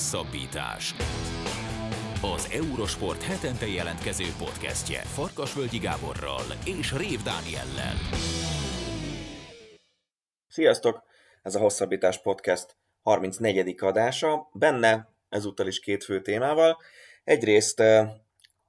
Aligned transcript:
Hosszabbítás. 0.00 0.94
Az 2.22 2.48
Eurosport 2.52 3.22
hetente 3.22 3.66
jelentkező 3.66 4.24
podcastje 4.38 5.00
Farkasvölgyi 5.00 5.78
Gáborral 5.78 6.42
és 6.64 6.92
Rév 6.96 7.22
Dániellel. 7.22 7.94
Sziasztok! 10.48 11.02
Ez 11.42 11.54
a 11.54 11.58
Hosszabbítás 11.58 12.22
podcast 12.22 12.76
34. 13.02 13.74
adása. 13.78 14.48
Benne 14.52 15.08
ezúttal 15.28 15.66
is 15.66 15.80
két 15.80 16.04
fő 16.04 16.22
témával. 16.22 16.78
Egyrészt 17.24 17.80
eh, 17.80 18.10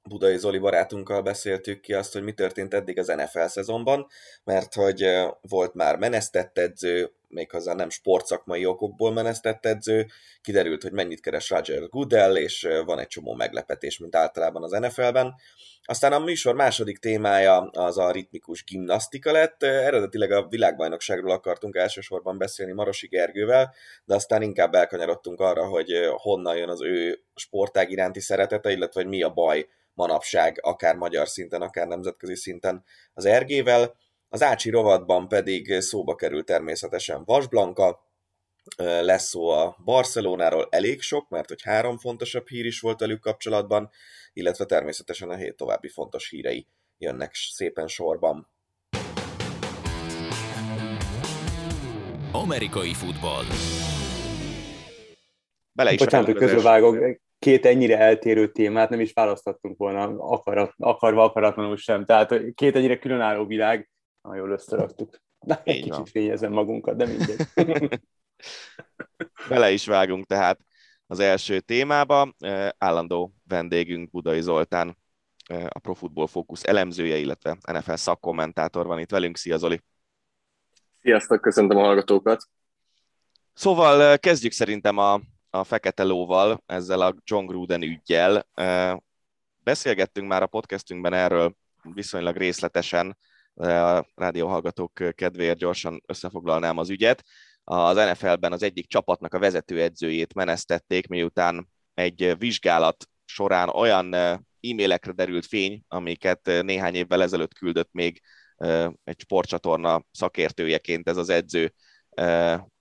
Budai 0.03 0.37
Zoli 0.37 0.57
barátunkkal 0.57 1.21
beszéltük 1.21 1.81
ki 1.81 1.93
azt, 1.93 2.13
hogy 2.13 2.23
mi 2.23 2.33
történt 2.33 2.73
eddig 2.73 2.99
az 2.99 3.07
NFL 3.07 3.45
szezonban, 3.45 4.07
mert 4.43 4.73
hogy 4.73 5.01
eh, 5.01 5.29
volt 5.41 5.73
már 5.73 5.97
menesztett 5.97 6.57
edző, 6.57 7.11
méghozzá 7.31 7.73
nem 7.73 7.89
sportszakmai 7.89 8.65
okokból 8.65 9.13
menesztett 9.13 9.65
edző, 9.65 10.07
kiderült, 10.41 10.81
hogy 10.81 10.91
mennyit 10.91 11.21
keres 11.21 11.49
Roger 11.49 11.89
Goodell, 11.89 12.35
és 12.35 12.67
van 12.85 12.99
egy 12.99 13.07
csomó 13.07 13.33
meglepetés, 13.33 13.97
mint 13.97 14.15
általában 14.15 14.63
az 14.63 14.71
NFL-ben. 14.71 15.35
Aztán 15.83 16.13
a 16.13 16.19
műsor 16.19 16.55
második 16.55 16.97
témája 16.97 17.59
az 17.61 17.97
a 17.97 18.11
ritmikus 18.11 18.63
gimnasztika 18.63 19.31
lett. 19.31 19.63
Eredetileg 19.63 20.31
a 20.31 20.47
világbajnokságról 20.47 21.31
akartunk 21.31 21.75
elsősorban 21.75 22.37
beszélni 22.37 22.71
Marosi 22.71 23.07
Gergővel, 23.07 23.73
de 24.05 24.15
aztán 24.15 24.41
inkább 24.41 24.73
elkanyarodtunk 24.73 25.39
arra, 25.39 25.65
hogy 25.65 25.91
honnan 26.15 26.57
jön 26.57 26.69
az 26.69 26.81
ő 26.81 27.23
sportág 27.35 27.91
iránti 27.91 28.19
szeretete, 28.19 28.71
illetve 28.71 29.01
hogy 29.01 29.09
mi 29.09 29.21
a 29.23 29.29
baj 29.29 29.67
manapság, 29.93 30.59
akár 30.61 30.95
magyar 30.95 31.27
szinten, 31.27 31.61
akár 31.61 31.87
nemzetközi 31.87 32.35
szinten 32.35 32.83
az 33.13 33.25
ergével. 33.25 33.95
Az 34.33 34.43
Ácsi 34.43 34.69
rovatban 34.69 35.27
pedig 35.27 35.79
szóba 35.79 36.15
kerül 36.15 36.43
természetesen 36.43 37.23
Vasblanka, 37.25 38.05
lesz 38.77 39.27
szó 39.27 39.49
a 39.49 39.77
Barcelonáról 39.83 40.67
elég 40.69 41.01
sok, 41.01 41.29
mert 41.29 41.47
hogy 41.47 41.61
három 41.61 41.97
fontosabb 41.97 42.47
hír 42.47 42.65
is 42.65 42.79
volt 42.79 42.99
velük 42.99 43.19
kapcsolatban, 43.19 43.89
illetve 44.33 44.65
természetesen 44.65 45.29
a 45.29 45.35
hét 45.35 45.55
további 45.55 45.87
fontos 45.87 46.29
hírei 46.29 46.67
jönnek 46.97 47.31
szépen 47.33 47.87
sorban. 47.87 48.47
Amerikai 52.31 52.93
futball. 52.93 53.43
Bele 55.73 55.91
is 55.91 55.99
Bocsánat, 55.99 56.25
hogy 56.25 56.35
közbevágok, 56.35 57.19
két 57.39 57.65
ennyire 57.65 57.97
eltérő 57.97 58.51
témát 58.51 58.89
nem 58.89 58.99
is 58.99 59.13
választottunk 59.13 59.77
volna 59.77 60.03
akarat, 60.17 60.73
akarva 60.77 61.23
akaratlanul 61.23 61.77
sem. 61.77 62.05
Tehát 62.05 62.35
két 62.55 62.75
ennyire 62.75 62.99
különálló 62.99 63.45
világ, 63.45 63.90
nagyon 64.21 64.37
jól 64.37 64.51
összeraktuk. 64.51 65.21
Na, 65.39 65.61
egy 65.63 65.75
kicsit 65.75 65.89
van. 65.89 66.05
fényezem 66.05 66.51
magunkat, 66.51 66.95
de 66.95 67.05
mindegy. 67.05 67.47
Bele 69.49 69.71
is 69.71 69.85
vágunk 69.85 70.25
tehát 70.25 70.59
az 71.07 71.19
első 71.19 71.59
témába. 71.59 72.33
Állandó 72.77 73.33
vendégünk 73.47 74.09
Budai 74.09 74.41
Zoltán, 74.41 74.97
a 75.67 75.79
Pro 75.79 75.93
Football 75.93 76.27
Focus 76.27 76.63
elemzője, 76.63 77.17
illetve 77.17 77.57
NFL 77.71 77.93
szakkommentátor 77.93 78.85
van 78.85 78.99
itt 78.99 79.09
velünk. 79.09 79.37
Szia 79.37 79.57
Zoli! 79.57 79.81
Sziasztok, 81.01 81.41
köszöntöm 81.41 81.77
a 81.77 81.81
hallgatókat! 81.81 82.43
Szóval 83.53 84.17
kezdjük 84.17 84.51
szerintem 84.51 84.97
a, 84.97 85.21
a 85.49 85.63
fekete 85.63 86.03
lóval, 86.03 86.63
ezzel 86.65 87.01
a 87.01 87.15
John 87.23 87.45
Gruden 87.45 87.81
ügyjel. 87.81 88.47
Beszélgettünk 89.63 90.27
már 90.27 90.41
a 90.41 90.47
podcastünkben 90.47 91.13
erről 91.13 91.55
viszonylag 91.93 92.35
részletesen, 92.35 93.17
a 93.55 94.05
rádióhallgatók 94.15 94.93
kedvéért 95.15 95.57
gyorsan 95.57 96.03
összefoglalnám 96.05 96.77
az 96.77 96.89
ügyet. 96.89 97.23
Az 97.63 97.95
NFL-ben 97.95 98.51
az 98.51 98.63
egyik 98.63 98.87
csapatnak 98.87 99.33
a 99.33 99.39
vezetőedzőjét 99.39 100.33
menesztették, 100.33 101.07
miután 101.07 101.69
egy 101.93 102.35
vizsgálat 102.37 103.05
során 103.25 103.69
olyan 103.69 104.13
e-mailekre 104.13 105.11
derült 105.11 105.45
fény, 105.45 105.83
amiket 105.87 106.45
néhány 106.61 106.95
évvel 106.95 107.21
ezelőtt 107.21 107.53
küldött 107.53 107.89
még 107.91 108.21
egy 109.03 109.19
sportcsatorna 109.19 110.05
szakértőjeként 110.11 111.09
ez 111.09 111.17
az 111.17 111.29
edző 111.29 111.73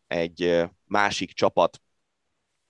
egy 0.06 0.64
másik 0.84 1.32
csapat 1.32 1.80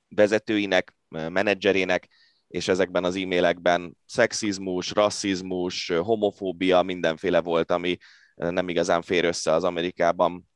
vezetőinek, 0.08 0.94
menedzserének, 1.08 2.08
és 2.50 2.69
ezekben 2.69 3.05
az 3.05 3.16
e-mailekben 3.16 3.97
szexizmus, 4.06 4.91
rasszizmus, 4.91 5.88
homofóbia, 5.88 6.83
mindenféle 6.83 7.41
volt, 7.41 7.71
ami 7.71 7.97
nem 8.34 8.69
igazán 8.69 9.03
fér 9.03 9.25
össze 9.25 9.53
az 9.53 9.65
Amerikában 9.65 10.49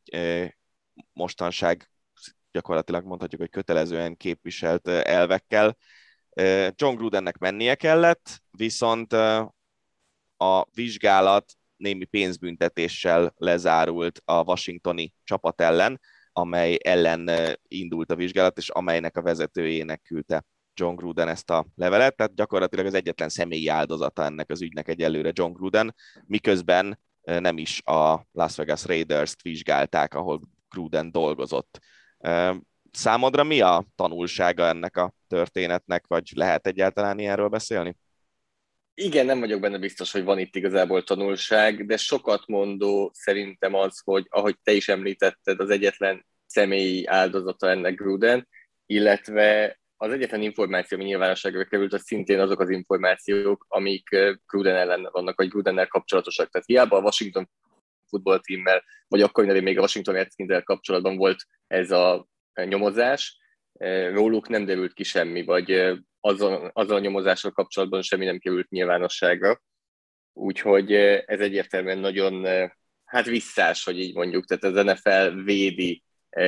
mostanság 1.12 1.90
gyakorlatilag 2.52 3.04
mondhatjuk, 3.04 3.40
hogy 3.40 3.50
kötelezően 3.50 4.16
képviselt 4.16 4.88
elvekkel. 4.88 5.76
John 6.74 6.96
Grudennek 6.96 7.38
mennie 7.38 7.74
kellett, 7.74 8.42
viszont 8.50 9.12
a 10.36 10.66
vizsgálat 10.72 11.52
némi 11.76 12.04
pénzbüntetéssel 12.04 13.34
lezárult 13.36 14.20
a 14.24 14.42
washingtoni 14.42 15.14
csapat 15.24 15.60
ellen, 15.60 16.00
amely 16.32 16.78
ellen 16.82 17.30
indult 17.68 18.10
a 18.10 18.16
vizsgálat, 18.16 18.58
és 18.58 18.68
amelynek 18.68 19.16
a 19.16 19.22
vezetőjének 19.22 20.02
küldte 20.02 20.44
John 20.74 20.96
Gruden 20.96 21.28
ezt 21.28 21.50
a 21.50 21.66
levelet, 21.74 22.16
tehát 22.16 22.34
gyakorlatilag 22.34 22.86
az 22.86 22.94
egyetlen 22.94 23.28
személyi 23.28 23.68
áldozata 23.68 24.24
ennek 24.24 24.50
az 24.50 24.62
ügynek 24.62 24.88
egyelőre 24.88 25.30
John 25.32 25.52
Gruden, 25.52 25.94
miközben 26.26 27.00
nem 27.22 27.58
is 27.58 27.82
a 27.84 28.26
Las 28.32 28.56
Vegas 28.56 28.84
Raiders-t 28.84 29.42
vizsgálták, 29.42 30.14
ahol 30.14 30.40
Gruden 30.68 31.12
dolgozott. 31.12 31.80
Számodra 32.90 33.44
mi 33.44 33.60
a 33.60 33.86
tanulsága 33.94 34.66
ennek 34.66 34.96
a 34.96 35.12
történetnek, 35.28 36.06
vagy 36.06 36.30
lehet 36.34 36.66
egyáltalán 36.66 37.18
ilyenről 37.18 37.48
beszélni? 37.48 37.96
Igen, 38.94 39.26
nem 39.26 39.40
vagyok 39.40 39.60
benne 39.60 39.78
biztos, 39.78 40.12
hogy 40.12 40.24
van 40.24 40.38
itt 40.38 40.56
igazából 40.56 41.02
tanulság, 41.02 41.86
de 41.86 41.96
sokat 41.96 42.46
mondó 42.46 43.10
szerintem 43.14 43.74
az, 43.74 44.00
hogy 44.04 44.26
ahogy 44.28 44.56
te 44.62 44.72
is 44.72 44.88
említetted, 44.88 45.60
az 45.60 45.70
egyetlen 45.70 46.26
személyi 46.46 47.06
áldozata 47.06 47.70
ennek 47.70 47.94
Gruden, 47.94 48.48
illetve 48.86 49.78
az 49.96 50.12
egyetlen 50.12 50.42
információ, 50.42 50.98
ami 50.98 51.06
nyilvánosságra 51.06 51.64
került, 51.64 51.92
az 51.92 52.02
szintén 52.02 52.40
azok 52.40 52.60
az 52.60 52.70
információk, 52.70 53.64
amik 53.68 54.08
Gruden 54.46 54.76
ellen 54.76 55.08
vannak, 55.12 55.36
vagy 55.36 55.48
Grudennel 55.48 55.86
kapcsolatosak. 55.86 56.50
Tehát 56.50 56.66
hiába 56.66 56.96
a 56.96 57.02
Washington 57.02 57.50
futballtímmel, 58.08 58.84
vagy 59.08 59.22
akkor 59.22 59.44
nevén 59.44 59.62
még 59.62 59.78
a 59.78 59.80
Washington 59.80 60.14
redskins 60.14 60.62
kapcsolatban 60.64 61.16
volt 61.16 61.46
ez 61.66 61.90
a 61.90 62.28
nyomozás, 62.64 63.38
róluk 64.12 64.48
nem 64.48 64.64
derült 64.64 64.92
ki 64.92 65.02
semmi, 65.02 65.44
vagy 65.44 65.70
azzal, 66.20 66.70
azzal 66.72 66.96
a 66.96 67.00
nyomozással 67.00 67.50
kapcsolatban 67.50 68.02
semmi 68.02 68.24
nem 68.24 68.38
került 68.38 68.70
nyilvánosságra. 68.70 69.62
Úgyhogy 70.32 70.92
ez 70.92 71.40
egyértelműen 71.40 71.98
nagyon 71.98 72.46
hát 73.04 73.26
visszás, 73.26 73.84
hogy 73.84 73.98
így 73.98 74.14
mondjuk, 74.14 74.44
tehát 74.44 74.76
az 74.76 74.84
NFL 74.84 75.42
védi 75.42 76.02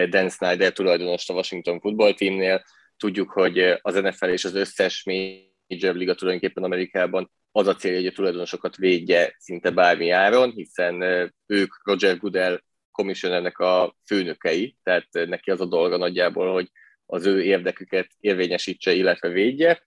Dan 0.08 0.28
Snyder 0.28 0.72
tulajdonost 0.72 1.30
a 1.30 1.34
Washington 1.34 1.80
futballtímnél, 1.80 2.64
Tudjuk, 2.96 3.30
hogy 3.30 3.58
az 3.80 3.94
NFL 3.94 4.28
és 4.28 4.44
az 4.44 4.54
összes 4.54 5.04
major 5.04 5.94
liga 5.94 6.14
tulajdonképpen 6.14 6.64
Amerikában 6.64 7.30
az 7.52 7.66
a 7.66 7.74
célja, 7.74 7.98
hogy 7.98 8.06
a 8.06 8.12
tulajdonosokat 8.12 8.76
védje 8.76 9.34
szinte 9.38 9.70
bármi 9.70 10.10
áron, 10.10 10.50
hiszen 10.50 11.02
ők 11.46 11.86
Roger 11.86 12.18
Goodell 12.18 12.60
commissionernek 12.90 13.58
a 13.58 13.96
főnökei, 14.06 14.76
tehát 14.82 15.08
neki 15.12 15.50
az 15.50 15.60
a 15.60 15.66
dolga 15.66 15.96
nagyjából, 15.96 16.52
hogy 16.52 16.70
az 17.06 17.26
ő 17.26 17.42
érdeküket 17.42 18.08
érvényesítse, 18.20 18.92
illetve 18.92 19.28
védje. 19.28 19.86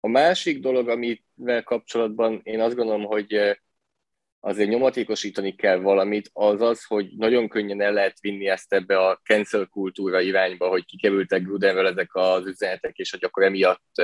A 0.00 0.08
másik 0.08 0.60
dolog, 0.60 0.88
amivel 0.88 1.62
kapcsolatban 1.62 2.40
én 2.42 2.60
azt 2.60 2.76
gondolom, 2.76 3.04
hogy 3.04 3.58
azért 4.44 4.68
nyomatékosítani 4.68 5.54
kell 5.54 5.76
valamit, 5.76 6.30
az 6.32 6.60
az, 6.60 6.84
hogy 6.84 7.08
nagyon 7.16 7.48
könnyen 7.48 7.80
el 7.80 7.92
lehet 7.92 8.20
vinni 8.20 8.48
ezt 8.48 8.72
ebbe 8.72 8.98
a 8.98 9.20
cancel 9.22 9.66
kultúra 9.66 10.20
irányba, 10.20 10.68
hogy 10.68 10.84
kikerültek 10.84 11.42
Grudenről 11.42 11.86
ezek 11.86 12.14
az 12.14 12.46
üzenetek, 12.46 12.96
és 12.96 13.10
hogy 13.10 13.24
akkor 13.24 13.42
emiatt, 13.42 14.02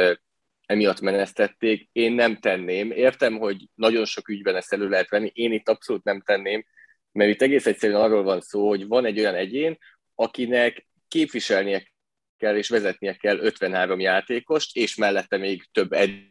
emiatt 0.66 1.00
menesztették. 1.00 1.88
Én 1.92 2.12
nem 2.12 2.36
tenném. 2.36 2.90
Értem, 2.90 3.38
hogy 3.38 3.68
nagyon 3.74 4.04
sok 4.04 4.28
ügyben 4.28 4.56
ezt 4.56 4.72
elő 4.72 4.88
lehet 4.88 5.08
venni, 5.08 5.30
én 5.34 5.52
itt 5.52 5.68
abszolút 5.68 6.04
nem 6.04 6.20
tenném, 6.20 6.64
mert 7.12 7.30
itt 7.30 7.42
egész 7.42 7.66
egyszerűen 7.66 8.00
arról 8.00 8.22
van 8.22 8.40
szó, 8.40 8.68
hogy 8.68 8.86
van 8.86 9.04
egy 9.04 9.18
olyan 9.18 9.34
egyén, 9.34 9.78
akinek 10.14 10.86
képviselnie 11.08 11.92
kell 12.36 12.56
és 12.56 12.68
vezetnie 12.68 13.14
kell 13.14 13.38
53 13.38 14.00
játékost, 14.00 14.76
és 14.76 14.94
mellette 14.94 15.36
még 15.36 15.68
több 15.72 15.92
edzőt, 15.92 16.29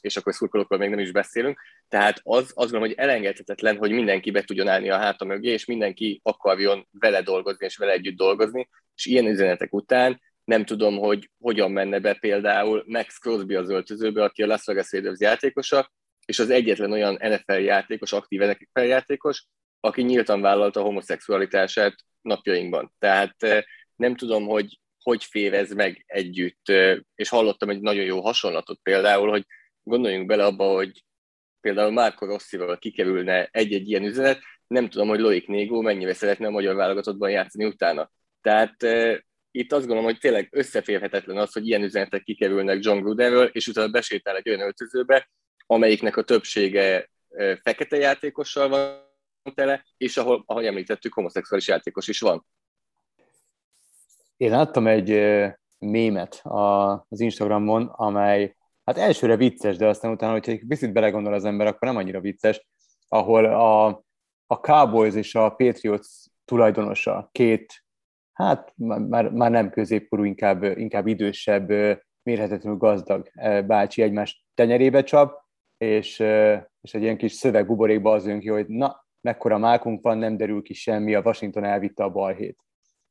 és 0.00 0.16
akkor 0.16 0.34
szurkolókról 0.34 0.78
még 0.78 0.90
nem 0.90 0.98
is 0.98 1.12
beszélünk. 1.12 1.60
Tehát 1.88 2.20
az, 2.22 2.42
azt 2.42 2.70
gondolom, 2.70 2.86
hogy 2.86 2.96
elengedhetetlen, 2.96 3.76
hogy 3.76 3.90
mindenki 3.90 4.30
be 4.30 4.42
tudjon 4.42 4.68
állni 4.68 4.90
a 4.90 4.96
háta 4.96 5.24
mögé, 5.24 5.50
és 5.50 5.64
mindenki 5.64 6.20
akarjon 6.22 6.88
vele 6.90 7.22
dolgozni, 7.22 7.66
és 7.66 7.76
vele 7.76 7.92
együtt 7.92 8.16
dolgozni, 8.16 8.68
és 8.94 9.06
ilyen 9.06 9.26
üzenetek 9.26 9.74
után 9.74 10.20
nem 10.44 10.64
tudom, 10.64 10.98
hogy 10.98 11.30
hogyan 11.38 11.70
menne 11.70 11.98
be 11.98 12.14
például 12.14 12.84
Max 12.86 13.18
Crosby 13.18 13.54
az 13.54 13.70
öltözőbe, 13.70 14.24
aki 14.24 14.42
a 14.42 14.46
Las 14.46 14.64
Vegas 14.64 14.92
Raiders 14.92 15.20
játékosa, 15.20 15.92
és 16.24 16.38
az 16.38 16.50
egyetlen 16.50 16.92
olyan 16.92 17.18
NFL 17.20 17.52
játékos, 17.52 18.12
aktív 18.12 18.40
NFL 18.40 18.80
játékos, 18.80 19.46
aki 19.80 20.02
nyíltan 20.02 20.40
vállalta 20.40 20.80
a 20.80 20.84
homoszexualitását 20.84 21.94
napjainkban. 22.20 22.92
Tehát 22.98 23.42
eh, 23.42 23.62
nem 23.96 24.16
tudom, 24.16 24.46
hogy 24.46 24.78
hogy 25.02 25.24
févez 25.24 25.74
meg 25.74 26.04
együtt, 26.06 26.72
és 27.14 27.28
hallottam 27.28 27.70
egy 27.70 27.80
nagyon 27.80 28.04
jó 28.04 28.20
hasonlatot 28.20 28.78
például, 28.82 29.28
hogy 29.28 29.46
gondoljunk 29.82 30.26
bele 30.26 30.44
abba, 30.44 30.64
hogy 30.64 31.04
például 31.60 31.90
Márko 31.90 32.26
Rosszival 32.26 32.78
kikerülne 32.78 33.48
egy-egy 33.50 33.88
ilyen 33.88 34.04
üzenet, 34.04 34.40
nem 34.66 34.88
tudom, 34.88 35.08
hogy 35.08 35.20
Loik 35.20 35.46
Négó 35.46 35.80
mennyire 35.80 36.14
szeretne 36.14 36.46
a 36.46 36.50
magyar 36.50 36.74
válogatottban 36.74 37.30
játszani 37.30 37.64
utána. 37.64 38.10
Tehát 38.40 38.76
itt 39.50 39.72
azt 39.72 39.86
gondolom, 39.86 40.04
hogy 40.04 40.18
tényleg 40.18 40.48
összeférhetetlen 40.50 41.36
az, 41.36 41.52
hogy 41.52 41.66
ilyen 41.66 41.82
üzenetek 41.82 42.22
kikerülnek 42.22 42.84
John 42.84 43.00
Grudenről, 43.00 43.46
és 43.46 43.66
utána 43.66 43.88
besétál 43.88 44.36
egy 44.36 44.48
olyan 44.48 44.60
öltözőbe, 44.60 45.30
amelyiknek 45.66 46.16
a 46.16 46.22
többsége 46.22 47.10
fekete 47.62 47.96
játékossal 47.96 48.68
van 48.68 49.10
tele, 49.54 49.84
és 49.96 50.16
ahol, 50.16 50.42
ahogy 50.46 50.64
említettük, 50.64 51.12
homoszexuális 51.12 51.68
játékos 51.68 52.08
is 52.08 52.20
van. 52.20 52.46
Én 54.36 54.50
láttam 54.50 54.86
egy 54.86 55.20
mémet 55.78 56.42
az 57.08 57.20
Instagramon, 57.20 57.86
amely 57.86 58.56
hát 58.84 58.98
elsőre 58.98 59.36
vicces, 59.36 59.76
de 59.76 59.86
aztán 59.86 60.12
utána, 60.12 60.32
hogyha 60.32 60.52
egy 60.52 60.64
picit 60.68 60.92
belegondol 60.92 61.34
az 61.34 61.44
ember, 61.44 61.66
akkor 61.66 61.88
nem 61.88 61.96
annyira 61.96 62.20
vicces, 62.20 62.66
ahol 63.08 63.44
a, 63.44 63.86
a 64.46 64.60
Cowboys 64.60 65.14
és 65.14 65.34
a 65.34 65.50
Patriots 65.50 66.06
tulajdonosa, 66.44 67.28
két, 67.32 67.84
hát 68.32 68.72
már, 68.76 69.30
már 69.30 69.50
nem 69.50 69.70
középkorú, 69.70 70.24
inkább, 70.24 70.62
inkább 70.62 71.06
idősebb, 71.06 71.68
mérhetetlenül 72.22 72.78
gazdag 72.78 73.30
bácsi 73.66 74.02
egymás 74.02 74.46
tenyerébe 74.54 75.02
csap, 75.02 75.42
és, 75.78 76.18
és 76.80 76.94
egy 76.94 77.02
ilyen 77.02 77.16
kis 77.16 77.32
szövegbuborékba 77.32 78.12
az 78.12 78.26
jön 78.26 78.40
ki, 78.40 78.48
hogy 78.48 78.66
na, 78.66 79.06
mekkora 79.20 79.58
mákunk 79.58 80.02
van, 80.02 80.18
nem 80.18 80.36
derül 80.36 80.62
ki 80.62 80.74
semmi, 80.74 81.14
a 81.14 81.22
Washington 81.24 81.64
elvitte 81.64 82.04
a 82.04 82.10
balhét. 82.10 82.58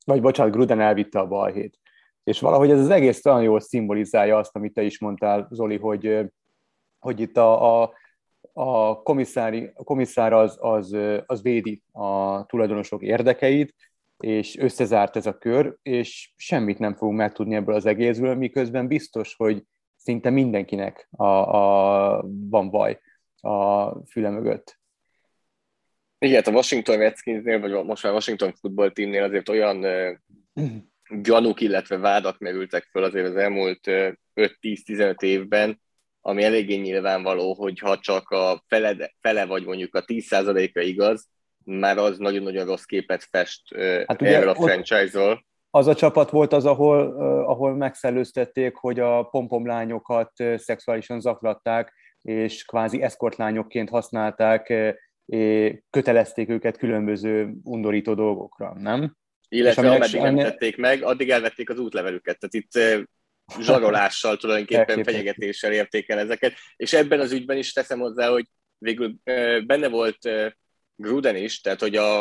Vagy 0.05 0.21
bocsánat, 0.21 0.53
Gruden 0.53 0.79
elvitte 0.79 1.19
a 1.19 1.27
balhét. 1.27 1.79
És 2.23 2.39
valahogy 2.39 2.71
ez 2.71 2.79
az 2.79 2.89
egész 2.89 3.25
olyan 3.25 3.43
jól 3.43 3.59
szimbolizálja 3.59 4.37
azt, 4.37 4.55
amit 4.55 4.73
te 4.73 4.81
is 4.81 4.99
mondtál, 4.99 5.47
Zoli, 5.51 5.77
hogy, 5.77 6.19
hogy 6.99 7.19
itt 7.19 7.37
a, 7.37 7.81
a, 7.81 7.93
a, 8.53 9.01
komisszári, 9.01 9.71
a 9.73 9.83
komisszár 9.83 10.33
az, 10.33 10.57
az, 10.59 10.97
az 11.25 11.41
védi 11.41 11.83
a 11.91 12.45
tulajdonosok 12.45 13.01
érdekeit, 13.01 13.75
és 14.17 14.57
összezárt 14.57 15.15
ez 15.15 15.25
a 15.25 15.37
kör, 15.37 15.77
és 15.81 16.33
semmit 16.35 16.79
nem 16.79 16.95
fogunk 16.95 17.17
megtudni 17.17 17.55
ebből 17.55 17.75
az 17.75 17.85
egészből, 17.85 18.35
miközben 18.35 18.87
biztos, 18.87 19.35
hogy 19.35 19.65
szinte 19.95 20.29
mindenkinek 20.29 21.07
a, 21.11 21.25
a, 21.25 22.25
van 22.49 22.69
baj 22.69 22.99
a 23.41 23.89
füle 24.05 24.29
mögött. 24.29 24.80
Igen, 26.25 26.43
a 26.45 26.51
Washington 26.51 26.97
Redskinsnél, 26.97 27.59
vagy 27.59 27.85
most 27.85 28.03
már 28.03 28.13
Washington 28.13 28.53
Football 28.59 28.91
Teamnél 28.91 29.23
azért 29.23 29.49
olyan 29.49 29.85
gyanúk, 31.21 31.61
illetve 31.61 31.97
vádak 31.97 32.39
merültek 32.39 32.83
föl 32.91 33.03
azért 33.03 33.27
az 33.27 33.35
elmúlt 33.35 33.79
5-10-15 34.35 35.21
évben, 35.21 35.81
ami 36.21 36.43
eléggé 36.43 36.75
nyilvánvaló, 36.75 37.53
hogy 37.53 37.79
ha 37.79 37.97
csak 37.97 38.29
a 38.29 38.63
fele, 38.67 39.13
fele 39.19 39.45
vagy 39.45 39.65
mondjuk 39.65 39.95
a 39.95 40.03
10%-a 40.05 40.79
igaz, 40.79 41.27
már 41.63 41.97
az 41.97 42.17
nagyon-nagyon 42.17 42.65
rossz 42.65 42.83
képet 42.83 43.27
fest 43.29 43.75
hát 44.05 44.21
erről 44.21 44.49
a 44.49 44.55
franchise-ról. 44.55 45.45
Az 45.69 45.87
a 45.87 45.95
csapat 45.95 46.29
volt 46.29 46.53
az, 46.53 46.65
ahol, 46.65 46.99
ahol 47.45 47.75
megszellőztették, 47.75 48.75
hogy 48.75 48.99
a 48.99 49.23
pompomlányokat 49.23 50.31
szexuálisan 50.55 51.19
zaklatták, 51.19 51.93
és 52.21 52.65
kvázi 52.65 53.01
eszkortlányokként 53.01 53.89
használták, 53.89 54.73
kötelezték 55.89 56.49
őket 56.49 56.77
különböző 56.77 57.53
undorító 57.63 58.13
dolgokra, 58.13 58.73
nem? 58.77 59.15
Illetve 59.49 59.91
ameddig 59.91 60.21
nem 60.21 60.35
tették 60.35 60.77
meg, 60.77 61.03
addig 61.03 61.29
elvették 61.29 61.69
az 61.69 61.79
útlevelüket. 61.79 62.39
Tehát 62.39 62.53
itt 62.53 63.03
zsarolással, 63.59 64.37
tulajdonképpen 64.37 65.03
fenyegetéssel 65.03 65.71
érték 65.71 66.09
el 66.09 66.19
ezeket. 66.19 66.53
És 66.75 66.93
ebben 66.93 67.19
az 67.19 67.31
ügyben 67.31 67.57
is 67.57 67.73
teszem 67.73 67.99
hozzá, 67.99 68.29
hogy 68.29 68.45
végül 68.77 69.15
benne 69.65 69.87
volt 69.87 70.17
Gruden 70.95 71.35
is, 71.35 71.61
tehát 71.61 71.79
hogy 71.79 71.95
a, 71.95 72.19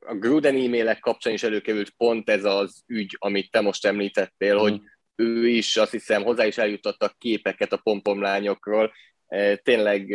a 0.00 0.14
Gruden 0.14 0.54
e-mailek 0.54 0.98
kapcsán 0.98 1.32
is 1.32 1.42
előkerült 1.42 1.90
pont 1.96 2.30
ez 2.30 2.44
az 2.44 2.82
ügy, 2.86 3.16
amit 3.18 3.50
te 3.50 3.60
most 3.60 3.86
említettél, 3.86 4.54
mm. 4.54 4.58
hogy 4.58 4.80
ő 5.14 5.48
is 5.48 5.76
azt 5.76 5.90
hiszem 5.90 6.22
hozzá 6.22 6.46
is 6.46 6.58
eljutottak 6.58 7.18
képeket 7.18 7.72
a 7.72 7.80
pompomlányokról. 7.82 8.92
Tényleg 9.62 10.14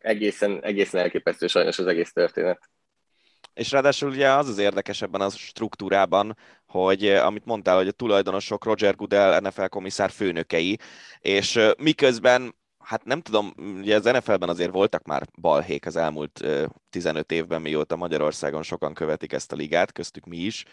egészen, 0.00 0.62
egészen 0.62 1.00
elképesztő 1.00 1.46
sajnos 1.46 1.78
az 1.78 1.86
egész 1.86 2.12
történet. 2.12 2.70
És 3.54 3.70
ráadásul 3.70 4.10
ugye 4.10 4.28
az 4.28 4.48
az 4.48 4.58
érdekes 4.58 5.02
ebben 5.02 5.20
a 5.20 5.30
struktúrában, 5.30 6.36
hogy 6.66 7.06
eh, 7.06 7.26
amit 7.26 7.44
mondtál, 7.44 7.76
hogy 7.76 7.88
a 7.88 7.92
tulajdonosok 7.92 8.64
Roger 8.64 8.94
Goodell 8.94 9.40
NFL 9.40 9.64
komisszár 9.64 10.10
főnökei, 10.10 10.78
és 11.20 11.56
eh, 11.56 11.70
miközben 11.78 12.54
hát 12.78 13.04
nem 13.04 13.20
tudom, 13.20 13.52
ugye 13.56 13.96
az 13.96 14.04
NFL-ben 14.04 14.48
azért 14.48 14.70
voltak 14.70 15.04
már 15.04 15.26
balhék 15.40 15.86
az 15.86 15.96
elmúlt 15.96 16.44
15 16.90 17.32
eh, 17.32 17.38
évben, 17.38 17.60
mióta 17.60 17.96
Magyarországon 17.96 18.62
sokan 18.62 18.94
követik 18.94 19.32
ezt 19.32 19.52
a 19.52 19.56
ligát, 19.56 19.92
köztük 19.92 20.24
mi 20.24 20.36
is, 20.36 20.64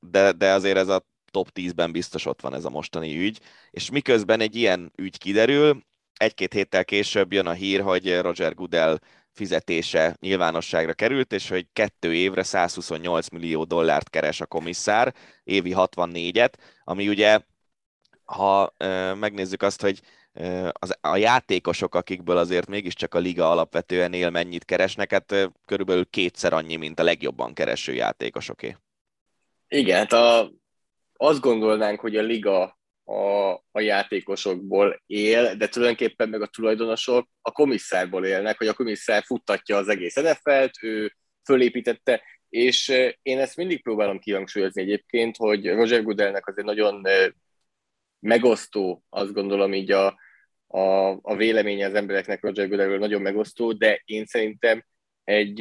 de, 0.00 0.32
de 0.36 0.52
azért 0.52 0.76
ez 0.76 0.88
a 0.88 1.06
top 1.30 1.48
10-ben 1.54 1.92
biztos 1.92 2.26
ott 2.26 2.40
van 2.40 2.54
ez 2.54 2.64
a 2.64 2.70
mostani 2.70 3.18
ügy, 3.18 3.40
és 3.70 3.90
miközben 3.90 4.40
egy 4.40 4.56
ilyen 4.56 4.92
ügy 4.96 5.18
kiderül, 5.18 5.82
egy-két 6.16 6.52
héttel 6.52 6.84
később 6.84 7.32
jön 7.32 7.46
a 7.46 7.52
hír, 7.52 7.80
hogy 7.80 8.20
Roger 8.20 8.54
Goodell 8.54 8.98
fizetése 9.34 10.16
nyilvánosságra 10.20 10.92
került, 10.92 11.32
és 11.32 11.48
hogy 11.48 11.66
kettő 11.72 12.14
évre 12.14 12.42
128 12.42 13.28
millió 13.28 13.64
dollárt 13.64 14.10
keres 14.10 14.40
a 14.40 14.46
komisszár, 14.46 15.14
évi 15.44 15.72
64-et, 15.76 16.52
ami 16.84 17.08
ugye, 17.08 17.40
ha 18.24 18.74
ö, 18.76 19.14
megnézzük 19.14 19.62
azt, 19.62 19.80
hogy 19.80 20.00
ö, 20.32 20.68
az, 20.72 20.96
a 21.00 21.16
játékosok, 21.16 21.94
akikből 21.94 22.36
azért 22.36 22.68
mégiscsak 22.68 23.14
a 23.14 23.18
liga 23.18 23.50
alapvetően 23.50 24.12
él, 24.12 24.30
mennyit 24.30 24.64
keresnek, 24.64 25.12
hát 25.12 25.32
ö, 25.32 25.46
körülbelül 25.66 26.06
kétszer 26.10 26.52
annyi, 26.52 26.76
mint 26.76 26.98
a 26.98 27.02
legjobban 27.02 27.54
kereső 27.54 27.94
játékosoké. 27.94 28.76
Igen, 29.68 29.98
hát 29.98 30.12
a, 30.12 30.50
azt 31.16 31.40
gondolnánk, 31.40 32.00
hogy 32.00 32.16
a 32.16 32.22
liga 32.22 32.78
a, 33.04 33.52
a 33.52 33.80
játékosokból 33.80 35.02
él, 35.06 35.54
de 35.54 35.68
tulajdonképpen 35.68 36.28
meg 36.28 36.42
a 36.42 36.46
tulajdonosok 36.46 37.28
a 37.42 37.50
komisszárból 37.52 38.26
élnek, 38.26 38.58
hogy 38.58 38.66
a 38.66 38.74
komisszár 38.74 39.22
futtatja 39.22 39.76
az 39.76 39.88
egész 39.88 40.14
NFL-t, 40.14 40.82
ő 40.82 41.12
fölépítette, 41.44 42.22
és 42.48 42.88
én 43.22 43.38
ezt 43.38 43.56
mindig 43.56 43.82
próbálom 43.82 44.18
kihangsúlyozni 44.18 44.82
egyébként, 44.82 45.36
hogy 45.36 45.68
Roger 45.68 46.02
Goodellnek 46.02 46.46
azért 46.46 46.66
nagyon 46.66 47.06
megosztó, 48.18 49.04
azt 49.08 49.32
gondolom 49.32 49.72
így 49.72 49.90
a, 49.90 50.06
a, 50.66 51.10
a 51.22 51.36
véleménye 51.36 51.86
az 51.86 51.94
embereknek 51.94 52.42
Roger 52.42 52.68
Goodellről 52.68 52.98
nagyon 52.98 53.22
megosztó, 53.22 53.72
de 53.72 54.02
én 54.04 54.24
szerintem 54.24 54.84
egy 55.24 55.60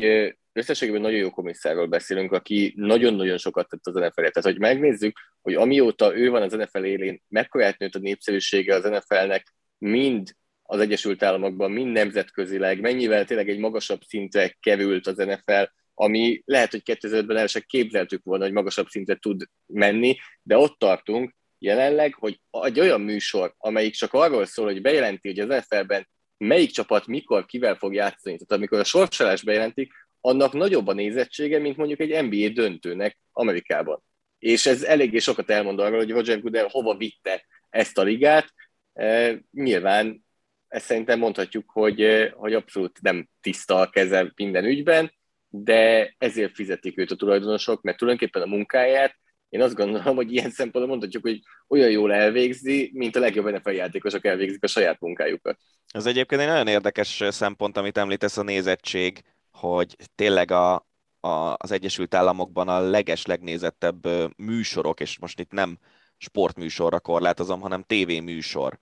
összességében 0.54 1.02
nagyon 1.02 1.20
jó 1.20 1.30
komisszárról 1.30 1.88
beszélünk, 1.88 2.32
aki 2.32 2.74
nagyon-nagyon 2.76 3.38
sokat 3.38 3.70
tett 3.70 3.86
az 3.88 3.94
NFL-et. 3.94 4.34
Tehát, 4.34 4.44
hogy 4.44 4.60
megnézzük, 4.60 5.18
hogy 5.42 5.54
amióta 5.54 6.18
ő 6.18 6.30
van 6.30 6.42
az 6.42 6.54
NFL 6.54 6.84
élén, 6.84 7.22
mekkorát 7.28 7.78
nőtt 7.78 7.96
a 7.96 8.00
népszerűsége 8.00 8.76
az 8.76 8.84
NFL-nek, 8.84 9.54
mind 9.78 10.36
az 10.64 10.80
Egyesült 10.80 11.24
Államokban, 11.24 11.72
mind 11.72 11.92
nemzetközileg, 11.92 12.80
mennyivel 12.80 13.26
tényleg 13.26 13.50
egy 13.50 13.58
magasabb 13.58 14.02
szintre 14.02 14.58
került 14.60 15.08
az 15.08 15.18
NFL, 15.18 15.64
ami 15.94 16.42
lehet, 16.46 16.72
hogy 16.72 16.82
2005-ben 16.86 17.38
el 17.38 17.48
sem 17.48 17.62
képzeltük 17.68 18.24
volna, 18.24 18.44
hogy 18.44 18.54
magasabb 18.54 18.88
szintre 18.88 19.16
tud 19.16 19.44
menni, 19.66 20.18
de 20.42 20.58
ott 20.58 20.80
tartunk 20.80 21.36
jelenleg, 21.58 22.14
hogy 22.14 22.40
egy 22.52 22.80
olyan 22.80 23.02
műsor, 23.02 23.54
amelyik 23.58 23.94
csak 23.94 24.14
arról 24.14 24.46
szól, 24.46 24.66
hogy 24.66 24.82
bejelenti, 24.82 25.28
hogy 25.28 25.40
az 25.40 25.48
NFL-ben 25.48 26.08
melyik 26.38 26.72
csapat 26.72 27.08
mikor, 27.08 27.46
kivel 27.46 27.76
fog 27.76 27.94
játszani. 27.94 28.36
Tehát 28.36 28.52
amikor 28.52 28.80
a 28.80 28.84
sorsolás 28.84 29.44
bejelentik, 29.44 29.94
annak 30.26 30.54
nagyobb 30.54 30.88
a 30.88 30.94
nézettsége, 30.94 31.60
mint 31.60 31.78
mondjuk 31.78 32.00
egy 32.00 32.30
NBA 32.30 32.50
döntőnek 32.50 33.20
Amerikában. 33.32 34.04
És 34.40 34.66
ez 34.66 34.84
eléggé 34.84 35.18
sokat 35.18 35.50
elmond 35.50 35.80
arról, 35.80 35.98
hogy 35.98 36.12
Roger 36.12 36.42
Goodell 36.42 36.68
hova 36.70 36.98
vitte 36.98 37.46
ezt 37.70 37.98
a 37.98 38.04
ligát. 38.04 38.54
E, 38.94 39.40
nyilván 39.52 40.26
ezt 40.68 40.86
szerintem 40.86 41.20
mondhatjuk, 41.20 41.70
hogy, 41.70 42.02
e, 42.02 42.30
hogy 42.30 42.54
abszolút 42.54 43.02
nem 43.02 43.30
tiszta 43.42 43.76
a 43.80 43.90
keze 43.90 44.32
minden 44.36 44.66
ügyben, 44.66 45.14
de 45.50 46.14
ezért 46.18 46.56
fizetik 46.56 46.98
őt 46.98 47.12
a 47.12 47.16
tulajdonosok, 47.16 47.82
mert 47.82 47.98
tulajdonképpen 47.98 48.42
a 48.42 48.56
munkáját 48.56 49.16
én 49.54 49.62
azt 49.62 49.76
gondolom, 49.76 50.16
hogy 50.16 50.32
ilyen 50.32 50.50
szempontból 50.50 50.88
mondhatjuk, 50.88 51.24
hogy 51.24 51.40
olyan 51.68 51.90
jól 51.90 52.14
elvégzi, 52.14 52.92
mint 52.94 53.16
a 53.16 53.20
legjobb 53.20 53.50
NFL 53.50 53.70
játékosok 53.70 54.26
elvégzik 54.26 54.64
a 54.64 54.68
saját 54.68 55.00
munkájukat. 55.00 55.58
Ez 55.88 56.06
egyébként 56.06 56.42
egy 56.42 56.48
nagyon 56.48 56.68
érdekes 56.68 57.24
szempont, 57.30 57.78
amit 57.78 57.98
említesz, 57.98 58.38
a 58.38 58.44
nézettség 58.44 59.24
hogy 59.58 59.96
tényleg 60.16 60.52
a, 60.52 60.74
a, 61.20 61.56
az 61.58 61.72
Egyesült 61.72 62.14
Államokban 62.14 62.68
a 62.68 62.80
leges 62.80 63.26
legnézettebb 63.26 64.08
műsorok, 64.38 65.00
és 65.00 65.20
most 65.20 65.40
itt 65.40 65.52
nem 65.52 65.78
sportműsorra 66.18 67.00
korlátozom, 67.00 67.62
hanem 67.62 67.84
tévéműsor 67.84 68.80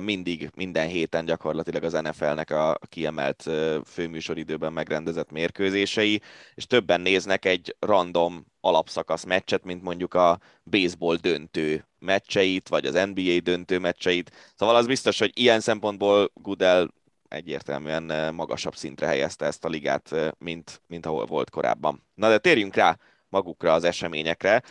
mindig, 0.00 0.50
minden 0.54 0.88
héten 0.88 1.24
gyakorlatilag 1.24 1.84
az 1.84 1.92
NFL-nek 1.92 2.50
a 2.50 2.78
kiemelt 2.88 3.50
főműsoridőben 3.84 4.72
megrendezett 4.72 5.30
mérkőzései, 5.30 6.20
és 6.54 6.66
többen 6.66 7.00
néznek 7.00 7.44
egy 7.44 7.76
random 7.78 8.46
alapszakasz 8.60 9.24
meccset, 9.24 9.64
mint 9.64 9.82
mondjuk 9.82 10.14
a 10.14 10.38
baseball 10.64 11.16
döntő 11.16 11.86
meccseit, 11.98 12.68
vagy 12.68 12.86
az 12.86 13.08
NBA 13.12 13.40
döntő 13.42 13.78
meccseit. 13.78 14.52
Szóval 14.54 14.76
az 14.76 14.86
biztos, 14.86 15.18
hogy 15.18 15.30
ilyen 15.34 15.60
szempontból 15.60 16.30
Goodell 16.34 16.88
egyértelműen 17.28 18.34
magasabb 18.34 18.74
szintre 18.76 19.06
helyezte 19.06 19.46
ezt 19.46 19.64
a 19.64 19.68
ligát, 19.68 20.14
mint, 20.38 20.82
mint 20.86 21.06
ahol 21.06 21.26
volt 21.26 21.50
korábban. 21.50 22.06
Na 22.14 22.28
de 22.28 22.38
térjünk 22.38 22.74
rá 22.74 22.98
magukra 23.28 23.72
az 23.72 23.84
eseményekre. 23.84 24.62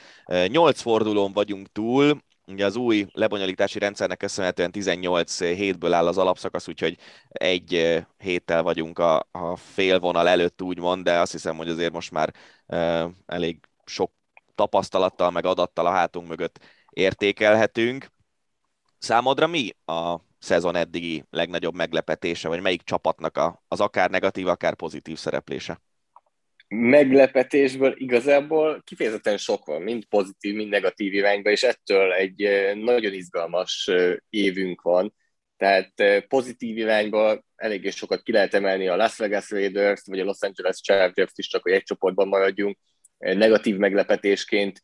Nyolc 0.47 0.81
fordulón 0.81 1.33
vagyunk 1.33 1.71
túl, 1.71 2.25
Ugye 2.49 2.65
az 2.65 2.75
új 2.75 3.07
lebonyolítási 3.11 3.79
rendszernek 3.79 4.17
köszönhetően 4.17 4.71
18 4.71 5.39
hétből 5.39 5.93
áll 5.93 6.07
az 6.07 6.17
alapszakasz, 6.17 6.67
úgyhogy 6.67 6.97
egy 7.27 8.03
héttel 8.17 8.63
vagyunk 8.63 8.99
a, 8.99 9.27
a 9.31 9.55
félvonal 9.55 10.27
előtt 10.27 10.61
úgymond, 10.61 11.03
de 11.03 11.19
azt 11.19 11.31
hiszem, 11.31 11.57
hogy 11.57 11.69
azért 11.69 11.93
most 11.93 12.11
már 12.11 12.33
elég 13.25 13.59
sok 13.85 14.11
tapasztalattal, 14.55 15.31
meg 15.31 15.45
adattal 15.45 15.85
a 15.85 15.91
hátunk 15.91 16.27
mögött 16.27 16.59
értékelhetünk. 16.89 18.11
Számodra 18.97 19.47
mi 19.47 19.75
a 19.85 20.19
szezon 20.39 20.75
eddigi 20.75 21.23
legnagyobb 21.29 21.75
meglepetése, 21.75 22.47
vagy 22.47 22.61
melyik 22.61 22.81
csapatnak 22.81 23.37
a, 23.37 23.63
az 23.67 23.79
akár 23.79 24.09
negatív, 24.09 24.47
akár 24.47 24.75
pozitív 24.75 25.17
szereplése? 25.17 25.81
meglepetésből 26.67 27.93
igazából 27.97 28.81
kifejezetten 28.85 29.37
sok 29.37 29.65
van, 29.65 29.81
mind 29.81 30.05
pozitív, 30.05 30.55
mind 30.55 30.69
negatív 30.69 31.13
irányba, 31.13 31.49
és 31.49 31.63
ettől 31.63 32.13
egy 32.13 32.49
nagyon 32.75 33.13
izgalmas 33.13 33.91
évünk 34.29 34.81
van. 34.81 35.15
Tehát 35.57 35.93
pozitív 36.27 36.77
irányba 36.77 37.43
eléggé 37.55 37.89
sokat 37.89 38.21
ki 38.21 38.31
lehet 38.31 38.53
emelni 38.53 38.87
a 38.87 38.95
Las 38.95 39.17
Vegas 39.17 39.49
Raiders, 39.49 40.01
vagy 40.05 40.19
a 40.19 40.23
Los 40.23 40.41
Angeles 40.41 40.81
Chargers 40.81 41.31
is, 41.35 41.47
csak 41.47 41.61
hogy 41.61 41.71
egy 41.71 41.83
csoportban 41.83 42.27
maradjunk. 42.27 42.77
Negatív 43.17 43.77
meglepetésként, 43.77 44.81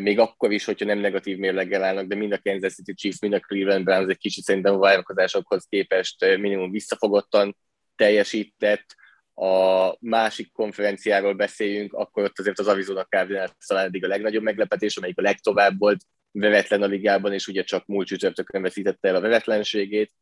még 0.00 0.18
akkor 0.18 0.52
is, 0.52 0.64
hogyha 0.64 0.86
nem 0.86 0.98
negatív 0.98 1.36
mérleggel 1.38 1.84
állnak, 1.84 2.06
de 2.06 2.14
mind 2.14 2.32
a 2.32 2.40
Kansas 2.42 2.74
City 2.74 2.94
Chiefs, 2.94 3.20
mind 3.20 3.34
a 3.34 3.40
Cleveland 3.40 3.84
Browns 3.84 4.10
egy 4.10 4.18
kicsit 4.18 4.44
szerintem 4.44 4.74
a 4.74 4.78
várakozásokhoz 4.78 5.66
képest 5.68 6.36
minimum 6.36 6.70
visszafogottan 6.70 7.56
teljesített 7.96 8.94
a 9.34 9.96
másik 10.00 10.52
konferenciáról 10.52 11.34
beszéljünk, 11.34 11.92
akkor 11.92 12.24
ott 12.24 12.38
azért 12.38 12.58
az 12.58 12.66
Arizona 12.66 13.04
Cardinals 13.04 13.50
talán 13.66 13.86
eddig 13.86 14.04
a 14.04 14.08
legnagyobb 14.08 14.42
meglepetés, 14.42 14.96
amelyik 14.96 15.18
a 15.18 15.22
legtovább 15.22 15.78
volt 15.78 16.00
veretlen 16.30 16.82
a 16.82 16.86
ligában, 16.86 17.32
és 17.32 17.46
ugye 17.46 17.62
csak 17.62 17.86
múlt 17.86 18.06
csütörtökön 18.06 18.62
veszítette 18.62 19.08
el 19.08 19.14
a 19.14 19.20
veretlenségét. 19.20 20.12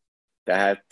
Tehát 0.45 0.85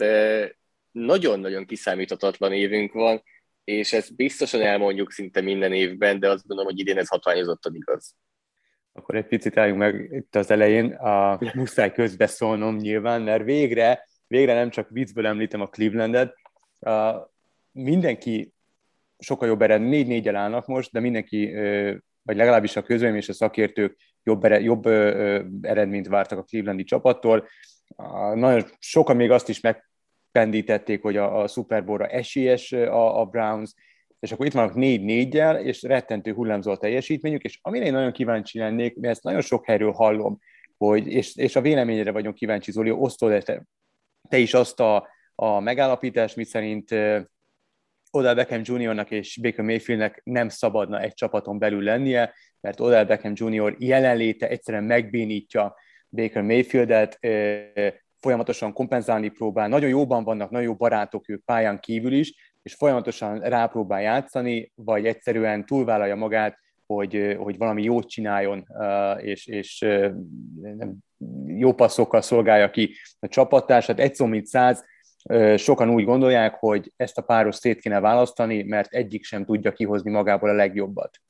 nagyon-nagyon 0.90 1.66
kiszámíthatatlan 1.66 2.52
évünk 2.52 2.92
van, 2.92 3.22
és 3.64 3.92
ezt 3.92 4.16
biztosan 4.16 4.60
elmondjuk 4.60 5.12
szinte 5.12 5.40
minden 5.40 5.72
évben, 5.72 6.20
de 6.20 6.28
azt 6.28 6.46
gondolom, 6.46 6.72
hogy 6.72 6.80
idén 6.80 6.98
ez 6.98 7.08
hatványozottan 7.08 7.74
igaz. 7.74 8.14
Akkor 8.92 9.14
egy 9.14 9.26
picit 9.26 9.58
álljunk 9.58 9.78
meg 9.78 10.08
itt 10.12 10.36
az 10.36 10.50
elején, 10.50 10.92
a 10.92 11.38
muszáj 11.54 11.92
közbeszólnom 11.92 12.76
nyilván, 12.76 13.22
mert 13.22 13.44
végre, 13.44 14.06
végre 14.26 14.54
nem 14.54 14.70
csak 14.70 14.88
viccből 14.90 15.26
említem 15.26 15.60
a 15.60 15.66
Clevelandet, 15.66 16.34
mindenki 17.72 18.52
sokkal 19.18 19.48
jobb 19.48 19.62
eredmény, 19.62 19.88
négy 19.88 20.06
4 20.06 20.28
állnak 20.28 20.66
most, 20.66 20.92
de 20.92 21.00
mindenki, 21.00 21.52
vagy 22.22 22.36
legalábbis 22.36 22.76
a 22.76 22.82
közöm 22.82 23.16
és 23.16 23.28
a 23.28 23.32
szakértők 23.32 23.96
jobb, 24.22 24.44
ered, 24.44 24.62
jobb 24.62 24.86
eredményt 25.62 26.08
vártak 26.08 26.38
a 26.38 26.42
Clevelandi 26.42 26.84
csapattól. 26.84 27.48
Nagyon 28.34 28.64
sokan 28.78 29.16
még 29.16 29.30
azt 29.30 29.48
is 29.48 29.60
megpendítették, 29.60 31.02
hogy 31.02 31.16
a, 31.16 31.40
a 31.40 31.46
Super 31.46 31.84
Bowl-ra 31.84 32.06
esélyes 32.06 32.72
a, 32.72 33.20
a 33.20 33.24
Browns, 33.24 33.74
és 34.22 34.32
akkor 34.32 34.46
itt 34.46 34.52
vannak 34.52 34.74
négy 34.74 35.02
négyel, 35.02 35.56
és 35.56 35.82
rettentő 35.82 36.32
hullámzó 36.32 36.70
a 36.70 36.76
teljesítményük, 36.76 37.42
és 37.42 37.58
amire 37.62 37.84
én 37.84 37.92
nagyon 37.92 38.12
kíváncsi 38.12 38.58
lennék, 38.58 38.96
mert 38.96 39.12
ezt 39.14 39.22
nagyon 39.22 39.40
sok 39.40 39.66
helyről 39.66 39.92
hallom, 39.92 40.38
hogy, 40.76 41.06
és, 41.06 41.36
és 41.36 41.56
a 41.56 41.60
véleményére 41.60 42.10
vagyunk 42.10 42.34
kíváncsi, 42.34 42.72
Zoli, 42.72 42.90
osztod 42.90 43.42
te, 43.42 43.64
te 44.28 44.38
is 44.38 44.54
azt 44.54 44.80
a, 44.80 45.08
a 45.34 45.60
megállapítást, 45.60 46.36
mi 46.36 46.44
szerint 46.44 46.90
Odell 48.10 48.34
Beckham 48.34 48.60
Jr.-nak 48.64 49.10
és 49.10 49.38
Baker 49.42 49.64
Mayfieldnek 49.64 50.20
nem 50.24 50.48
szabadna 50.48 51.00
egy 51.00 51.14
csapaton 51.14 51.58
belül 51.58 51.82
lennie, 51.82 52.34
mert 52.60 52.80
Odell 52.80 53.04
Beckham 53.04 53.32
Jr. 53.34 53.76
jelenléte 53.78 54.48
egyszerűen 54.48 54.84
megbénítja 54.84 55.74
Baker 56.08 56.42
Mayfieldet, 56.42 57.18
folyamatosan 58.20 58.72
kompenzálni 58.72 59.28
próbál, 59.28 59.68
nagyon 59.68 59.88
jóban 59.88 60.24
vannak, 60.24 60.50
nagyon 60.50 60.66
jó 60.66 60.74
barátok 60.74 61.28
ők 61.28 61.44
pályán 61.44 61.80
kívül 61.80 62.12
is, 62.12 62.51
és 62.62 62.74
folyamatosan 62.74 63.40
rápróbál 63.40 64.02
játszani, 64.02 64.72
vagy 64.74 65.06
egyszerűen 65.06 65.66
túlvállalja 65.66 66.16
magát, 66.16 66.58
hogy, 66.86 67.36
hogy 67.38 67.56
valami 67.56 67.82
jót 67.82 68.08
csináljon, 68.08 68.66
és, 69.16 69.46
és 69.46 69.86
jó 71.46 71.72
passzokkal 71.74 72.20
szolgálja 72.22 72.70
ki 72.70 72.94
a 73.20 73.28
csapattársat. 73.28 74.00
Egy 74.00 74.14
szó, 74.14 74.26
mint 74.26 74.46
száz, 74.46 74.84
Sokan 75.56 75.90
úgy 75.90 76.04
gondolják, 76.04 76.54
hogy 76.54 76.92
ezt 76.96 77.18
a 77.18 77.22
páros 77.22 77.56
szét 77.56 77.80
kéne 77.80 78.00
választani, 78.00 78.62
mert 78.62 78.92
egyik 78.92 79.24
sem 79.24 79.44
tudja 79.44 79.72
kihozni 79.72 80.10
magából 80.10 80.48
a 80.48 80.54
legjobbat. 80.54 81.20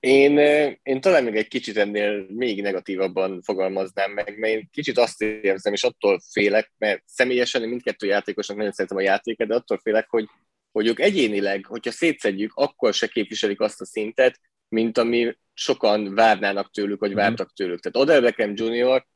Én, 0.00 0.38
én 0.82 1.00
talán 1.00 1.24
még 1.24 1.36
egy 1.36 1.48
kicsit 1.48 1.76
ennél 1.76 2.26
még 2.28 2.62
negatívabban 2.62 3.42
fogalmaznám 3.42 4.10
meg, 4.10 4.38
mert 4.38 4.52
én 4.52 4.68
kicsit 4.72 4.98
azt 4.98 5.22
érzem, 5.22 5.72
és 5.72 5.84
attól 5.84 6.20
félek, 6.32 6.72
mert 6.78 7.02
személyesen 7.06 7.62
mindkettő 7.62 8.06
játékosnak 8.06 8.56
nagyon 8.56 8.72
szeretem 8.72 8.96
a 8.96 9.00
játéket, 9.00 9.48
de 9.48 9.54
attól 9.54 9.78
félek, 9.82 10.08
hogy, 10.08 10.28
hogy 10.72 10.86
ők 10.86 11.00
egyénileg, 11.00 11.66
hogyha 11.66 11.90
szétszedjük, 11.90 12.52
akkor 12.54 12.94
se 12.94 13.06
képviselik 13.06 13.60
azt 13.60 13.80
a 13.80 13.84
szintet, 13.84 14.40
mint 14.68 14.98
ami 14.98 15.36
sokan 15.54 16.14
várnának 16.14 16.70
tőlük, 16.70 17.00
vagy 17.00 17.10
mhm. 17.10 17.18
vártak 17.18 17.52
tőlük. 17.52 17.80
Tehát 17.80 18.08
Odell 18.08 18.20
Beckham 18.20 18.52
Jr., 18.54 19.06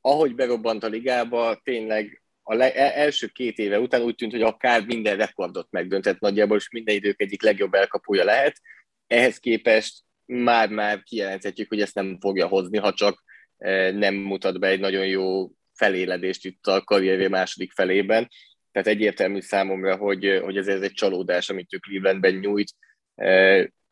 ahogy 0.00 0.34
berobbant 0.34 0.84
a 0.84 0.88
ligába, 0.88 1.60
tényleg 1.62 2.22
a 2.42 2.54
le, 2.54 2.74
e, 2.74 3.00
első 3.00 3.26
két 3.26 3.58
éve 3.58 3.80
után 3.80 4.02
úgy 4.02 4.14
tűnt, 4.14 4.32
hogy 4.32 4.42
akár 4.42 4.86
minden 4.86 5.16
rekordot 5.16 5.66
megdöntett 5.70 6.18
nagyjából, 6.18 6.56
és 6.56 6.70
minden 6.70 6.94
idők 6.94 7.20
egyik 7.20 7.42
legjobb 7.42 7.74
elkapója 7.74 8.24
lehet. 8.24 8.60
Ehhez 9.06 9.38
képest 9.38 9.98
már-már 10.26 11.02
kijelenthetjük, 11.02 11.68
hogy 11.68 11.80
ezt 11.80 11.94
nem 11.94 12.18
fogja 12.20 12.46
hozni, 12.46 12.78
ha 12.78 12.92
csak 12.92 13.22
e, 13.58 13.90
nem 13.90 14.14
mutat 14.14 14.58
be 14.58 14.68
egy 14.68 14.80
nagyon 14.80 15.06
jó 15.06 15.50
feléledést 15.74 16.44
itt 16.44 16.66
a 16.66 16.84
karrierje 16.84 17.28
második 17.28 17.72
felében. 17.72 18.28
Tehát 18.72 18.88
egyértelmű 18.88 19.40
számomra, 19.40 19.96
hogy, 19.96 20.40
hogy 20.42 20.56
ez, 20.56 20.68
ez 20.68 20.82
egy 20.82 20.92
csalódás, 20.92 21.50
amit 21.50 21.72
ő 21.72 21.78
Clevelandben 21.78 22.34
nyújt. 22.34 22.72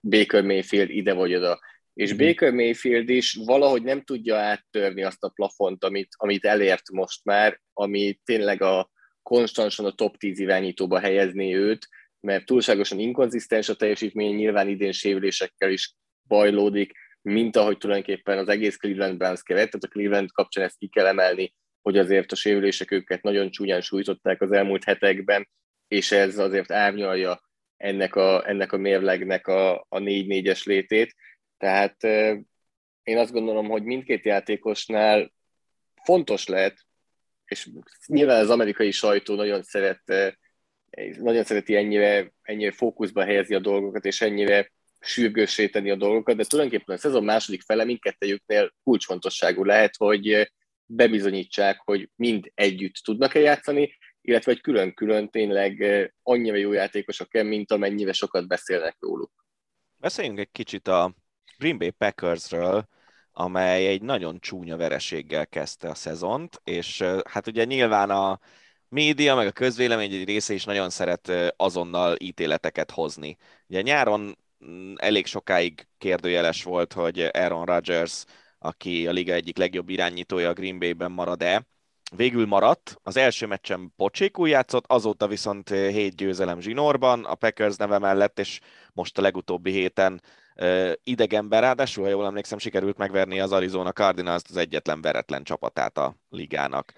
Baker 0.01 0.43
Mayfield 0.43 0.91
ide 0.91 1.13
vagy 1.13 1.35
oda 1.35 1.59
és 1.99 2.15
mhm. 2.15 2.27
Baker 2.27 2.53
Mayfield 2.53 3.09
is 3.09 3.35
valahogy 3.45 3.83
nem 3.83 4.03
tudja 4.03 4.37
áttörni 4.37 5.03
azt 5.03 5.25
a 5.25 5.29
plafont, 5.29 5.85
amit, 5.85 6.09
amit 6.17 6.45
elért 6.45 6.91
most 6.91 7.25
már, 7.25 7.61
ami 7.73 8.21
tényleg 8.25 8.63
a 8.63 8.91
konstansan 9.23 9.87
a 9.87 9.93
top 9.93 10.17
10 10.17 10.39
irányítóba 10.39 10.99
helyezni 10.99 11.55
őt, 11.55 11.89
mert 12.21 12.47
túlságosan 12.47 12.99
inkonzisztens 12.99 13.69
a 13.69 13.75
teljesítmény, 13.75 14.35
nyilván 14.35 14.69
idén 14.69 14.93
sérülésekkel 14.93 15.71
is 15.71 15.95
bajlódik, 16.29 16.93
mint 17.23 17.57
ahogy 17.57 17.79
tulajdonképpen 17.79 18.39
az 18.39 18.49
egész 18.49 18.77
Cleveland 18.77 19.17
Browns 19.17 19.43
keret, 19.43 19.71
tehát 19.71 19.85
a 19.85 19.89
Cleveland 19.89 20.33
kapcsán 20.33 20.65
ezt 20.65 20.79
ki 20.79 20.89
kell 20.89 21.07
emelni, 21.07 21.55
hogy 21.89 21.99
azért 21.99 22.33
a 22.33 22.37
sérülések 22.37 22.91
őket 22.91 23.23
nagyon 23.23 23.51
csúnyán 23.51 23.81
sújtották 23.81 24.41
az 24.41 24.53
elmúlt 24.53 24.85
hetekben, 24.85 25.49
és 25.89 26.13
ez 26.13 26.39
azért 26.39 26.71
árnyalja 26.71 27.41
ennek 27.77 28.15
a, 28.15 28.49
ennek 28.49 28.73
a 28.73 28.77
mérlegnek 28.77 29.47
a, 29.47 29.75
a 29.75 29.99
4-4-es 29.99 30.65
létét. 30.65 31.15
Tehát 31.59 32.05
én 33.03 33.19
azt 33.19 33.33
gondolom, 33.33 33.69
hogy 33.69 33.83
mindkét 33.83 34.25
játékosnál 34.25 35.33
fontos 36.05 36.47
lehet, 36.47 36.79
és 37.45 37.69
nyilván 38.07 38.41
az 38.41 38.51
amerikai 38.51 38.91
sajtó 38.91 39.35
nagyon 39.35 39.63
szeret, 39.63 40.35
nagyon 41.19 41.45
szereti 41.45 41.77
ennyire, 41.77 42.33
ennyire 42.43 42.73
fókuszba 42.73 43.25
helyezni 43.25 43.55
a 43.55 43.61
dolgokat, 43.61 44.05
és 44.05 44.21
ennyire 44.21 44.73
sürgőssé 45.01 45.69
tenni 45.69 45.91
a 45.91 45.97
dolgokat, 45.97 46.37
de 46.37 46.45
tulajdonképpen 46.45 46.97
a 46.97 46.99
szezon 46.99 47.25
második 47.25 47.63
fele 47.63 47.85
mindkettejüknél 47.85 48.75
kulcsfontosságú 48.83 49.65
lehet, 49.65 49.97
hogy 49.97 50.51
bebizonyítsák, 50.91 51.81
hogy 51.85 52.11
mind 52.17 52.51
együtt 52.55 52.95
tudnak-e 52.95 53.39
játszani, 53.39 53.97
illetve 54.21 54.53
hogy 54.53 54.61
külön-külön 54.61 55.31
tényleg 55.31 55.85
annyira 56.23 56.57
jó 56.57 56.73
játékosok-e, 56.73 57.43
mint 57.43 57.73
amennyire 57.73 58.13
sokat 58.13 58.47
beszélnek 58.47 58.97
róluk. 59.01 59.33
Beszéljünk 59.97 60.39
egy 60.39 60.51
kicsit 60.53 60.89
a 60.89 61.15
Green 61.59 61.79
Bay 61.79 61.91
Packersről, 61.91 62.89
amely 63.33 63.87
egy 63.87 64.03
nagyon 64.03 64.41
csúnya 64.41 64.77
vereséggel 64.77 65.47
kezdte 65.47 65.89
a 65.89 65.95
szezont, 65.95 66.61
és 66.65 67.03
hát 67.25 67.47
ugye 67.47 67.65
nyilván 67.65 68.11
a 68.11 68.41
média, 68.89 69.35
meg 69.35 69.47
a 69.47 69.53
közvélemény 69.53 70.13
egy 70.13 70.25
része 70.25 70.55
is 70.55 70.65
nagyon 70.65 70.91
szeret 70.91 71.33
azonnal 71.57 72.17
ítéleteket 72.19 72.91
hozni. 72.91 73.37
Ugye 73.67 73.81
nyáron 73.81 74.39
mm, 74.65 74.95
elég 74.97 75.27
sokáig 75.27 75.89
kérdőjeles 75.99 76.63
volt, 76.63 76.93
hogy 76.93 77.21
Aaron 77.33 77.65
Rodgers, 77.65 78.25
aki 78.59 79.07
a 79.07 79.13
liga 79.13 79.33
egyik 79.33 79.57
legjobb 79.57 79.89
irányítója 79.89 80.49
a 80.49 80.53
Green 80.53 80.79
Bay-ben 80.79 81.11
marad-e, 81.11 81.67
végül 82.17 82.47
maradt. 82.47 82.97
Az 83.03 83.17
első 83.17 83.47
meccsen 83.47 83.93
pocsékul 83.97 84.49
játszott, 84.49 84.85
azóta 84.87 85.27
viszont 85.27 85.69
hét 85.69 86.17
győzelem 86.17 86.61
zsinórban 86.61 87.25
a 87.25 87.35
Packers 87.35 87.77
neve 87.77 87.99
mellett, 87.99 88.39
és 88.39 88.61
most 88.93 89.19
a 89.19 89.23
legutóbbi 89.23 89.71
héten 89.71 90.23
idegenben, 91.03 91.61
ráadásul, 91.61 92.05
ha 92.05 92.11
jól 92.11 92.27
emlékszem, 92.27 92.59
sikerült 92.59 92.97
megverni 92.97 93.41
az 93.41 93.53
Arizona 93.53 93.93
Cardinals 93.93 94.43
az 94.49 94.57
egyetlen 94.57 95.01
veretlen 95.01 95.45
csapatát 95.45 95.99
a 95.99 96.17
ligának. 96.29 96.93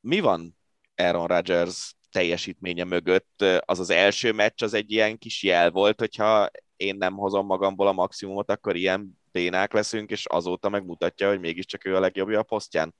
Mi 0.00 0.20
van 0.20 0.58
Aaron 0.96 1.26
Rodgers 1.26 1.94
teljesítménye 2.10 2.84
mögött? 2.84 3.44
Az 3.64 3.78
az 3.78 3.90
első 3.90 4.32
meccs 4.32 4.62
az 4.62 4.74
egy 4.74 4.90
ilyen 4.90 5.18
kis 5.18 5.42
jel 5.42 5.70
volt, 5.70 5.98
hogyha 5.98 6.50
én 6.76 6.96
nem 6.96 7.14
hozom 7.14 7.46
magamból 7.46 7.86
a 7.86 7.92
maximumot, 7.92 8.50
akkor 8.50 8.76
ilyen 8.76 9.22
bénák 9.34 9.72
leszünk, 9.72 10.10
és 10.10 10.26
azóta 10.26 10.68
megmutatja, 10.68 11.28
hogy 11.28 11.40
mégiscsak 11.40 11.84
ő 11.84 11.96
a 11.96 12.00
legjobbja 12.00 12.38
a 12.38 12.42
posztján. 12.42 12.94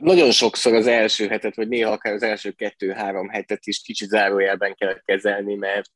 Nagyon 0.00 0.30
sokszor 0.30 0.74
az 0.74 0.86
első 0.86 1.28
hetet, 1.28 1.54
vagy 1.54 1.68
néha 1.68 1.90
akár 1.90 2.12
az 2.12 2.22
első 2.22 2.50
kettő-három 2.50 3.28
hetet 3.28 3.66
is 3.66 3.82
kicsit 3.82 4.08
zárójelben 4.08 4.74
kell 4.74 5.00
kezelni, 5.04 5.54
mert 5.54 5.92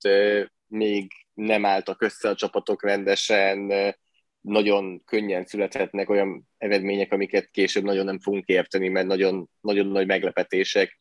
még 0.66 1.12
nem 1.34 1.64
álltak 1.64 2.02
össze 2.02 2.28
a 2.28 2.34
csapatok 2.34 2.82
rendesen, 2.82 3.72
nagyon 4.40 5.04
könnyen 5.04 5.44
születhetnek 5.44 6.10
olyan 6.10 6.48
eredmények, 6.58 7.12
amiket 7.12 7.50
később 7.50 7.84
nagyon 7.84 8.04
nem 8.04 8.20
fogunk 8.20 8.46
érteni, 8.46 8.88
mert 8.88 9.06
nagyon, 9.06 9.50
nagyon 9.60 9.86
nagy 9.86 10.06
meglepetések. 10.06 10.98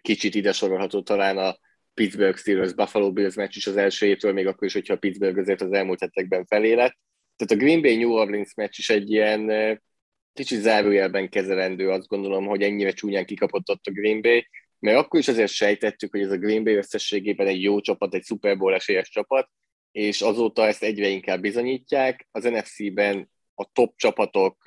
Kicsit 0.00 0.34
ide 0.34 0.52
sorolható 0.52 1.02
talán 1.02 1.38
a 1.38 1.58
Pittsburgh 1.94 2.38
Steelers 2.38 2.72
Buffalo 2.72 3.12
Bills 3.12 3.34
meccs 3.34 3.56
is 3.56 3.66
az 3.66 3.76
első 3.76 4.06
évtől, 4.06 4.32
még 4.32 4.46
akkor 4.46 4.66
is, 4.66 4.72
hogyha 4.72 4.94
a 4.94 4.98
Pittsburgh 4.98 5.38
azért 5.38 5.60
az 5.60 5.72
elmúlt 5.72 6.00
hetekben 6.00 6.46
felélet. 6.46 6.96
Tehát 7.36 7.62
a 7.62 7.64
Green 7.64 7.82
Bay 7.82 7.96
New 7.96 8.12
Orleans 8.12 8.54
meccs 8.54 8.78
is 8.78 8.90
egy 8.90 9.10
ilyen 9.10 9.80
kicsit 10.32 10.60
zárójelben 10.60 11.28
kezelendő, 11.28 11.90
azt 11.90 12.06
gondolom, 12.06 12.46
hogy 12.46 12.62
ennyire 12.62 12.92
csúnyán 12.92 13.26
kikapott 13.26 13.68
ott 13.68 13.86
a 13.86 13.90
Green 13.90 14.20
Bay, 14.22 14.46
mert 14.78 14.98
akkor 14.98 15.20
is 15.20 15.28
azért 15.28 15.50
sejtettük, 15.50 16.10
hogy 16.10 16.20
ez 16.20 16.30
a 16.30 16.38
Green 16.38 16.64
Bay 16.64 16.74
összességében 16.74 17.46
egy 17.46 17.62
jó 17.62 17.80
csapat, 17.80 18.14
egy 18.14 18.24
Super 18.24 18.58
Bowl 18.58 18.74
esélyes 18.74 19.08
csapat, 19.08 19.50
és 19.92 20.20
azóta 20.20 20.66
ezt 20.66 20.82
egyre 20.82 21.08
inkább 21.08 21.40
bizonyítják. 21.40 22.28
Az 22.30 22.44
NFC-ben 22.44 23.30
a 23.54 23.72
top 23.72 23.96
csapatok 23.96 24.62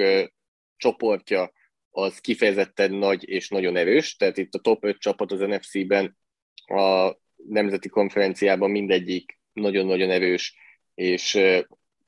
csoportja 0.77 1.51
az 1.91 2.19
kifejezetten 2.19 2.93
nagy 2.93 3.29
és 3.29 3.49
nagyon 3.49 3.75
erős, 3.75 4.15
tehát 4.15 4.37
itt 4.37 4.53
a 4.53 4.59
top 4.59 4.85
5 4.85 4.97
csapat 4.97 5.31
az 5.31 5.39
NFC-ben 5.39 6.17
a 6.65 7.15
nemzeti 7.35 7.89
konferenciában 7.89 8.71
mindegyik 8.71 9.39
nagyon-nagyon 9.53 10.09
erős, 10.09 10.55
és 10.95 11.39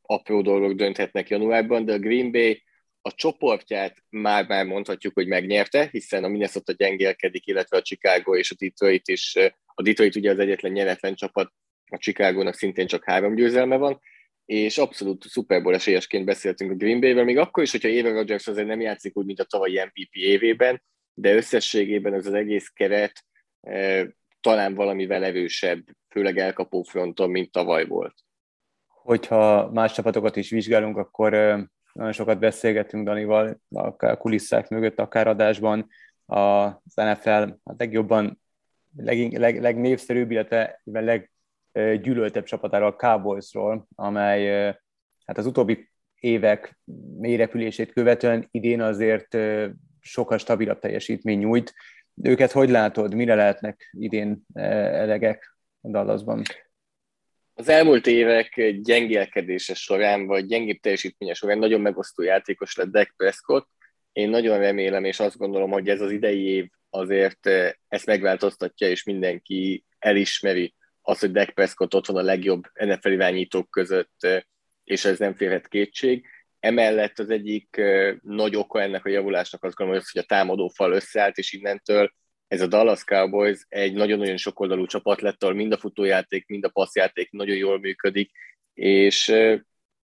apró 0.08 0.42
dolgok 0.42 0.74
dönthetnek 0.74 1.30
januárban, 1.30 1.86
de 1.86 1.94
a 1.94 2.00
Green 2.00 2.32
Bay 2.32 2.64
a 3.02 3.14
csoportját 3.16 4.04
már-már 4.10 4.66
mondhatjuk, 4.66 5.14
hogy 5.14 5.28
megnyerte, 5.28 5.88
hiszen 5.92 6.24
a 6.24 6.28
Minnesota 6.28 6.72
gyengélkedik, 6.72 7.46
illetve 7.48 7.78
a 7.78 7.82
Chicago 7.82 8.36
és 8.36 8.52
a 8.52 8.56
Detroit 8.60 9.08
is. 9.08 9.36
A 9.74 9.82
Detroit 9.82 10.16
ugye 10.16 10.32
az 10.32 10.40
egyetlen 10.40 10.72
nyeretlen 10.72 11.16
csapat, 11.16 11.54
a 11.90 11.98
Chicagónak 11.98 12.54
szintén 12.54 12.88
csak 12.88 13.04
három 13.04 13.36
győzelme 13.36 13.78
van, 13.78 14.00
és 14.46 14.78
abszolút 14.78 15.30
Super 15.30 15.62
Bowl 15.62 15.76
esélyesként 15.76 16.26
beszéltünk 16.26 16.72
a 16.72 16.76
Green 16.76 17.00
Bay-vel, 17.00 17.24
még 17.24 17.38
akkor 17.38 17.64
is, 17.64 17.72
hogyha 17.72 17.90
Aaron 17.90 18.14
Rodgers 18.14 18.48
azért 18.48 18.68
nem 18.68 18.82
játszik 18.82 19.18
úgy, 19.18 19.26
mint 19.26 19.40
a 19.40 19.44
tavalyi 19.44 19.80
MVP 19.80 20.16
évében, 20.16 20.84
de 21.14 21.36
összességében 21.36 22.14
ez 22.14 22.26
az 22.26 22.34
egész 22.34 22.68
keret 22.68 23.24
e, 23.62 24.08
talán 24.42 24.74
valamivel 24.74 25.24
erősebb, 25.24 25.84
főleg 26.10 26.38
elkapó 26.38 26.84
fronton, 26.84 27.30
mint 27.30 27.52
tavaly 27.52 27.86
volt. 27.86 28.14
Hogyha 29.08 29.72
más 29.72 29.94
csapatokat 29.94 30.36
is 30.36 30.50
vizsgálunk, 30.50 30.98
akkor 30.98 31.32
nagyon 31.94 32.12
sokat 32.12 32.40
beszélgetünk 32.40 33.06
Danival, 33.06 33.60
akár 33.70 34.18
kulisszák 34.18 34.70
mögött, 34.70 35.00
akár 35.00 35.28
adásban. 35.28 35.88
Az 36.26 36.94
NFL 36.94 37.50
a 37.64 37.74
legjobban, 37.78 38.42
leg, 38.96 39.32
leg, 39.38 39.62
legnépszerűbb, 39.62 40.32
illetve 40.32 40.82
leggyűlöltebb 40.84 42.44
csapatáról, 42.44 42.88
a 42.88 42.96
Cowboysról, 42.96 43.88
amely 43.96 44.64
hát 45.26 45.38
az 45.38 45.46
utóbbi 45.46 45.90
évek 46.20 46.80
mélyrepülését 47.18 47.94
követően 47.94 48.48
idén 48.52 48.82
azért 48.82 49.38
sokkal 50.00 50.38
stabilabb 50.38 50.80
teljesítmény 50.80 51.40
nyújt. 51.40 51.74
Őket 52.24 52.52
hogy 52.52 52.70
látod, 52.70 53.14
mire 53.14 53.36
lehetnek 53.36 53.90
idén 53.92 54.46
elegek 54.54 55.58
a 55.82 55.90
Dallasban? 55.90 56.42
Az 57.58 57.70
elmúlt 57.70 58.08
évek 58.08 58.72
gyengélkedése 58.82 59.74
során, 59.74 60.26
vagy 60.26 60.46
gyengébb 60.46 60.80
teljesítménye 60.80 61.34
során 61.34 61.58
nagyon 61.58 61.82
megosztó 61.82 62.24
játékos 62.24 62.76
lett 62.76 62.88
Dak 62.88 63.14
Prescott. 63.18 63.70
Én 64.12 64.30
nagyon 64.30 64.58
remélem, 64.58 65.04
és 65.04 65.20
azt 65.20 65.38
gondolom, 65.38 65.72
hogy 65.72 65.90
ez 65.90 66.02
az 66.02 66.12
idei 66.12 66.44
év 66.44 66.70
azért 66.90 67.48
eh, 67.48 67.72
ezt 67.88 68.06
megváltoztatja, 68.06 68.90
és 68.90 69.04
mindenki 69.04 69.84
elismeri 70.00 70.74
azt, 71.02 71.20
hogy 71.20 71.32
Dak 71.32 71.50
Prescott 71.50 71.96
ott 71.96 72.06
van 72.06 72.18
a 72.18 72.22
legjobb 72.22 72.64
NFL 72.74 73.12
irányítók 73.12 73.70
között, 73.70 74.16
eh, 74.20 74.42
és 74.84 75.06
ez 75.06 75.20
nem 75.20 75.36
férhet 75.36 75.68
kétség. 75.68 76.26
Emellett 76.60 77.20
az 77.20 77.30
egyik 77.30 77.78
eh, 77.78 78.16
nagy 78.22 78.56
oka 78.56 78.82
ennek 78.82 79.06
a 79.06 79.10
javulásnak 79.10 79.64
azt 79.64 79.76
gondolom, 79.76 80.04
hogy 80.12 80.22
a 80.22 80.28
támadó 80.28 80.68
fal 80.68 80.92
összeállt, 80.92 81.38
és 81.38 81.54
innentől 81.54 82.12
ez 82.48 82.62
a 82.62 82.68
Dallas 82.68 83.04
Cowboys 83.04 83.66
egy 83.70 83.94
nagyon-nagyon 83.94 84.38
sokoldalú 84.38 84.86
csapat 84.86 85.22
lett, 85.22 85.44
ahol 85.44 85.56
mind 85.56 85.72
a 85.72 85.78
futójáték, 85.78 86.48
mind 86.48 86.64
a 86.64 86.70
passzjáték 86.70 87.32
nagyon 87.32 87.56
jól 87.56 87.80
működik, 87.80 88.32
és 88.74 89.34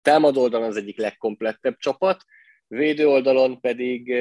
támadó 0.02 0.42
oldalon 0.42 0.68
az 0.68 0.78
egyik 0.78 0.98
legkomplettebb 0.98 1.78
csapat, 1.78 2.24
védő 2.68 3.08
oldalon 3.08 3.62
pedig 3.62 4.16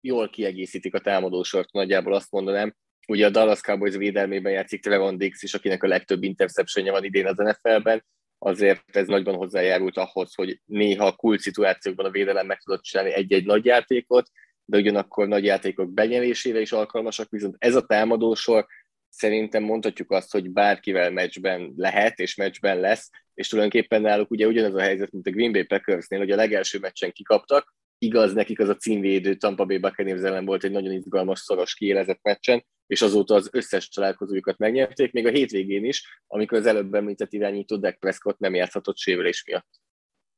jól 0.00 0.30
kiegészítik 0.30 0.94
a 0.94 1.00
támadósort, 1.00 1.72
nagyjából 1.72 2.14
azt 2.14 2.30
mondanám. 2.30 2.74
Ugye 3.08 3.26
a 3.26 3.30
Dallas 3.30 3.60
Cowboys 3.60 3.96
védelmében 3.96 4.52
játszik 4.52 4.82
Trevon 4.82 5.18
Dix 5.18 5.42
is, 5.42 5.54
akinek 5.54 5.82
a 5.82 5.86
legtöbb 5.86 6.22
interceptionje 6.22 6.90
van 6.90 7.04
idén 7.04 7.26
az 7.26 7.36
NFL-ben, 7.36 8.04
azért 8.38 8.96
ez 8.96 9.06
nagyban 9.06 9.34
hozzájárult 9.34 9.96
ahhoz, 9.96 10.34
hogy 10.34 10.60
néha 10.64 11.12
kult 11.12 11.40
szituációkban 11.40 12.06
a 12.06 12.10
védelem 12.10 12.46
meg 12.46 12.58
tudott 12.58 12.82
csinálni 12.82 13.12
egy-egy 13.12 13.44
nagy 13.44 13.64
játékot, 13.64 14.30
de 14.70 14.76
ugyanakkor 14.76 15.28
nagy 15.28 15.44
játékok 15.44 15.92
benyelésére 15.92 16.60
is 16.60 16.72
alkalmasak, 16.72 17.30
viszont 17.30 17.54
ez 17.58 17.74
a 17.74 17.86
támadósor 17.86 18.66
szerintem 19.08 19.62
mondhatjuk 19.62 20.10
azt, 20.10 20.32
hogy 20.32 20.50
bárkivel 20.50 21.10
meccsben 21.10 21.72
lehet, 21.76 22.18
és 22.18 22.34
meccsben 22.34 22.80
lesz, 22.80 23.10
és 23.34 23.48
tulajdonképpen 23.48 24.00
náluk 24.00 24.30
ugye 24.30 24.46
ugyanaz 24.46 24.74
a 24.74 24.80
helyzet, 24.80 25.12
mint 25.12 25.26
a 25.26 25.30
Green 25.30 25.52
Bay 25.52 25.64
Packersnél, 25.64 26.18
hogy 26.18 26.30
a 26.30 26.36
legelső 26.36 26.78
meccsen 26.78 27.12
kikaptak, 27.12 27.74
igaz, 27.98 28.32
nekik 28.32 28.60
az 28.60 28.68
a 28.68 28.76
címvédő 28.76 29.34
Tampa 29.34 29.64
Bay 29.64 29.78
Buccaneers 29.78 30.22
ellen 30.22 30.44
volt 30.44 30.64
egy 30.64 30.70
nagyon 30.70 30.92
izgalmas, 30.92 31.38
szoros, 31.38 31.74
kiélezett 31.74 32.20
meccsen, 32.22 32.64
és 32.86 33.02
azóta 33.02 33.34
az 33.34 33.48
összes 33.52 33.88
találkozójukat 33.88 34.58
megnyerték, 34.58 35.12
még 35.12 35.26
a 35.26 35.30
hétvégén 35.30 35.84
is, 35.84 36.22
amikor 36.26 36.58
az 36.58 36.66
előbb 36.66 36.94
említett 36.94 37.32
irányító 37.32 37.76
Dak 37.76 37.98
Prescott 37.98 38.38
nem 38.38 38.54
játszhatott 38.54 38.98
sérülés 38.98 39.44
miatt. 39.44 39.68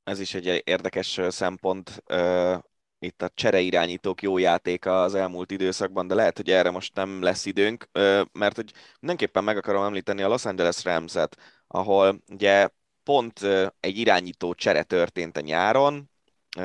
Ez 0.04 0.20
is 0.20 0.34
egy 0.34 0.62
érdekes 0.64 1.20
szempont 1.28 2.02
itt 3.00 3.22
a 3.22 3.30
csereirányítók 3.34 4.22
jó 4.22 4.38
játéka 4.38 5.02
az 5.02 5.14
elmúlt 5.14 5.50
időszakban, 5.50 6.06
de 6.06 6.14
lehet, 6.14 6.36
hogy 6.36 6.50
erre 6.50 6.70
most 6.70 6.94
nem 6.94 7.22
lesz 7.22 7.46
időnk, 7.46 7.88
mert 8.32 8.56
hogy 8.56 8.72
mindenképpen 9.00 9.44
meg 9.44 9.56
akarom 9.56 9.84
említeni 9.84 10.22
a 10.22 10.28
Los 10.28 10.44
Angeles 10.44 10.84
Rams-et, 10.84 11.36
ahol 11.66 12.22
ugye 12.28 12.68
pont 13.02 13.40
egy 13.80 13.98
irányító 13.98 14.54
csere 14.54 14.82
történt 14.82 15.36
a 15.36 15.40
nyáron, 15.40 16.10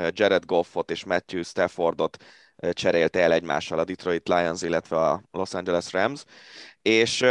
Jared 0.09 0.45
Goffot 0.45 0.91
és 0.91 1.05
Matthew 1.05 1.43
Staffordot 1.43 2.23
cserélte 2.71 3.19
el 3.19 3.33
egymással 3.33 3.79
a 3.79 3.83
Detroit 3.83 4.27
Lions, 4.27 4.61
illetve 4.61 4.97
a 4.97 5.23
Los 5.31 5.53
Angeles 5.53 5.91
Rams, 5.91 6.23
és 6.81 7.25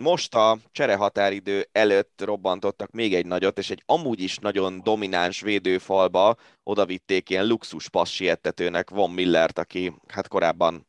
most 0.00 0.34
a 0.34 0.58
cserehatáridő 0.72 1.68
előtt 1.72 2.22
robbantottak 2.24 2.90
még 2.90 3.14
egy 3.14 3.26
nagyot, 3.26 3.58
és 3.58 3.70
egy 3.70 3.82
amúgy 3.86 4.20
is 4.20 4.38
nagyon 4.38 4.82
domináns 4.82 5.40
védőfalba 5.40 6.36
oda 6.62 6.86
vitték 6.86 7.30
ilyen 7.30 7.46
luxus 7.46 7.88
passiettetőnek 7.88 8.90
Von 8.90 9.10
Millert, 9.10 9.58
aki 9.58 9.94
hát 10.06 10.28
korábban 10.28 10.88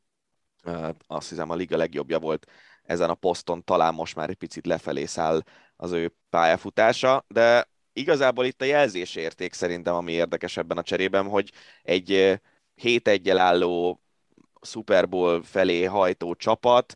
azt 1.07 1.29
hiszem 1.29 1.49
a 1.49 1.55
liga 1.55 1.77
legjobbja 1.77 2.19
volt 2.19 2.47
ezen 2.83 3.09
a 3.09 3.13
poszton, 3.13 3.63
talán 3.63 3.93
most 3.93 4.15
már 4.15 4.29
egy 4.29 4.35
picit 4.35 4.65
lefelé 4.65 5.05
száll 5.05 5.41
az 5.75 5.91
ő 5.91 6.13
pályafutása, 6.29 7.25
de 7.27 7.69
igazából 7.93 8.45
itt 8.45 8.61
a 8.61 8.65
jelzésérték 8.65 9.53
szerintem, 9.53 9.95
ami 9.95 10.11
érdekes 10.11 10.57
ebben 10.57 10.77
a 10.77 10.83
cserében, 10.83 11.27
hogy 11.27 11.51
egy 11.81 12.39
7 12.75 13.07
1 13.07 13.29
álló 13.29 14.01
Super 14.61 15.09
Bowl 15.09 15.43
felé 15.43 15.83
hajtó 15.83 16.35
csapat 16.35 16.95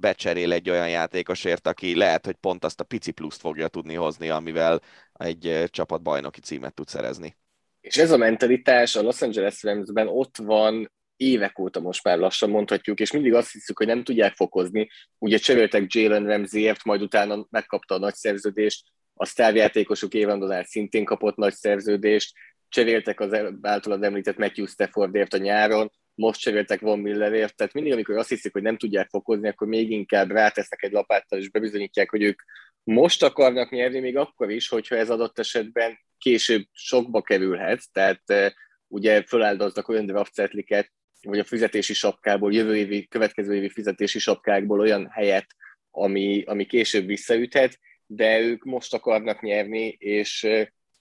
becserél 0.00 0.52
egy 0.52 0.70
olyan 0.70 0.88
játékosért, 0.88 1.66
aki 1.66 1.96
lehet, 1.96 2.24
hogy 2.24 2.36
pont 2.36 2.64
azt 2.64 2.80
a 2.80 2.84
pici 2.84 3.10
pluszt 3.10 3.40
fogja 3.40 3.68
tudni 3.68 3.94
hozni, 3.94 4.28
amivel 4.28 4.80
egy 5.12 5.64
csapat 5.66 6.02
bajnoki 6.02 6.40
címet 6.40 6.74
tud 6.74 6.88
szerezni. 6.88 7.36
És 7.80 7.96
ez 7.96 8.10
a 8.10 8.16
mentalitás 8.16 8.96
a 8.96 9.02
Los 9.02 9.22
Angeles 9.22 9.62
Ramsben 9.62 10.08
ott 10.08 10.36
van 10.36 10.92
évek 11.16 11.58
óta 11.58 11.80
most 11.80 12.04
már 12.04 12.18
lassan 12.18 12.50
mondhatjuk, 12.50 13.00
és 13.00 13.12
mindig 13.12 13.34
azt 13.34 13.52
hiszük, 13.52 13.78
hogy 13.78 13.86
nem 13.86 14.04
tudják 14.04 14.34
fokozni. 14.34 14.88
Ugye 15.18 15.38
cseréltek 15.38 15.92
Jalen 15.92 16.26
Ramsey-ért, 16.26 16.84
majd 16.84 17.02
utána 17.02 17.46
megkapta 17.50 17.94
a 17.94 17.98
nagy 17.98 18.14
szerződést, 18.14 18.84
a 19.14 19.24
sztárjátékosuk 19.24 20.14
Évandonál 20.14 20.64
szintén 20.64 21.04
kapott 21.04 21.36
nagy 21.36 21.54
szerződést, 21.54 22.32
cseréltek 22.68 23.20
az 23.20 23.40
általad 23.60 24.02
említett 24.02 24.36
Matthew 24.36 24.66
Staffordért 24.66 25.34
a 25.34 25.38
nyáron, 25.38 25.92
most 26.18 26.40
cseréltek 26.40 26.80
Von 26.80 26.98
Millerért, 26.98 27.56
tehát 27.56 27.72
mindig, 27.72 27.92
amikor 27.92 28.16
azt 28.16 28.28
hiszik, 28.28 28.52
hogy 28.52 28.62
nem 28.62 28.76
tudják 28.76 29.08
fokozni, 29.08 29.48
akkor 29.48 29.66
még 29.66 29.90
inkább 29.90 30.30
rátesznek 30.30 30.82
egy 30.82 30.92
lapáttal, 30.92 31.38
és 31.38 31.50
bebizonyítják, 31.50 32.10
hogy 32.10 32.22
ők 32.22 32.42
most 32.82 33.22
akarnak 33.22 33.70
nyerni, 33.70 34.00
még 34.00 34.16
akkor 34.16 34.50
is, 34.50 34.68
hogyha 34.68 34.96
ez 34.96 35.10
adott 35.10 35.38
esetben 35.38 35.98
később 36.18 36.62
sokba 36.72 37.22
kerülhet, 37.22 37.82
tehát 37.92 38.54
ugye 38.86 39.22
föláldoznak 39.22 39.88
olyan 39.88 40.06
draftcetliket, 40.06 40.92
vagy 41.22 41.38
a 41.38 41.44
fizetési 41.44 41.94
sapkából, 41.94 42.52
jövő 42.52 42.76
évi, 42.76 43.06
következő 43.06 43.54
évi 43.54 43.68
fizetési 43.68 44.18
sapkákból 44.18 44.80
olyan 44.80 45.08
helyet, 45.10 45.46
ami, 45.90 46.42
ami 46.46 46.66
később 46.66 47.06
visszaüthet, 47.06 47.78
de 48.06 48.40
ők 48.40 48.64
most 48.64 48.94
akarnak 48.94 49.42
nyerni, 49.42 49.88
és 49.98 50.46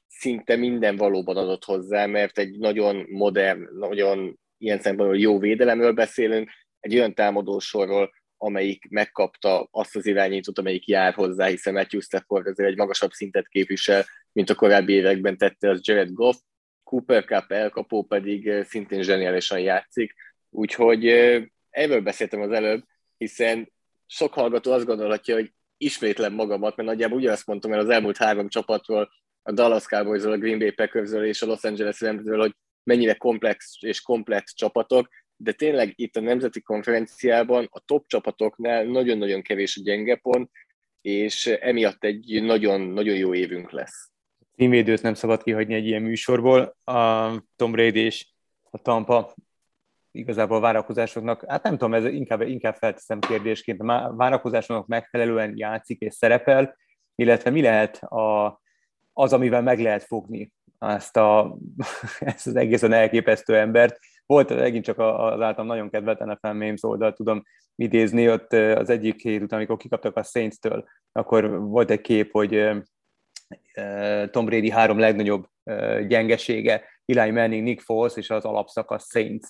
szinte 0.08 0.56
minden 0.56 0.96
valóban 0.96 1.38
adott 1.38 1.64
hozzá, 1.64 2.06
mert 2.06 2.38
egy 2.38 2.58
nagyon 2.58 3.06
modern, 3.10 3.78
nagyon 3.78 4.40
ilyen 4.58 4.80
szempontból 4.80 5.20
jó 5.20 5.40
védelemről 5.40 5.92
beszélünk, 5.92 6.50
egy 6.80 6.96
olyan 6.96 7.14
támadósorról, 7.14 8.12
amelyik 8.38 8.90
megkapta 8.90 9.68
azt 9.72 9.96
az 9.96 10.06
irányítót, 10.06 10.60
amelyik 10.60 10.88
jár 10.88 11.14
hozzá, 11.14 11.46
hiszen 11.46 11.74
Matthew 11.74 12.02
Stafford 12.02 12.48
ezért 12.48 12.70
egy 12.70 12.78
magasabb 12.78 13.12
szintet 13.12 13.48
képvisel, 13.48 14.06
mint 14.32 14.50
a 14.50 14.56
korábbi 14.56 14.94
években 14.94 15.38
tette 15.38 15.70
az 15.70 15.80
Jared 15.84 16.12
Goff, 16.12 16.36
Cooper 16.84 17.26
Cup 17.26 17.52
elkapó 17.52 18.04
pedig 18.04 18.64
szintén 18.64 19.02
zseniálisan 19.02 19.60
játszik, 19.60 20.14
úgyhogy 20.50 21.08
erről 21.70 22.02
beszéltem 22.02 22.42
az 22.42 22.52
előbb, 22.52 22.84
hiszen 23.18 23.72
sok 24.06 24.34
hallgató 24.34 24.72
azt 24.72 24.86
gondolhatja, 24.86 25.36
hogy 25.36 25.54
ismétlem 25.78 26.34
magamat, 26.34 26.76
mert 26.76 26.90
nagyjából 26.90 27.18
ugyanazt 27.18 27.46
mondtam 27.46 27.74
el 27.74 27.80
az 27.80 27.90
elmúlt 27.90 28.18
három 28.18 28.50
csapatról, 28.50 29.10
a 29.44 29.52
Dallas 29.52 29.86
cowboys 29.86 30.24
a 30.24 30.38
Green 30.38 30.60
Bay 30.60 30.72
packers 30.72 31.12
és 31.12 31.42
a 31.42 31.46
Los 31.46 31.64
Angeles 31.64 32.02
rams 32.02 32.22
hogy 32.30 32.56
mennyire 32.88 33.14
komplex 33.14 33.78
és 33.80 34.02
komplett 34.02 34.46
csapatok, 34.46 35.08
de 35.36 35.52
tényleg 35.52 35.94
itt 35.96 36.16
a 36.16 36.20
nemzeti 36.20 36.62
konferenciában 36.62 37.68
a 37.72 37.80
top 37.80 38.08
csapatoknál 38.08 38.84
nagyon-nagyon 38.84 39.42
kevés 39.42 39.78
a 39.78 39.82
gyenge 39.84 40.16
pont, 40.16 40.52
és 41.02 41.46
emiatt 41.46 42.04
egy 42.04 42.44
nagyon-nagyon 42.44 43.16
jó 43.16 43.34
évünk 43.34 43.72
lesz. 43.72 44.12
Címvédőt 44.56 45.02
nem 45.02 45.14
szabad 45.14 45.44
kihagyni 45.44 45.74
egy 45.74 45.86
ilyen 45.86 46.02
műsorból. 46.02 46.78
A 46.84 47.32
Tom 47.56 47.72
Brady 47.72 48.00
és 48.00 48.28
a 48.70 48.78
Tampa 48.78 49.34
igazából 50.12 50.58
a 50.58 50.60
várakozásoknak, 50.60 51.44
hát 51.48 51.64
nem 51.64 51.72
tudom, 51.72 51.94
ez 51.94 52.06
inkább, 52.06 52.42
inkább 52.42 52.76
felteszem 52.76 53.20
kérdésként, 53.20 53.82
a 53.82 54.14
várakozásoknak 54.16 54.88
megfelelően 54.88 55.54
játszik 55.56 56.00
és 56.00 56.14
szerepel, 56.14 56.78
illetve 57.16 57.50
mi 57.50 57.62
lehet 57.62 58.04
a, 58.04 58.62
az, 59.14 59.34
amivel 59.34 59.62
meg 59.62 59.80
lehet 59.80 60.04
fogni 60.04 60.56
ezt, 60.80 61.18
a, 61.18 61.58
ezt 62.20 62.48
az 62.48 62.56
egészen 62.56 62.94
elképesztő 62.94 63.58
embert. 63.58 64.00
Volt 64.26 64.56
megint 64.56 64.84
csak 64.84 65.00
az 65.00 65.42
általam 65.42 65.66
nagyon 65.66 65.90
kedvelt 65.90 66.26
NFL 66.26 66.48
Memes 66.48 66.84
oldal, 66.84 67.14
tudom 67.14 67.44
idézni, 67.76 68.30
ott 68.30 68.54
az 68.54 68.90
egyik 68.90 69.22
hét 69.22 69.42
után, 69.42 69.60
amikor 69.60 69.78
kikaptak 69.78 70.16
a 70.16 70.24
Saints-től, 70.24 70.88
akkor 71.12 71.60
volt 71.60 71.92
egy 71.92 72.02
kép, 72.02 72.32
hogy 72.32 72.70
Tom 74.32 74.46
Brady 74.46 74.70
három 74.70 75.00
legnagyobb 75.00 75.48
gyengesége, 76.08 76.84
Eli 77.06 77.32
Manning, 77.32 77.64
Nick 77.64 77.82
Foles 77.82 78.16
és 78.16 78.30
az 78.30 78.46
alapszakasz 78.46 79.10
Saints. 79.10 79.48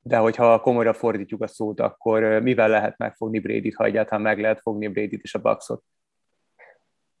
De 0.00 0.16
hogyha 0.16 0.60
komolyra 0.60 0.92
fordítjuk 0.92 1.42
a 1.42 1.46
szót, 1.46 1.80
akkor 1.80 2.22
mivel 2.22 2.68
lehet 2.68 2.98
megfogni 2.98 3.38
Brady-t, 3.38 3.74
ha 3.74 3.84
egyáltalán 3.84 4.22
meg 4.22 4.40
lehet 4.40 4.60
fogni 4.60 4.88
Brady-t 4.88 5.22
és 5.22 5.34
a 5.34 5.38
Bucksot? 5.38 5.82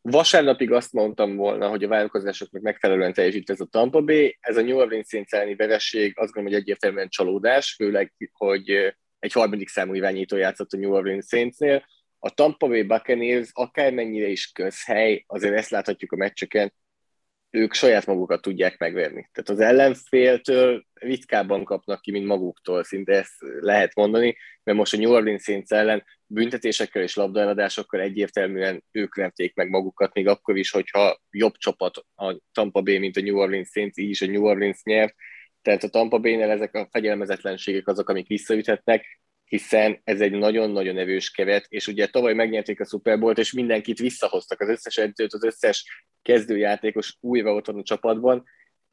Vasárnapig 0.02 0.72
azt 0.72 0.92
mondtam 0.92 1.36
volna, 1.36 1.68
hogy 1.68 1.84
a 1.84 1.88
várakozásoknak 1.88 2.62
megfelelően 2.62 3.12
teljesít 3.12 3.50
ez 3.50 3.60
a 3.60 3.64
Tampa 3.64 4.00
Bay. 4.00 4.36
Ez 4.40 4.56
a 4.56 4.62
New 4.62 4.76
Orleans 4.76 5.12
elleni 5.12 5.54
vereség 5.54 6.12
azt 6.18 6.32
gondolom, 6.32 6.52
hogy 6.52 6.60
egyértelműen 6.60 7.08
csalódás, 7.08 7.74
főleg, 7.74 8.12
hogy 8.32 8.70
egy 9.18 9.32
harmadik 9.32 9.68
számú 9.68 9.94
irányító 9.94 10.36
játszott 10.36 10.72
a 10.72 10.76
New 10.76 10.92
Orleans 10.92 11.26
Saintsnél. 11.26 11.84
A 12.18 12.30
Tampa 12.30 12.66
Bay 12.66 12.82
Buccaneers 12.82 13.50
akármennyire 13.52 14.26
is 14.26 14.52
közhely, 14.52 15.24
azért 15.26 15.54
ezt 15.54 15.70
láthatjuk 15.70 16.12
a 16.12 16.16
meccseken, 16.16 16.72
ők 17.52 17.72
saját 17.74 18.06
magukat 18.06 18.40
tudják 18.40 18.78
megverni. 18.78 19.28
Tehát 19.32 19.50
az 19.50 19.60
ellenféltől 19.60 20.84
ritkábban 20.94 21.64
kapnak 21.64 22.00
ki, 22.00 22.10
mint 22.10 22.26
maguktól, 22.26 22.84
szinte 22.84 23.12
ezt 23.12 23.34
lehet 23.60 23.94
mondani, 23.94 24.36
mert 24.62 24.78
most 24.78 24.94
a 24.94 24.96
New 24.96 25.10
Orleans 25.10 25.42
Saints 25.42 25.70
ellen 25.70 26.04
büntetésekkel 26.26 27.02
és 27.02 27.16
labdaeladásokkal 27.16 28.00
egyértelműen 28.00 28.84
ők 28.90 29.14
verték 29.14 29.54
meg 29.54 29.68
magukat, 29.68 30.14
még 30.14 30.28
akkor 30.28 30.56
is, 30.56 30.70
hogyha 30.70 31.20
jobb 31.30 31.56
csapat 31.56 31.96
a 32.14 32.40
Tampa 32.52 32.82
Bay, 32.82 32.98
mint 32.98 33.16
a 33.16 33.20
New 33.20 33.36
Orleans 33.36 33.68
Saints, 33.68 33.96
így 33.96 34.10
is 34.10 34.22
a 34.22 34.26
New 34.26 34.44
Orleans 34.44 34.80
nyert. 34.82 35.14
Tehát 35.62 35.82
a 35.82 35.88
Tampa 35.88 36.18
Bay-nél 36.18 36.50
ezek 36.50 36.74
a 36.74 36.88
fegyelmezetlenségek 36.90 37.88
azok, 37.88 38.08
amik 38.08 38.26
visszaüthetnek, 38.26 39.20
hiszen 39.52 40.00
ez 40.04 40.20
egy 40.20 40.32
nagyon-nagyon 40.32 40.98
erős 40.98 41.30
keret, 41.30 41.66
és 41.68 41.86
ugye 41.86 42.06
tavaly 42.06 42.34
megnyerték 42.34 42.80
a 42.80 42.84
Super 42.84 43.18
Bowl-t, 43.18 43.38
és 43.38 43.52
mindenkit 43.52 43.98
visszahoztak, 43.98 44.60
az 44.60 44.68
összes 44.68 44.96
edzőt, 44.96 45.32
az 45.32 45.44
összes 45.44 46.04
kezdőjátékos 46.22 47.16
újra 47.20 47.54
ott 47.54 47.66
van 47.66 47.78
a 47.78 47.82
csapatban, 47.82 48.44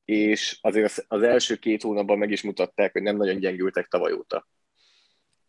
és 0.06 0.58
azért 0.62 1.06
az 1.08 1.24
első 1.24 1.56
két 1.56 1.82
hónapban 1.82 2.18
meg 2.18 2.32
is 2.32 2.42
mutatták, 2.42 2.92
hogy 2.92 3.02
nem 3.02 3.18
nagyon 3.18 3.40
gyengültek 3.40 3.88
tavaly 3.88 4.14
óta. 4.14 4.48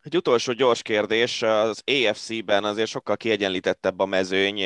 Egy 0.01 0.15
utolsó 0.15 0.53
gyors 0.53 0.81
kérdés, 0.81 1.41
az 1.41 1.83
AFC-ben 1.85 2.63
azért 2.63 2.89
sokkal 2.89 3.17
kiegyenlítettebb 3.17 3.99
a 3.99 4.05
mezőny, 4.05 4.61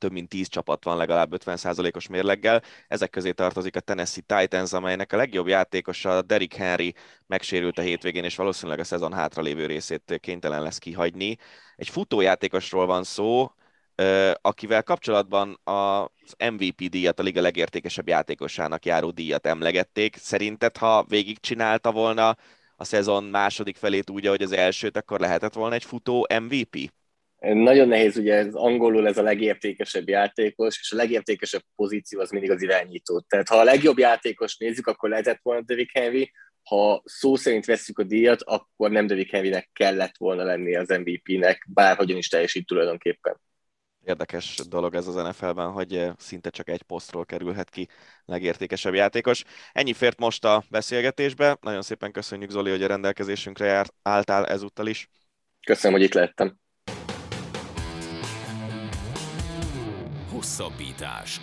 több 0.00 0.12
mint 0.12 0.28
10 0.28 0.48
csapat 0.48 0.84
van 0.84 0.96
legalább 0.96 1.34
50%-os 1.44 2.08
mérleggel. 2.08 2.62
Ezek 2.88 3.10
közé 3.10 3.30
tartozik 3.32 3.76
a 3.76 3.80
Tennessee 3.80 4.24
Titans, 4.26 4.72
amelynek 4.72 5.12
a 5.12 5.16
legjobb 5.16 5.46
játékosa 5.46 6.22
Derrick 6.22 6.54
Henry 6.54 6.94
megsérült 7.26 7.78
a 7.78 7.82
hétvégén, 7.82 8.24
és 8.24 8.36
valószínűleg 8.36 8.78
a 8.78 8.84
szezon 8.84 9.12
hátralévő 9.12 9.66
részét 9.66 10.18
kénytelen 10.20 10.62
lesz 10.62 10.78
kihagyni. 10.78 11.36
Egy 11.76 11.88
futójátékosról 11.88 12.86
van 12.86 13.04
szó, 13.04 13.50
akivel 14.40 14.82
kapcsolatban 14.82 15.60
az 15.64 16.34
MVP 16.52 16.88
díjat, 16.88 17.18
a 17.18 17.22
liga 17.22 17.40
legértékesebb 17.40 18.08
játékosának 18.08 18.84
járó 18.84 19.10
díjat 19.10 19.46
emlegették. 19.46 20.16
Szerinted, 20.16 20.76
ha 20.76 21.04
végigcsinálta 21.08 21.92
volna 21.92 22.36
a 22.76 22.84
szezon 22.84 23.24
második 23.24 23.76
felét 23.76 24.10
úgy, 24.10 24.26
ahogy 24.26 24.42
az 24.42 24.52
elsőt, 24.52 24.96
akkor 24.96 25.20
lehetett 25.20 25.54
volna 25.54 25.74
egy 25.74 25.84
futó 25.84 26.26
MVP? 26.40 26.92
Nagyon 27.40 27.88
nehéz, 27.88 28.16
ugye 28.16 28.34
ez 28.34 28.54
angolul 28.54 29.06
ez 29.06 29.18
a 29.18 29.22
legértékesebb 29.22 30.08
játékos, 30.08 30.78
és 30.80 30.92
a 30.92 30.96
legértékesebb 30.96 31.62
pozíció 31.76 32.20
az 32.20 32.30
mindig 32.30 32.50
az 32.50 32.62
irányító. 32.62 33.20
Tehát 33.28 33.48
ha 33.48 33.56
a 33.56 33.64
legjobb 33.64 33.98
játékos 33.98 34.56
nézzük, 34.56 34.86
akkor 34.86 35.08
lehetett 35.08 35.40
volna 35.42 35.62
Derrick 35.62 35.96
Henry, 35.96 36.32
ha 36.62 37.02
szó 37.04 37.36
szerint 37.36 37.64
veszük 37.64 37.98
a 37.98 38.02
díjat, 38.02 38.42
akkor 38.42 38.90
nem 38.90 39.06
Derrick 39.06 39.30
Henrynek 39.30 39.70
kellett 39.72 40.16
volna 40.18 40.42
lenni 40.42 40.76
az 40.76 40.88
MVP-nek, 40.88 41.66
bárhogyan 41.68 42.16
is 42.16 42.28
teljesít 42.28 42.66
tulajdonképpen. 42.66 43.40
Érdekes 44.04 44.60
dolog 44.68 44.94
ez 44.94 45.06
az 45.06 45.14
NFL-ben, 45.14 45.70
hogy 45.70 45.94
eh, 45.94 46.12
szinte 46.16 46.50
csak 46.50 46.68
egy 46.68 46.82
posztról 46.82 47.24
kerülhet 47.24 47.70
ki 47.70 47.88
legértékesebb 48.24 48.94
játékos. 48.94 49.42
Ennyi 49.72 49.92
fért 49.92 50.18
most 50.18 50.44
a 50.44 50.64
beszélgetésbe. 50.70 51.58
Nagyon 51.60 51.82
szépen 51.82 52.12
köszönjük 52.12 52.50
Zoli, 52.50 52.70
hogy 52.70 52.82
a 52.82 52.86
rendelkezésünkre 52.86 53.66
járt, 53.66 53.94
álltál 54.02 54.46
ezúttal 54.46 54.86
is. 54.86 55.08
Köszönöm, 55.66 55.96
hogy 55.96 56.06
itt 56.06 56.14
lehettem. 56.14 56.58
Hosszabbítás. 60.40 61.40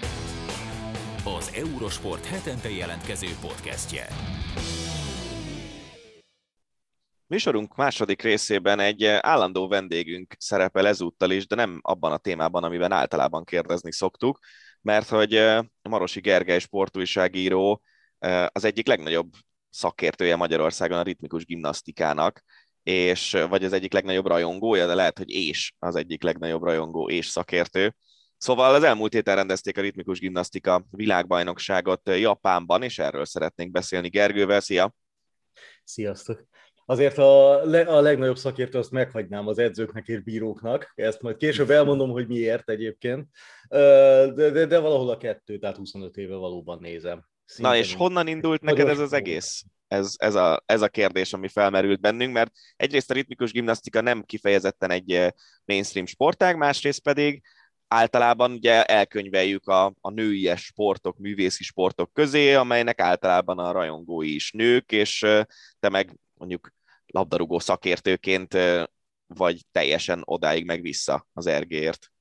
Az 1.23 1.51
Eurosport 1.55 2.25
hetente 2.25 2.69
jelentkező 2.69 3.27
podcastje. 3.41 4.07
Műsorunk 7.27 7.75
második 7.75 8.21
részében 8.21 8.79
egy 8.79 9.05
állandó 9.05 9.67
vendégünk 9.67 10.35
szerepel 10.39 10.87
ezúttal 10.87 11.31
is, 11.31 11.47
de 11.47 11.55
nem 11.55 11.79
abban 11.81 12.11
a 12.11 12.17
témában, 12.17 12.63
amiben 12.63 12.91
általában 12.91 13.43
kérdezni 13.43 13.91
szoktuk, 13.91 14.39
mert 14.81 15.09
hogy 15.09 15.43
Marosi 15.81 16.19
Gergely 16.19 16.59
sportújságíró 16.59 17.81
az 18.47 18.63
egyik 18.63 18.87
legnagyobb 18.87 19.31
szakértője 19.69 20.35
Magyarországon 20.35 20.97
a 20.97 21.03
ritmikus 21.03 21.45
gimnasztikának, 21.45 22.43
és 22.83 23.37
vagy 23.49 23.63
az 23.63 23.73
egyik 23.73 23.93
legnagyobb 23.93 24.27
rajongója, 24.27 24.87
de 24.87 24.93
lehet, 24.95 25.17
hogy 25.17 25.29
és 25.29 25.73
az 25.79 25.95
egyik 25.95 26.23
legnagyobb 26.23 26.63
rajongó 26.63 27.09
és 27.09 27.27
szakértő. 27.27 27.95
Szóval 28.37 28.73
az 28.73 28.83
elmúlt 28.83 29.13
héten 29.13 29.35
rendezték 29.35 29.77
a 29.77 29.81
ritmikus 29.81 30.19
gimnasztika 30.19 30.85
világbajnokságot 30.91 32.09
Japánban, 32.09 32.83
és 32.83 32.99
erről 32.99 33.25
szeretnénk 33.25 33.71
beszélni 33.71 34.09
Gergővel. 34.09 34.59
Szia! 34.59 34.93
Sziasztok! 35.83 36.45
Azért 36.89 37.17
a, 37.17 37.65
le, 37.65 37.81
a 37.81 38.01
legnagyobb 38.01 38.37
szakértő 38.37 38.77
azt 38.77 38.91
meghagynám 38.91 39.47
az 39.47 39.57
edzőknek 39.57 40.07
és 40.07 40.19
bíróknak, 40.19 40.91
ezt 40.95 41.21
majd 41.21 41.37
később 41.37 41.69
elmondom, 41.69 42.09
hogy 42.09 42.27
miért 42.27 42.69
egyébként, 42.69 43.27
de, 43.69 44.49
de, 44.49 44.65
de 44.65 44.79
valahol 44.79 45.09
a 45.09 45.17
kettő, 45.17 45.57
tehát 45.57 45.77
25 45.77 46.17
éve 46.17 46.35
valóban 46.35 46.79
nézem. 46.81 47.25
Szinte 47.45 47.69
Na 47.69 47.77
és 47.77 47.93
honnan 47.93 48.27
indult 48.27 48.61
neked 48.61 48.87
ez 48.87 48.99
az 48.99 49.13
egész? 49.13 49.63
Ez, 49.87 50.13
ez, 50.17 50.35
a, 50.35 50.63
ez 50.65 50.81
a 50.81 50.87
kérdés, 50.87 51.33
ami 51.33 51.47
felmerült 51.47 51.99
bennünk, 51.99 52.33
mert 52.33 52.51
egyrészt 52.75 53.11
a 53.11 53.13
ritmikus 53.13 53.51
gimnasztika 53.51 54.01
nem 54.01 54.23
kifejezetten 54.23 54.91
egy 54.91 55.33
mainstream 55.65 56.05
sportág, 56.05 56.57
másrészt 56.57 57.01
pedig 57.01 57.41
általában 57.87 58.51
ugye 58.51 58.83
elkönyveljük 58.83 59.67
a, 59.67 59.93
a 60.01 60.09
nőies 60.09 60.63
sportok, 60.63 61.17
művészi 61.17 61.63
sportok 61.63 62.13
közé, 62.13 62.53
amelynek 62.53 62.99
általában 62.99 63.59
a 63.59 63.71
rajongói 63.71 64.35
is 64.35 64.51
nők, 64.51 64.91
és 64.91 65.19
te 65.79 65.89
meg 65.89 66.19
mondjuk 66.33 66.71
labdarúgó 67.05 67.59
szakértőként 67.59 68.57
vagy 69.27 69.61
teljesen 69.71 70.21
odáig 70.25 70.65
meg 70.65 70.81
vissza 70.81 71.27
az 71.33 71.45
ergért 71.45 72.11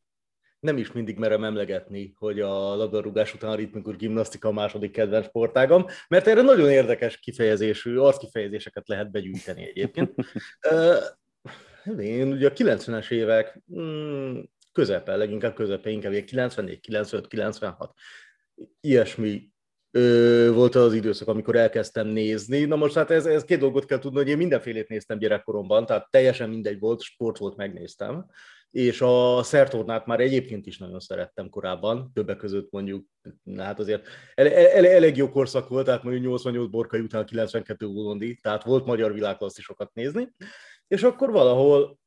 nem 0.66 0.76
is 0.76 0.92
mindig 0.92 1.18
merem 1.18 1.44
emlegetni, 1.44 2.14
hogy 2.18 2.40
a 2.40 2.74
labdarúgás 2.74 3.34
után 3.34 3.50
a 3.50 3.54
ritmikus 3.54 3.96
gimnasztika 3.96 4.48
a 4.48 4.52
második 4.52 4.90
kedvenc 4.90 5.26
sportágam, 5.26 5.86
mert 6.08 6.26
erre 6.26 6.42
nagyon 6.42 6.70
érdekes 6.70 7.18
kifejezésű, 7.18 7.96
arckifejezéseket 7.96 8.88
lehet 8.88 9.10
begyűjteni 9.10 9.62
egyébként. 9.68 10.14
Én 11.98 12.32
ugye 12.32 12.48
a 12.48 12.52
90-es 12.52 13.10
évek 13.10 13.60
mm, 13.74 14.38
közepe, 14.76 15.16
leginkább 15.16 15.54
közepe, 15.54 15.90
inkább 15.90 16.12
94, 16.24 16.80
95, 16.80 17.26
96, 17.26 17.92
ilyesmi 18.80 19.50
ö, 19.90 20.50
volt 20.52 20.74
az 20.74 20.94
időszak, 20.94 21.28
amikor 21.28 21.56
elkezdtem 21.56 22.06
nézni. 22.06 22.64
Na 22.64 22.76
most 22.76 22.94
hát 22.94 23.10
ez, 23.10 23.26
ez 23.26 23.44
két 23.44 23.58
dolgot 23.58 23.84
kell 23.84 23.98
tudni, 23.98 24.18
hogy 24.18 24.28
én 24.28 24.36
mindenfélét 24.36 24.88
néztem 24.88 25.18
gyerekkoromban, 25.18 25.86
tehát 25.86 26.10
teljesen 26.10 26.48
mindegy 26.48 26.78
volt, 26.78 27.00
sport 27.00 27.38
volt, 27.38 27.56
megnéztem. 27.56 28.26
És 28.70 29.00
a 29.00 29.42
szertornát 29.42 30.06
már 30.06 30.20
egyébként 30.20 30.66
is 30.66 30.78
nagyon 30.78 31.00
szerettem 31.00 31.48
korábban, 31.48 32.10
többek 32.14 32.36
között 32.36 32.70
mondjuk, 32.70 33.06
hát 33.56 33.78
azért 33.78 34.06
ele, 34.34 34.72
ele, 34.72 34.90
elég 34.90 35.16
jó 35.16 35.30
korszak 35.30 35.68
volt, 35.68 35.84
tehát 35.84 36.02
mondjuk 36.02 36.24
88 36.24 36.70
borkai 36.70 37.00
után 37.00 37.26
92 37.26 37.86
Ulondi, 37.86 38.38
tehát 38.42 38.64
volt 38.64 38.86
magyar 38.86 39.12
világklasszisokat 39.12 39.94
nézni, 39.94 40.28
és 40.88 41.02
akkor 41.02 41.30
valahol 41.30 41.98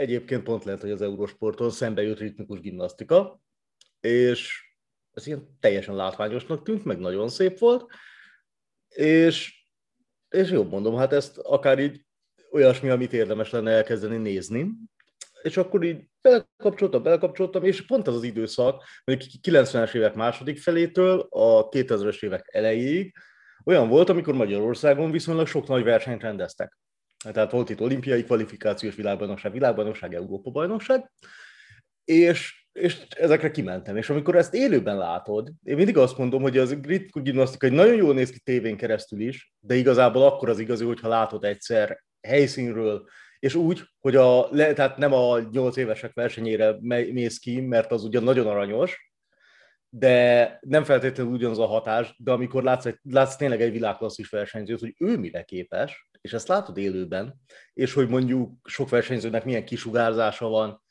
egyébként 0.00 0.42
pont 0.42 0.64
lehet, 0.64 0.80
hogy 0.80 0.90
az 0.90 1.02
Eurosporton 1.02 1.70
szembe 1.70 2.02
jött 2.02 2.18
ritmikus 2.18 2.60
gimnasztika, 2.60 3.40
és 4.00 4.68
ez 5.12 5.26
ilyen 5.26 5.56
teljesen 5.60 5.94
látványosnak 5.94 6.62
tűnt, 6.62 6.84
meg 6.84 6.98
nagyon 6.98 7.28
szép 7.28 7.58
volt, 7.58 7.86
és, 8.88 9.66
és 10.28 10.50
jobb 10.50 10.70
mondom, 10.70 10.96
hát 10.96 11.12
ezt 11.12 11.38
akár 11.38 11.78
így 11.78 12.04
olyasmi, 12.50 12.88
amit 12.88 13.12
érdemes 13.12 13.50
lenne 13.50 13.70
elkezdeni 13.70 14.16
nézni, 14.16 14.70
és 15.42 15.56
akkor 15.56 15.84
így 15.84 16.04
belekapcsoltam, 16.20 17.02
belekapcsoltam, 17.02 17.64
és 17.64 17.86
pont 17.86 18.08
az 18.08 18.14
az 18.14 18.22
időszak, 18.22 18.84
mondjuk 19.04 19.30
90-es 19.42 19.94
évek 19.94 20.14
második 20.14 20.58
felétől 20.58 21.26
a 21.30 21.68
2000-es 21.68 22.24
évek 22.24 22.48
elejéig 22.52 23.14
olyan 23.64 23.88
volt, 23.88 24.08
amikor 24.08 24.34
Magyarországon 24.34 25.10
viszonylag 25.10 25.46
sok 25.46 25.66
nagy 25.66 25.84
versenyt 25.84 26.22
rendeztek. 26.22 26.78
Tehát 27.24 27.50
volt 27.50 27.70
itt 27.70 27.80
olimpiai 27.80 28.24
kvalifikációs 28.24 28.94
világbajnokság, 28.94 29.52
világbajnokság, 29.52 30.14
Európa-bajnokság, 30.14 31.10
és, 32.04 32.66
és 32.72 33.06
ezekre 33.08 33.50
kimentem. 33.50 33.96
És 33.96 34.10
amikor 34.10 34.36
ezt 34.36 34.54
élőben 34.54 34.96
látod, 34.96 35.52
én 35.62 35.76
mindig 35.76 35.96
azt 35.96 36.18
mondom, 36.18 36.42
hogy 36.42 36.58
az 36.58 36.70
ritmikus 36.70 37.22
gimnasztika 37.22 37.66
egy 37.66 37.72
nagyon 37.72 37.94
jól 37.94 38.14
néz 38.14 38.30
ki 38.30 38.38
tévén 38.38 38.76
keresztül 38.76 39.20
is, 39.20 39.52
de 39.60 39.74
igazából 39.74 40.22
akkor 40.22 40.48
az 40.48 40.58
igazi, 40.58 40.84
hogyha 40.84 41.08
látod 41.08 41.44
egyszer 41.44 42.02
helyszínről, 42.20 43.08
és 43.38 43.54
úgy, 43.54 43.82
hogy 43.98 44.16
a, 44.16 44.48
tehát 44.50 44.96
nem 44.96 45.12
a 45.12 45.38
8 45.38 45.76
évesek 45.76 46.12
versenyére 46.14 46.76
mész 47.12 47.38
ki, 47.38 47.60
mert 47.60 47.92
az 47.92 48.04
ugyan 48.04 48.22
nagyon 48.22 48.46
aranyos, 48.46 49.12
de 49.88 50.58
nem 50.60 50.84
feltétlenül 50.84 51.32
ugyanaz 51.32 51.58
a 51.58 51.66
hatás, 51.66 52.14
de 52.18 52.32
amikor 52.32 52.62
látsz, 52.62 52.86
látsz 53.02 53.36
tényleg 53.36 53.60
egy 53.60 53.72
világklasszis 53.72 54.28
versenyzőt, 54.28 54.80
hogy 54.80 54.94
ő 54.98 55.18
mire 55.18 55.42
képes, 55.42 56.08
és 56.20 56.32
ezt 56.32 56.48
látod 56.48 56.76
élőben, 56.76 57.40
és 57.72 57.92
hogy 57.92 58.08
mondjuk 58.08 58.68
sok 58.68 58.88
versenyzőnek 58.88 59.44
milyen 59.44 59.64
kisugárzása 59.64 60.48
van, 60.48 60.82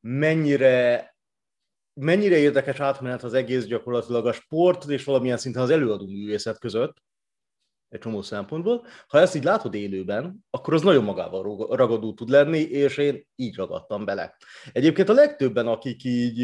mennyire, 0.00 1.16
mennyire 1.92 2.36
érdekes 2.36 2.80
átmenet 2.80 3.22
az 3.22 3.34
egész 3.34 3.64
gyakorlatilag 3.64 4.26
a 4.26 4.32
sport 4.32 4.84
és 4.88 5.04
valamilyen 5.04 5.38
szinten 5.38 5.62
az 5.62 5.70
előadó 5.70 6.06
művészet 6.06 6.58
között, 6.58 6.96
egy 7.88 8.00
csomó 8.00 8.22
szempontból. 8.22 8.86
Ha 9.06 9.20
ezt 9.20 9.34
így 9.34 9.44
látod 9.44 9.74
élőben, 9.74 10.44
akkor 10.50 10.74
az 10.74 10.82
nagyon 10.82 11.04
magával 11.04 11.76
ragadó 11.76 12.14
tud 12.14 12.28
lenni, 12.28 12.58
és 12.58 12.96
én 12.96 13.26
így 13.34 13.56
ragadtam 13.56 14.04
bele. 14.04 14.36
Egyébként 14.72 15.08
a 15.08 15.12
legtöbben, 15.12 15.66
akik 15.66 16.04
így 16.04 16.36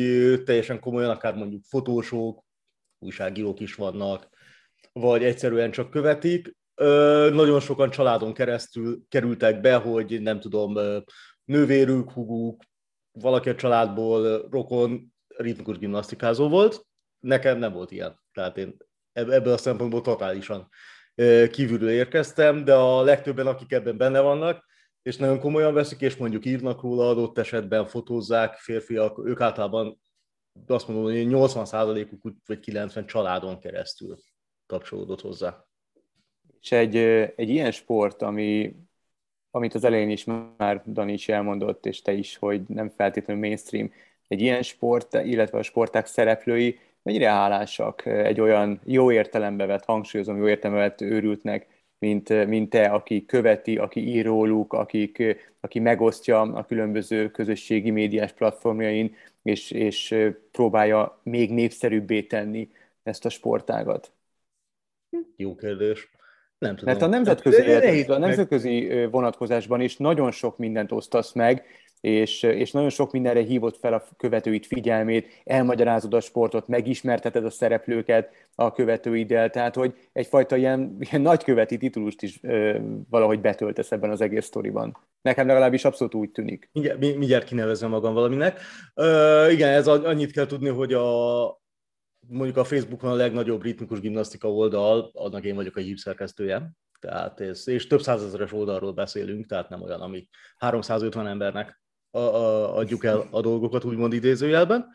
teljesen 0.43 0.81
komolyan, 0.81 1.11
akár 1.11 1.35
mondjuk 1.35 1.63
fotósok, 1.65 2.45
újságírók 2.99 3.61
is 3.61 3.75
vannak, 3.75 4.29
vagy 4.93 5.25
egyszerűen 5.25 5.71
csak 5.71 5.91
követik, 5.91 6.57
nagyon 7.35 7.61
sokan 7.61 7.91
családon 7.91 8.33
keresztül 8.33 9.03
kerültek 9.09 9.61
be, 9.61 9.77
hogy 9.77 10.23
nem 10.23 10.41
tudom, 10.41 10.79
nővérük, 11.45 12.11
huguk, 12.11 12.63
valaki 13.13 13.49
a 13.49 13.55
családból 13.55 14.49
rokon 14.51 15.15
ritmikus 15.37 15.79
gimnasztikázó 15.79 16.49
volt. 16.49 16.87
Nekem 17.21 17.59
nem 17.59 17.73
volt 17.73 17.91
ilyen. 17.91 18.21
Tehát 18.33 18.57
én 18.57 18.77
ebből 19.13 19.53
a 19.53 19.57
szempontból 19.57 20.01
totálisan 20.01 20.69
kívülről 21.51 21.91
érkeztem, 21.91 22.65
de 22.65 22.75
a 22.75 23.03
legtöbben, 23.03 23.47
akik 23.47 23.73
ebben 23.73 23.97
benne 23.97 24.21
vannak, 24.21 24.65
és 25.03 25.17
nagyon 25.17 25.39
komolyan 25.39 25.75
veszik, 25.75 26.01
és 26.01 26.17
mondjuk 26.17 26.45
írnak 26.45 26.83
róla 26.83 27.09
adott 27.09 27.39
esetben, 27.39 27.87
fotózzák, 27.87 28.55
férfiak, 28.55 29.27
ők 29.27 29.41
általában 29.41 30.01
azt 30.67 30.89
mondom, 30.89 31.05
hogy 31.05 31.27
80%-uk 31.29 32.37
vagy 32.47 32.59
90% 32.63 33.07
családon 33.07 33.59
keresztül 33.59 34.17
kapcsolódott 34.67 35.21
hozzá. 35.21 35.65
És 36.65 36.73
egy, 36.73 36.97
egy 37.37 37.49
ilyen 37.51 37.71
sport, 37.71 38.23
ami, 38.23 38.75
amit 39.51 39.75
az 39.75 39.85
elején 39.85 40.11
is 40.11 40.25
már 40.57 40.83
Dani 40.87 41.13
is 41.13 41.29
elmondott, 41.29 41.87
és 41.87 42.03
te 42.03 42.13
is, 42.13 42.37
hogy 42.37 42.63
nem 42.69 42.89
feltétlenül 42.89 43.43
mainstream, 43.43 43.93
egy 44.29 44.41
ilyen 44.41 44.63
sport, 44.63 45.15
illetve 45.15 45.59
a 45.59 45.63
sporták 45.63 46.07
szereplői 46.07 46.79
mennyire 47.03 47.31
hálásak 47.31 48.07
egy 48.07 48.41
olyan 48.41 48.81
jó 48.85 49.13
értelembe 49.13 49.67
vett, 49.67 49.85
hangsúlyozom, 49.85 50.37
jó 50.37 50.49
értelembe 50.49 50.83
vett 50.83 51.01
őrültnek, 51.01 51.67
mint, 51.99 52.47
mint 52.47 52.71
te, 52.71 52.85
aki 52.85 53.25
követi, 53.25 53.79
aki 53.79 54.09
ír 54.09 54.25
róluk, 54.25 54.73
akik, 54.73 55.23
aki 55.61 55.79
megosztja 55.79 56.41
a 56.41 56.65
különböző 56.65 57.31
közösségi 57.31 57.91
médiás 57.91 58.33
platformjain, 58.33 59.17
és, 59.43 59.71
és 59.71 60.15
próbálja 60.51 61.21
még 61.23 61.53
népszerűbbé 61.53 62.23
tenni 62.23 62.71
ezt 63.03 63.25
a 63.25 63.29
sportágat? 63.29 64.13
Jó 65.37 65.55
kérdés. 65.55 66.13
Nem 66.59 66.77
tudom. 66.77 66.95
Mert 66.95 67.07
a 67.07 67.09
nemzetközi, 67.09 67.63
élet, 67.63 68.09
a 68.09 68.19
nemzetközi 68.19 69.07
vonatkozásban 69.11 69.81
is 69.81 69.97
nagyon 69.97 70.31
sok 70.31 70.59
mindent 70.59 70.93
osztasz 70.93 71.33
meg, 71.33 71.65
és, 72.05 72.43
és 72.43 72.71
nagyon 72.71 72.91
sok 72.91 73.13
mindenre 73.13 73.41
hívott 73.41 73.79
fel 73.79 73.93
a 73.93 74.05
követőit 74.17 74.67
figyelmét, 74.67 75.43
elmagyarázod 75.45 76.15
a 76.15 76.21
sportot, 76.21 76.69
megismerteted 76.69 77.45
a 77.45 77.51
szereplőket 77.51 78.31
a 78.55 78.73
követőiddel, 78.73 79.51
tehát 79.51 79.75
hogy 79.75 79.95
egyfajta 80.13 80.57
ilyen, 80.57 80.97
ilyen 81.01 81.21
nagyköveti 81.21 81.77
titulust 81.77 82.23
is 82.23 82.39
ö, 82.43 82.79
valahogy 83.11 83.41
betöltesz 83.41 83.93
ebben 83.93 84.11
az 84.11 84.21
egész 84.21 84.45
sztoriban. 84.45 84.97
Nekem 85.23 85.47
legalábbis 85.47 85.85
abszolút 85.85 86.15
úgy 86.15 86.31
tűnik. 86.31 86.69
Mindjárt, 86.73 86.99
mindjárt 86.99 87.45
kinevezem 87.45 87.91
magam 87.91 88.15
valaminek. 88.15 88.61
Ö, 88.95 89.49
igen, 89.51 89.69
ez 89.69 89.87
annyit 89.87 90.33
kell 90.33 90.47
tudni, 90.47 90.69
hogy 90.69 90.93
a, 90.93 91.45
mondjuk 92.29 92.57
a 92.57 92.65
Facebookon 92.65 93.11
a 93.11 93.15
legnagyobb 93.15 93.63
ritmikus 93.63 94.01
gimnasztika 94.01 94.53
oldal, 94.53 95.11
annak 95.15 95.45
én 95.45 95.55
vagyok 95.55 95.77
a 95.77 95.81
hívszerkesztője, 95.81 96.71
tehát 97.01 97.41
ez, 97.41 97.69
és 97.69 97.87
több 97.87 98.03
százezeres 98.03 98.53
oldalról 98.53 98.93
beszélünk, 98.93 99.47
tehát 99.47 99.69
nem 99.69 99.83
olyan, 99.83 100.01
ami 100.01 100.29
350 100.57 101.27
embernek 101.27 101.81
a, 102.11 102.19
a, 102.19 102.77
adjuk 102.77 103.05
el 103.05 103.29
a 103.31 103.41
dolgokat, 103.41 103.85
úgymond 103.85 104.13
idézőjelben. 104.13 104.87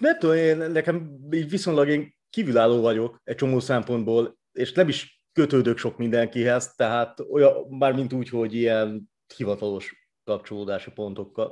Nem 0.00 0.18
tudom, 0.18 0.36
én, 0.36 0.56
nekem 0.56 1.18
így 1.30 1.50
viszonylag 1.50 1.88
én 1.88 2.14
kívülálló 2.30 2.80
vagyok 2.80 3.20
egy 3.24 3.36
csomó 3.36 3.60
szempontból, 3.60 4.38
és 4.52 4.72
nem 4.72 4.88
is 4.88 5.22
kötődök 5.32 5.78
sok 5.78 5.98
mindenkihez, 5.98 6.74
tehát 6.74 7.20
olyan, 7.30 7.66
már 7.68 7.92
mint 7.94 8.12
úgy, 8.12 8.28
hogy 8.28 8.54
ilyen 8.54 9.10
hivatalos 9.36 10.08
kapcsolódási 10.24 10.90
pontok, 10.90 11.50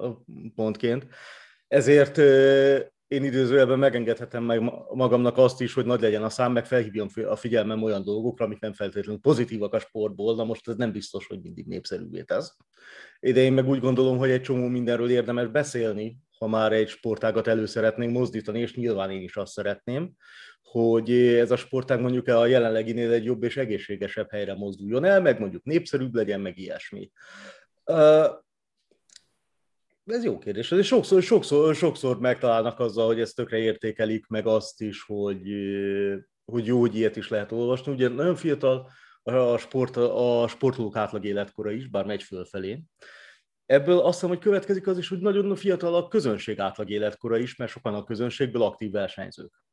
pontként. 0.55 1.07
Ezért 1.69 2.19
én 3.09 3.25
időzőjelben 3.25 3.79
megengedhetem 3.79 4.45
meg 4.45 4.61
magamnak 4.95 5.39
azt 5.39 5.61
is, 5.61 5.75
hogy 5.75 5.85
nagy 5.85 6.01
legyen 6.01 6.23
a 6.23 6.29
szám, 6.29 6.53
meg 6.53 6.67
felhívjam 6.67 7.09
a 7.29 7.37
figyelmem 7.37 7.83
olyan 7.83 8.05
dolgokra, 8.05 8.45
amik 8.45 8.61
nem 8.61 8.73
feltétlenül 8.73 9.21
pozitívak 9.21 9.75
a 9.75 9.79
sportból, 9.79 10.35
na 10.35 10.45
most 10.45 10.69
ez 10.69 10.77
nem 10.77 10.93
biztos, 10.93 11.27
hogy 11.27 11.41
mindig 11.43 11.67
népszerűvé 11.67 12.23
tesz. 12.23 12.57
De 13.21 13.41
én 13.41 13.53
meg 13.53 13.69
úgy 13.69 13.81
gondolom, 13.81 14.19
hogy 14.19 14.31
egy 14.31 14.43
csomó 14.43 14.67
mindenről 14.67 15.11
érdemes 15.11 15.49
beszélni, 15.49 16.19
ha 16.39 16.47
már 16.47 16.73
egy 16.73 16.89
sportágat 16.89 17.47
elő 17.47 17.67
szeretnénk 17.67 18.13
mozdítani, 18.13 18.61
és 18.61 18.75
nyilván 18.75 19.11
én 19.11 19.23
is 19.23 19.37
azt 19.37 19.53
szeretném, 19.53 20.13
hogy 20.63 21.11
ez 21.13 21.51
a 21.51 21.57
sportág 21.57 22.01
mondjuk 22.01 22.29
a 22.29 22.47
jelenleginél 22.47 23.13
egy 23.13 23.25
jobb 23.25 23.43
és 23.43 23.57
egészségesebb 23.57 24.31
helyre 24.31 24.55
mozduljon 24.55 25.05
el, 25.05 25.21
meg 25.21 25.41
mondjuk 25.41 25.65
népszerűbb 25.65 26.15
legyen, 26.15 26.41
meg 26.41 26.59
ilyesmi. 26.59 27.11
Ez 30.07 30.25
jó 30.25 30.39
kérdés. 30.39 30.71
És 30.71 30.87
sokszor, 30.87 31.23
sokszor, 31.23 31.75
sokszor 31.75 32.21
megtalálnak 32.21 32.79
azzal, 32.79 33.07
hogy 33.07 33.21
ezt 33.21 33.37
tökre 33.37 33.59
értékelik, 33.59 34.27
meg 34.27 34.47
azt 34.47 34.81
is, 34.81 35.03
hogy, 35.03 35.43
hogy 36.45 36.67
jó, 36.67 36.81
hogy 36.81 36.95
ilyet 36.95 37.17
is 37.17 37.29
lehet 37.29 37.53
olvasni. 37.53 37.93
Ugye 37.93 38.09
nagyon 38.09 38.37
fiatal 38.37 38.91
a, 39.23 39.57
sport, 39.59 39.97
a 39.97 40.47
sportolók 40.49 40.97
átlag 40.97 41.25
életkora 41.25 41.71
is, 41.71 41.89
bár 41.89 42.05
megy 42.05 42.23
fölfelé. 42.23 42.83
Ebből 43.67 43.99
azt 43.99 44.15
hiszem, 44.15 44.29
hogy 44.29 44.39
következik 44.39 44.87
az 44.87 44.99
is, 44.99 45.09
hogy 45.09 45.19
nagyon 45.19 45.57
fiatal 45.57 45.95
a 45.95 46.09
közönség 46.09 46.61
átlag 46.61 46.91
életkora 46.91 47.39
is, 47.39 47.57
mert 47.57 47.71
sokan 47.71 47.95
a 47.95 48.05
közönségből 48.05 48.63
aktív 48.63 48.91
versenyzők. 48.91 49.66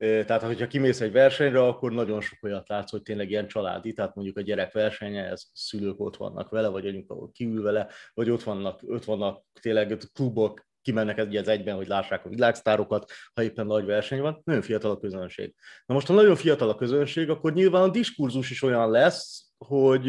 Tehát, 0.00 0.42
hogyha 0.42 0.66
kimész 0.66 1.00
egy 1.00 1.12
versenyre, 1.12 1.62
akkor 1.62 1.92
nagyon 1.92 2.20
sok 2.20 2.38
olyat 2.42 2.68
látsz, 2.68 2.90
hogy 2.90 3.02
tényleg 3.02 3.30
ilyen 3.30 3.46
családi, 3.46 3.92
tehát 3.92 4.14
mondjuk 4.14 4.36
a 4.36 4.40
gyerek 4.40 4.72
versenye, 4.72 5.24
ez 5.24 5.42
szülők 5.52 6.00
ott 6.00 6.16
vannak 6.16 6.50
vele, 6.50 6.68
vagy 6.68 6.86
anyuka 6.86 7.14
ott 7.14 7.32
kiül 7.32 7.62
vele, 7.62 7.88
vagy 8.14 8.30
ott 8.30 8.42
vannak, 8.42 8.80
ott 8.86 9.04
vannak 9.04 9.44
tényleg 9.60 9.96
klubok, 10.12 10.68
kimennek 10.82 11.18
egy 11.18 11.36
az 11.36 11.48
egyben, 11.48 11.76
hogy 11.76 11.86
lássák 11.86 12.24
a 12.24 12.28
világsztárokat, 12.28 13.12
ha 13.34 13.42
éppen 13.42 13.66
nagy 13.66 13.84
verseny 13.84 14.20
van, 14.20 14.40
nagyon 14.44 14.62
fiatal 14.62 14.90
a 14.90 14.98
közönség. 14.98 15.54
Na 15.86 15.94
most, 15.94 16.06
ha 16.06 16.14
nagyon 16.14 16.36
fiatal 16.36 16.68
a 16.68 16.74
közönség, 16.74 17.30
akkor 17.30 17.52
nyilván 17.52 17.82
a 17.82 17.90
diskurzus 17.90 18.50
is 18.50 18.62
olyan 18.62 18.90
lesz, 18.90 19.52
hogy 19.58 20.08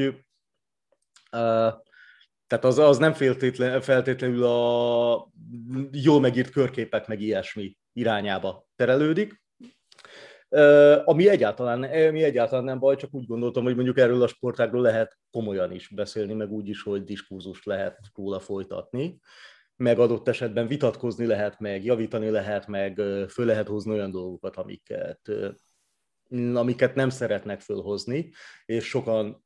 uh, 1.31 1.73
tehát 2.47 2.65
az, 2.65 2.77
az 2.77 2.97
nem 2.97 3.13
feltétlen, 3.13 3.81
feltétlenül 3.81 4.43
a 4.43 5.31
jól 5.91 6.19
megírt 6.19 6.49
körképek 6.49 7.07
meg 7.07 7.21
ilyesmi 7.21 7.77
irányába 7.93 8.67
terelődik, 8.75 9.40
ami 11.03 11.29
egyáltalán, 11.29 11.83
ami 11.83 12.23
egyáltalán 12.23 12.63
nem 12.63 12.79
baj, 12.79 12.95
csak 12.95 13.13
úgy 13.13 13.25
gondoltam, 13.25 13.63
hogy 13.63 13.75
mondjuk 13.75 13.97
erről 13.97 14.21
a 14.21 14.27
sportágról 14.27 14.81
lehet 14.81 15.17
komolyan 15.31 15.71
is 15.71 15.87
beszélni, 15.87 16.33
meg 16.33 16.51
úgy 16.51 16.67
is, 16.67 16.81
hogy 16.81 17.03
diskurzust 17.03 17.65
lehet 17.65 17.97
róla 18.15 18.39
folytatni, 18.39 19.19
meg 19.75 19.99
adott 19.99 20.27
esetben 20.27 20.67
vitatkozni 20.67 21.25
lehet, 21.25 21.59
meg 21.59 21.85
javítani 21.85 22.29
lehet, 22.29 22.67
meg 22.67 23.01
föl 23.29 23.45
lehet 23.45 23.67
hozni 23.67 23.91
olyan 23.91 24.11
dolgokat, 24.11 24.55
amiket, 24.55 25.31
amiket 26.53 26.95
nem 26.95 27.09
szeretnek 27.09 27.59
fölhozni, 27.59 28.31
és 28.65 28.87
sokan 28.87 29.43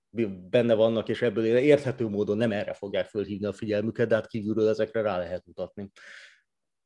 benne 0.50 0.74
vannak, 0.74 1.10
és 1.10 1.22
ebből 1.22 1.46
érthető 1.46 2.08
módon 2.08 2.38
nem 2.38 2.52
erre 2.52 2.74
fogják 2.74 3.08
fölhívni 3.08 3.46
a 3.46 3.54
figyelmüket, 3.54 4.08
de 4.08 4.16
hát 4.16 4.28
kívülről 4.28 4.70
ezekre 4.70 5.02
rá 5.02 5.18
lehet 5.18 5.46
mutatni. 5.46 5.92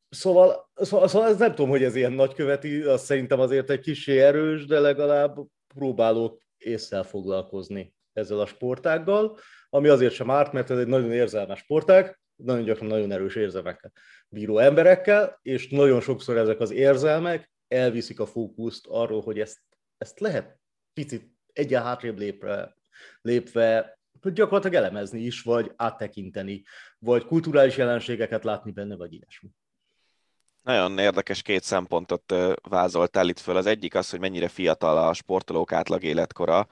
Szóval, 0.10 0.69
szóval, 0.74 1.08
szóval 1.08 1.28
ez 1.28 1.38
nem 1.38 1.50
tudom, 1.50 1.69
hogy 1.69 1.84
ez 1.84 1.95
ilyen 1.95 2.12
nagyköveti, 2.12 2.82
az 2.82 3.02
szerintem 3.04 3.39
azért 3.39 3.69
egy 3.69 3.80
kicsi 3.80 4.19
erős, 4.19 4.65
de 4.65 4.80
legalább 4.80 5.38
próbálok 5.76 6.41
észre 6.58 7.04
foglalkozni 7.04 7.93
ezzel 8.13 8.39
a 8.39 8.45
sportággal, 8.45 9.38
ami 9.69 9.88
azért 9.88 10.13
sem 10.13 10.30
árt, 10.30 10.52
mert 10.52 10.69
ez 10.69 10.78
egy 10.78 10.88
nagyon 10.88 11.12
érzelmes 11.12 11.60
sportág, 11.60 12.19
nagyon 12.36 12.63
gyakran 12.63 12.89
nagyon 12.89 13.12
erős 13.12 13.36
érzelmekkel 13.36 13.91
bíró 14.30 14.58
emberekkel, 14.58 15.39
és 15.41 15.69
nagyon 15.69 16.02
sokszor 16.02 16.38
ezek 16.38 16.60
az 16.60 16.72
érzelmek 16.72 17.52
elviszik 17.67 18.19
a 18.19 18.26
fókuszt 18.26 18.88
arról, 18.88 19.22
hogy 19.22 19.39
ezt, 19.39 19.60
ezt 19.98 20.19
lehet 20.19 20.60
picit 20.93 21.32
egyen 21.54 21.84
hátrébb 21.84 22.17
lépve, 22.17 22.76
lépve 23.22 24.00
gyakorlatilag 24.34 24.76
elemezni 24.76 25.19
is, 25.19 25.41
vagy 25.41 25.72
áttekinteni, 25.76 26.63
vagy 27.00 27.26
kulturális 27.26 27.78
jelenségeket 27.78 28.43
látni 28.43 28.72
benne, 28.72 28.95
vagy 28.95 29.13
ilyesmi. 29.13 29.50
Nagyon 30.69 30.97
érdekes 30.97 31.41
két 31.41 31.63
szempontot 31.63 32.34
vázoltál 32.69 33.29
itt 33.29 33.39
föl. 33.39 33.55
Az 33.55 33.65
egyik 33.65 33.95
az, 33.95 34.10
hogy 34.10 34.19
mennyire 34.19 34.47
fiatal 34.47 34.97
a 34.97 35.13
sportolók 35.13 35.71
átlag 35.71 36.03
életkora. 36.03 36.67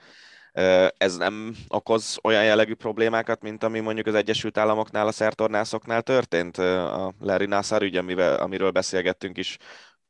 Ez 0.97 1.17
nem 1.17 1.55
okoz 1.67 2.19
olyan 2.23 2.43
jellegű 2.43 2.73
problémákat, 2.73 3.41
mint 3.41 3.63
ami 3.63 3.79
mondjuk 3.79 4.07
az 4.07 4.13
Egyesült 4.13 4.57
Államoknál, 4.57 5.07
a 5.07 5.11
szertornászoknál 5.11 6.01
történt? 6.01 6.57
A 6.57 7.13
Larry 7.19 7.45
Nassar 7.45 7.81
ügy, 7.81 7.95
amivel, 7.95 8.35
amiről 8.35 8.71
beszélgettünk 8.71 9.37
is, 9.37 9.57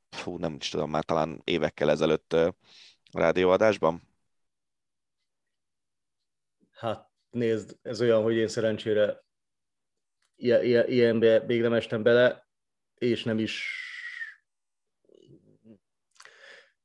fú, 0.10 0.38
nem 0.38 0.56
is 0.60 0.70
tudom, 0.70 0.90
már 0.90 1.04
talán 1.04 1.42
évekkel 1.44 1.90
ezelőtt 1.90 2.34
a 2.34 2.54
rádióadásban? 3.12 4.02
Hát 6.72 7.10
nézd, 7.30 7.78
ez 7.82 8.02
olyan, 8.02 8.24
hogy 8.24 8.36
én 8.36 8.48
szerencsére 8.48 9.26
ilyenbe 10.36 11.44
még 11.46 11.62
nem 11.62 11.74
estem 11.74 12.04
bele, 12.04 12.47
és 12.98 13.24
nem 13.24 13.40
is 13.40 13.82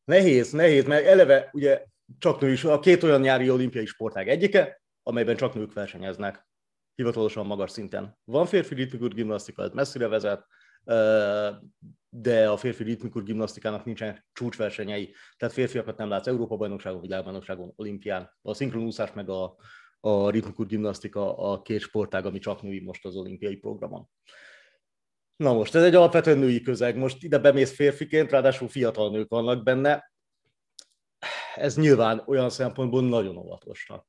nehéz, 0.05 0.53
nehéz, 0.53 0.85
mert 0.85 1.07
eleve 1.07 1.51
ugye 1.53 1.85
csak 2.19 2.41
nő 2.41 2.53
is, 2.53 2.65
a 2.65 2.79
két 2.79 3.03
olyan 3.03 3.21
nyári 3.21 3.51
olimpiai 3.51 3.87
sportág 3.87 4.29
egyike, 4.29 4.83
amelyben 5.03 5.37
csak 5.37 5.55
nők 5.55 5.73
versenyeznek, 5.73 6.47
hivatalosan 6.95 7.47
magas 7.47 7.71
szinten. 7.71 8.19
Van 8.25 8.47
férfi 8.47 8.75
ritmikus 8.75 9.15
gimnasztika, 9.15 9.63
ez 9.63 9.71
messzire 9.73 10.09
vezet, 10.09 10.47
de 12.09 12.49
a 12.49 12.57
férfi 12.57 12.85
ritmikus 12.85 13.23
gimnasztikának 13.23 13.85
nincsenek 13.85 14.27
csúcsversenyei, 14.33 15.15
tehát 15.37 15.55
férfiakat 15.55 15.97
nem 15.97 16.09
látsz 16.09 16.27
Európa-bajnokságon, 16.27 17.01
világbajnokságon, 17.01 17.73
olimpián. 17.77 18.31
A 18.43 18.55
szinkronúszás 18.55 19.13
meg 19.13 19.29
a, 19.29 19.57
a 20.01 20.31
ritmikus 20.31 20.67
gimnasztika 20.67 21.39
a 21.39 21.63
két 21.63 21.81
sportág, 21.81 22.27
ami 22.27 22.39
csak 22.39 22.63
női 22.63 22.81
most 22.81 23.05
az 23.05 23.17
olimpiai 23.17 23.57
programon. 23.57 24.09
Na 25.43 25.53
most, 25.53 25.75
ez 25.75 25.83
egy 25.83 25.95
alapvetően 25.95 26.39
női 26.39 26.61
közeg. 26.61 26.97
Most 26.97 27.23
ide 27.23 27.39
bemész 27.39 27.75
férfiként, 27.75 28.31
ráadásul 28.31 28.69
fiatal 28.69 29.11
nők 29.11 29.29
vannak 29.29 29.63
benne. 29.63 30.13
Ez 31.55 31.77
nyilván 31.77 32.23
olyan 32.27 32.51
szempontból 32.51 33.03
nagyon 33.03 33.37
óvatosnak 33.37 34.07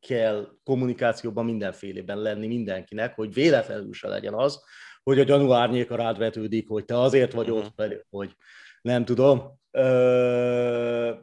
kell 0.00 0.48
kommunikációban 0.64 1.44
mindenfélében 1.44 2.18
lenni 2.18 2.46
mindenkinek, 2.46 3.14
hogy 3.14 3.34
véletlenül 3.34 3.92
se 3.92 4.08
legyen 4.08 4.34
az, 4.34 4.62
hogy 5.02 5.18
a 5.18 5.24
gyanú 5.24 5.52
árnyéka 5.52 5.96
rád 5.96 6.18
vetődik, 6.18 6.68
hogy 6.68 6.84
te 6.84 6.98
azért 6.98 7.32
vagy 7.32 7.50
ott, 7.50 7.72
uh-huh. 7.80 7.96
hogy 8.10 8.36
nem 8.82 9.04
tudom, 9.04 9.58
ö, 9.70 11.14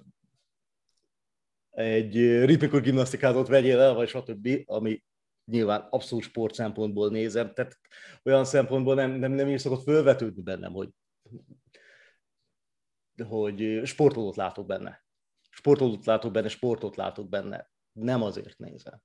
egy 1.70 2.44
ritmikus 2.46 2.82
gimnasztikázót 2.82 3.48
vegyél 3.48 3.80
el, 3.80 3.94
vagy 3.94 4.08
stb., 4.08 4.50
ami 4.66 5.04
nyilván 5.52 5.88
abszolút 5.90 6.24
sport 6.24 6.54
szempontból 6.54 7.10
nézem, 7.10 7.54
tehát 7.54 7.80
olyan 8.24 8.46
szempontból 8.46 8.96
nem, 8.96 9.12
nem, 9.12 9.32
nem 9.32 9.48
is 9.48 9.62
szokott 9.62 9.84
fölvetődni 9.84 10.42
bennem, 10.42 10.72
hogy, 10.72 10.90
hogy 13.28 13.82
sportolót 13.84 14.36
látok 14.36 14.66
benne. 14.66 15.06
Sportolót 15.50 16.06
látok 16.06 16.32
benne, 16.32 16.48
sportot 16.48 16.96
látok 16.96 17.30
benne. 17.30 17.70
Nem 17.92 18.24
azért 18.24 18.58
nézem. 18.58 19.02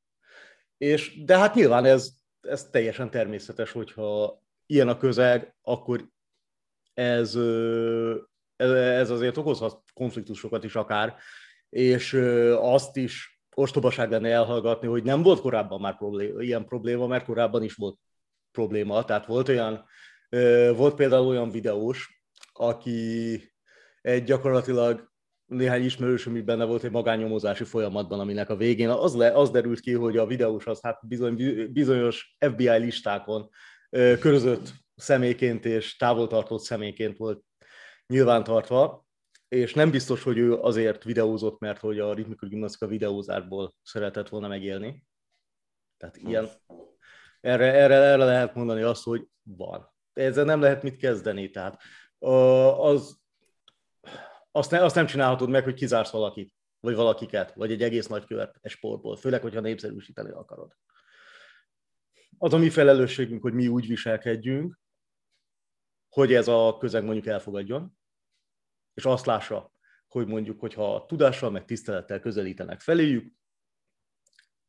És, 0.76 1.24
de 1.24 1.38
hát 1.38 1.55
nyilván 1.55 1.85
ez, 1.85 2.12
ez 2.40 2.70
teljesen 2.70 3.11
természetes, 3.11 3.72
hogyha 3.72 4.40
ilyen 4.66 4.88
a 4.88 4.96
közeg, 4.96 5.55
akkor 5.62 6.09
ez, 6.94 7.35
ez 8.57 9.11
azért 9.11 9.37
okozhat 9.37 9.83
konfliktusokat 9.94 10.64
is 10.64 10.74
akár, 10.74 11.16
és 11.68 12.12
azt 12.57 12.96
is 12.96 13.32
ostobaság 13.54 14.10
lenne 14.10 14.28
elhallgatni, 14.28 14.88
hogy 14.88 15.02
nem 15.02 15.22
volt 15.22 15.40
korábban 15.40 15.80
már 15.80 15.96
probléma, 15.96 16.40
ilyen 16.40 16.64
probléma, 16.64 17.06
mert 17.06 17.24
korábban 17.24 17.62
is 17.62 17.74
volt 17.74 17.98
probléma. 18.50 19.04
Tehát 19.04 19.26
volt 19.26 19.48
olyan, 19.48 19.84
volt 20.76 20.94
például 20.94 21.26
olyan 21.26 21.50
videós, 21.50 22.22
aki 22.52 23.40
egy 24.00 24.24
gyakorlatilag 24.24 25.10
néhány 25.46 25.84
ismerős, 25.84 26.26
ami 26.26 26.40
benne 26.40 26.64
volt 26.64 26.84
egy 26.84 26.90
magányomozási 26.90 27.64
folyamatban, 27.64 28.20
aminek 28.20 28.50
a 28.50 28.56
végén 28.56 28.88
az, 28.88 29.16
le, 29.16 29.32
az 29.32 29.50
derült 29.50 29.80
ki, 29.80 29.92
hogy 29.92 30.16
a 30.16 30.26
videós 30.26 30.66
az 30.66 30.80
hát 30.82 31.08
bizony, 31.08 31.34
bizonyos 31.72 32.36
FBI 32.38 32.78
listákon 32.78 33.48
körözött 33.90 34.72
személyként 34.94 35.64
és 35.64 35.96
távoltartott 35.96 36.62
személyként 36.62 37.16
volt 37.16 37.42
nyilvántartva, 38.06 39.01
és 39.52 39.74
nem 39.74 39.90
biztos, 39.90 40.22
hogy 40.22 40.38
ő 40.38 40.54
azért 40.54 41.04
videózott, 41.04 41.58
mert 41.58 41.78
hogy 41.78 41.98
a 41.98 42.14
ritmikus 42.14 42.48
gimnasztika 42.48 42.86
videózásból 42.86 43.74
szeretett 43.82 44.28
volna 44.28 44.48
megélni. 44.48 45.04
Tehát 45.96 46.16
ilyen, 46.16 46.48
erre, 47.40 47.72
erre, 47.72 47.94
erre 47.94 48.24
lehet 48.24 48.54
mondani 48.54 48.82
azt, 48.82 49.02
hogy 49.02 49.26
van. 49.42 49.92
Ezzel 50.12 50.44
nem 50.44 50.60
lehet 50.60 50.82
mit 50.82 50.96
kezdeni. 50.96 51.50
Tehát 51.50 51.82
az, 52.78 53.20
azt, 54.50 54.70
ne, 54.70 54.84
azt 54.84 54.94
nem 54.94 55.06
csinálhatod 55.06 55.48
meg, 55.48 55.64
hogy 55.64 55.74
kizársz 55.74 56.10
valakit, 56.10 56.54
vagy 56.80 56.94
valakiket, 56.94 57.54
vagy 57.54 57.72
egy 57.72 57.82
egész 57.82 58.06
nagy 58.06 58.24
követ 58.24 58.58
egy 58.60 58.70
sportból, 58.70 59.16
főleg, 59.16 59.42
hogyha 59.42 59.60
népszerűsíteni 59.60 60.30
akarod. 60.30 60.76
Az 62.38 62.52
a 62.52 62.58
mi 62.58 62.70
felelősségünk, 62.70 63.42
hogy 63.42 63.54
mi 63.54 63.68
úgy 63.68 63.86
viselkedjünk, 63.86 64.78
hogy 66.08 66.34
ez 66.34 66.48
a 66.48 66.76
közeg 66.78 67.04
mondjuk 67.04 67.26
elfogadjon, 67.26 68.00
és 68.94 69.05
azt 69.05 69.26
lássa, 69.26 69.72
hogy 70.09 70.26
mondjuk, 70.26 70.61
hogyha 70.61 71.07
tudással, 71.07 71.50
meg 71.50 71.64
tisztelettel 71.64 72.20
közelítenek 72.20 72.81
feléjük, 72.81 73.33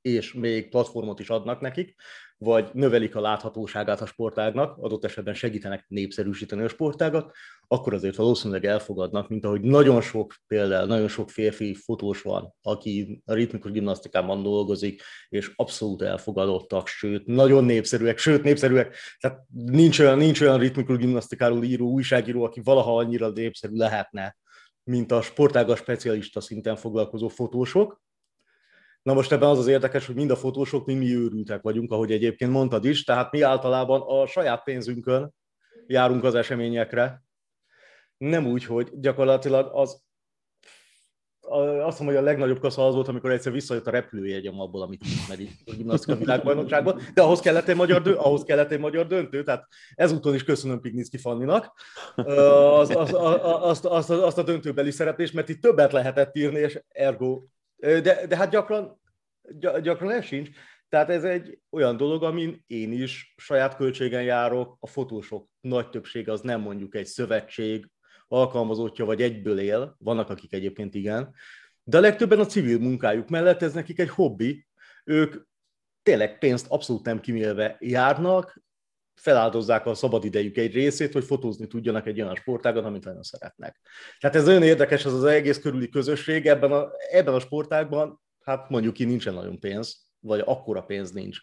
és 0.02 0.34
még 0.34 0.70
platformot 0.70 1.20
is 1.20 1.30
adnak 1.30 1.60
nekik, 1.60 1.96
vagy 2.44 2.70
növelik 2.74 3.16
a 3.16 3.22
láthatóságát 3.22 4.02
a 4.02 4.06
sportágnak, 4.06 4.78
adott 4.78 5.04
esetben 5.04 5.34
segítenek 5.34 5.86
népszerűsíteni 5.88 6.64
a 6.64 6.68
sportágat, 6.68 7.32
akkor 7.68 7.94
azért 7.94 8.16
valószínűleg 8.16 8.66
elfogadnak, 8.66 9.30
mint 9.30 9.46
ahogy 9.46 9.62
nagyon 9.62 10.02
sok 10.02 10.34
például, 10.48 10.88
nagyon 10.88 11.08
sok 11.08 11.30
férfi 11.30 11.74
fotós 11.74 12.22
van, 12.22 12.54
aki 12.62 13.22
a 13.26 13.34
ritmikus 13.34 13.72
gimnasztikában 13.72 14.44
dolgozik, 14.44 15.02
és 15.30 15.52
abszolút 15.56 16.02
elfogadottak, 16.02 16.88
sőt, 16.88 17.26
nagyon 17.26 17.64
népszerűek, 17.64 18.18
sőt, 18.18 18.44
népszerűek, 18.44 18.96
tehát 19.20 19.40
nincs 19.54 20.00
olyan, 20.00 20.18
nincs 20.18 20.42
olyan 20.42 20.60
ritmikus 20.60 20.98
gimnasztikáról 20.98 21.64
író 21.64 21.90
újságíró, 21.90 22.44
aki 22.44 22.62
valaha 22.64 22.98
annyira 22.98 23.30
népszerű 23.30 23.76
lehetne, 23.76 24.38
mint 24.84 25.12
a 25.12 25.22
sportága 25.22 25.76
specialista 25.76 26.42
szinten 26.42 26.76
foglalkozó 26.76 27.28
fotósok, 27.28 28.02
Na 29.04 29.14
most 29.14 29.32
ebben 29.32 29.50
az 29.50 29.58
az 29.58 29.68
érdekes, 29.68 30.06
hogy 30.06 30.16
mind 30.16 30.32
a 30.32 30.36
fotósok, 30.36 30.86
mind 30.86 31.00
mi 31.00 31.16
őrültek 31.16 31.62
vagyunk, 31.62 31.92
ahogy 31.92 32.12
egyébként 32.12 32.52
mondtad 32.52 32.86
is, 32.86 33.04
tehát 33.04 33.32
mi 33.32 33.42
általában 33.42 34.02
a 34.02 34.26
saját 34.26 34.64
pénzünkön 34.64 35.34
járunk 35.88 36.24
az 36.24 36.36
eseményekre, 36.36 37.24
nem 38.18 38.48
úgy, 38.48 38.66
hogy 38.66 38.90
gyakorlatilag 38.94 39.70
az 39.74 40.02
azt 41.50 42.00
mondom, 42.00 42.06
hogy 42.06 42.16
a 42.16 42.22
legnagyobb 42.22 42.60
kasza 42.60 42.88
az 42.88 42.94
volt, 42.94 43.08
amikor 43.08 43.32
egyszer 43.32 43.52
visszajött 43.52 43.88
a 43.88 43.92
repülőjegyem 43.92 44.60
abból, 44.60 44.82
amit 44.82 45.04
ismeri 45.04 45.50
a 45.66 45.74
gimnasztika 45.76 46.16
világbajnokságban, 46.16 47.02
de 47.14 47.22
ahhoz 47.22 47.40
kellett 47.40 47.68
egy 47.68 47.76
magyar, 47.76 48.02
dö- 48.02 48.18
ahhoz 48.18 48.44
kellett 48.44 48.72
egy 48.72 48.80
magyar 48.80 49.08
döntő, 49.08 49.44
tehát 49.44 49.68
ezúton 49.96 50.34
is 50.34 50.44
köszönöm 50.44 50.80
Pignicki 50.80 51.18
Fanninak. 51.18 51.74
Az, 52.16 52.90
az, 52.96 53.14
azt, 53.14 53.86
azt, 53.86 54.10
azt, 54.10 54.38
a 54.38 54.44
döntőbeli 54.44 54.92
szereplést, 54.92 55.34
mert 55.34 55.50
itt 55.50 55.62
többet 55.62 55.92
lehetett 55.92 56.36
írni, 56.36 56.60
és 56.60 56.82
ergo, 56.88 57.44
de, 57.84 58.28
de 58.28 58.36
hát 58.36 58.50
gyakran, 58.50 59.02
gyakran 59.82 60.12
ez 60.12 60.26
sincs. 60.26 60.50
Tehát 60.90 61.10
ez 61.10 61.24
egy 61.24 61.60
olyan 61.70 61.98
dolog, 61.98 62.24
amin 62.24 62.64
én 62.68 62.92
is 62.92 63.34
saját 63.38 63.76
költségen 63.76 64.24
járok, 64.24 64.78
a 64.80 64.88
fotósok 64.88 65.50
nagy 65.62 65.90
többsége 65.90 66.32
az 66.32 66.42
nem 66.42 66.62
mondjuk 66.62 66.96
egy 66.96 67.06
szövetség, 67.06 67.90
alkalmazottja 68.28 69.06
vagy 69.06 69.22
egyből 69.22 69.60
él, 69.60 69.96
vannak 70.00 70.30
akik 70.30 70.54
egyébként 70.54 70.96
igen, 70.96 71.36
de 71.84 71.98
a 71.98 72.02
legtöbben 72.02 72.40
a 72.40 72.46
civil 72.46 72.80
munkájuk 72.80 73.30
mellett 73.30 73.62
ez 73.62 73.74
nekik 73.74 74.00
egy 74.00 74.10
hobbi, 74.10 74.68
ők 75.04 75.36
tényleg 76.04 76.38
pénzt 76.38 76.68
abszolút 76.70 77.06
nem 77.06 77.20
kimélve 77.20 77.78
járnak, 77.80 78.63
feláldozzák 79.16 79.86
a 79.86 79.94
szabadidejük 79.94 80.58
egy 80.58 80.74
részét, 80.74 81.14
hogy 81.14 81.24
fotózni 81.24 81.68
tudjanak 81.68 82.08
egy 82.08 82.22
olyan 82.22 82.36
sportágon, 82.36 82.86
amit 82.86 83.04
nagyon 83.04 83.24
szeretnek. 83.24 83.80
Tehát 84.20 84.36
ez 84.36 84.46
nagyon 84.46 84.64
érdekes, 84.64 85.06
ez 85.06 85.14
az 85.14 85.24
egész 85.24 85.60
körüli 85.60 85.90
közösség, 85.90 86.46
ebben 86.46 86.72
a, 86.72 86.92
ebben 87.12 87.34
a 87.34 87.40
sportágban, 87.40 88.22
hát 88.44 88.70
mondjuk 88.70 88.94
ki 88.94 89.06
nincsen 89.06 89.34
nagyon 89.34 89.60
pénz, 89.60 90.08
vagy 90.20 90.42
akkora 90.46 90.82
pénz 90.82 91.12
nincs. 91.12 91.38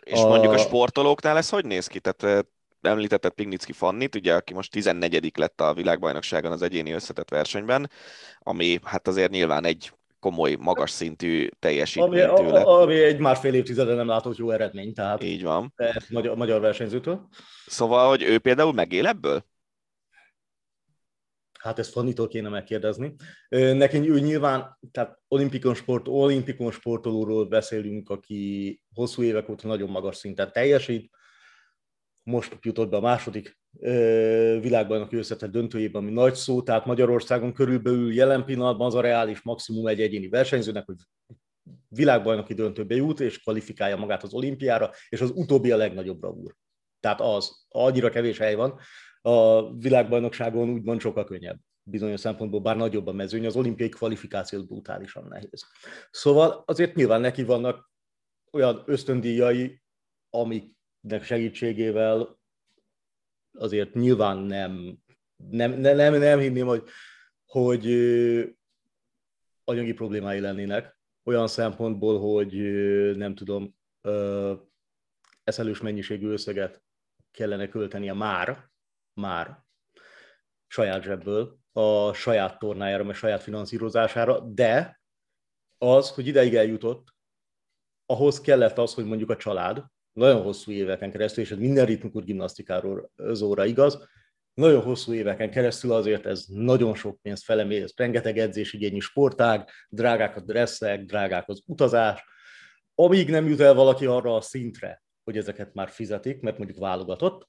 És 0.00 0.20
a... 0.20 0.28
mondjuk 0.28 0.52
a 0.52 0.58
sportolóknál 0.58 1.36
ez 1.36 1.48
hogy 1.48 1.64
néz 1.64 1.86
ki? 1.86 2.00
Tehát 2.00 2.46
említetted 2.80 3.32
Pignicki 3.32 3.72
Fannit, 3.72 4.14
ugye, 4.14 4.34
aki 4.34 4.54
most 4.54 4.70
14 4.70 5.32
lett 5.36 5.60
a 5.60 5.74
világbajnokságon 5.74 6.52
az 6.52 6.62
egyéni 6.62 6.90
összetett 6.90 7.30
versenyben, 7.30 7.90
ami 8.38 8.78
hát 8.82 9.08
azért 9.08 9.30
nyilván 9.30 9.64
egy 9.64 9.92
komoly, 10.20 10.54
magas 10.54 10.90
szintű 10.90 11.48
teljesítmény 11.58 12.22
ami, 12.22 12.40
tőle. 12.40 12.60
Ami 12.60 13.02
egy 13.02 13.18
másfél 13.18 13.54
évtizeden 13.54 13.96
nem 13.96 14.06
látott 14.06 14.36
jó 14.36 14.50
eredmény, 14.50 14.94
tehát 14.94 15.22
Így 15.22 15.42
van. 15.42 15.74
Magyar, 16.08 16.36
magyar 16.36 16.60
versenyzőtől. 16.60 17.28
Szóval, 17.66 18.08
hogy 18.08 18.22
ő 18.22 18.38
például 18.38 18.72
megél 18.72 19.06
ebből? 19.06 19.44
Hát 21.58 21.78
ezt 21.78 21.92
Fannitól 21.92 22.28
kéne 22.28 22.48
megkérdezni. 22.48 23.14
Neki 23.48 24.10
ő 24.10 24.20
nyilván, 24.20 24.78
tehát 24.90 25.18
olimpikon, 25.28 25.74
sport, 25.74 26.08
olimpikon 26.08 26.70
sportolóról 26.70 27.46
beszélünk, 27.46 28.10
aki 28.10 28.82
hosszú 28.94 29.22
évek 29.22 29.48
óta 29.48 29.68
nagyon 29.68 29.90
magas 29.90 30.16
szinten 30.16 30.52
teljesít, 30.52 31.10
most 32.22 32.58
jutott 32.60 32.88
be 32.88 32.96
a 32.96 33.00
második 33.00 33.59
világbajnoki 34.60 35.16
összetett 35.16 35.50
döntőjében, 35.50 36.02
ami 36.02 36.12
nagy 36.12 36.34
szó, 36.34 36.62
tehát 36.62 36.86
Magyarországon 36.86 37.52
körülbelül 37.52 38.14
jelen 38.14 38.44
pillanatban 38.44 38.86
az 38.86 38.94
a 38.94 39.00
reális 39.00 39.42
maximum 39.42 39.86
egy 39.86 40.00
egyéni 40.00 40.28
versenyzőnek, 40.28 40.86
hogy 40.86 40.96
világbajnoki 41.88 42.54
döntőbe 42.54 42.94
jut, 42.94 43.20
és 43.20 43.42
kvalifikálja 43.42 43.96
magát 43.96 44.22
az 44.22 44.34
olimpiára, 44.34 44.90
és 45.08 45.20
az 45.20 45.32
utóbbi 45.34 45.70
a 45.70 45.76
legnagyobb 45.76 46.18
bravúr. 46.18 46.54
Tehát 47.00 47.20
az, 47.20 47.66
annyira 47.68 48.10
kevés 48.10 48.38
hely 48.38 48.54
van, 48.54 48.78
a 49.22 49.70
világbajnokságon 49.76 50.70
úgymond 50.70 51.00
sokkal 51.00 51.24
könnyebb 51.24 51.58
bizonyos 51.82 52.20
szempontból, 52.20 52.60
bár 52.60 52.76
nagyobb 52.76 53.06
a 53.06 53.12
mezőny, 53.12 53.46
az 53.46 53.56
olimpiai 53.56 53.88
kvalifikáció 53.88 54.64
brutálisan 54.64 55.26
nehéz. 55.28 55.66
Szóval 56.10 56.62
azért 56.66 56.94
nyilván 56.94 57.20
neki 57.20 57.42
vannak 57.42 57.90
olyan 58.52 58.82
ösztöndíjai, 58.86 59.82
amik 60.30 60.76
segítségével 61.22 62.39
azért 63.52 63.94
nyilván 63.94 64.38
nem, 64.38 64.98
nem, 65.36 65.70
nem, 65.72 65.96
nem, 65.96 66.14
nem 66.14 66.38
hinném, 66.38 66.66
hogy, 66.66 66.88
hogy 67.46 67.86
anyagi 69.64 69.92
problémái 69.92 70.40
lennének, 70.40 70.98
olyan 71.24 71.48
szempontból, 71.48 72.20
hogy 72.20 72.54
nem 73.16 73.34
tudom, 73.34 73.76
eszelős 75.44 75.80
mennyiségű 75.80 76.28
összeget 76.28 76.82
kellene 77.30 77.68
költenie 77.68 78.12
már, 78.12 78.70
már 79.12 79.64
saját 80.66 81.02
zsebből, 81.02 81.58
a 81.72 82.12
saját 82.12 82.58
tornájára, 82.58 83.08
a 83.08 83.12
saját 83.12 83.42
finanszírozására, 83.42 84.40
de 84.40 85.00
az, 85.78 86.10
hogy 86.10 86.26
ideig 86.26 86.54
eljutott, 86.54 87.14
ahhoz 88.06 88.40
kellett 88.40 88.78
az, 88.78 88.94
hogy 88.94 89.04
mondjuk 89.04 89.30
a 89.30 89.36
család, 89.36 89.84
nagyon 90.12 90.42
hosszú 90.42 90.72
éveken 90.72 91.10
keresztül, 91.10 91.44
és 91.44 91.50
ez 91.50 91.58
minden 91.58 91.86
ritmikus 91.86 92.24
gimnasztikáról 92.24 93.10
zóra 93.16 93.64
igaz, 93.64 94.08
nagyon 94.54 94.82
hosszú 94.82 95.12
éveken 95.12 95.50
keresztül 95.50 95.92
azért 95.92 96.26
ez 96.26 96.44
nagyon 96.48 96.94
sok 96.94 97.20
pénzt 97.22 97.44
felemér, 97.44 97.82
ez 97.82 97.92
rengeteg 97.96 98.38
edzésigényű 98.38 98.98
sportág, 98.98 99.68
drágák 99.88 100.36
a 100.36 100.40
dresszek, 100.40 101.04
drágák 101.04 101.48
az 101.48 101.62
utazás, 101.66 102.24
amíg 102.94 103.30
nem 103.30 103.48
jut 103.48 103.60
el 103.60 103.74
valaki 103.74 104.06
arra 104.06 104.36
a 104.36 104.40
szintre, 104.40 105.02
hogy 105.24 105.36
ezeket 105.36 105.74
már 105.74 105.88
fizetik, 105.88 106.40
mert 106.40 106.58
mondjuk 106.58 106.78
válogatott, 106.78 107.48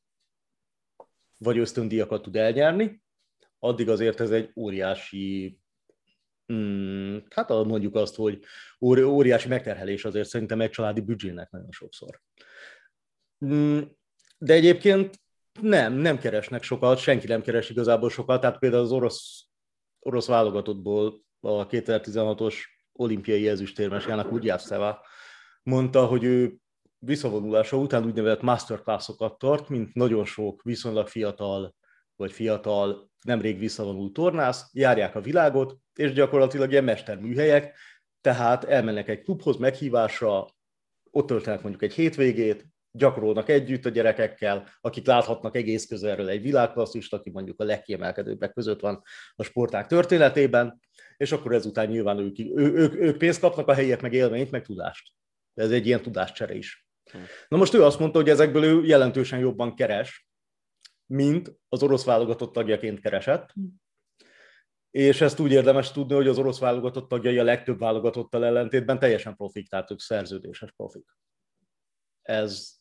vagy 1.38 1.58
ösztöndíjakat 1.58 2.22
tud 2.22 2.36
elnyerni, 2.36 3.02
addig 3.60 3.90
azért 3.90 4.20
ez 4.20 4.32
egy 4.32 4.52
óriási, 4.56 5.60
hmm, 6.46 7.24
hát 7.30 7.50
mondjuk 7.50 7.96
azt, 7.96 8.16
hogy 8.16 8.44
óriási 8.80 9.48
megterhelés 9.48 10.06
azért 10.06 10.28
szerintem 10.28 10.62
egy 10.62 10.70
családi 10.70 11.02
büdzsének 11.02 11.50
nagyon 11.50 11.72
sokszor. 11.72 12.22
Mm, 13.46 13.80
de 14.38 14.54
egyébként 14.54 15.20
nem, 15.62 15.94
nem 15.94 16.18
keresnek 16.18 16.64
sokat, 16.64 16.98
senki 16.98 17.28
nem 17.28 17.42
keres 17.42 17.70
igazából 17.70 18.10
sokat, 18.10 18.42
tehát 18.42 18.60
például 18.60 18.84
az 18.84 18.92
orosz, 18.92 19.46
orosz 20.00 20.28
válogatottból 20.28 21.22
a 21.40 21.68
2016-os 21.68 22.56
olimpiai 22.92 23.48
ezüstérmes 23.48 24.08
Jának 24.08 24.32
Ugyávszeva 24.32 25.06
mondta, 25.64 26.06
hogy 26.06 26.24
ő 26.24 26.56
visszavonulása 27.00 27.78
után 27.78 28.06
úgynevezett 28.06 28.42
masterclassokat 28.42 29.38
tart, 29.38 29.70
mint 29.70 29.94
nagyon 29.94 30.26
sok 30.26 30.62
viszonylag 30.64 31.08
fiatal 31.08 31.76
vagy 32.16 32.32
fiatal, 32.32 33.10
nemrég 33.26 33.60
visszavonult 33.60 34.14
tornász, 34.14 34.70
járják 34.74 35.16
a 35.16 35.22
világot, 35.22 35.78
és 35.94 36.14
gyakorlatilag 36.14 36.72
ilyen 36.72 36.84
mesterműhelyek, 36.84 37.78
tehát 38.22 38.64
elmennek 38.64 39.08
egy 39.08 39.22
klubhoz 39.22 39.58
meghívásra, 39.58 40.48
ott 41.12 41.28
töltenek 41.28 41.62
mondjuk 41.62 41.84
egy 41.84 41.94
hétvégét, 41.94 42.71
gyakorolnak 42.92 43.50
együtt 43.50 43.86
a 43.86 43.90
gyerekekkel, 43.90 44.68
akik 44.82 45.06
láthatnak 45.06 45.56
egész 45.56 45.86
közelről 45.86 46.30
egy 46.30 46.42
világklasszist, 46.42 47.14
aki 47.14 47.30
mondjuk 47.30 47.60
a 47.60 47.64
legkiemelkedőbbek 47.64 48.54
között 48.54 48.80
van 48.80 49.04
a 49.36 49.44
sporták 49.44 49.88
történetében, 49.88 50.80
és 51.18 51.32
akkor 51.32 51.54
ezután 51.54 51.88
nyilván 51.88 52.20
ők, 52.20 52.40
ő, 52.40 52.74
ők, 52.74 52.96
ők 52.96 53.18
pénzt 53.18 53.40
kapnak, 53.40 53.68
a 53.68 53.74
helyiek 53.74 54.02
meg 54.02 54.14
élményt, 54.14 54.52
meg 54.52 54.66
tudást. 54.66 55.14
Ez 55.54 55.72
egy 55.72 55.86
ilyen 55.86 56.02
tudáscsere 56.02 56.56
is. 56.56 56.88
Hm. 57.12 57.18
Na 57.48 57.58
most 57.58 57.74
ő 57.74 57.84
azt 57.84 58.00
mondta, 58.00 58.20
hogy 58.20 58.30
ezekből 58.30 58.64
ő 58.64 58.84
jelentősen 58.84 59.40
jobban 59.40 59.76
keres, 59.76 60.28
mint 61.06 61.60
az 61.70 61.84
orosz 61.84 62.06
válogatott 62.06 62.54
tagjaként 62.54 63.00
keresett, 63.00 63.52
hm. 63.52 63.66
és 64.90 65.22
ezt 65.22 65.40
úgy 65.40 65.52
érdemes 65.52 65.92
tudni, 65.92 66.16
hogy 66.16 66.28
az 66.28 66.38
orosz 66.38 66.60
válogatott 66.60 67.10
tagjai 67.10 67.38
a 67.38 67.44
legtöbb 67.44 67.80
válogatottal 67.80 68.46
ellentétben 68.46 69.00
teljesen 69.00 69.36
profik, 69.36 69.68
tehát 69.68 69.92
ők 69.92 70.00
szerződéses 70.00 70.72
profik. 70.72 71.06
Ez 72.22 72.81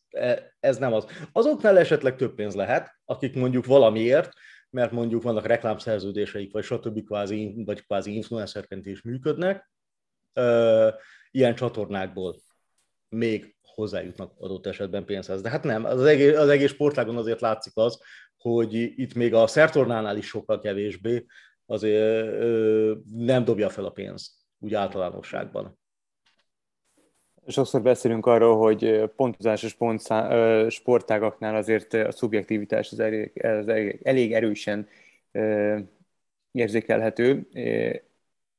ez 0.60 0.76
nem 0.78 0.92
az. 0.92 1.06
Azoknál 1.32 1.78
esetleg 1.78 2.16
több 2.16 2.34
pénz 2.34 2.54
lehet, 2.54 2.90
akik 3.04 3.34
mondjuk 3.34 3.66
valamiért, 3.66 4.32
mert 4.70 4.92
mondjuk 4.92 5.22
vannak 5.22 5.46
reklámszerződéseik, 5.46 6.52
vagy 6.52 6.64
stb. 6.64 7.04
kvázi, 7.04 7.62
vagy 7.64 7.84
kvázi 7.84 8.14
influencerként 8.14 8.86
is 8.86 9.02
működnek, 9.02 9.70
ilyen 11.30 11.54
csatornákból 11.54 12.36
még 13.08 13.56
hozzájutnak 13.62 14.32
adott 14.38 14.66
esetben 14.66 15.04
pénzhez. 15.04 15.40
De 15.40 15.50
hát 15.50 15.64
nem, 15.64 15.84
az 15.84 16.04
egész, 16.04 16.36
az 16.36 16.48
egész 16.48 16.70
sportágon 16.70 17.16
azért 17.16 17.40
látszik 17.40 17.72
az, 17.76 18.00
hogy 18.36 18.74
itt 18.74 19.14
még 19.14 19.34
a 19.34 19.46
szertornánál 19.46 20.16
is 20.16 20.26
sokkal 20.26 20.58
kevésbé 20.58 21.26
azért 21.66 22.38
nem 23.14 23.44
dobja 23.44 23.68
fel 23.68 23.84
a 23.84 23.90
pénzt, 23.90 24.32
úgy 24.58 24.74
általánosságban. 24.74 25.79
Sokszor 27.46 27.82
beszélünk 27.82 28.26
arról, 28.26 28.58
hogy 28.58 29.10
pontozásos 29.16 29.74
pontszá, 29.74 30.68
sportágaknál 30.68 31.56
azért 31.56 31.94
a 31.94 32.12
szubjektivitás 32.12 32.92
az 32.92 33.00
elég, 33.00 33.44
az 33.44 33.68
elég, 34.02 34.32
erősen 34.32 34.88
érzékelhető, 36.52 37.48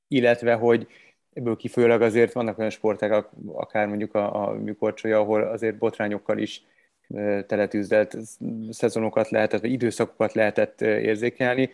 illetve 0.08 0.54
hogy 0.54 0.88
ebből 1.34 1.56
kifolyólag 1.56 2.02
azért 2.02 2.34
vannak 2.34 2.58
olyan 2.58 2.70
sportágak, 2.70 3.30
akár 3.48 3.88
mondjuk 3.88 4.16
a, 4.16 4.48
a 4.48 4.54
műkorcsolya, 4.54 5.20
ahol 5.20 5.42
azért 5.42 5.78
botrányokkal 5.78 6.38
is 6.38 6.64
teletűzdelt 7.48 8.18
szezonokat 8.70 9.30
lehetett, 9.30 9.62
vagy 9.62 9.72
időszakokat 9.72 10.34
lehetett 10.34 10.82
érzékelni. 10.82 11.70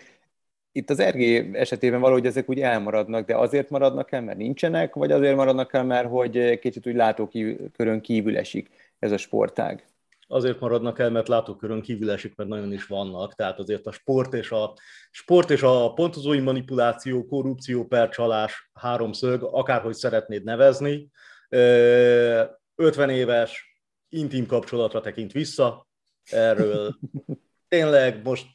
Itt 0.77 0.89
az 0.89 1.01
RG 1.01 1.21
esetében 1.55 1.99
valahogy 1.99 2.25
ezek 2.25 2.49
úgy 2.49 2.59
elmaradnak, 2.59 3.25
de 3.25 3.35
azért 3.35 3.69
maradnak 3.69 4.11
el, 4.11 4.21
mert 4.21 4.37
nincsenek, 4.37 4.93
vagy 4.93 5.11
azért 5.11 5.35
maradnak 5.35 5.73
el, 5.73 5.83
mert 5.83 6.09
hogy 6.09 6.59
kicsit 6.59 6.87
úgy 6.87 6.95
látókörön 6.95 8.01
kívül 8.01 8.37
esik 8.37 8.69
ez 8.99 9.11
a 9.11 9.17
sportág? 9.17 9.87
Azért 10.27 10.59
maradnak 10.59 10.99
el, 10.99 11.09
mert 11.09 11.27
látókörön 11.27 11.81
kívül 11.81 12.11
esik, 12.11 12.35
mert 12.35 12.49
nagyon 12.49 12.73
is 12.73 12.85
vannak. 12.85 13.33
Tehát 13.33 13.59
azért 13.59 13.85
a 13.85 13.91
sport 13.91 14.33
és 14.33 14.51
a, 14.51 14.73
sport 15.11 15.49
és 15.49 15.61
a 15.61 15.93
pontozói 15.93 16.39
manipuláció, 16.39 17.25
korrupció, 17.25 17.85
percsalás, 17.85 18.69
háromszög, 18.73 19.43
akárhogy 19.43 19.95
szeretnéd 19.95 20.43
nevezni, 20.43 21.09
50 21.49 23.09
éves 23.09 23.77
intim 24.09 24.45
kapcsolatra 24.45 25.01
tekint 25.01 25.31
vissza, 25.31 25.87
erről 26.29 26.95
tényleg 27.67 28.21
most 28.23 28.45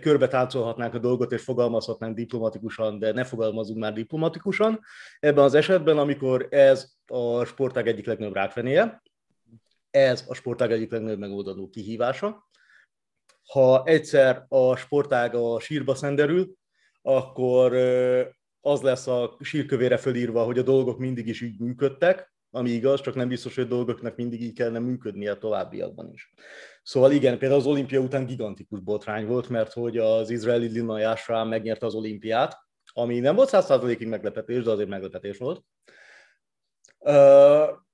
körbe 0.00 0.28
táncolhatnánk 0.28 0.94
a 0.94 0.98
dolgot, 0.98 1.32
és 1.32 1.42
fogalmazhatnánk 1.42 2.16
diplomatikusan, 2.16 2.98
de 2.98 3.12
ne 3.12 3.24
fogalmazunk 3.24 3.78
már 3.78 3.92
diplomatikusan. 3.92 4.80
Ebben 5.20 5.44
az 5.44 5.54
esetben, 5.54 5.98
amikor 5.98 6.46
ez 6.50 6.92
a 7.06 7.44
sportág 7.44 7.88
egyik 7.88 8.06
legnagyobb 8.06 8.34
rákfenéje, 8.34 9.02
ez 9.90 10.24
a 10.28 10.34
sportág 10.34 10.72
egyik 10.72 10.90
legnagyobb 10.90 11.18
megoldandó 11.18 11.68
kihívása. 11.68 12.48
Ha 13.46 13.82
egyszer 13.84 14.44
a 14.48 14.76
sportág 14.76 15.34
a 15.34 15.60
sírba 15.60 15.94
szenderül, 15.94 16.54
akkor 17.02 17.74
az 18.60 18.80
lesz 18.80 19.06
a 19.06 19.36
sírkövére 19.40 19.96
fölírva, 19.96 20.44
hogy 20.44 20.58
a 20.58 20.62
dolgok 20.62 20.98
mindig 20.98 21.26
is 21.26 21.40
így 21.40 21.60
működtek, 21.60 22.32
ami 22.50 22.70
igaz, 22.70 23.00
csak 23.00 23.14
nem 23.14 23.28
biztos, 23.28 23.54
hogy 23.54 23.64
a 23.64 23.68
dolgoknak 23.68 24.16
mindig 24.16 24.42
így 24.42 24.54
kellene 24.54 24.78
működnie 24.78 25.30
a 25.30 25.38
továbbiakban 25.38 26.12
is. 26.12 26.32
Szóval 26.84 27.12
igen, 27.12 27.38
például 27.38 27.60
az 27.60 27.66
olimpia 27.66 28.00
után 28.00 28.26
gigantikus 28.26 28.80
botrány 28.80 29.26
volt, 29.26 29.48
mert 29.48 29.72
hogy 29.72 29.98
az 29.98 30.30
izraeli 30.30 30.66
Lina 30.66 30.98
Yashra 30.98 31.44
megnyerte 31.44 31.86
az 31.86 31.94
olimpiát, 31.94 32.58
ami 32.92 33.18
nem 33.18 33.34
volt 33.34 33.48
százszázalékig 33.48 34.08
meglepetés, 34.08 34.62
de 34.62 34.70
azért 34.70 34.88
meglepetés 34.88 35.38
volt. 35.38 35.64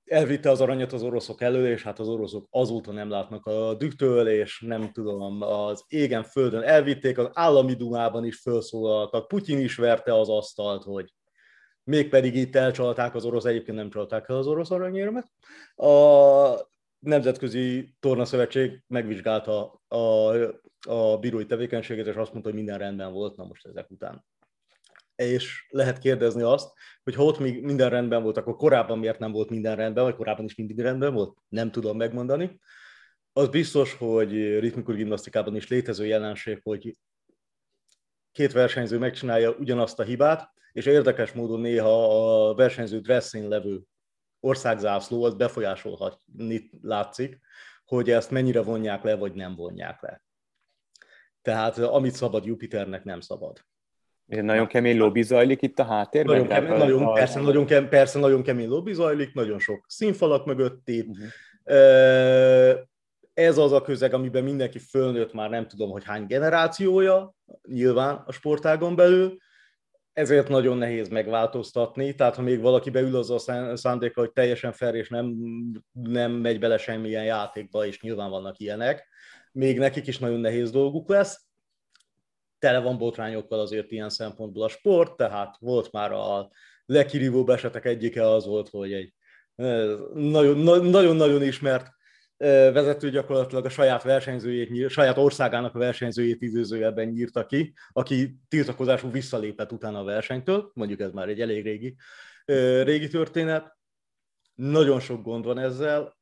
Elvitte 0.05 0.49
az 0.49 0.61
aranyat 0.61 0.93
az 0.93 1.03
oroszok 1.03 1.41
elő, 1.41 1.71
és 1.71 1.83
hát 1.83 1.99
az 1.99 2.07
oroszok 2.07 2.47
azóta 2.49 2.91
nem 2.91 3.09
látnak 3.09 3.45
a 3.45 3.73
dühtől, 3.73 4.27
és 4.27 4.63
nem 4.67 4.91
tudom, 4.91 5.41
az 5.41 5.83
égen 5.87 6.23
földön 6.23 6.61
elvitték, 6.61 7.17
az 7.17 7.29
állami 7.33 7.73
dumában 7.73 8.25
is 8.25 8.39
felszólaltak, 8.39 9.27
Putyin 9.27 9.59
is 9.59 9.75
verte 9.75 10.19
az 10.19 10.29
asztalt, 10.29 10.83
hogy 10.83 11.13
mégpedig 11.83 12.35
itt 12.35 12.55
elcsalták 12.55 13.15
az 13.15 13.25
orosz, 13.25 13.45
egyébként 13.45 13.77
nem 13.77 13.89
csalták 13.89 14.29
el 14.29 14.37
az 14.37 14.47
orosz 14.47 14.71
aranyérmet. 14.71 15.31
A 15.75 16.69
Nemzetközi 17.01 17.95
Tornaszövetség 17.99 18.83
megvizsgálta 18.87 19.81
a, 19.87 20.35
a 20.87 21.17
bírói 21.19 21.45
tevékenységet, 21.45 22.07
és 22.07 22.15
azt 22.15 22.31
mondta, 22.31 22.49
hogy 22.49 22.59
minden 22.59 22.77
rendben 22.77 23.11
volt, 23.11 23.35
na 23.35 23.43
most 23.43 23.65
ezek 23.65 23.89
után. 23.89 24.25
És 25.15 25.67
lehet 25.69 25.97
kérdezni 25.97 26.41
azt, 26.41 26.71
hogy 27.03 27.15
ha 27.15 27.23
ott 27.23 27.39
még 27.39 27.63
minden 27.63 27.89
rendben 27.89 28.23
volt, 28.23 28.37
akkor 28.37 28.55
korábban 28.55 28.99
miért 28.99 29.19
nem 29.19 29.31
volt 29.31 29.49
minden 29.49 29.75
rendben, 29.75 30.03
vagy 30.03 30.15
korábban 30.15 30.45
is 30.45 30.55
mindig 30.55 30.79
rendben 30.79 31.13
volt, 31.13 31.37
nem 31.47 31.71
tudom 31.71 31.97
megmondani. 31.97 32.59
Az 33.33 33.49
biztos, 33.49 33.93
hogy 33.93 34.59
ritmikus 34.59 34.95
gimnasztikában 34.95 35.55
is 35.55 35.67
létező 35.67 36.05
jelenség, 36.05 36.59
hogy 36.63 36.97
két 38.31 38.51
versenyző 38.51 38.97
megcsinálja 38.97 39.51
ugyanazt 39.51 39.99
a 39.99 40.03
hibát, 40.03 40.51
és 40.71 40.85
érdekes 40.85 41.31
módon 41.31 41.59
néha 41.59 42.49
a 42.49 42.55
versenyző 42.55 42.99
dresszén 42.99 43.47
levő 43.47 43.81
országzászló 44.41 45.23
az 45.23 45.33
befolyásolhatni 45.33 46.69
látszik, 46.81 47.39
hogy 47.85 48.09
ezt 48.09 48.31
mennyire 48.31 48.61
vonják 48.61 49.03
le, 49.03 49.15
vagy 49.15 49.33
nem 49.33 49.55
vonják 49.55 50.01
le. 50.01 50.23
Tehát 51.41 51.77
amit 51.77 52.13
szabad 52.13 52.45
Jupiternek, 52.45 53.03
nem 53.03 53.19
szabad. 53.19 53.65
Nagyon 54.25 54.67
kemény 54.67 54.97
lobby 54.97 55.21
zajlik 55.21 55.61
itt 55.61 55.79
a 55.79 55.83
háttérben? 55.83 56.35
Nagyon 56.35 56.47
kemény, 56.47 56.77
nagyon, 56.77 57.03
a... 57.03 57.11
persze, 57.11 57.41
nagyon 57.41 57.65
kemény, 57.65 57.89
persze 57.89 58.19
nagyon 58.19 58.43
kemény 58.43 58.67
lobby 58.67 58.93
zajlik, 58.93 59.33
nagyon 59.33 59.59
sok 59.59 59.85
színfalak 59.87 60.45
mögött 60.45 60.89
itt. 60.89 61.07
Uh-huh. 61.07 61.27
Ez 63.33 63.57
az 63.57 63.71
a 63.71 63.81
közeg, 63.81 64.13
amiben 64.13 64.43
mindenki 64.43 64.79
fölnőtt 64.79 65.33
már 65.33 65.49
nem 65.49 65.67
tudom, 65.67 65.89
hogy 65.89 66.03
hány 66.03 66.25
generációja, 66.25 67.33
nyilván 67.67 68.23
a 68.25 68.31
sportágon 68.31 68.95
belül, 68.95 69.37
ezért 70.13 70.49
nagyon 70.49 70.77
nehéz 70.77 71.09
megváltoztatni, 71.09 72.15
tehát 72.15 72.35
ha 72.35 72.41
még 72.41 72.61
valaki 72.61 72.89
beül 72.89 73.15
az 73.15 73.29
a 73.29 73.75
szándéka, 73.77 74.19
hogy 74.19 74.31
teljesen 74.31 74.71
fel 74.71 74.95
és 74.95 75.09
nem, 75.09 75.35
nem 75.91 76.31
megy 76.31 76.59
bele 76.59 76.77
semmilyen 76.77 77.23
játékba, 77.23 77.85
és 77.85 78.01
nyilván 78.01 78.29
vannak 78.29 78.59
ilyenek, 78.59 79.07
még 79.51 79.77
nekik 79.79 80.07
is 80.07 80.19
nagyon 80.19 80.39
nehéz 80.39 80.71
dolguk 80.71 81.09
lesz. 81.09 81.45
Tele 82.59 82.79
van 82.79 82.97
botrányokkal 82.97 83.59
azért 83.59 83.91
ilyen 83.91 84.09
szempontból 84.09 84.63
a 84.63 84.69
sport, 84.69 85.15
tehát 85.15 85.55
volt 85.59 85.91
már 85.91 86.11
a 86.11 86.49
legkirívóbb 86.85 87.49
esetek 87.49 87.85
egyike 87.85 88.29
az 88.29 88.45
volt, 88.45 88.69
hogy 88.69 88.93
egy 88.93 89.13
nagyon-nagyon 90.13 91.43
ismert 91.43 91.87
vezető 92.41 93.09
gyakorlatilag 93.09 93.65
a 93.65 93.69
saját 93.69 94.03
versenyzőjét, 94.03 94.89
saját 94.89 95.17
országának 95.17 95.75
a 95.75 95.79
versenyzőjét 95.79 96.41
időzőjelben 96.41 97.07
nyírta 97.07 97.45
ki, 97.45 97.73
aki 97.91 98.37
tiltakozású 98.47 99.11
visszalépett 99.11 99.71
utána 99.71 99.99
a 99.99 100.03
versenytől, 100.03 100.71
mondjuk 100.73 100.99
ez 100.99 101.11
már 101.11 101.29
egy 101.29 101.41
elég 101.41 101.63
régi, 101.63 101.95
régi 102.83 103.07
történet. 103.07 103.77
Nagyon 104.55 104.99
sok 104.99 105.23
gond 105.23 105.45
van 105.45 105.57
ezzel, 105.57 106.17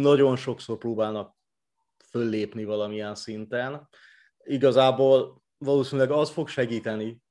nagyon 0.00 0.36
sokszor 0.36 0.78
próbálnak 0.78 1.36
föllépni 2.10 2.64
valamilyen 2.64 3.14
szinten. 3.14 3.88
Igazából 4.44 5.42
valószínűleg 5.58 6.10
az 6.10 6.30
fog 6.30 6.48
segíteni, 6.48 7.22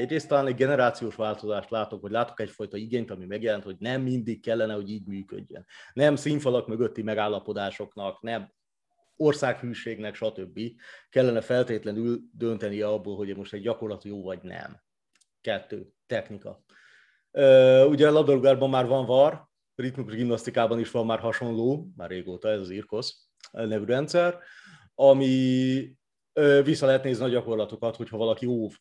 egyrészt 0.00 0.28
talán 0.28 0.46
egy 0.46 0.54
generációs 0.54 1.14
változást 1.14 1.70
látok, 1.70 2.00
hogy 2.00 2.10
látok 2.10 2.40
egyfajta 2.40 2.76
igényt, 2.76 3.10
ami 3.10 3.26
megjelent, 3.26 3.64
hogy 3.64 3.76
nem 3.78 4.02
mindig 4.02 4.42
kellene, 4.42 4.74
hogy 4.74 4.90
így 4.90 5.06
működjön. 5.06 5.66
Nem 5.92 6.16
színfalak 6.16 6.66
mögötti 6.66 7.02
megállapodásoknak, 7.02 8.20
nem 8.20 8.52
országhűségnek, 9.16 10.14
stb. 10.14 10.60
kellene 11.08 11.40
feltétlenül 11.40 12.20
dönteni 12.32 12.80
abból, 12.80 13.16
hogy 13.16 13.36
most 13.36 13.52
egy 13.52 13.62
gyakorlat 13.62 14.04
jó 14.04 14.22
vagy 14.22 14.42
nem. 14.42 14.80
Kettő, 15.40 15.86
technika. 16.06 16.64
Ugye 17.88 18.08
a 18.08 18.12
labdarúgásban 18.12 18.70
már 18.70 18.86
van 18.86 19.06
VAR, 19.06 19.48
ritmikus 19.74 20.14
gimnasztikában 20.14 20.78
is 20.78 20.90
van 20.90 21.06
már 21.06 21.18
hasonló, 21.18 21.88
már 21.96 22.08
régóta 22.08 22.48
ez 22.48 22.60
az 22.60 22.70
IRKOS 22.70 23.14
nevű 23.50 23.84
rendszer, 23.84 24.38
ami 24.94 25.94
vissza 26.62 26.86
lehet 26.86 27.04
nézni 27.04 27.24
a 27.24 27.28
gyakorlatokat, 27.28 27.96
hogyha 27.96 28.16
valaki 28.16 28.46
óv 28.46 28.72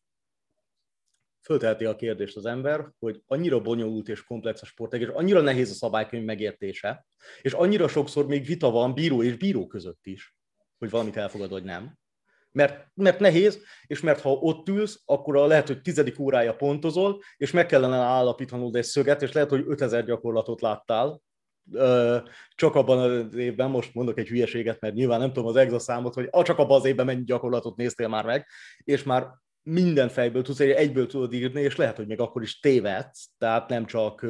fölteheti 1.49 1.85
a 1.85 1.95
kérdést 1.95 2.35
az 2.35 2.45
ember, 2.45 2.91
hogy 2.99 3.21
annyira 3.27 3.61
bonyolult 3.61 4.09
és 4.09 4.23
komplex 4.23 4.61
a 4.61 4.65
sportág, 4.65 5.01
és 5.01 5.07
annyira 5.07 5.41
nehéz 5.41 5.71
a 5.71 5.73
szabálykönyv 5.73 6.23
megértése, 6.23 7.05
és 7.41 7.53
annyira 7.53 7.87
sokszor 7.87 8.25
még 8.27 8.45
vita 8.45 8.69
van 8.69 8.93
bíró 8.93 9.23
és 9.23 9.37
bíró 9.37 9.67
között 9.67 10.05
is, 10.05 10.35
hogy 10.77 10.89
valamit 10.89 11.17
elfogad, 11.17 11.49
vagy 11.49 11.63
nem. 11.63 11.97
Mert, 12.51 12.87
mert 12.93 13.19
nehéz, 13.19 13.63
és 13.85 14.01
mert 14.01 14.21
ha 14.21 14.31
ott 14.31 14.67
ülsz, 14.67 15.01
akkor 15.05 15.37
a 15.37 15.45
lehet, 15.45 15.67
hogy 15.67 15.81
tizedik 15.81 16.19
órája 16.19 16.55
pontozol, 16.55 17.21
és 17.37 17.51
meg 17.51 17.65
kellene 17.65 17.97
állapítanod 17.97 18.75
egy 18.75 18.83
szöget, 18.83 19.21
és 19.21 19.31
lehet, 19.31 19.49
hogy 19.49 19.63
5000 19.67 20.05
gyakorlatot 20.05 20.61
láttál, 20.61 21.21
csak 22.55 22.75
abban 22.75 22.99
az 22.99 23.35
évben, 23.35 23.69
most 23.69 23.93
mondok 23.93 24.17
egy 24.17 24.27
hülyeséget, 24.27 24.79
mert 24.79 24.93
nyilván 24.93 25.19
nem 25.19 25.33
tudom 25.33 25.49
az 25.49 25.55
exa 25.55 25.79
számot, 25.79 26.13
hogy 26.13 26.29
csak 26.43 26.57
abban 26.57 26.79
az 26.79 26.85
évben 26.85 27.05
mennyi 27.05 27.23
gyakorlatot 27.23 27.75
néztél 27.75 28.07
már 28.07 28.25
meg, 28.25 28.47
és 28.83 29.03
már 29.03 29.27
minden 29.63 30.09
fejből 30.09 30.41
tudsz, 30.41 30.59
egyből 30.59 31.07
tudod 31.07 31.33
írni, 31.33 31.61
és 31.61 31.75
lehet, 31.75 31.95
hogy 31.95 32.07
még 32.07 32.19
akkor 32.19 32.41
is 32.41 32.59
tévedsz, 32.59 33.29
tehát 33.37 33.69
nem 33.69 33.85
csak, 33.85 34.25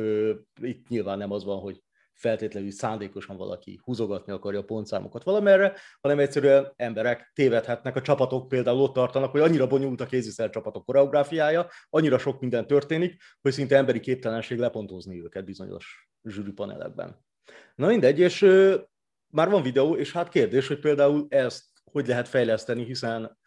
itt 0.61 0.87
nyilván 0.87 1.17
nem 1.17 1.31
az 1.31 1.43
van, 1.43 1.59
hogy 1.59 1.81
feltétlenül 2.13 2.71
szándékosan 2.71 3.37
valaki 3.37 3.79
húzogatni 3.83 4.33
akarja 4.33 4.59
a 4.59 4.63
pontszámokat 4.63 5.23
valamerre, 5.23 5.75
hanem 6.01 6.19
egyszerűen 6.19 6.73
emberek 6.75 7.31
tévedhetnek, 7.33 7.95
a 7.95 8.01
csapatok 8.01 8.47
például 8.47 8.79
ott 8.79 8.93
tartanak, 8.93 9.31
hogy 9.31 9.41
annyira 9.41 9.67
bonyolult 9.67 10.01
a 10.01 10.05
kéziszer 10.05 10.49
csapatok 10.49 10.85
koreográfiája, 10.85 11.67
annyira 11.89 12.17
sok 12.17 12.39
minden 12.39 12.67
történik, 12.67 13.21
hogy 13.41 13.51
szinte 13.51 13.75
emberi 13.75 13.99
képtelenség 13.99 14.57
lepontozni 14.57 15.23
őket 15.23 15.45
bizonyos 15.45 16.09
zsűripanelekben. 16.23 17.25
Na 17.75 17.87
mindegy, 17.87 18.19
és 18.19 18.39
már 19.27 19.49
van 19.49 19.61
videó, 19.61 19.95
és 19.95 20.11
hát 20.11 20.29
kérdés, 20.29 20.67
hogy 20.67 20.79
például 20.79 21.25
ezt 21.29 21.67
hogy 21.91 22.07
lehet 22.07 22.27
fejleszteni, 22.27 22.83
hiszen 22.83 23.38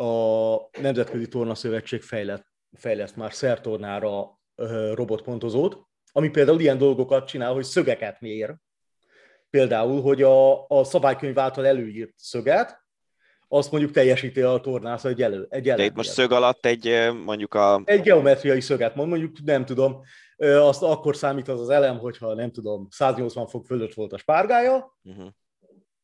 a 0.00 0.68
Nemzetközi 0.80 1.28
Torna 1.28 1.54
Szövetség 1.54 2.02
fejlett, 2.02 2.46
fejleszt 2.72 3.16
már 3.16 3.32
szertornára 3.32 4.40
robotpontozót, 4.94 5.78
ami 6.12 6.28
például 6.28 6.60
ilyen 6.60 6.78
dolgokat 6.78 7.26
csinál, 7.26 7.52
hogy 7.52 7.64
szögeket 7.64 8.20
mér. 8.20 8.56
Például, 9.50 10.02
hogy 10.02 10.22
a, 10.22 10.66
a 10.66 10.84
szabálykönyv 10.84 11.38
által 11.38 11.66
előírt 11.66 12.12
szöget, 12.16 12.78
azt 13.48 13.70
mondjuk 13.70 13.92
teljesíti 13.92 14.40
a 14.40 14.60
tornász 14.60 15.04
egy 15.04 15.22
elő. 15.22 15.46
Egy 15.50 15.62
De 15.62 15.84
itt 15.84 15.94
most 15.94 16.10
szög 16.10 16.32
alatt 16.32 16.66
egy 16.66 17.10
mondjuk 17.24 17.54
a... 17.54 17.82
Egy 17.84 18.02
geometriai 18.02 18.60
szöget 18.60 18.94
mond, 18.94 19.08
mondjuk 19.08 19.36
nem 19.44 19.64
tudom, 19.64 20.00
azt 20.36 20.82
akkor 20.82 21.16
számít 21.16 21.48
az 21.48 21.60
az 21.60 21.68
elem, 21.68 21.98
hogyha 21.98 22.34
nem 22.34 22.50
tudom, 22.50 22.86
180 22.90 23.46
fok 23.46 23.66
fölött 23.66 23.94
volt 23.94 24.12
a 24.12 24.18
spárgája, 24.18 24.96
uh-huh 25.02 25.28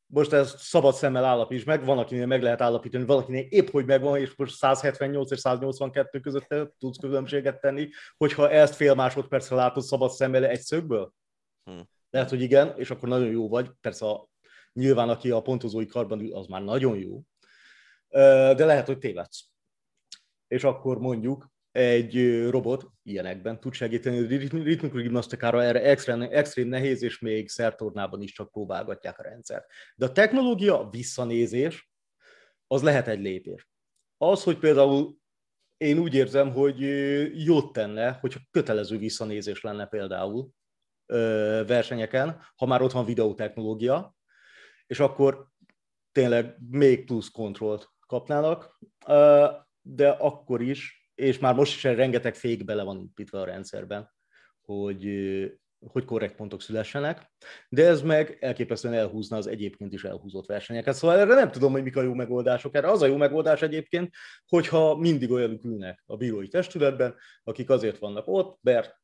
most 0.07 0.33
ez 0.33 0.55
szabad 0.59 0.95
szemmel 0.95 1.25
állapíts 1.25 1.65
meg, 1.65 1.85
van, 1.85 1.99
akinél 1.99 2.27
meg 2.27 2.43
lehet 2.43 2.61
állapítani, 2.61 3.05
valakinél 3.05 3.47
épp 3.49 3.69
hogy 3.69 3.85
megvan, 3.85 4.19
és 4.19 4.35
most 4.37 4.57
178 4.57 5.31
és 5.31 5.39
182 5.39 6.21
között 6.21 6.55
tudsz 6.79 6.99
különbséget 6.99 7.61
tenni, 7.61 7.89
hogyha 8.17 8.51
ezt 8.51 8.75
fél 8.75 8.95
másodpercre 8.95 9.57
látod 9.57 9.83
szabad 9.83 10.11
szemmel 10.11 10.45
egy 10.45 10.61
szögből? 10.61 11.13
Hmm. 11.65 11.89
Lehet, 12.11 12.31
hogy 12.31 12.41
igen, 12.41 12.75
és 12.77 12.91
akkor 12.91 13.09
nagyon 13.09 13.31
jó 13.31 13.49
vagy. 13.49 13.71
Persze 13.81 14.07
a, 14.07 14.29
nyilván, 14.73 15.09
aki 15.09 15.31
a 15.31 15.41
pontozói 15.41 15.87
karban 15.87 16.21
ül, 16.21 16.35
az 16.35 16.47
már 16.47 16.63
nagyon 16.63 16.99
jó. 16.99 17.23
De 18.55 18.65
lehet, 18.65 18.87
hogy 18.87 18.99
tévedsz. 18.99 19.45
És 20.47 20.65
akkor 20.65 20.99
mondjuk 20.99 21.51
egy 21.77 22.47
robot 22.51 22.87
ilyenekben 23.03 23.61
tud 23.61 23.73
segíteni. 23.73 24.27
Ritmikus 24.63 25.03
gimnasztikára 25.03 25.63
erre 25.63 25.83
extrém, 25.83 26.23
extrém 26.23 26.69
nehéz, 26.69 27.03
és 27.03 27.19
még 27.19 27.49
szertornában 27.49 28.23
is 28.23 28.33
csak 28.33 28.51
próbálgatják 28.51 29.19
a 29.19 29.23
rendszert. 29.23 29.67
De 29.97 30.05
a 30.05 30.13
technológia, 30.13 30.89
visszanézés, 30.91 31.91
az 32.67 32.83
lehet 32.83 33.09
egy 33.09 33.21
lépés. 33.21 33.69
Az, 34.17 34.43
hogy 34.43 34.59
például 34.59 35.17
én 35.77 35.99
úgy 35.99 36.15
érzem, 36.15 36.53
hogy 36.53 36.81
jót 37.45 37.73
tenne, 37.73 38.13
hogyha 38.13 38.41
kötelező 38.51 38.99
visszanézés 38.99 39.61
lenne 39.61 39.87
például 39.87 40.51
versenyeken, 41.67 42.43
ha 42.57 42.67
már 42.67 42.83
ott 42.83 42.93
van 42.93 43.05
videótechnológia, 43.05 44.17
és 44.87 45.01
akkor 45.01 45.49
tényleg 46.13 46.57
még 46.71 47.05
plusz 47.05 47.29
kontrollt 47.29 47.89
kapnának, 48.07 48.79
de 49.83 50.09
akkor 50.09 50.61
is 50.63 51.06
és 51.17 51.39
már 51.39 51.55
most 51.55 51.75
is 51.75 51.83
rengeteg 51.83 52.35
fék 52.35 52.65
bele 52.65 52.83
van 52.83 53.09
építve 53.11 53.41
a 53.41 53.45
rendszerben, 53.45 54.11
hogy, 54.61 55.07
hogy 55.79 56.05
korrekt 56.05 56.37
pontok 56.37 56.63
szülessenek, 56.63 57.31
de 57.69 57.87
ez 57.87 58.03
meg 58.03 58.37
elképesztően 58.41 58.95
elhúzna 58.95 59.37
az 59.37 59.47
egyébként 59.47 59.93
is 59.93 60.05
elhúzott 60.05 60.47
versenyeket. 60.47 60.95
Szóval 60.95 61.19
erre 61.19 61.35
nem 61.35 61.51
tudom, 61.51 61.73
hogy 61.73 61.83
mik 61.83 61.97
a 61.97 62.03
jó 62.03 62.15
megoldások. 62.15 62.75
Erre 62.75 62.91
az 62.91 63.03
a 63.03 63.07
jó 63.07 63.17
megoldás 63.17 63.63
egyébként, 63.63 64.15
hogyha 64.47 64.97
mindig 64.97 65.31
olyanok 65.31 65.65
ülnek 65.65 66.03
a 66.07 66.17
bírói 66.17 66.49
testületben, 66.49 67.15
akik 67.45 67.71
azért 67.71 67.99
vannak 67.99 68.25
ott, 68.27 68.59
mert 68.63 68.95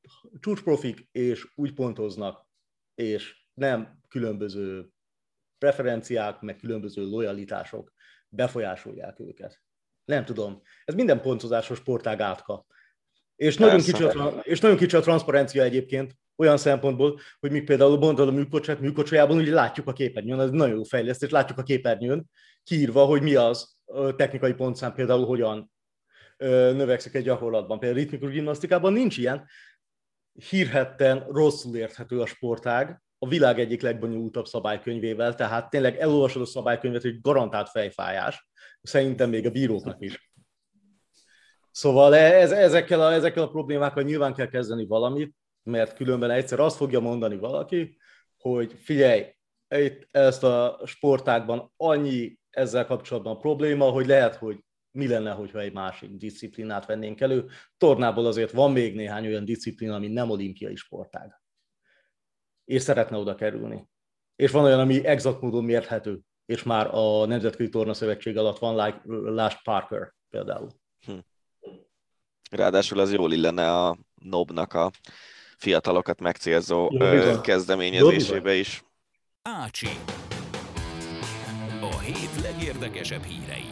csúcsprofik, 0.41 1.09
és 1.13 1.47
úgy 1.55 1.75
pontoznak, 1.75 2.47
és 2.95 3.45
nem 3.55 3.99
különböző 4.09 4.89
preferenciák, 5.59 6.41
meg 6.41 6.57
különböző 6.57 7.03
lojalitások 7.03 7.93
befolyásolják 8.29 9.21
őket. 9.21 9.63
Nem 10.05 10.25
tudom. 10.25 10.63
Ez 10.85 10.95
minden 10.95 11.21
pontozásos 11.21 11.79
sportág 11.79 12.21
átka. 12.21 12.67
És 13.37 13.57
nagyon, 13.57 13.81
kicsi 13.81 14.05
a, 14.05 14.41
és 14.43 14.61
nagyon 14.61 14.77
kicsi 14.77 14.97
a 14.97 15.01
transzparencia 15.01 15.63
egyébként, 15.63 16.17
olyan 16.37 16.57
szempontból, 16.57 17.21
hogy 17.41 17.51
mi 17.51 17.61
például 17.61 17.99
mondod 17.99 18.29
a 18.29 18.33
műkocsát, 18.33 18.81
műkocsajában 18.81 19.37
ugye 19.37 19.53
látjuk 19.53 19.87
a 19.87 19.93
képernyőn, 19.93 20.41
ez 20.41 20.51
nagyon 20.51 20.77
jó 20.77 20.83
fejlesztés, 20.83 21.31
látjuk 21.31 21.59
a 21.59 21.63
képernyőn 21.63 22.31
kiírva, 22.63 23.05
hogy 23.05 23.23
mi 23.23 23.35
az 23.35 23.77
technikai 24.17 24.53
pontszám 24.53 24.95
például 24.95 25.25
hogyan 25.25 25.73
növekszik 26.73 27.15
egy 27.15 27.25
gyakorlatban. 27.25 27.79
Például 27.79 28.01
ritmikus 28.03 28.31
gimnasztikában 28.31 28.93
nincs 28.93 29.19
ilyen, 29.19 29.47
hírhetten 30.49 31.27
rosszul 31.29 31.77
érthető 31.77 32.21
a 32.21 32.27
sportág, 32.27 33.02
a 33.23 33.29
világ 33.29 33.61
egyik 33.61 33.83
legbonyolultabb 33.83 34.47
szabálykönyvével, 34.47 35.35
tehát 35.35 35.71
tényleg 35.71 35.97
elolvasod 35.97 36.43
a 36.43 36.47
szabálykönyvet, 36.47 37.03
hogy 37.03 37.21
garantált 37.21 37.69
fejfájás, 37.69 38.49
szerintem 38.83 39.29
még 39.29 39.47
a 39.47 39.51
bíróknak 39.51 39.97
is. 40.01 40.33
Szóval 41.71 42.15
ez, 42.15 42.53
ezekkel, 42.53 43.01
a, 43.01 43.13
ezekkel 43.13 43.43
a 43.43 43.49
problémákkal 43.49 44.03
nyilván 44.03 44.35
kell 44.35 44.49
kezdeni 44.49 44.87
valamit, 44.87 45.35
mert 45.63 45.97
különben 45.97 46.31
egyszer 46.31 46.61
azt 46.61 46.77
fogja 46.77 47.01
mondani 47.01 47.37
valaki, 47.37 47.97
hogy 48.39 48.73
figyelj, 48.79 49.25
itt 49.69 50.09
ezt 50.11 50.45
a 50.45 50.81
sportákban 50.85 51.73
annyi 51.77 52.39
ezzel 52.51 52.87
kapcsolatban 52.87 53.39
probléma, 53.39 53.85
hogy 53.85 54.07
lehet, 54.07 54.35
hogy 54.35 54.65
mi 54.91 55.09
lenne, 55.09 55.31
hogyha 55.31 55.61
egy 55.61 55.73
másik 55.73 56.11
disziplinát 56.17 56.87
vennénk 56.87 57.21
elő. 57.21 57.47
Tornából 57.77 58.27
azért 58.27 58.51
van 58.51 58.73
még 58.73 58.95
néhány 58.95 59.27
olyan 59.27 59.45
disziplina, 59.45 59.95
ami 59.95 60.09
nem 60.09 60.31
olimpiai 60.31 60.77
sportág 60.77 61.42
és 62.65 62.83
szeretne 62.83 63.17
oda 63.17 63.35
kerülni. 63.35 63.89
És 64.37 64.51
van 64.51 64.65
olyan, 64.65 64.81
ami 64.81 65.07
exakt 65.07 65.41
módon 65.41 65.65
mérhető, 65.65 66.21
és 66.47 66.63
már 66.63 66.95
a 66.95 67.27
Nemzetközi 67.27 67.69
Torna 67.69 67.95
Szövetség 67.95 68.37
alatt 68.37 68.59
van, 68.59 68.85
like 68.85 69.01
Last 69.31 69.63
Parker 69.63 70.13
például. 70.31 70.69
Hm. 71.07 71.19
Ráadásul 72.51 72.99
az 72.99 73.13
jól 73.13 73.33
illene 73.33 73.73
a 73.73 73.97
Nobnak 74.15 74.75
a 74.75 74.91
fiatalokat 75.57 76.21
megcélzó 76.21 76.89
Jó, 76.91 77.41
kezdeményezésébe 77.41 78.55
is. 78.55 78.85
Ácsi. 79.43 79.89
A 81.81 81.99
hét 81.99 82.43
legérdekesebb 82.43 83.23
hírei. 83.23 83.72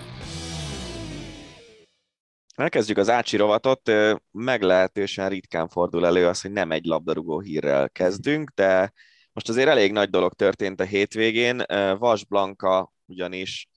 Elkezdjük 2.61 2.99
az 2.99 3.09
Ácsi 3.09 3.37
rovatot. 3.37 3.91
Meglehetősen 4.31 5.29
ritkán 5.29 5.69
fordul 5.69 6.07
elő 6.07 6.27
az, 6.27 6.41
hogy 6.41 6.51
nem 6.51 6.71
egy 6.71 6.85
labdarúgó 6.85 7.41
hírrel 7.41 7.91
kezdünk, 7.91 8.51
de 8.55 8.93
most 9.33 9.49
azért 9.49 9.69
elég 9.69 9.93
nagy 9.93 10.11
dolog 10.11 10.35
történt 10.35 10.81
a 10.81 10.85
hétvégén. 10.85 11.63
Vas 11.99 12.25
Blanka 12.25 12.93
ugyanis 13.07 13.69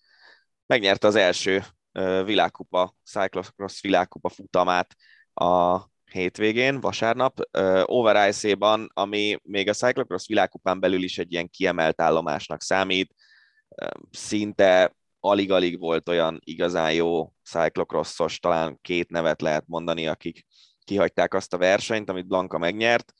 megnyerte 0.65 1.07
az 1.07 1.15
első 1.15 1.63
világkupa, 2.25 2.95
Cyclocross 3.05 3.81
világkupa 3.81 4.29
futamát 4.29 4.95
a 5.33 5.79
hétvégén, 6.11 6.79
vasárnap, 6.79 7.39
Over 7.83 8.29
Ice-ban, 8.29 8.89
ami 8.93 9.39
még 9.43 9.69
a 9.69 9.73
Cyclocross 9.73 10.27
világkupán 10.27 10.79
belül 10.79 11.03
is 11.03 11.17
egy 11.17 11.31
ilyen 11.31 11.49
kiemelt 11.49 12.01
állomásnak 12.01 12.61
számít, 12.61 13.13
szinte 14.11 14.95
alig-alig 15.25 15.79
volt 15.79 16.09
olyan 16.09 16.39
igazán 16.43 16.93
jó 16.93 17.33
cyclocrossos, 17.43 18.39
talán 18.39 18.79
két 18.81 19.09
nevet 19.09 19.41
lehet 19.41 19.63
mondani, 19.67 20.07
akik 20.07 20.45
kihagyták 20.83 21.33
azt 21.33 21.53
a 21.53 21.57
versenyt, 21.57 22.09
amit 22.09 22.27
Blanka 22.27 22.57
megnyert. 22.57 23.13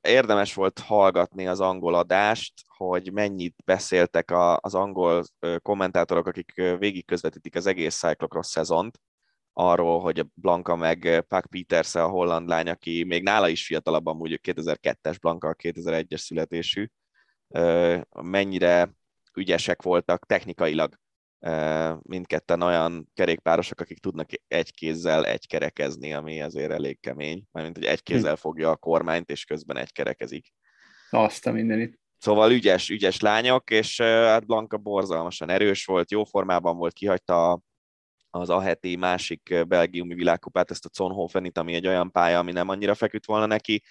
Érdemes 0.00 0.54
volt 0.54 0.78
hallgatni 0.78 1.46
az 1.46 1.60
angol 1.60 1.94
adást, 1.94 2.52
hogy 2.76 3.12
mennyit 3.12 3.56
beszéltek 3.64 4.32
az 4.56 4.74
angol 4.74 5.24
kommentátorok, 5.62 6.26
akik 6.26 6.52
végig 6.54 7.04
közvetítik 7.04 7.56
az 7.56 7.66
egész 7.66 7.98
cyclocross 7.98 8.48
szezont, 8.48 9.00
arról, 9.52 10.00
hogy 10.00 10.26
Blanka 10.34 10.76
meg 10.76 11.24
Puck 11.28 11.46
Peters 11.46 11.94
a 11.94 12.08
holland 12.08 12.48
lány, 12.48 12.68
aki 12.68 13.04
még 13.04 13.22
nála 13.22 13.48
is 13.48 13.66
fiatalabb, 13.66 14.06
amúgy 14.06 14.40
2002-es 14.42 15.16
Blanka, 15.20 15.54
2001-es 15.62 16.18
születésű, 16.18 16.86
mennyire 18.22 18.94
ügyesek 19.36 19.82
voltak 19.82 20.26
technikailag 20.26 20.94
mindketten 22.02 22.62
olyan 22.62 23.10
kerékpárosok, 23.14 23.80
akik 23.80 23.98
tudnak 23.98 24.30
egy 24.48 24.74
kézzel 24.74 25.26
egy 25.26 25.46
kerekezni, 25.46 26.12
ami 26.12 26.42
azért 26.42 26.70
elég 26.70 27.00
kemény, 27.00 27.44
mert 27.52 27.76
hogy 27.76 27.84
egy 27.84 27.98
hm. 27.98 28.04
kézzel 28.04 28.36
fogja 28.36 28.70
a 28.70 28.76
kormányt, 28.76 29.30
és 29.30 29.44
közben 29.44 29.76
egy 29.76 29.92
kerekezik. 29.92 30.52
Azt 31.10 31.46
a 31.46 31.52
mindenit. 31.52 31.98
Szóval 32.18 32.52
ügyes, 32.52 32.88
ügyes 32.88 33.20
lányok, 33.20 33.70
és 33.70 34.00
hát 34.00 34.46
Blanka 34.46 34.76
borzalmasan 34.76 35.50
erős 35.50 35.84
volt, 35.84 36.10
jó 36.10 36.24
formában 36.24 36.76
volt, 36.76 36.92
kihagyta 36.92 37.60
az 38.30 38.50
a 38.50 38.60
heti 38.60 38.96
másik 38.96 39.64
belgiumi 39.66 40.14
világkupát, 40.14 40.70
ezt 40.70 40.84
a 40.84 40.90
Zonhofenit, 40.92 41.58
ami 41.58 41.74
egy 41.74 41.86
olyan 41.86 42.10
pálya, 42.10 42.38
ami 42.38 42.52
nem 42.52 42.68
annyira 42.68 42.94
feküdt 42.94 43.26
volna 43.26 43.46
neki, 43.46 43.82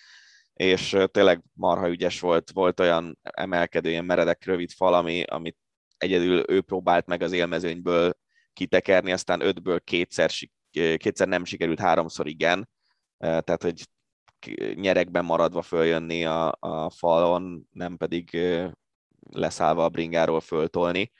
és 0.53 0.97
tényleg 1.11 1.43
marha 1.53 1.89
ügyes 1.89 2.19
volt, 2.19 2.51
volt 2.51 2.79
olyan 2.79 3.19
emelkedő, 3.21 3.89
ilyen 3.89 4.05
meredek, 4.05 4.45
rövid 4.45 4.71
fal, 4.71 4.93
ami, 4.93 5.23
amit 5.23 5.57
egyedül 5.97 6.43
ő 6.47 6.61
próbált 6.61 7.05
meg 7.05 7.21
az 7.21 7.31
élmezőnyből 7.31 8.13
kitekerni, 8.53 9.11
aztán 9.11 9.41
ötből 9.41 9.79
kétszer, 9.79 10.31
kétszer 10.71 11.27
nem 11.27 11.45
sikerült, 11.45 11.79
háromszor 11.79 12.27
igen, 12.27 12.69
tehát 13.17 13.63
hogy 13.63 13.83
nyerekben 14.73 15.25
maradva 15.25 15.61
följönni 15.61 16.25
a, 16.25 16.57
a 16.59 16.89
falon, 16.89 17.67
nem 17.71 17.97
pedig 17.97 18.37
leszállva 19.29 19.83
a 19.83 19.89
bringáról 19.89 20.39
föltolni. 20.39 21.11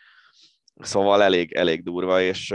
Szóval 0.76 1.24
elég, 1.24 1.52
elég 1.54 1.84
durva, 1.84 2.22
és 2.22 2.50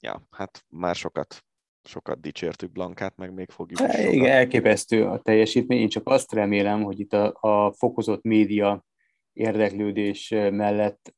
ja, 0.00 0.26
hát 0.30 0.64
már 0.68 0.94
sokat 0.94 1.44
sokat 1.84 2.20
dicsértük 2.20 2.72
Blankát, 2.72 3.16
meg 3.16 3.32
még 3.32 3.50
fogjuk 3.50 3.80
is 3.80 3.94
sokat. 3.94 4.12
Igen, 4.12 4.30
elképesztő 4.30 5.04
a 5.04 5.18
teljesítmény. 5.18 5.78
Én 5.78 5.88
csak 5.88 6.08
azt 6.08 6.32
remélem, 6.32 6.82
hogy 6.82 7.00
itt 7.00 7.12
a, 7.12 7.36
a 7.40 7.72
fokozott 7.72 8.22
média 8.22 8.84
érdeklődés 9.32 10.28
mellett 10.28 11.14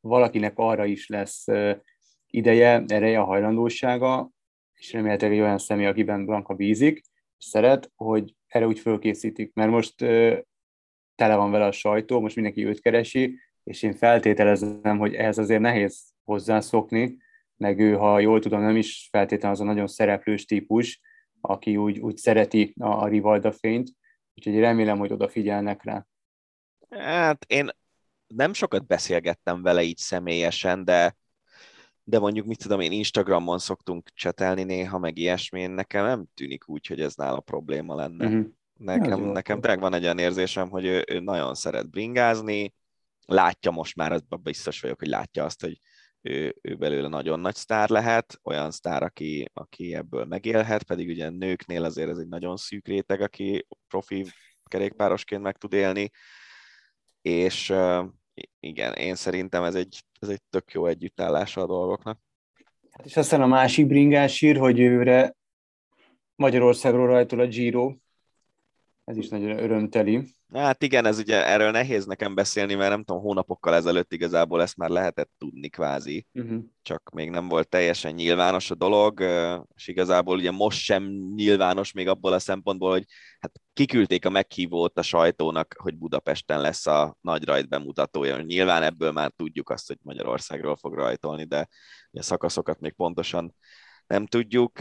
valakinek 0.00 0.52
arra 0.56 0.84
is 0.84 1.08
lesz 1.08 1.44
ideje, 2.26 2.84
ereje, 2.86 3.20
a 3.20 3.24
hajlandósága, 3.24 4.30
és 4.74 4.92
remélhetőleg 4.92 5.36
egy 5.36 5.42
olyan 5.42 5.58
személy, 5.58 5.86
akiben 5.86 6.24
Blanka 6.24 6.54
bízik, 6.54 7.00
és 7.38 7.44
szeret, 7.44 7.90
hogy 7.96 8.34
erre 8.46 8.66
úgy 8.66 8.78
fölkészítik, 8.78 9.54
mert 9.54 9.70
most 9.70 9.94
tele 11.14 11.36
van 11.36 11.50
vele 11.50 11.64
a 11.64 11.72
sajtó, 11.72 12.20
most 12.20 12.34
mindenki 12.34 12.66
őt 12.66 12.80
keresi, 12.80 13.38
és 13.64 13.82
én 13.82 13.92
feltételezem, 13.92 14.98
hogy 14.98 15.14
ehhez 15.14 15.38
azért 15.38 15.60
nehéz 15.60 16.12
hozzászokni, 16.24 17.16
meg 17.58 17.78
ő, 17.78 17.94
ha 17.94 18.18
jól 18.18 18.40
tudom, 18.40 18.60
nem 18.60 18.76
is 18.76 19.08
feltétlenül 19.10 19.56
az 19.56 19.62
a 19.62 19.64
nagyon 19.64 19.86
szereplős 19.86 20.44
típus, 20.44 21.00
aki 21.40 21.76
úgy, 21.76 21.98
úgy 21.98 22.16
szereti 22.16 22.74
a, 22.80 22.88
a 22.88 23.08
Rivalda 23.08 23.52
fényt, 23.52 23.90
úgyhogy 24.34 24.58
remélem, 24.58 24.98
hogy 24.98 25.12
odafigyelnek 25.12 25.84
rá. 25.84 26.06
Hát 26.90 27.44
én 27.48 27.68
nem 28.26 28.52
sokat 28.52 28.86
beszélgettem 28.86 29.62
vele 29.62 29.82
így 29.82 29.96
személyesen, 29.96 30.84
de, 30.84 31.16
de 32.02 32.18
mondjuk, 32.18 32.46
mit 32.46 32.62
tudom 32.62 32.80
én, 32.80 32.92
Instagramon 32.92 33.58
szoktunk 33.58 34.08
csetelni 34.14 34.62
néha, 34.62 34.98
meg 34.98 35.18
ilyesmi, 35.18 35.66
nekem 35.66 36.04
nem 36.04 36.24
tűnik 36.34 36.68
úgy, 36.68 36.86
hogy 36.86 37.00
ez 37.00 37.14
nála 37.14 37.40
probléma 37.40 37.94
lenne. 37.94 38.26
Uh-huh. 38.26 38.46
Nekem, 38.74 39.24
ja, 39.24 39.32
nekem 39.32 39.60
tényleg 39.60 39.80
van 39.80 39.94
egy 39.94 40.04
olyan 40.04 40.18
érzésem, 40.18 40.70
hogy 40.70 40.84
ő, 40.84 41.04
ő 41.08 41.20
nagyon 41.20 41.54
szeret 41.54 41.90
bringázni, 41.90 42.74
látja 43.26 43.70
most 43.70 43.96
már, 43.96 44.12
abban 44.12 44.42
biztos 44.42 44.80
vagyok, 44.80 44.98
hogy 44.98 45.08
látja 45.08 45.44
azt, 45.44 45.60
hogy 45.60 45.78
ő, 46.22 46.56
ő 46.60 46.74
belőle 46.74 47.08
nagyon 47.08 47.40
nagy 47.40 47.54
sztár 47.54 47.88
lehet, 47.88 48.38
olyan 48.42 48.70
sztár, 48.70 49.02
aki, 49.02 49.50
aki 49.52 49.94
ebből 49.94 50.24
megélhet, 50.24 50.82
pedig 50.82 51.08
ugye 51.08 51.28
nőknél 51.30 51.84
azért 51.84 52.10
ez 52.10 52.18
egy 52.18 52.28
nagyon 52.28 52.56
szűk 52.56 52.86
réteg, 52.86 53.20
aki 53.20 53.66
profi 53.88 54.26
kerékpárosként 54.64 55.42
meg 55.42 55.56
tud 55.56 55.72
élni, 55.72 56.10
és 57.22 57.74
igen, 58.60 58.94
én 58.94 59.14
szerintem 59.14 59.62
ez 59.62 59.74
egy, 59.74 60.02
ez 60.20 60.28
egy 60.28 60.42
tök 60.50 60.72
jó 60.72 60.86
együttállása 60.86 61.60
a 61.60 61.66
dolgoknak. 61.66 62.20
Hát 62.90 63.06
és 63.06 63.16
aztán 63.16 63.42
a 63.42 63.46
másik 63.46 63.86
bringás 63.86 64.42
ír, 64.42 64.56
hogy 64.56 64.80
őre 64.80 65.36
Magyarországról 66.34 67.06
rajtol 67.06 67.40
a 67.40 67.46
Giro, 67.46 67.94
ez 69.08 69.16
is 69.16 69.28
nagyon 69.28 69.58
örömteli. 69.58 70.36
Hát 70.52 70.82
igen, 70.82 71.06
ez 71.06 71.18
ugye 71.18 71.46
erről 71.46 71.70
nehéz 71.70 72.06
nekem 72.06 72.34
beszélni, 72.34 72.74
mert 72.74 72.90
nem 72.90 73.04
tudom, 73.04 73.22
hónapokkal 73.22 73.74
ezelőtt 73.74 74.12
igazából 74.12 74.62
ezt 74.62 74.76
már 74.76 74.88
lehetett 74.88 75.30
tudni 75.38 75.68
kvázi, 75.68 76.26
uh-huh. 76.32 76.62
csak 76.82 77.10
még 77.14 77.30
nem 77.30 77.48
volt 77.48 77.68
teljesen 77.68 78.14
nyilvános 78.14 78.70
a 78.70 78.74
dolog, 78.74 79.20
és 79.74 79.88
igazából 79.88 80.36
ugye 80.36 80.50
most 80.50 80.78
sem 80.78 81.02
nyilvános 81.34 81.92
még 81.92 82.08
abból 82.08 82.32
a 82.32 82.38
szempontból, 82.38 82.90
hogy 82.90 83.04
hát 83.40 83.60
kiküldték 83.72 84.24
a 84.24 84.30
meghívót 84.30 84.98
a 84.98 85.02
sajtónak, 85.02 85.74
hogy 85.78 85.98
Budapesten 85.98 86.60
lesz 86.60 86.86
a 86.86 87.16
nagy 87.20 87.44
rajt 87.44 87.68
bemutatója. 87.68 88.40
Nyilván 88.40 88.82
ebből 88.82 89.12
már 89.12 89.32
tudjuk 89.36 89.70
azt, 89.70 89.86
hogy 89.86 89.98
Magyarországról 90.02 90.76
fog 90.76 90.94
rajtolni, 90.94 91.44
de 91.44 91.68
a 92.12 92.22
szakaszokat 92.22 92.80
még 92.80 92.92
pontosan 92.92 93.54
nem 94.06 94.26
tudjuk. 94.26 94.80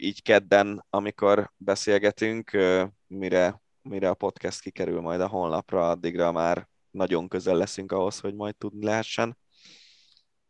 Így 0.00 0.22
kedden, 0.22 0.86
amikor 0.90 1.52
beszélgetünk, 1.56 2.50
mire 3.06 3.64
mire 3.88 4.08
a 4.08 4.14
podcast 4.14 4.60
kikerül 4.60 5.00
majd 5.00 5.20
a 5.20 5.28
honlapra, 5.28 5.90
addigra 5.90 6.32
már 6.32 6.68
nagyon 6.90 7.28
közel 7.28 7.56
leszünk 7.56 7.92
ahhoz, 7.92 8.20
hogy 8.20 8.34
majd 8.34 8.56
tudni 8.56 8.84
lehessen. 8.84 9.38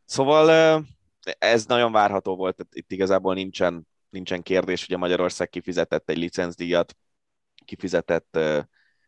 Szóval 0.05 0.85
ez 1.39 1.67
nagyon 1.67 1.93
várható 1.93 2.37
volt, 2.37 2.67
itt 2.73 2.93
igazából 2.93 3.35
nincsen, 3.35 3.87
nincsen 4.09 4.43
kérdés, 4.43 4.87
hogy 4.87 4.95
a 4.95 4.99
Magyarország 4.99 5.49
kifizetett 5.49 6.11
egy 6.11 6.17
licencdíjat, 6.17 6.97
kifizetett 7.65 8.39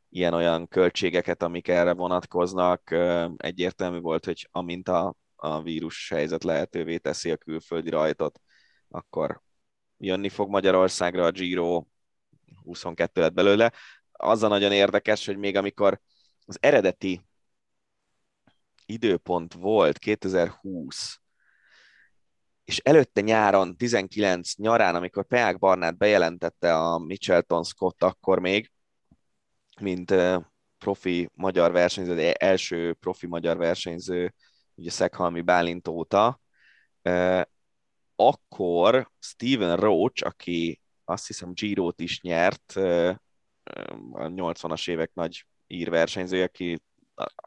ilyen-olyan 0.08 0.68
költségeket, 0.68 1.42
amik 1.42 1.68
erre 1.68 1.92
vonatkoznak. 1.92 2.90
Egyértelmű 3.36 4.00
volt, 4.00 4.24
hogy 4.24 4.48
amint 4.52 4.88
a, 4.88 5.14
a 5.36 5.62
vírus 5.62 6.08
helyzet 6.08 6.44
lehetővé 6.44 6.98
teszi 6.98 7.30
a 7.30 7.36
külföldi 7.36 7.90
rajtot, 7.90 8.40
akkor 8.88 9.42
jönni 9.96 10.28
fog 10.28 10.50
Magyarországra 10.50 11.24
a 11.24 11.30
Giro, 11.30 11.84
22 12.64 13.20
lett 13.20 13.32
belőle 13.32 13.72
az 14.20 14.42
a 14.42 14.48
nagyon 14.48 14.72
érdekes, 14.72 15.26
hogy 15.26 15.36
még 15.36 15.56
amikor 15.56 16.00
az 16.46 16.58
eredeti 16.60 17.24
időpont 18.86 19.54
volt 19.54 19.98
2020, 19.98 21.20
és 22.64 22.78
előtte 22.78 23.20
nyáron, 23.20 23.76
19 23.76 24.54
nyarán, 24.54 24.94
amikor 24.94 25.26
Peák 25.26 25.58
Barnát 25.58 25.96
bejelentette 25.96 26.74
a 26.76 26.98
Michelton 26.98 27.64
Scott 27.64 28.02
akkor 28.02 28.38
még, 28.38 28.70
mint 29.80 30.14
profi 30.78 31.30
magyar 31.34 31.72
versenyző, 31.72 32.30
első 32.30 32.92
profi 32.94 33.26
magyar 33.26 33.56
versenyző, 33.56 34.34
ugye 34.74 34.90
Szekhalmi 34.90 35.40
Bálint 35.40 35.88
óta, 35.88 36.40
akkor 38.16 39.10
Steven 39.18 39.76
Roach, 39.76 40.26
aki 40.26 40.80
azt 41.04 41.26
hiszem 41.26 41.52
Giro-t 41.52 42.00
is 42.00 42.20
nyert, 42.20 42.74
a 44.12 44.26
80-as 44.26 44.88
évek 44.88 45.10
nagy 45.14 45.46
írversenyzője, 45.66 46.44
aki 46.44 46.82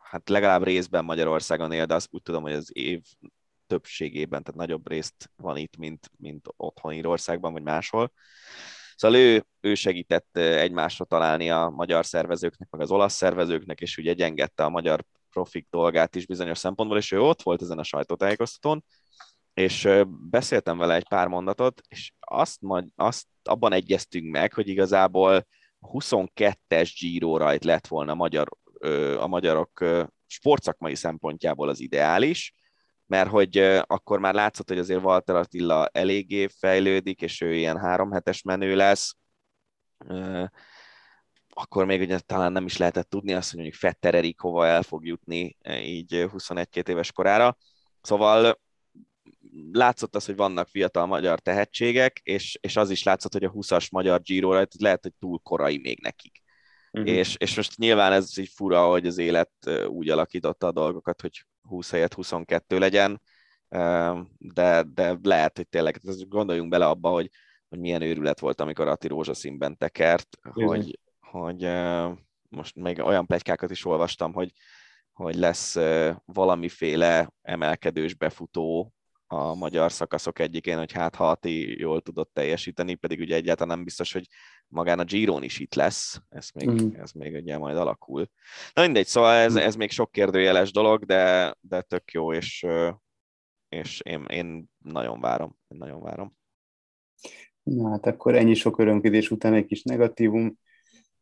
hát 0.04 0.30
legalább 0.30 0.64
részben 0.64 1.06
Magyarországon 1.06 1.72
él, 1.72 1.86
de 1.86 1.94
azt 1.94 2.08
úgy 2.12 2.22
tudom, 2.22 2.42
hogy 2.42 2.54
az 2.54 2.70
év 2.74 3.02
többségében, 3.68 4.44
tehát 4.44 4.60
nagyobb 4.60 4.88
részt 4.90 5.32
van 5.36 5.58
itt, 5.58 5.78
mint, 5.78 6.12
mint 6.18 6.46
otthon 6.56 6.94
Írországban, 6.94 7.54
vagy 7.54 7.64
máshol. 7.64 8.12
Szóval 8.96 9.18
ő, 9.18 9.46
ő 9.60 9.76
segített 9.76 10.38
egymásra 10.38 11.06
találni 11.06 11.50
a 11.50 11.70
magyar 11.70 12.06
szervezőknek, 12.06 12.70
meg 12.70 12.82
az 12.82 12.92
olasz 12.92 13.14
szervezőknek, 13.14 13.82
és 13.82 13.98
ugye 13.98 14.14
gyengette 14.14 14.64
a 14.64 14.70
magyar 14.70 15.06
profik 15.30 15.68
dolgát 15.70 16.16
is 16.16 16.26
bizonyos 16.26 16.58
szempontból, 16.58 16.98
és 16.98 17.12
ő 17.12 17.22
ott 17.22 17.42
volt 17.42 17.62
ezen 17.62 17.80
a 17.80 17.84
sajtótájékoztatón, 17.84 18.84
és 19.54 19.90
beszéltem 20.30 20.78
vele 20.78 20.96
egy 20.96 21.08
pár 21.08 21.28
mondatot, 21.28 21.82
és 21.88 22.14
azt, 22.20 22.62
majd, 22.62 22.88
azt 22.96 23.28
abban 23.44 23.74
egyeztünk 23.74 24.32
meg, 24.32 24.54
hogy 24.54 24.68
igazából 24.68 25.48
22-es 25.82 26.94
Giro 27.00 27.38
rajt 27.38 27.64
lett 27.64 27.88
volna 27.88 28.14
magyar, 28.14 28.50
a 29.18 29.28
magyarok 29.28 29.86
sportszakmai 30.28 30.96
szempontjából 30.96 31.70
az 31.70 31.80
ideális, 31.80 32.54
mert 33.06 33.30
hogy 33.30 33.58
akkor 33.82 34.20
már 34.20 34.34
látszott, 34.34 34.68
hogy 34.68 34.78
azért 34.78 35.04
Walter 35.04 35.36
Attila 35.36 35.88
eléggé 35.88 36.48
fejlődik, 36.48 37.22
és 37.22 37.42
ő 37.42 37.56
ilyen 37.56 37.80
három 37.80 38.12
hetes 38.12 38.42
menő 38.42 38.76
lesz, 38.76 39.16
akkor 41.50 41.86
még 41.86 42.02
ugye 42.02 42.20
talán 42.20 42.52
nem 42.52 42.66
is 42.66 42.78
lehetett 42.78 43.10
tudni 43.10 43.34
azt, 43.34 43.50
hogy 43.50 43.60
mondjuk 43.60 43.80
Fetter 43.80 44.16
Erik 44.16 44.40
hova 44.40 44.66
el 44.66 44.84
fog 44.84 45.06
jutni 45.06 45.58
így 45.70 46.26
21-2 46.28 46.88
éves 46.88 47.12
korára. 47.12 47.58
Szóval 48.02 48.60
látszott 49.72 50.16
az, 50.16 50.26
hogy 50.26 50.36
vannak 50.36 50.68
fiatal 50.68 51.06
magyar 51.06 51.40
tehetségek, 51.40 52.20
és, 52.24 52.58
és 52.62 52.76
az 52.76 52.90
is 52.90 53.04
látszott, 53.04 53.34
hogy 53.34 53.44
a 53.44 53.52
20-as 53.52 53.92
magyar 53.92 54.22
Giro 54.22 54.66
lehet, 54.80 55.02
hogy 55.02 55.14
túl 55.20 55.40
korai 55.44 55.78
még 55.78 56.00
nekik. 56.02 56.42
Uh-huh. 56.92 57.12
És, 57.12 57.36
és 57.40 57.56
most 57.56 57.78
nyilván 57.78 58.12
ez 58.12 58.38
így 58.38 58.52
fura, 58.56 58.90
hogy 58.90 59.08
az 59.08 59.18
élet 59.18 59.52
úgy 59.88 60.10
alakította 60.10 60.68
a 60.68 60.72
dolgokat, 60.72 61.22
hogy 61.22 61.46
20 61.62 61.92
helyett 61.92 62.14
22 62.14 62.78
legyen, 62.78 63.22
de, 64.38 64.84
de 64.94 65.18
lehet, 65.24 65.58
hogy 65.58 65.68
tényleg, 65.68 66.00
gondoljunk 66.28 66.70
bele 66.70 66.86
abba, 66.86 67.10
hogy, 67.10 67.30
hogy 67.70 67.80
milyen 67.80 68.02
őrület 68.02 68.40
volt, 68.40 68.62
amikor 68.62 68.88
Ati 68.88 69.08
rózsaszínben 69.08 69.78
tekert, 69.78 70.38
uh-huh. 70.44 70.66
hogy, 70.66 71.00
hogy 71.20 71.70
most 72.50 72.76
még 72.76 73.00
olyan 73.00 73.26
plegykákat 73.26 73.72
is 73.72 73.86
olvastam, 73.86 74.34
hogy, 74.34 74.52
hogy 75.14 75.36
lesz 75.36 75.76
valamiféle 76.26 77.34
emelkedős 77.42 78.14
befutó 78.14 78.94
a 79.32 79.56
magyar 79.56 79.92
szakaszok 79.92 80.40
egyikén, 80.40 80.78
hogy 80.78 80.92
hát 80.92 81.16
ha 81.16 81.30
Ati 81.30 81.80
jól 81.80 82.02
tudott 82.02 82.34
teljesíteni, 82.34 82.96
pedig 82.96 83.20
ugye 83.20 83.36
egyáltalán 83.36 83.76
nem 83.76 83.86
biztos, 83.86 84.14
hogy 84.14 84.28
magán 84.68 85.00
a 85.00 85.04
Giron 85.04 85.44
is 85.44 85.60
itt 85.60 85.74
lesz, 85.74 86.22
ez 86.30 86.50
még, 86.54 86.70
mm. 86.70 86.90
ez 86.94 87.12
még 87.12 87.34
ugye 87.36 87.58
majd 87.58 87.78
alakul. 87.78 88.30
Na 88.74 88.82
mindegy, 88.82 89.06
szóval 89.06 89.36
ez, 89.36 89.56
ez 89.56 89.76
még 89.76 89.92
sok 89.92 90.12
kérdőjeles 90.12 90.72
dolog, 90.72 91.06
de, 91.06 91.56
de 91.60 91.82
tök 91.82 92.12
jó, 92.12 92.34
és, 92.34 92.66
és 93.70 94.02
én, 94.02 94.26
én 94.30 94.70
nagyon 94.78 95.20
várom, 95.20 95.58
én 95.68 95.78
nagyon 95.78 96.02
várom. 96.02 96.36
Na 97.64 97.90
hát 97.90 98.06
akkor 98.06 98.36
ennyi 98.36 98.54
sok 98.54 98.80
örömködés 98.80 99.32
után 99.32 99.54
egy 99.54 99.66
kis 99.66 99.84
negatívum. 99.84 100.58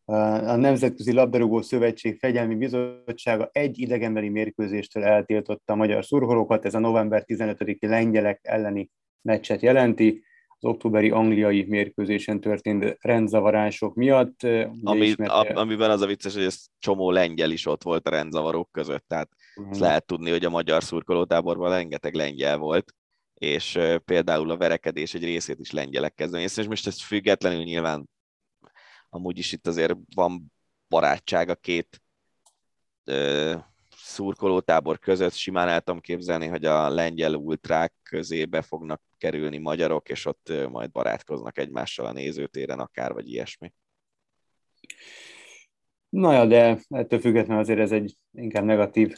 A 0.10 0.56
Nemzetközi 0.56 1.14
Labdarúgó 1.14 1.62
Szövetség 1.62 2.18
Fegyelmi 2.20 2.56
Bizottsága 2.56 3.50
egy 3.52 3.80
idegenbeli 3.80 4.30
mérkőzéstől 4.30 5.04
eltiltotta 5.04 5.74
a 5.74 5.76
magyar 5.76 6.06
szurkolókat. 6.06 6.66
Ez 6.66 6.74
a 6.74 6.80
november 6.80 7.24
15-i 7.28 7.88
lengyelek 7.88 8.40
elleni 8.44 8.90
meccset 9.22 9.62
jelenti. 9.62 10.24
Az 10.48 10.70
októberi 10.70 11.10
angliai 11.10 11.66
mérkőzésen 11.68 12.40
történt 12.40 12.98
rendzavarások 13.00 13.96
miatt. 13.96 14.44
Ami, 14.84 15.06
ismerte... 15.06 15.54
amiben 15.54 15.90
az 15.90 16.02
a 16.02 16.06
vicces, 16.06 16.34
hogy 16.34 16.44
ez 16.44 16.66
csomó 16.80 17.12
lengyel 17.12 17.52
is 17.52 17.66
ott 17.66 17.84
volt 17.84 18.08
a 18.08 18.12
rendzavarok 18.12 18.72
között, 18.72 19.04
tehát 19.08 19.30
uh-huh. 19.56 19.72
ezt 19.72 19.82
lehet 19.82 20.06
tudni, 20.06 20.30
hogy 20.30 20.46
a 20.46 20.50
magyar 20.50 20.84
szurkolótáborban 20.84 21.70
rengeteg 21.70 22.14
lengyel 22.14 22.58
volt 22.58 22.94
és 23.34 23.80
például 24.06 24.52
a 24.52 24.58
verekedés 24.58 25.14
egy 25.14 25.24
részét 25.24 25.60
is 25.60 25.72
lengyelek 25.72 26.14
kezdeményezték, 26.14 26.64
és 26.64 26.70
most 26.70 26.88
ezt 26.88 27.02
függetlenül 27.02 27.64
nyilván 27.64 28.10
amúgy 29.10 29.38
is 29.38 29.52
itt 29.52 29.68
azért 29.68 29.96
van 30.16 30.54
barátság 30.90 31.50
a 31.50 31.56
két 31.56 32.02
ö, 33.04 33.56
szurkolótábor 33.96 35.00
között. 35.00 35.34
Simán 35.34 35.68
el 35.68 35.82
tudom 35.82 36.00
képzelni, 36.00 36.48
hogy 36.48 36.66
a 36.66 36.90
lengyel 36.90 37.34
ultrák 37.34 37.94
közébe 38.04 38.62
fognak 38.62 39.02
kerülni 39.18 39.58
magyarok, 39.58 40.10
és 40.10 40.26
ott 40.26 40.54
majd 40.70 40.92
barátkoznak 40.92 41.58
egymással 41.58 42.06
a 42.06 42.12
nézőtéren 42.12 42.80
akár, 42.80 43.14
vagy 43.14 43.30
ilyesmi. 43.30 43.74
Na 46.10 46.34
ja, 46.34 46.46
de 46.46 46.80
ettől 46.90 47.20
függetlenül 47.20 47.62
azért 47.62 47.80
ez 47.80 47.92
egy 47.92 48.16
inkább 48.34 48.64
negatív 48.64 49.16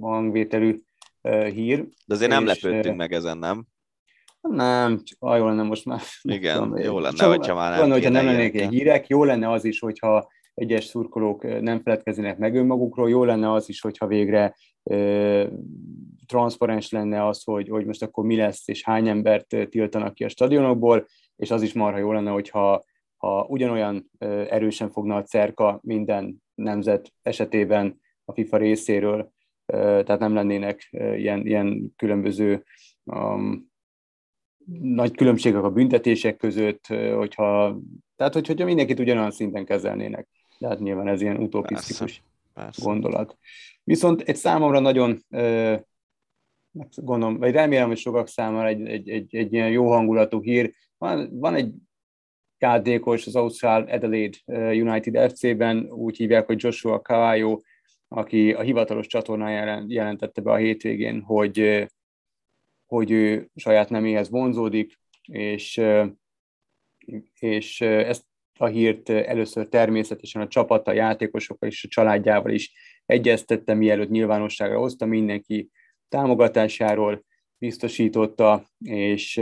hangvételű 0.00 0.78
hír. 1.52 1.88
De 2.06 2.14
azért 2.14 2.30
nem 2.30 2.46
lepődtünk 2.46 2.96
meg 2.96 3.12
ezen, 3.12 3.38
nem? 3.38 3.66
Nem, 4.50 5.00
csak 5.04 5.16
ah, 5.20 5.38
jó 5.38 5.46
lenne 5.46 5.62
most 5.62 5.84
már. 5.84 6.00
Igen, 6.22 6.54
tudom, 6.54 6.76
jó 6.76 6.98
lenne, 6.98 7.16
csak, 7.16 7.28
hogyha 7.28 7.54
már 7.54 7.70
nem 7.70 7.80
lenne, 7.80 7.92
hogyha 7.92 8.10
nem 8.10 8.24
lennék 8.24 8.60
egy 8.60 8.70
hírek, 8.70 9.06
jó 9.06 9.24
lenne 9.24 9.50
az 9.50 9.64
is, 9.64 9.78
hogyha 9.78 10.28
egyes 10.54 10.84
szurkolók 10.84 11.60
nem 11.60 11.80
feledkeznének 11.82 12.38
meg 12.38 12.54
önmagukról. 12.54 13.08
Jó 13.08 13.24
lenne 13.24 13.52
az 13.52 13.68
is, 13.68 13.80
hogyha 13.80 14.06
végre 14.06 14.54
transzparens 16.26 16.90
lenne 16.90 17.26
az, 17.26 17.44
hogy, 17.44 17.68
hogy 17.68 17.86
most 17.86 18.02
akkor 18.02 18.24
mi 18.24 18.36
lesz, 18.36 18.68
és 18.68 18.84
hány 18.84 19.08
embert 19.08 19.46
tiltanak 19.68 20.14
ki 20.14 20.24
a 20.24 20.28
stadionokból, 20.28 21.06
és 21.36 21.50
az 21.50 21.62
is 21.62 21.72
marha 21.72 21.98
jó 21.98 22.12
lenne, 22.12 22.30
hogyha 22.30 22.84
ha 23.16 23.46
ugyanolyan 23.48 24.10
erősen 24.48 24.90
fogna 24.90 25.16
a 25.16 25.22
cerka 25.22 25.78
minden 25.82 26.42
nemzet 26.54 27.12
esetében 27.22 28.00
a 28.24 28.32
FIFA 28.32 28.56
részéről, 28.56 29.32
tehát 29.66 30.18
nem 30.18 30.34
lennének 30.34 30.88
ilyen, 30.90 31.46
ilyen 31.46 31.92
különböző 31.96 32.64
um, 33.04 33.67
nagy 34.80 35.16
különbségek 35.16 35.62
a 35.62 35.70
büntetések 35.70 36.36
között, 36.36 36.86
hogyha, 37.16 37.78
tehát 38.16 38.34
hogy, 38.34 38.46
hogyha 38.46 38.64
mindenkit 38.64 38.98
ugyanolyan 38.98 39.30
szinten 39.30 39.64
kezelnének. 39.64 40.28
De 40.58 40.68
hát 40.68 40.78
nyilván 40.78 41.08
ez 41.08 41.20
ilyen 41.20 41.36
utopisztikus 41.36 42.22
persze, 42.54 42.82
gondolat. 42.84 43.36
Viszont 43.84 44.20
egy 44.20 44.36
számomra 44.36 44.78
nagyon, 44.78 45.18
gondolom, 46.94 47.38
vagy 47.38 47.52
remélem, 47.52 47.88
hogy 47.88 47.98
sokak 47.98 48.28
számára 48.28 48.68
egy, 48.68 48.86
egy, 48.86 49.08
egy, 49.08 49.36
egy 49.36 49.52
ilyen 49.52 49.70
jó 49.70 49.90
hangulatú 49.90 50.42
hír. 50.42 50.72
Van, 50.98 51.28
van 51.38 51.54
egy 51.54 51.72
játékos 52.58 53.26
az 53.26 53.36
Ausztrál 53.36 53.82
Adelaide 53.82 54.36
United 54.72 55.30
FC-ben, 55.32 55.90
úgy 55.90 56.16
hívják, 56.16 56.46
hogy 56.46 56.62
Joshua 56.62 57.00
Cavallo, 57.00 57.60
aki 58.08 58.52
a 58.52 58.60
hivatalos 58.60 59.06
csatornáján 59.06 59.84
jelentette 59.88 60.40
be 60.40 60.50
a 60.50 60.56
hétvégén, 60.56 61.20
hogy, 61.20 61.88
hogy 62.88 63.10
ő 63.10 63.50
saját 63.54 63.90
neméhez 63.90 64.30
vonzódik, 64.30 64.98
és, 65.26 65.80
és 67.38 67.80
ezt 67.80 68.24
a 68.58 68.66
hírt 68.66 69.08
először 69.08 69.68
természetesen 69.68 70.42
a 70.42 70.48
csapata, 70.48 70.92
játékosokkal 70.92 71.68
és 71.68 71.84
a 71.84 71.88
családjával 71.88 72.52
is 72.52 72.72
egyeztette, 73.06 73.74
mielőtt 73.74 74.10
nyilvánosságra 74.10 74.78
hozta, 74.78 75.06
mindenki 75.06 75.70
támogatásáról 76.08 77.24
biztosította, 77.58 78.64
és 78.84 79.36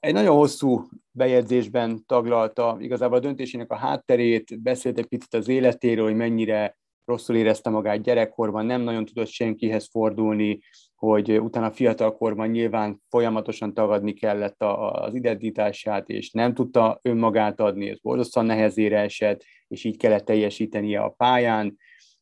egy 0.00 0.12
nagyon 0.12 0.36
hosszú 0.36 0.88
bejegyzésben 1.10 2.04
taglalta 2.06 2.76
igazából 2.80 3.16
a 3.16 3.20
döntésének 3.20 3.70
a 3.70 3.76
hátterét, 3.76 4.62
beszélt 4.62 4.98
egy 4.98 5.06
picit 5.06 5.34
az 5.34 5.48
életéről, 5.48 6.04
hogy 6.04 6.16
mennyire 6.16 6.78
rosszul 7.04 7.36
érezte 7.36 7.70
magát 7.70 8.02
gyerekkorban, 8.02 8.66
nem 8.66 8.80
nagyon 8.80 9.04
tudott 9.04 9.28
senkihez 9.28 9.88
fordulni, 9.90 10.60
hogy 10.98 11.40
utána 11.40 11.70
fiatalkorban 11.70 12.48
nyilván 12.48 13.02
folyamatosan 13.08 13.74
tagadni 13.74 14.12
kellett 14.12 14.62
az 14.62 15.14
identitását, 15.14 16.08
és 16.08 16.30
nem 16.30 16.54
tudta 16.54 16.98
önmagát 17.02 17.60
adni, 17.60 17.88
ez 17.88 18.00
borzasztóan 18.00 18.46
nehezére 18.46 18.98
esett, 18.98 19.44
és 19.68 19.84
így 19.84 19.96
kellett 19.96 20.24
teljesítenie 20.24 21.00
a 21.00 21.08
pályán. 21.08 21.76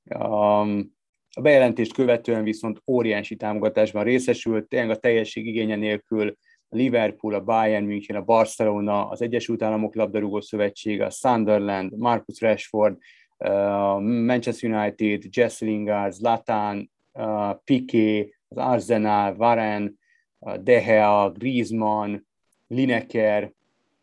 A 0.08 0.64
bejelentést 1.40 1.92
követően 1.92 2.44
viszont 2.44 2.82
óriási 2.86 3.36
támogatásban 3.36 4.04
részesült, 4.04 4.68
tényleg 4.68 4.90
a 4.90 4.96
teljesség 4.96 5.46
igénye 5.46 5.76
nélkül 5.76 6.36
a 6.68 6.76
Liverpool, 6.76 7.34
a 7.34 7.44
Bayern 7.44 7.84
München, 7.84 8.16
a 8.16 8.24
Barcelona, 8.24 9.08
az 9.08 9.22
Egyesült 9.22 9.62
Államok 9.62 9.94
labdarúgó 9.94 10.40
szövetsége, 10.40 11.04
a 11.04 11.10
Sunderland, 11.10 11.98
Marcus 11.98 12.40
Rashford, 12.40 12.96
Manchester 14.00 14.70
United, 14.70 15.22
Jesse 15.30 15.64
Lingard, 15.64 16.12
Zlatan, 16.12 16.90
Piqué, 17.64 18.35
az 18.56 18.64
Arsenal, 18.64 19.34
Varane, 19.34 19.90
De 20.38 20.80
Gea, 20.80 21.30
Griezmann, 21.30 22.16
Lineker, 22.66 23.52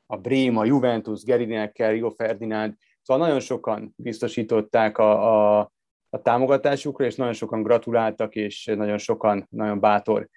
a 0.05 0.17
Bréma, 0.17 0.65
Juventus, 0.65 1.23
Gary 1.23 1.43
Lineker, 1.43 1.91
Rio 1.91 2.09
Ferdinand, 2.09 2.73
szóval 3.01 3.25
nagyon 3.25 3.39
sokan 3.39 3.93
biztosították 3.95 4.97
a, 4.97 5.59
a, 5.59 5.71
a 6.09 6.21
támogatásukra, 6.21 7.05
és 7.05 7.15
nagyon 7.15 7.33
sokan 7.33 7.63
gratuláltak, 7.63 8.35
és 8.35 8.65
nagyon 8.65 8.97
sokan 8.97 9.47
nagyon 9.49 9.79
bátor 9.79 10.29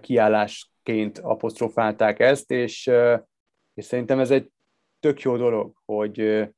kiállásként 0.00 1.18
apostrofálták 1.18 2.20
ezt, 2.20 2.50
és, 2.50 2.90
és 3.74 3.84
szerintem 3.84 4.18
ez 4.18 4.30
egy 4.30 4.50
tök 5.00 5.20
jó 5.20 5.36
dolog, 5.36 5.72
hogy 5.84 6.48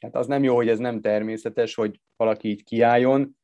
hát 0.00 0.14
az 0.14 0.26
nem 0.26 0.42
jó, 0.42 0.54
hogy 0.54 0.68
ez 0.68 0.78
nem 0.78 1.00
természetes, 1.00 1.74
hogy 1.74 2.00
valaki 2.16 2.48
így 2.48 2.64
kiálljon, 2.64 3.36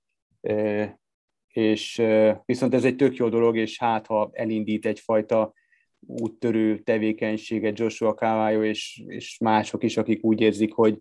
és 1.59 2.03
viszont 2.45 2.75
ez 2.75 2.85
egy 2.85 2.97
tök 2.97 3.17
jó 3.17 3.29
dolog, 3.29 3.57
és 3.57 3.79
hát 3.79 4.07
ha 4.07 4.31
elindít 4.33 4.87
egyfajta 4.87 5.53
úttörő 6.01 6.79
tevékenységet 6.79 7.79
Joshua 7.79 8.15
Cavallo 8.15 8.65
és, 8.65 9.03
és 9.07 9.39
mások 9.39 9.83
is, 9.83 9.97
akik 9.97 10.25
úgy 10.25 10.41
érzik, 10.41 10.73
hogy, 10.73 10.99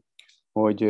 hogy 0.52 0.82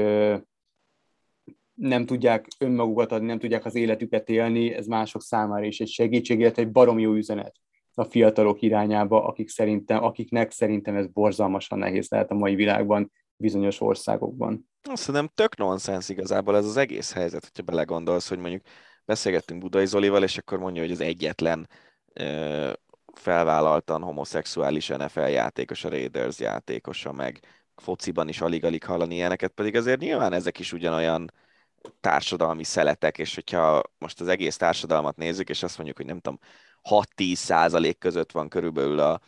nem 1.74 2.06
tudják 2.06 2.48
önmagukat 2.60 3.12
adni, 3.12 3.28
nem 3.28 3.40
tudják 3.40 3.66
az 3.66 3.76
életüket 3.76 4.30
élni, 4.30 4.74
ez 4.74 4.86
mások 4.86 5.22
számára 5.22 5.66
is 5.66 5.80
egy 5.80 5.90
segítség, 5.90 6.40
illetve 6.40 6.62
egy 6.62 6.72
barom 6.72 7.00
jó 7.00 7.14
üzenet 7.14 7.56
a 7.94 8.04
fiatalok 8.04 8.62
irányába, 8.62 9.26
akik 9.26 9.50
szerintem, 9.50 10.04
akiknek 10.04 10.52
szerintem 10.52 10.96
ez 10.96 11.08
borzalmasan 11.08 11.80
nehéz 11.80 12.10
lehet 12.10 12.32
a 12.32 12.36
mai 12.36 12.56
világban, 12.56 13.12
bizonyos 13.36 13.82
országokban. 13.82 14.70
Azt 14.90 15.06
hiszem 15.06 15.30
tök 15.34 15.58
nonsens 15.58 16.10
igazából 16.10 16.56
ez 16.56 16.66
az 16.66 16.78
egész 16.78 17.14
helyzet, 17.14 17.44
hogyha 17.44 17.64
belegondolsz, 17.64 18.30
hogy 18.30 18.40
mondjuk 18.40 18.62
beszélgettünk 19.08 19.62
Budai 19.62 19.86
Zolival, 19.86 20.24
és 20.24 20.38
akkor 20.38 20.58
mondja, 20.58 20.82
hogy 20.82 20.92
az 20.92 21.00
egyetlen 21.00 21.70
ö, 22.14 22.72
felvállaltan 23.14 24.02
homoszexuális 24.02 24.88
NFL 24.88 25.20
játékos, 25.20 25.84
a 25.84 25.90
Raiders 25.90 26.40
játékosa, 26.40 27.12
meg 27.12 27.40
fociban 27.76 28.28
is 28.28 28.42
alig-alig 28.42 28.84
hallani 28.84 29.16
ilyeneket, 29.16 29.52
pedig 29.52 29.76
azért 29.76 30.00
nyilván 30.00 30.34
ezek 30.34 30.60
is 30.60 30.74
ugyanolyan 30.74 31.32
társadalmi 32.02 32.64
szeletek, 32.64 33.18
és 33.18 33.36
hogyha 33.36 33.82
most 33.98 34.22
az 34.22 34.28
egész 34.28 34.58
társadalmat 34.58 35.18
nézzük, 35.18 35.50
és 35.50 35.64
azt 35.64 35.76
mondjuk, 35.76 35.98
hogy 35.98 36.06
nem 36.06 36.20
tudom, 36.20 36.40
6-10 36.90 37.36
százalék 37.36 37.98
között 37.98 38.32
van 38.32 38.50
körülbelül 38.50 39.00
a, 39.00 39.22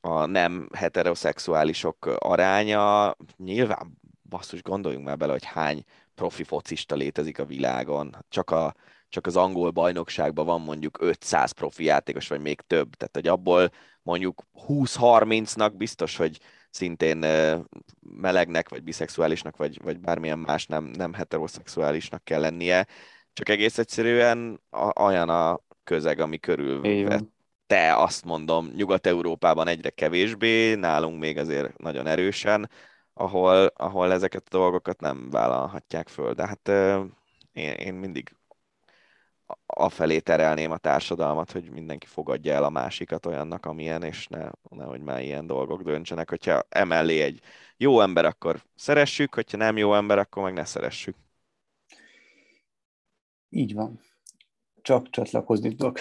a 0.00 0.26
nem 0.26 0.68
heteroszexuálisok 0.72 2.06
aránya, 2.18 3.16
nyilván 3.36 3.98
basszus, 4.28 4.62
gondoljunk 4.62 5.06
már 5.06 5.16
bele, 5.16 5.32
hogy 5.32 5.44
hány 5.44 5.84
profi 6.14 6.44
focista 6.44 6.94
létezik 6.94 7.38
a 7.38 7.44
világon. 7.44 8.16
Csak, 8.28 8.50
a, 8.50 8.74
csak 9.10 9.26
az 9.26 9.36
angol 9.36 9.70
bajnokságban 9.70 10.46
van 10.46 10.60
mondjuk 10.60 10.98
500 11.00 11.50
profi 11.50 11.84
játékos, 11.84 12.28
vagy 12.28 12.40
még 12.40 12.60
több. 12.60 12.94
Tehát, 12.94 13.14
hogy 13.14 13.26
abból 13.26 13.70
mondjuk 14.02 14.42
20-30-nak 14.68 15.72
biztos, 15.76 16.16
hogy 16.16 16.38
szintén 16.70 17.24
melegnek, 18.00 18.68
vagy 18.68 18.82
biszexuálisnak, 18.82 19.56
vagy, 19.56 19.82
vagy 19.82 20.00
bármilyen 20.00 20.38
más 20.38 20.66
nem, 20.66 20.84
nem 20.84 21.12
heteroszexuálisnak 21.12 22.24
kell 22.24 22.40
lennie. 22.40 22.86
Csak 23.32 23.48
egész 23.48 23.78
egyszerűen 23.78 24.60
olyan 25.00 25.28
a 25.28 25.60
közeg, 25.84 26.20
ami 26.20 26.38
körül 26.38 26.80
te 27.66 27.96
azt 27.96 28.24
mondom, 28.24 28.70
Nyugat-Európában 28.74 29.68
egyre 29.68 29.90
kevésbé, 29.90 30.74
nálunk 30.74 31.20
még 31.20 31.38
azért 31.38 31.78
nagyon 31.78 32.06
erősen, 32.06 32.70
ahol, 33.14 33.66
ahol 33.66 34.12
ezeket 34.12 34.42
a 34.46 34.56
dolgokat 34.56 35.00
nem 35.00 35.30
vállalhatják 35.30 36.08
föl. 36.08 36.34
De 36.34 36.46
hát 36.46 36.68
én, 37.52 37.72
én 37.72 37.94
mindig 37.94 38.34
afelé 39.66 40.18
terelném 40.18 40.70
a 40.70 40.78
társadalmat, 40.78 41.52
hogy 41.52 41.70
mindenki 41.70 42.06
fogadja 42.06 42.52
el 42.52 42.64
a 42.64 42.70
másikat 42.70 43.26
olyannak, 43.26 43.66
amilyen, 43.66 44.02
és 44.02 44.26
ne, 44.26 44.50
nehogy 44.70 45.00
már 45.00 45.22
ilyen 45.22 45.46
dolgok 45.46 45.82
döntsenek. 45.82 46.28
Hogyha 46.28 46.62
emellé 46.68 47.20
egy 47.20 47.40
jó 47.76 48.00
ember, 48.00 48.24
akkor 48.24 48.62
szeressük, 48.74 49.34
hogyha 49.34 49.56
nem 49.56 49.76
jó 49.76 49.94
ember, 49.94 50.18
akkor 50.18 50.42
meg 50.42 50.52
ne 50.52 50.64
szeressük. 50.64 51.16
Így 53.48 53.74
van. 53.74 54.00
Csak 54.82 55.10
csatlakozni 55.10 55.68
tudok 55.74 55.98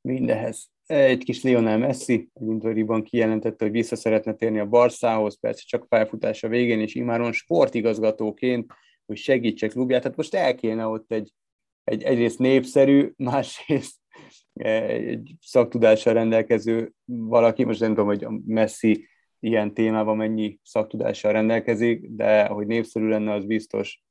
mindehez. 0.00 0.72
Egy 0.86 1.24
kis 1.24 1.42
Lionel 1.42 1.78
Messi 1.78 2.30
egy 2.34 2.46
interjúban 2.46 3.02
kijelentette, 3.02 3.64
hogy 3.64 3.72
vissza 3.72 3.96
szeretne 3.96 4.34
térni 4.34 4.58
a 4.58 4.66
Barszához, 4.66 5.38
persze 5.40 5.62
csak 5.66 5.88
pályafutása 5.88 6.48
végén, 6.48 6.80
és 6.80 6.94
imáron 6.94 7.32
sportigazgatóként, 7.32 8.72
hogy 9.06 9.16
segítse 9.16 9.68
klubját. 9.68 10.02
Tehát 10.02 10.16
most 10.16 10.34
el 10.34 10.54
kéne 10.54 10.86
ott 10.86 11.12
egy, 11.12 11.32
egy 11.84 12.02
egyrészt 12.02 12.38
népszerű, 12.38 13.12
másrészt 13.16 13.96
egy 14.54 15.34
szaktudással 15.40 16.12
rendelkező 16.12 16.92
valaki, 17.04 17.64
most 17.64 17.80
nem 17.80 17.88
tudom, 17.88 18.06
hogy 18.06 18.24
a 18.24 18.40
Messi 18.46 19.08
ilyen 19.40 19.74
témában 19.74 20.16
mennyi 20.16 20.58
szaktudással 20.62 21.32
rendelkezik, 21.32 22.06
de 22.10 22.46
hogy 22.46 22.66
népszerű 22.66 23.08
lenne, 23.08 23.32
az 23.32 23.44
biztos, 23.44 24.02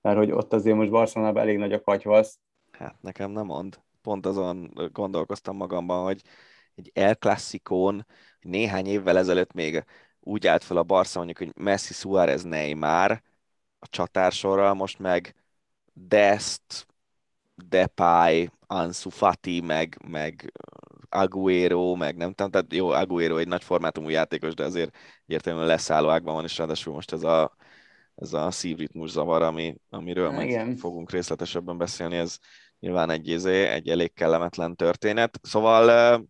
mert 0.00 0.16
hogy 0.16 0.30
ott 0.30 0.52
azért 0.52 0.76
most 0.76 0.90
Barcelonában 0.90 1.42
elég 1.42 1.58
nagy 1.58 1.72
a 1.72 1.80
katyvasz. 1.80 2.38
Hát 2.70 2.96
nekem 3.00 3.30
nem 3.30 3.46
mond. 3.46 3.80
Pont 4.02 4.26
azon 4.26 4.72
gondolkoztam 4.92 5.56
magamban, 5.56 6.04
hogy 6.04 6.22
egy 6.74 6.90
El 6.94 7.16
Classicón 7.16 8.06
néhány 8.40 8.86
évvel 8.86 9.18
ezelőtt 9.18 9.52
még 9.52 9.84
úgy 10.20 10.46
állt 10.46 10.64
fel 10.64 10.76
a 10.76 10.82
Barca, 10.82 11.18
mondjuk, 11.18 11.38
hogy 11.38 11.64
Messi, 11.64 11.92
Suárez, 11.92 12.42
Neymar 12.42 13.22
a 13.78 13.86
csatársorral, 13.88 14.74
most 14.74 14.98
meg 14.98 15.34
Dest, 15.92 16.86
Depay, 17.68 18.50
Ansu 18.66 19.10
Fati, 19.10 19.60
meg, 19.60 19.98
meg 20.08 20.52
Aguero, 21.08 21.94
meg 21.94 22.16
nem 22.16 22.32
tudom, 22.32 22.50
tehát 22.50 22.72
jó, 22.72 22.88
Aguero 22.88 23.36
egy 23.36 23.48
nagy 23.48 23.64
formátumú 23.64 24.08
játékos, 24.08 24.54
de 24.54 24.64
azért 24.64 24.96
egyértelműen 25.26 25.66
leszálló 25.66 26.08
ágban 26.08 26.34
van, 26.34 26.44
és 26.44 26.58
ráadásul 26.58 26.94
most 26.94 27.12
ez 27.12 27.22
a 27.22 27.56
ez 28.14 28.32
a 28.32 28.50
szívritmus 28.50 29.10
zavar, 29.10 29.42
ami, 29.42 29.76
amiről 29.88 30.30
majd 30.30 30.48
Igen. 30.48 30.76
fogunk 30.76 31.10
részletesebben 31.10 31.78
beszélni, 31.78 32.16
ez 32.16 32.38
nyilván 32.78 33.10
egy, 33.10 33.28
izé, 33.28 33.66
egy 33.66 33.88
elég 33.88 34.12
kellemetlen 34.12 34.76
történet. 34.76 35.40
Szóval, 35.42 36.24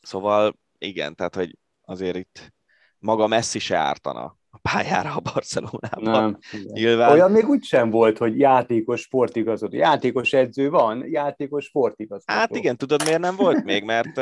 szóval 0.00 0.58
igen, 0.78 1.14
tehát 1.14 1.34
hogy 1.34 1.58
azért 1.80 2.16
itt 2.16 2.52
maga 2.98 3.26
Messi 3.26 3.58
se 3.58 3.76
ártana 3.76 4.38
pályára 4.62 5.14
a 5.14 5.20
Barcelonában. 5.20 6.38
Nem. 6.50 6.62
Nyilván. 6.72 7.10
Olyan 7.10 7.30
még 7.30 7.48
úgy 7.48 7.64
sem 7.64 7.90
volt, 7.90 8.18
hogy 8.18 8.38
játékos 8.38 9.00
sportigazgató. 9.00 9.76
Játékos 9.76 10.32
edző 10.32 10.70
van, 10.70 11.04
játékos 11.06 11.64
sportigazgató. 11.64 12.38
Hát 12.38 12.56
igen, 12.56 12.76
tudod 12.76 13.04
miért 13.04 13.20
nem 13.20 13.36
volt 13.36 13.64
még? 13.64 13.84
Mert 13.84 14.20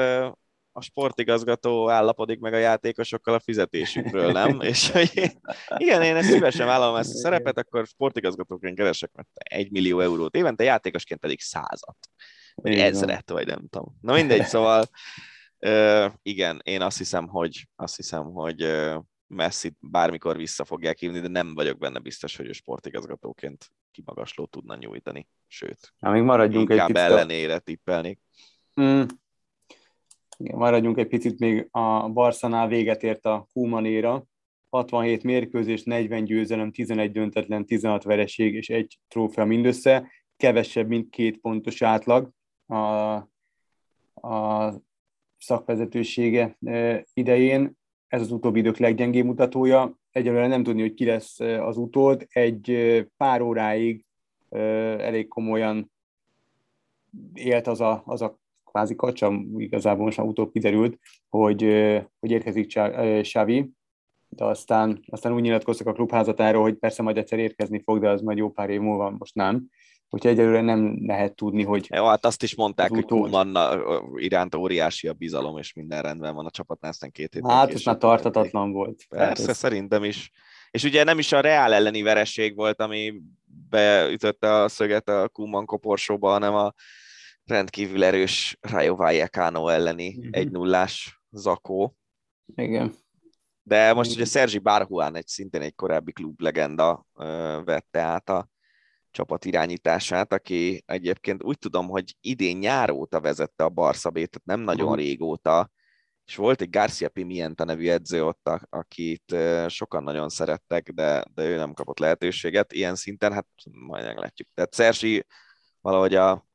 a 0.78 0.80
sportigazgató 0.80 1.91
állapodik 1.91 2.39
meg 2.39 2.53
a 2.53 2.57
játékosokkal 2.57 3.34
a 3.34 3.41
fizetésükről, 3.41 4.32
nem? 4.32 4.61
És 4.70 4.91
hogy 4.91 5.32
igen, 5.76 6.03
én 6.03 6.16
ezt 6.16 6.30
szívesen 6.30 6.66
vállalom 6.66 6.97
ezt 6.97 7.14
a 7.14 7.18
szerepet, 7.18 7.59
akkor 7.59 7.86
sportigazgatóként 7.86 8.76
keresek 8.76 9.11
mert 9.12 9.28
egy 9.32 9.70
millió 9.70 10.01
eurót 10.01 10.36
évente, 10.36 10.64
játékosként 10.64 11.20
pedig 11.20 11.41
százat, 11.41 11.99
vagy 12.55 12.72
igen. 12.72 12.86
ezret, 12.86 13.30
vagy 13.30 13.47
nem 13.47 13.68
tudom. 13.70 13.99
Na 14.01 14.12
mindegy, 14.12 14.45
szóval 14.47 14.84
igen, 16.22 16.61
én 16.64 16.80
azt 16.80 16.99
hiszem, 16.99 17.28
hogy 17.28 17.68
azt 17.76 17.97
hiszem, 17.97 18.24
hogy 18.24 18.62
Messi 19.29 19.76
bármikor 19.81 20.37
vissza 20.37 20.64
fogják 20.64 20.99
hívni, 20.99 21.20
de 21.20 21.29
nem 21.29 21.55
vagyok 21.55 21.79
benne 21.79 21.99
biztos, 21.99 22.37
hogy 22.37 22.47
ő 22.47 22.53
sportigazgatóként 22.53 23.72
kimagasló 23.91 24.47
tudna 24.47 24.76
nyújtani. 24.76 25.29
Sőt, 25.47 25.93
Na, 25.99 26.11
még 26.11 26.22
maradjunk 26.22 26.70
egy 26.70 26.91
ellenére 26.93 27.59
tippelnék. 27.59 28.20
Mm. 28.81 29.03
Igen, 30.37 30.57
maradjunk 30.57 30.99
egy 30.99 31.07
picit 31.07 31.39
még 31.39 31.68
a 31.70 32.09
Barszanál 32.09 32.68
véget 32.68 33.03
ért 33.03 33.24
a 33.24 33.49
Kumanéra. 33.53 34.24
67 34.70 35.22
mérkőzés, 35.22 35.83
40 35.83 36.24
győzelem, 36.24 36.70
11 36.70 37.12
döntetlen, 37.12 37.66
16 37.66 38.03
vereség 38.03 38.55
és 38.55 38.68
egy 38.68 38.99
trófea 39.09 39.45
mindössze. 39.45 40.11
Kevesebb, 40.37 40.89
mint 40.89 41.11
két 41.11 41.39
pontos 41.39 41.83
átlag 41.83 42.31
a, 42.66 42.76
a 44.29 44.74
szakvezetősége 45.39 46.59
idején 47.12 47.78
ez 48.09 48.20
az 48.20 48.32
utóbbi 48.32 48.59
idők 48.59 48.76
leggyengébb 48.76 49.24
mutatója. 49.24 49.98
Egyelőre 50.11 50.46
nem 50.46 50.62
tudni, 50.62 50.80
hogy 50.80 50.94
ki 50.94 51.04
lesz 51.04 51.40
az 51.40 51.76
utód. 51.76 52.26
Egy 52.28 52.72
pár 53.16 53.40
óráig 53.40 54.04
elég 54.98 55.28
komolyan 55.28 55.90
élt 57.34 57.66
az 57.66 57.80
a, 57.80 58.02
az 58.04 58.22
a 58.22 58.38
kvázi 58.64 58.94
kacsa, 58.94 59.32
igazából 59.56 60.04
most 60.04 60.16
már 60.16 60.26
utóbb 60.26 60.52
kiderült, 60.52 60.98
hogy, 61.28 61.62
hogy 62.20 62.30
érkezik 62.30 62.78
Xavi, 63.22 63.70
de 64.28 64.44
aztán, 64.44 65.00
aztán 65.06 65.32
úgy 65.32 65.42
nyilatkoztak 65.42 65.86
a 65.86 65.92
klubházatáról, 65.92 66.62
hogy 66.62 66.74
persze 66.74 67.02
majd 67.02 67.16
egyszer 67.16 67.38
érkezni 67.38 67.82
fog, 67.84 68.00
de 68.00 68.09
az 68.09 68.20
majd 68.20 68.38
jó 68.38 68.50
pár 68.50 68.70
év 68.70 68.80
múlva 68.80 69.11
most 69.11 69.34
nem. 69.34 69.68
Úgyhogy 70.11 70.30
egyelőre 70.30 70.61
nem 70.61 71.06
lehet 71.06 71.34
tudni, 71.34 71.64
hogy... 71.64 71.86
Jó, 71.94 72.06
hát 72.06 72.24
azt 72.24 72.42
is 72.42 72.54
mondták, 72.54 72.90
hogy 72.90 73.04
Kuman 73.04 73.56
iránt 74.14 74.54
óriási 74.54 75.09
a 75.09 75.12
bizalom, 75.12 75.59
és 75.59 75.72
minden 75.72 76.02
rendben 76.02 76.34
van 76.34 76.46
a 76.46 76.50
csapatnál, 76.50 76.90
aztán 76.90 77.11
két 77.11 77.34
héten 77.34 77.50
Hát, 77.50 77.72
ez 77.72 77.82
már 77.82 77.96
tartatatlan 77.96 78.72
volt. 78.72 79.04
Persze, 79.09 79.48
ez... 79.48 79.56
szerintem 79.56 80.04
is. 80.04 80.30
És 80.70 80.84
ugye 80.84 81.04
nem 81.04 81.18
is 81.18 81.32
a 81.32 81.40
Reál 81.40 81.72
elleni 81.72 82.02
vereség 82.02 82.56
volt, 82.56 82.80
ami 82.80 83.22
beütötte 83.68 84.54
a 84.54 84.68
szöget 84.68 85.09
a 85.09 85.28
Kuman 85.28 85.64
koporsóba, 85.64 86.30
hanem 86.30 86.54
a 86.54 86.72
rendkívül 87.44 88.04
erős 88.04 88.59
Rayo 88.61 88.96
Vallecano 88.96 89.68
elleni 89.68 90.16
mm-hmm. 90.18 90.28
egy 90.30 90.50
nullás 90.50 91.20
zakó. 91.30 91.96
Igen. 92.54 92.94
De 93.62 93.92
most 93.92 94.14
ugye 94.14 94.24
Sergi 94.24 94.59
Barhuán 94.59 95.16
egy 95.16 95.26
szintén 95.26 95.61
egy 95.61 95.74
korábbi 95.74 96.12
klublegenda 96.12 97.06
vette 97.64 98.00
át 98.00 98.28
a 98.28 98.48
csapat 99.11 99.44
irányítását, 99.44 100.32
aki 100.32 100.82
egyébként 100.86 101.42
úgy 101.42 101.59
tudom, 101.59 101.88
hogy 101.88 102.16
idén 102.20 102.56
nyár 102.56 102.90
óta 102.90 103.20
vezette 103.20 103.64
a 103.64 103.68
Barszabét, 103.68 104.30
tehát 104.30 104.46
nem 104.46 104.61
nagyon 104.66 104.88
uh-huh. 104.88 105.04
régóta, 105.04 105.70
és 106.24 106.36
volt 106.36 106.61
egy 106.61 106.70
Garcia 106.70 107.09
Pimienta 107.09 107.64
nevű 107.64 107.88
edző 107.88 108.24
ott, 108.24 108.50
akit 108.68 109.36
sokan 109.66 110.02
nagyon 110.02 110.28
szerettek, 110.28 110.90
de, 110.90 111.24
de 111.34 111.44
ő 111.44 111.56
nem 111.56 111.72
kapott 111.72 111.98
lehetőséget 111.98 112.72
ilyen 112.72 112.94
szinten, 112.94 113.32
hát 113.32 113.46
majd 113.72 114.04
meglátjuk. 114.04 114.48
Tehát 114.54 114.74
Szersi 114.74 115.26
valahogy 115.80 116.14
a, 116.14 116.30
azt 116.30 116.46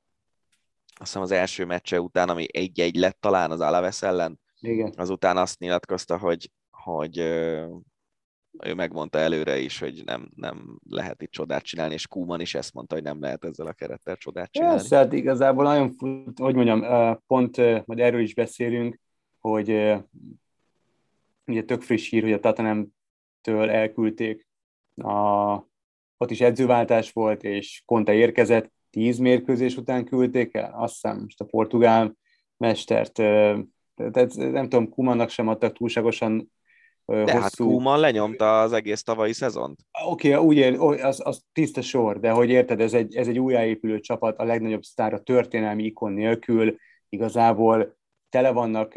hiszem 0.96 1.22
az 1.22 1.32
első 1.32 1.66
meccse 1.66 2.00
után, 2.00 2.30
ami 2.30 2.46
egy-egy 2.52 2.96
lett 2.96 3.18
talán 3.20 3.52
az 3.52 3.60
Alaves 3.60 4.02
ellen, 4.02 4.40
Igen. 4.60 4.94
azután 4.96 5.38
azt 5.38 5.60
nyilatkozta, 5.60 6.18
hogy, 6.18 6.52
hogy 6.72 7.18
ő 8.60 8.74
megmondta 8.74 9.18
előre 9.18 9.60
is, 9.60 9.80
hogy 9.80 10.02
nem, 10.06 10.30
nem 10.36 10.80
lehet 10.90 11.22
itt 11.22 11.32
csodát 11.32 11.64
csinálni, 11.64 11.94
és 11.94 12.08
Kuman 12.08 12.42
is 12.42 12.56
ezt 12.56 12.74
mondta, 12.74 12.96
hogy 12.96 13.04
nem 13.04 13.22
lehet 13.22 13.46
ezzel 13.46 13.68
a 13.68 13.74
kerettel 13.74 14.16
csodát 14.16 14.52
csinálni. 14.52 14.76
Persze, 14.76 14.96
hát 14.96 15.14
igazából 15.14 15.64
nagyon, 15.64 15.96
hogy 16.36 16.56
mondjam, 16.56 17.18
pont 17.28 17.58
majd 17.58 18.00
erről 18.00 18.22
is 18.22 18.34
beszélünk, 18.34 19.00
hogy 19.40 19.70
ugye 21.46 21.64
tök 21.64 21.82
friss 21.82 22.10
hír, 22.10 22.24
hogy 22.24 22.34
a 22.34 22.40
Tatanem-től 22.40 23.70
elküldték, 23.70 24.48
a, 24.96 25.54
ott 26.18 26.32
is 26.32 26.42
edzőváltás 26.42 27.12
volt, 27.12 27.44
és 27.44 27.82
Conte 27.86 28.14
érkezett, 28.14 28.72
tíz 28.90 29.18
mérkőzés 29.18 29.78
után 29.78 30.06
küldték 30.06 30.54
el, 30.54 30.74
azt 30.76 30.94
hiszem 30.94 31.20
most 31.20 31.42
a 31.42 31.46
portugál 31.46 32.16
mestert, 32.58 33.14
tehát 33.14 34.34
nem 34.36 34.70
tudom, 34.70 34.90
Kumannak 34.90 35.30
sem 35.30 35.48
adtak 35.48 35.78
túlságosan 35.78 36.52
de 37.06 37.16
hát 37.18 37.30
hosszú... 37.30 37.42
hát 37.42 37.56
Kuman 37.56 38.00
lenyomta 38.00 38.62
az 38.62 38.74
egész 38.74 39.04
tavalyi 39.04 39.34
szezont. 39.34 39.80
Oké, 40.06 40.34
okay, 40.34 40.46
úgy 40.46 40.58
ér, 40.58 40.80
az, 40.80 41.22
az 41.24 41.42
tiszta 41.52 41.82
sor, 41.82 42.20
de 42.20 42.32
hogy 42.32 42.50
érted, 42.50 42.82
ez 42.82 42.94
egy, 42.94 43.16
ez 43.16 43.28
egy 43.28 43.40
újjáépülő 43.40 44.00
csapat, 44.00 44.38
a 44.38 44.44
legnagyobb 44.44 44.84
sztár 44.84 45.14
a 45.14 45.20
történelmi 45.20 45.84
ikon 45.84 46.14
nélkül, 46.14 46.76
igazából 47.10 47.98
tele 48.30 48.52
vannak 48.52 48.94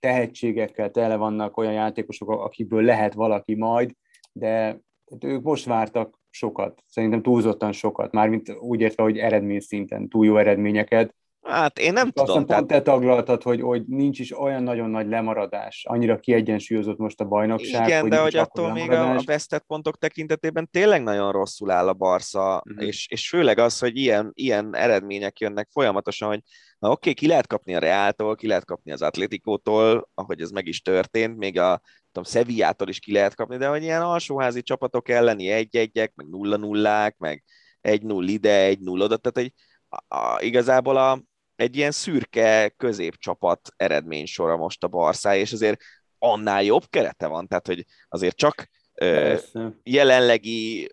tehetségekkel, 0.00 0.90
tele 0.90 1.16
vannak 1.16 1.56
olyan 1.56 1.72
játékosok, 1.72 2.28
akiből 2.28 2.82
lehet 2.82 3.14
valaki 3.14 3.54
majd, 3.54 3.92
de 4.32 4.80
ők 5.20 5.42
most 5.42 5.64
vártak 5.64 6.18
sokat, 6.30 6.82
szerintem 6.86 7.22
túlzottan 7.22 7.72
sokat, 7.72 8.12
mármint 8.12 8.50
úgy 8.50 8.80
értve, 8.80 9.02
hogy 9.02 9.18
eredmény 9.18 9.60
szinten, 9.60 10.08
túl 10.08 10.26
jó 10.26 10.36
eredményeket, 10.36 11.14
Hát 11.46 11.78
én 11.78 11.92
nem 11.92 12.10
tudom. 12.10 12.36
Aztán 12.36 12.56
pont 12.56 12.68
te 12.68 12.82
taglaltad, 12.82 13.42
hogy, 13.42 13.60
hogy 13.60 13.82
nincs 13.86 14.18
is 14.18 14.38
olyan 14.38 14.62
nagyon 14.62 14.90
nagy 14.90 15.08
lemaradás. 15.08 15.84
Annyira 15.88 16.18
kiegyensúlyozott 16.18 16.98
most 16.98 17.20
a 17.20 17.24
bajnokság. 17.24 17.86
Igen, 17.86 18.00
hogy 18.00 18.10
de 18.10 18.20
hogy 18.20 18.36
attól 18.36 18.72
még 18.72 18.90
a 18.90 19.20
vesztett 19.24 19.64
pontok 19.66 19.98
tekintetében 19.98 20.68
tényleg 20.70 21.02
nagyon 21.02 21.32
rosszul 21.32 21.70
áll 21.70 21.88
a 21.88 21.92
Barca, 21.92 22.62
uh-huh. 22.64 22.86
és, 22.86 23.08
és 23.10 23.28
főleg 23.28 23.58
az, 23.58 23.78
hogy 23.78 23.96
ilyen, 23.96 24.30
ilyen 24.34 24.74
eredmények 24.74 25.38
jönnek 25.38 25.68
folyamatosan, 25.72 26.28
hogy 26.28 26.40
na 26.78 26.90
oké, 26.90 27.10
okay, 27.10 27.14
ki 27.14 27.26
lehet 27.26 27.46
kapni 27.46 27.74
a 27.74 27.78
Reáltól, 27.78 28.34
ki 28.34 28.46
lehet 28.46 28.64
kapni 28.64 28.92
az 28.92 29.02
Atletikótól, 29.02 30.08
ahogy 30.14 30.40
ez 30.40 30.50
meg 30.50 30.66
is 30.66 30.82
történt, 30.82 31.36
még 31.36 31.58
a 31.58 31.80
tudom, 32.12 32.30
Sevillától 32.30 32.88
is 32.88 32.98
ki 32.98 33.12
lehet 33.12 33.34
kapni, 33.34 33.56
de 33.56 33.66
hogy 33.66 33.82
ilyen 33.82 34.02
alsóházi 34.02 34.62
csapatok 34.62 35.08
elleni 35.08 35.48
egy-egyek, 35.48 36.12
meg 36.14 36.26
nulla-nullák, 36.26 37.16
meg 37.18 37.44
egy-null 37.80 38.26
ide, 38.26 38.62
egy-null 38.62 39.00
oda, 39.00 39.16
tehát 39.16 39.48
egy, 39.48 39.52
a, 39.88 40.16
a, 40.16 40.42
igazából 40.42 40.96
a, 40.96 41.22
egy 41.56 41.76
ilyen 41.76 41.90
szürke 41.90 42.68
középcsapat 42.68 43.68
eredménysora 43.76 44.56
most 44.56 44.84
a 44.84 44.88
Barszá, 44.88 45.36
és 45.36 45.52
azért 45.52 45.80
annál 46.18 46.62
jobb 46.62 46.84
kerete 46.90 47.26
van, 47.26 47.46
tehát 47.46 47.66
hogy 47.66 47.84
azért 48.08 48.36
csak 48.36 48.68
Persze. 48.94 49.78
jelenlegi 49.82 50.88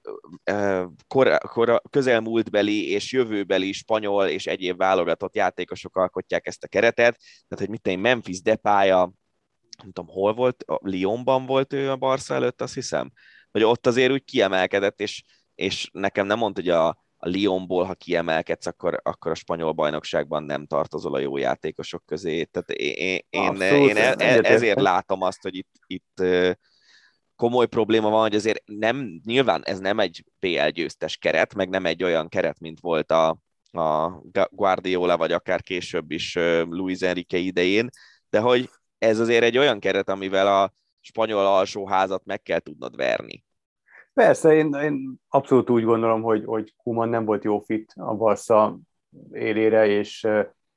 kor, 1.07 1.37
kor, 1.37 1.81
közelmúltbeli 1.89 2.89
és 2.89 3.11
jövőbeli 3.11 3.71
spanyol 3.71 4.27
és 4.27 4.45
egyéb 4.47 4.77
válogatott 4.77 5.35
játékosok 5.35 5.95
alkotják 5.95 6.47
ezt 6.47 6.63
a 6.63 6.67
keretet, 6.67 7.17
tehát 7.17 7.65
hogy 7.65 7.69
mit 7.69 7.87
én 7.87 7.99
Memphis 7.99 8.41
Depája, 8.41 9.11
nem 9.77 9.91
tudom, 9.91 10.07
hol 10.07 10.33
volt, 10.33 10.65
Lyonban 10.83 11.45
volt 11.45 11.73
ő 11.73 11.91
a 11.91 11.95
Barca 11.95 12.33
előtt, 12.33 12.61
azt 12.61 12.73
hiszem, 12.73 13.11
hogy 13.51 13.63
ott 13.63 13.87
azért 13.87 14.11
úgy 14.11 14.23
kiemelkedett, 14.23 14.99
és, 14.99 15.23
és 15.55 15.89
nekem 15.91 16.25
nem 16.25 16.37
mondta, 16.37 16.61
hogy 16.61 16.69
a, 16.69 17.02
a 17.25 17.29
Lyonból, 17.29 17.83
ha 17.83 17.93
kiemelkedsz, 17.93 18.65
akkor, 18.65 18.99
akkor 19.03 19.31
a 19.31 19.35
spanyol 19.35 19.71
bajnokságban 19.71 20.43
nem 20.43 20.65
tartozol 20.65 21.13
a 21.13 21.19
jó 21.19 21.37
játékosok 21.37 22.03
közé. 22.05 22.43
Tehát 22.43 22.69
én, 22.69 23.19
én, 23.29 23.47
Abszolút, 23.47 23.89
én 23.89 23.97
e- 23.97 24.15
e- 24.17 24.39
ezért 24.43 24.81
látom 24.81 25.21
azt, 25.21 25.41
hogy 25.41 25.55
itt, 25.55 25.71
itt 25.87 26.23
komoly 27.35 27.67
probléma 27.67 28.09
van, 28.09 28.21
hogy 28.21 28.35
azért 28.35 28.63
nem, 28.65 29.21
nyilván 29.25 29.61
ez 29.65 29.79
nem 29.79 29.99
egy 29.99 30.23
BL 30.39 30.67
győztes 30.67 31.17
keret, 31.17 31.55
meg 31.55 31.69
nem 31.69 31.85
egy 31.85 32.03
olyan 32.03 32.29
keret, 32.29 32.59
mint 32.59 32.79
volt 32.79 33.11
a, 33.11 33.37
a 33.71 34.21
Guardiola, 34.49 35.17
vagy 35.17 35.31
akár 35.31 35.61
később 35.61 36.11
is 36.11 36.35
Luis 36.69 37.01
Enrique 37.01 37.39
idején, 37.39 37.89
de 38.29 38.39
hogy 38.39 38.69
ez 38.97 39.19
azért 39.19 39.43
egy 39.43 39.57
olyan 39.57 39.79
keret, 39.79 40.09
amivel 40.09 40.47
a 40.61 40.73
spanyol 40.99 41.45
alsóházat 41.45 42.25
meg 42.25 42.41
kell 42.41 42.59
tudnod 42.59 42.95
verni. 42.95 43.43
Persze, 44.13 44.53
én, 44.53 44.73
én 44.73 45.15
abszolút 45.27 45.69
úgy 45.69 45.83
gondolom, 45.83 46.21
hogy, 46.21 46.45
hogy 46.45 46.73
Kuman 46.77 47.09
nem 47.09 47.25
volt 47.25 47.43
jó 47.43 47.59
fit 47.59 47.93
a 47.95 48.15
Barca 48.15 48.79
élére, 49.31 49.87
és 49.87 50.27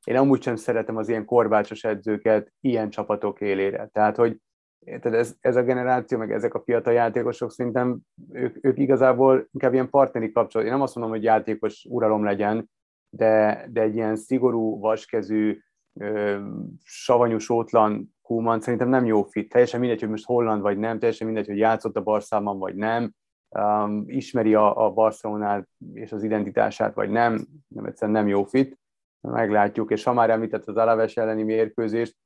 én 0.05 0.17
amúgy 0.17 0.43
sem 0.43 0.57
szeretem 0.57 0.97
az 0.97 1.09
ilyen 1.09 1.25
korbácsos 1.25 1.85
edzőket 1.85 2.53
ilyen 2.61 2.91
csapatok 2.91 3.41
élére. 3.41 3.89
Tehát, 3.93 4.17
hogy 4.17 4.41
érted, 4.79 5.15
ez, 5.15 5.37
ez 5.41 5.57
a 5.57 5.63
generáció, 5.63 6.19
meg 6.19 6.33
ezek 6.33 6.55
a 6.55 6.63
fiatal 6.65 6.93
játékosok 6.93 7.51
szerintem 7.51 7.99
ők, 8.33 8.57
ők 8.65 8.79
igazából 8.79 9.49
inkább 9.53 9.73
ilyen 9.73 9.91
partneri 9.91 10.33
kapcsolat. 10.33 10.67
Én 10.67 10.73
nem 10.73 10.83
azt 10.83 10.95
mondom, 10.95 11.15
hogy 11.15 11.23
játékos 11.23 11.87
uralom 11.89 12.25
legyen, 12.25 12.71
de, 13.09 13.67
de 13.71 13.81
egy 13.81 13.95
ilyen 13.95 14.17
szigorú, 14.17 14.81
vaskezű, 14.81 15.59
ö, 16.01 16.41
savanyú, 16.83 17.39
sótlan 17.39 18.15
Kuman 18.23 18.61
szerintem 18.61 18.89
nem 18.89 19.05
jó 19.05 19.23
fit. 19.23 19.49
Teljesen 19.49 19.81
mindegy, 19.81 20.01
hogy 20.01 20.11
most 20.11 20.25
Holland 20.25 20.63
vagy 20.63 20.79
nem, 20.79 20.99
teljesen 20.99 21.27
mindegy, 21.27 21.47
hogy 21.47 21.59
játszott 21.59 21.97
a 21.97 22.03
Barszában 22.03 22.59
vagy 22.59 22.75
nem, 22.75 23.15
um, 23.49 24.05
ismeri 24.07 24.55
a, 24.55 24.85
a 24.87 24.91
Barcelonát 24.91 25.69
és 25.93 26.13
az 26.13 26.23
identitását 26.23 26.95
vagy 26.95 27.11
nem, 27.11 27.47
nem 27.69 27.85
egyszerűen 27.85 28.17
nem 28.17 28.29
jó 28.29 28.45
fit. 28.45 28.79
Meglátjuk, 29.21 29.91
és 29.91 30.05
ha 30.05 30.13
már 30.13 30.31
említett 30.31 30.67
az 30.67 30.77
Alaves 30.77 31.17
elleni 31.17 31.43
mérkőzést, 31.43 32.17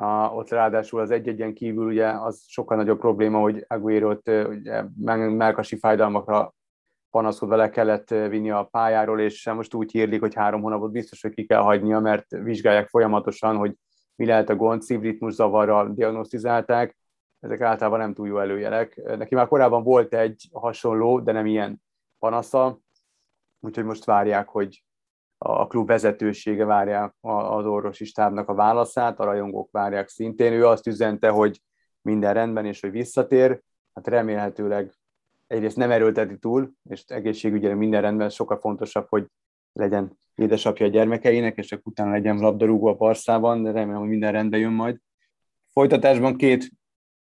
Uh, 0.00 0.36
ott 0.36 0.48
ráadásul 0.48 1.00
az 1.00 1.10
egy-egyen 1.10 1.54
kívül 1.54 1.86
ugye 1.86 2.06
az 2.08 2.42
sokkal 2.46 2.76
nagyobb 2.76 2.98
probléma, 2.98 3.40
hogy 3.40 3.64
Aguero-t 3.68 4.28
ugye, 4.28 4.84
melkasi 5.28 5.78
fájdalmakra 5.78 6.54
panaszkodva 7.10 7.56
le 7.56 7.70
kellett 7.70 8.08
vinni 8.08 8.50
a 8.50 8.68
pályáról, 8.70 9.20
és 9.20 9.50
most 9.50 9.74
úgy 9.74 9.90
hírlik, 9.90 10.20
hogy 10.20 10.34
három 10.34 10.60
hónapot 10.62 10.90
biztos, 10.90 11.22
hogy 11.22 11.34
ki 11.34 11.46
kell 11.46 11.60
hagynia, 11.60 12.00
mert 12.00 12.26
vizsgálják 12.30 12.88
folyamatosan, 12.88 13.56
hogy 13.56 13.74
mi 14.14 14.26
lehet 14.26 14.48
a 14.48 14.56
gond, 14.56 14.82
szívritmus 14.82 15.32
zavarral 15.32 15.92
diagnosztizálták, 15.94 16.96
ezek 17.40 17.60
általában 17.60 17.98
nem 17.98 18.14
túl 18.14 18.26
jó 18.26 18.38
előjelek. 18.38 19.02
Neki 19.16 19.34
már 19.34 19.48
korábban 19.48 19.82
volt 19.82 20.14
egy 20.14 20.48
hasonló, 20.52 21.20
de 21.20 21.32
nem 21.32 21.46
ilyen 21.46 21.82
panasza, 22.18 22.78
úgyhogy 23.60 23.84
most 23.84 24.04
várják, 24.04 24.48
hogy 24.48 24.84
a 25.38 25.66
klub 25.66 25.86
vezetősége 25.86 26.64
várja 26.64 27.14
az 27.20 27.66
orvosi 27.66 28.04
stábnak 28.04 28.48
a 28.48 28.54
válaszát, 28.54 29.20
a 29.20 29.24
rajongók 29.24 29.70
várják 29.70 30.08
szintén. 30.08 30.52
Ő 30.52 30.66
azt 30.66 30.86
üzente, 30.86 31.28
hogy 31.28 31.60
minden 32.02 32.34
rendben, 32.34 32.66
és 32.66 32.80
hogy 32.80 32.90
visszatér. 32.90 33.62
Hát 33.94 34.06
remélhetőleg 34.06 34.92
egyrészt 35.46 35.76
nem 35.76 35.90
erőlteti 35.90 36.38
túl, 36.38 36.72
és 36.90 37.04
egészségügyre 37.06 37.74
minden 37.74 38.00
rendben, 38.00 38.28
sokkal 38.28 38.58
fontosabb, 38.58 39.06
hogy 39.08 39.26
legyen 39.72 40.18
édesapja 40.34 40.86
a 40.86 40.88
gyermekeinek, 40.88 41.56
és 41.56 41.66
csak 41.66 41.86
utána 41.86 42.10
legyen 42.10 42.38
labdarúgó 42.38 42.86
a 42.86 42.94
Barszában, 42.94 43.62
de 43.62 43.70
remélem, 43.70 44.00
hogy 44.00 44.08
minden 44.08 44.32
rendben 44.32 44.60
jön 44.60 44.72
majd. 44.72 44.96
Folytatásban 45.66 46.36
két 46.36 46.70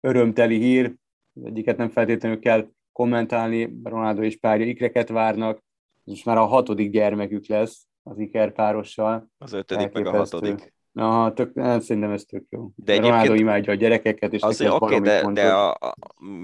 örömteli 0.05 0.57
hír, 0.57 0.95
egyiket 1.43 1.77
nem 1.77 1.89
feltétlenül 1.89 2.39
kell 2.39 2.67
kommentálni, 2.91 3.79
Ronaldo 3.83 4.21
és 4.21 4.39
párja 4.39 4.65
ikreket 4.65 5.09
várnak, 5.09 5.63
most 6.03 6.25
már 6.25 6.37
a 6.37 6.45
hatodik 6.45 6.91
gyermekük 6.91 7.47
lesz, 7.47 7.87
az 8.03 8.19
Iker 8.19 8.51
párossal. 8.51 9.27
Az 9.37 9.53
ötödik, 9.53 9.91
meg 9.91 10.05
a 10.05 10.11
hatodik. 10.11 10.73
Na, 10.91 11.33
tök, 11.33 11.59
hát 11.59 11.81
szerintem 11.81 12.11
ez 12.11 12.23
tök 12.23 12.43
jó. 12.49 12.69
De 12.75 12.91
egyébként 12.91 13.13
Ronaldo 13.13 13.33
imádja 13.33 13.71
a 13.71 13.75
gyerekeket, 13.75 14.33
és 14.33 14.41
azért 14.41 14.71
oké, 14.71 14.85
okay, 14.85 14.99
de, 14.99 15.31
de 15.31 15.53
a, 15.53 15.71
a, 15.71 15.95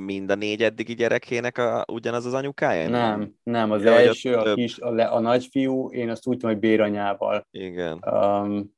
mind 0.06 0.32
a 0.32 0.36
négy 0.36 0.64
eddigi 0.64 0.94
gyerekének 0.94 1.58
a, 1.58 1.86
ugyanaz 1.92 2.26
az 2.26 2.34
anyukája? 2.34 2.90
Nem, 2.90 3.36
nem, 3.44 3.72
az 3.72 3.84
ja, 3.84 3.92
első, 3.92 4.36
a, 4.36 4.44
több... 4.44 4.56
kis, 4.56 4.80
a, 4.80 4.90
le, 4.90 5.06
a 5.06 5.20
nagyfiú, 5.20 5.92
én 5.92 6.10
azt 6.10 6.28
úgy 6.28 6.38
tudom, 6.38 6.52
hogy 6.52 6.60
béranyával 6.60 7.48
Igen. 7.52 8.00
Um, 8.12 8.74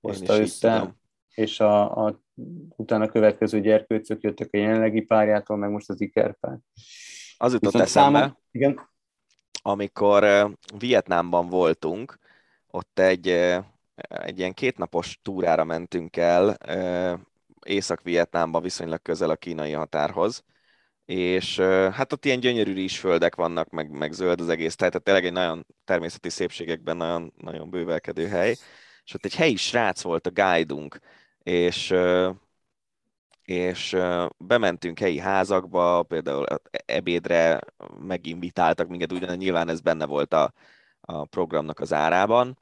hozta 0.00 0.38
össze, 0.38 0.96
és 1.38 1.60
a, 1.60 2.06
a, 2.06 2.20
utána 2.76 3.08
következő 3.08 3.60
gyerkőcök 3.60 4.22
jöttek 4.22 4.48
a 4.52 4.56
jelenlegi 4.56 5.00
párjától, 5.00 5.56
meg 5.56 5.70
most 5.70 5.88
az 5.88 6.00
ikerpár. 6.00 6.58
Az 7.36 7.52
jutott 7.52 7.74
eszembe, 7.74 8.18
számom, 8.18 8.38
igen? 8.50 8.80
amikor 9.62 10.50
Vietnámban 10.78 11.48
voltunk, 11.48 12.18
ott 12.70 12.98
egy, 12.98 13.28
egy 14.08 14.38
ilyen 14.38 14.54
kétnapos 14.54 15.18
túrára 15.22 15.64
mentünk 15.64 16.16
el, 16.16 16.56
Észak-Vietnámban 17.64 18.62
viszonylag 18.62 19.02
közel 19.02 19.30
a 19.30 19.36
kínai 19.36 19.72
határhoz, 19.72 20.44
és 21.04 21.58
hát 21.92 22.12
ott 22.12 22.24
ilyen 22.24 22.40
gyönyörű 22.40 22.72
rizsföldek 22.72 23.34
vannak, 23.34 23.70
meg, 23.70 23.90
meg 23.90 24.12
zöld 24.12 24.40
az 24.40 24.48
egész, 24.48 24.76
tehát 24.76 25.02
tényleg 25.02 25.24
egy 25.24 25.32
nagyon 25.32 25.66
természeti 25.84 26.28
szépségekben 26.28 26.96
nagyon, 26.96 27.32
nagyon 27.36 27.70
bővelkedő 27.70 28.26
hely, 28.26 28.56
és 29.04 29.14
ott 29.14 29.24
egy 29.24 29.34
helyi 29.34 29.56
srác 29.56 30.02
volt 30.02 30.26
a 30.26 30.30
guide 30.30 30.74
és 31.48 31.94
és 33.42 33.96
bementünk 34.36 34.98
helyi 34.98 35.18
házakba, 35.18 36.02
például 36.02 36.46
ebédre 36.70 37.60
meginvitáltak 38.00 38.88
minket, 38.88 39.12
ugyan 39.12 39.36
nyilván 39.36 39.68
ez 39.68 39.80
benne 39.80 40.06
volt 40.06 40.32
a, 40.32 40.52
a 41.00 41.24
programnak 41.24 41.80
az 41.80 41.92
árában, 41.92 42.58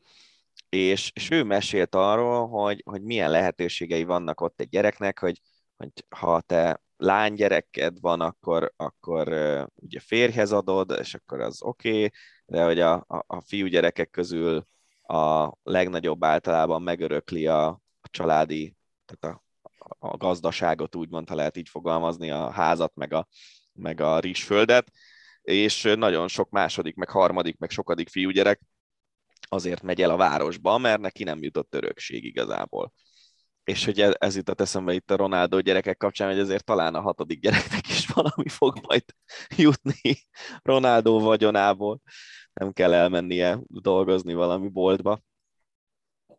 és, 0.68 1.10
és 1.14 1.30
ő 1.30 1.44
mesélt 1.44 1.94
arról, 1.94 2.48
hogy, 2.48 2.82
hogy 2.84 3.02
milyen 3.02 3.30
lehetőségei 3.30 4.04
vannak 4.04 4.40
ott 4.40 4.60
egy 4.60 4.68
gyereknek, 4.68 5.18
hogy, 5.18 5.40
hogy 5.76 5.90
ha 6.08 6.40
te 6.40 6.82
lánygyereked 6.96 8.00
van, 8.00 8.20
akkor, 8.20 8.72
akkor 8.76 9.28
ugye 9.74 10.00
férjhez 10.00 10.52
adod, 10.52 10.96
és 11.00 11.14
akkor 11.14 11.40
az 11.40 11.62
oké, 11.62 11.88
okay, 11.88 12.10
de 12.46 12.64
hogy 12.64 12.80
a, 12.80 12.92
a, 12.94 13.24
a 13.26 13.40
fiúgyerekek 13.40 14.10
közül 14.10 14.66
a 15.02 15.52
legnagyobb 15.62 16.24
általában 16.24 16.82
megörökli 16.82 17.46
a, 17.46 17.66
a 18.00 18.08
családi, 18.10 18.75
tehát 19.06 19.36
a 19.36 19.44
a 19.98 20.16
gazdaságot, 20.16 20.94
úgymond, 20.94 21.28
ha 21.28 21.34
lehet 21.34 21.56
így 21.56 21.68
fogalmazni, 21.68 22.30
a 22.30 22.50
házat, 22.50 22.94
meg 22.94 23.12
a, 23.12 23.28
meg 23.72 24.00
a 24.00 24.20
rizsföldet, 24.20 24.90
és 25.42 25.82
nagyon 25.82 26.28
sok 26.28 26.50
második, 26.50 26.94
meg 26.94 27.08
harmadik, 27.08 27.58
meg 27.58 27.70
sokadik 27.70 28.08
fiúgyerek 28.08 28.60
azért 29.48 29.82
megy 29.82 30.02
el 30.02 30.10
a 30.10 30.16
városba, 30.16 30.78
mert 30.78 31.00
neki 31.00 31.24
nem 31.24 31.42
jutott 31.42 31.74
örökség 31.74 32.24
igazából. 32.24 32.92
És 33.64 33.84
hogy 33.84 34.00
ez, 34.00 34.14
ez 34.18 34.36
jutott 34.36 34.60
eszembe 34.60 34.92
itt 34.94 35.10
a 35.10 35.16
Ronaldo 35.16 35.60
gyerekek 35.60 35.96
kapcsán, 35.96 36.28
hogy 36.28 36.38
ezért 36.38 36.64
talán 36.64 36.94
a 36.94 37.00
hatodik 37.00 37.40
gyereknek 37.40 37.88
is 37.88 38.06
valami 38.06 38.48
fog 38.48 38.78
majd 38.86 39.04
jutni 39.56 40.16
Ronaldo 40.62 41.20
vagyonából. 41.20 42.00
Nem 42.52 42.72
kell 42.72 42.92
elmennie 42.92 43.58
dolgozni 43.66 44.34
valami 44.34 44.68
boltba. 44.68 45.20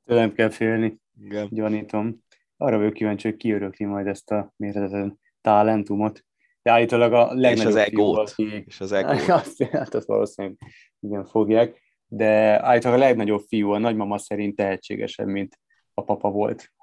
Tőlem 0.06 0.34
kell 0.34 0.50
félni, 0.50 1.00
Igen. 1.20 1.48
gyanítom 1.52 2.26
arra 2.58 2.78
vagyok 2.78 2.94
kíváncsi, 2.94 3.28
hogy 3.28 3.38
kiörökli 3.38 3.86
majd 3.86 4.08
ezt 4.08 4.32
a 4.32 4.54
mérhetetlen 4.56 5.20
talentumot. 5.42 6.26
De 6.62 6.72
állítólag 6.72 7.14
a 7.14 7.34
legnagyobb 7.34 7.58
és 7.58 7.66
az 7.66 7.76
egót. 7.76 8.30
Fiú, 8.30 8.64
és 8.66 8.80
az 8.80 8.92
egót. 8.92 9.30
Azt, 9.30 9.64
hát 9.64 9.94
azt 9.94 10.08
valószínűleg 10.08 10.58
igen 11.00 11.26
fogják. 11.26 11.82
De 12.08 12.64
állítólag 12.66 12.98
a 12.98 13.02
legnagyobb 13.02 13.44
fiú, 13.48 13.72
a 13.72 13.78
nagymama 13.78 14.18
szerint 14.18 14.56
tehetségesebb, 14.56 15.28
mint 15.28 15.60
a 15.94 16.04
papa 16.04 16.30
volt 16.30 16.74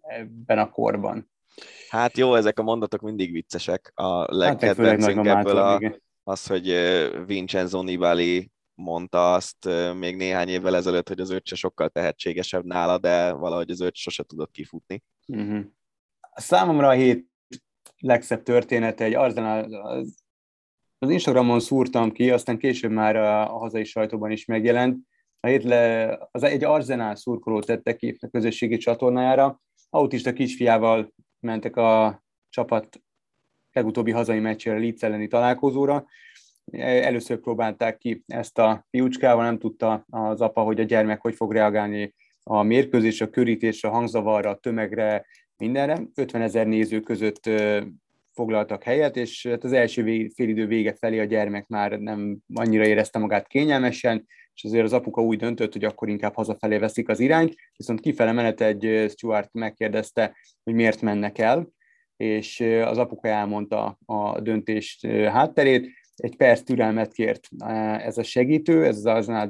ebben 0.00 0.58
a 0.58 0.70
korban. 0.70 1.30
Hát 1.88 2.16
jó, 2.16 2.34
ezek 2.34 2.58
a 2.58 2.62
mondatok 2.62 3.00
mindig 3.00 3.32
viccesek. 3.32 3.92
A 3.94 4.36
legkedvencünk 4.36 5.26
hát, 5.26 5.38
ebből 5.38 5.56
a, 5.56 5.80
az, 6.22 6.46
hogy 6.46 6.74
Vincenzo 7.26 7.82
Nibali 7.82 8.50
mondta 8.74 9.32
azt 9.32 9.68
még 9.98 10.16
néhány 10.16 10.48
évvel 10.48 10.76
ezelőtt, 10.76 11.08
hogy 11.08 11.20
az 11.20 11.30
öccse 11.30 11.54
sokkal 11.54 11.88
tehetségesebb 11.88 12.64
nála, 12.64 12.98
de 12.98 13.32
valahogy 13.32 13.70
az 13.70 13.80
öccse 13.80 14.02
sose 14.02 14.22
tudott 14.22 14.50
kifutni. 14.50 15.02
Uh-huh. 15.26 15.64
Számomra 16.34 16.88
a 16.88 16.92
hét 16.92 17.26
legszebb 17.98 18.42
története 18.42 19.04
egy 19.04 19.14
Arsenal, 19.14 19.74
az, 19.74 20.14
az 20.98 21.10
Instagramon 21.10 21.60
szúrtam 21.60 22.12
ki, 22.12 22.30
aztán 22.30 22.58
később 22.58 22.90
már 22.90 23.16
a, 23.16 23.54
a 23.54 23.58
hazai 23.58 23.84
sajtóban 23.84 24.30
is 24.30 24.44
megjelent. 24.44 24.98
A 25.40 25.46
hét 25.46 25.64
le, 25.64 26.18
az 26.30 26.42
egy 26.42 26.64
Arsenal 26.64 27.14
szurkoló 27.14 27.60
tette 27.60 27.96
ki 27.96 28.16
a 28.20 28.28
közösségi 28.28 28.76
csatornájára. 28.76 29.60
Autista 29.90 30.32
kisfiával 30.32 31.14
mentek 31.40 31.76
a 31.76 32.22
csapat 32.48 33.02
legutóbbi 33.72 34.10
hazai 34.10 34.38
meccsére, 34.38 34.78
Leeds 34.78 35.02
elleni 35.02 35.28
találkozóra, 35.28 36.06
Először 36.72 37.40
próbálták 37.40 37.98
ki 37.98 38.22
ezt 38.26 38.58
a 38.58 38.86
fiúcskával, 38.90 39.44
nem 39.44 39.58
tudta 39.58 40.04
az 40.10 40.40
apa, 40.40 40.62
hogy 40.62 40.80
a 40.80 40.84
gyermek 40.84 41.20
hogy 41.20 41.34
fog 41.34 41.52
reagálni 41.52 42.14
a 42.42 42.62
mérkőzés, 42.62 43.20
a 43.20 43.30
körítés, 43.30 43.84
a 43.84 43.90
hangzavarra, 43.90 44.50
a 44.50 44.56
tömegre, 44.56 45.26
mindenre. 45.56 46.02
50 46.14 46.42
ezer 46.42 46.66
néző 46.66 47.00
között 47.00 47.50
foglaltak 48.32 48.82
helyet, 48.82 49.16
és 49.16 49.46
hát 49.50 49.64
az 49.64 49.72
első 49.72 50.28
félidő 50.34 50.66
vége 50.66 50.94
felé 50.94 51.18
a 51.18 51.24
gyermek 51.24 51.66
már 51.66 51.98
nem 51.98 52.38
annyira 52.54 52.86
érezte 52.86 53.18
magát 53.18 53.46
kényelmesen, 53.46 54.26
és 54.54 54.64
azért 54.64 54.84
az 54.84 54.92
apuka 54.92 55.22
úgy 55.22 55.38
döntött, 55.38 55.72
hogy 55.72 55.84
akkor 55.84 56.08
inkább 56.08 56.34
hazafelé 56.34 56.78
veszik 56.78 57.08
az 57.08 57.20
irányt, 57.20 57.54
viszont 57.76 58.00
kifele 58.00 58.32
menet 58.32 58.60
egy 58.60 59.10
Stuart 59.10 59.52
megkérdezte, 59.52 60.36
hogy 60.64 60.74
miért 60.74 61.02
mennek 61.02 61.38
el, 61.38 61.68
és 62.16 62.60
az 62.84 62.98
apuka 62.98 63.28
elmondta 63.28 63.98
a 64.06 64.40
döntést 64.40 65.06
hátterét, 65.06 65.90
egy 66.16 66.36
perc 66.36 66.62
türelmet 66.62 67.12
kért 67.12 67.48
ez 67.98 68.18
a 68.18 68.22
segítő, 68.22 68.84
ez 68.84 68.96
az 68.96 69.06
Arsenal 69.06 69.46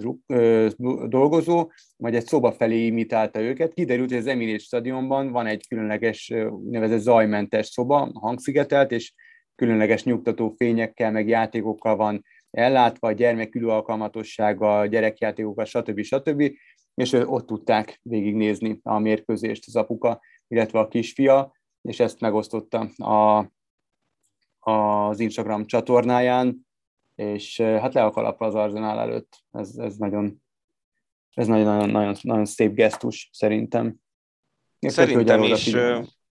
dolgozó, 1.09 1.71
majd 1.97 2.15
egy 2.15 2.27
szoba 2.27 2.53
felé 2.53 2.87
imitálta 2.87 3.41
őket. 3.41 3.75
Kiderült, 3.75 4.09
hogy 4.09 4.19
az 4.19 4.27
Emirates 4.27 4.63
stadionban 4.63 5.31
van 5.31 5.47
egy 5.47 5.67
különleges, 5.69 6.33
nevezett 6.71 7.01
zajmentes 7.01 7.67
szoba, 7.67 8.11
hangszigetelt, 8.15 8.93
és 8.93 9.13
különleges 9.55 10.05
nyugtató 10.05 10.55
fényekkel, 10.57 11.11
meg 11.11 11.29
játékokkal 11.29 11.97
van 11.97 12.25
ellátva, 12.51 13.13
gyermek 13.13 13.55
ülőalkalmatossága, 13.55 14.87
gyerekjátékokkal, 14.87 15.65
stb. 15.65 16.01
stb. 16.01 16.53
És 16.95 17.13
ott 17.13 17.47
tudták 17.47 18.01
végignézni 18.03 18.79
a 18.83 18.99
mérkőzést 18.99 19.65
az 19.67 19.77
apuka, 19.77 20.21
illetve 20.49 20.79
a 20.79 20.89
kisfia 20.89 21.53
és 21.89 22.01
ezt 22.01 22.21
megosztotta 22.21 22.79
a, 22.97 23.51
az 24.65 25.21
Instagram 25.21 25.67
csatornáján, 25.67 26.67
és 27.15 27.61
hát 27.61 27.95
le 27.95 28.05
a 28.05 28.11
kalapra 28.11 28.47
az 28.47 28.55
Arzenál 28.55 28.99
előtt. 28.99 29.45
Ez, 29.51 29.77
ez 29.77 29.97
nagyon, 29.97 30.43
ez 31.35 31.47
nagyon, 31.47 31.91
nagyon, 31.91 32.17
nagyon 32.21 32.45
szép 32.45 32.75
gesztus 32.75 33.31
szerintem. 33.33 33.95
Szerintem 34.79 35.43
is 35.43 35.75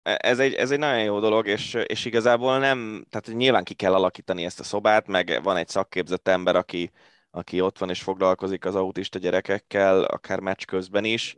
ez 0.02 0.38
egy, 0.38 0.54
ez 0.54 0.70
egy 0.70 0.78
nagyon 0.78 1.02
jó 1.02 1.20
dolog, 1.20 1.46
és, 1.46 1.74
és 1.74 2.04
igazából 2.04 2.59
nem, 2.59 3.06
tehát 3.10 3.38
nyilván 3.38 3.64
ki 3.64 3.74
kell 3.74 3.94
alakítani 3.94 4.44
ezt 4.44 4.60
a 4.60 4.64
szobát, 4.64 5.06
meg 5.06 5.40
van 5.42 5.56
egy 5.56 5.68
szakképzett 5.68 6.28
ember, 6.28 6.56
aki, 6.56 6.90
aki 7.30 7.60
ott 7.60 7.78
van 7.78 7.90
és 7.90 8.02
foglalkozik 8.02 8.64
az 8.64 8.74
autista 8.74 9.18
gyerekekkel, 9.18 10.04
akár 10.04 10.40
meccs 10.40 10.64
közben 10.64 11.04
is, 11.04 11.36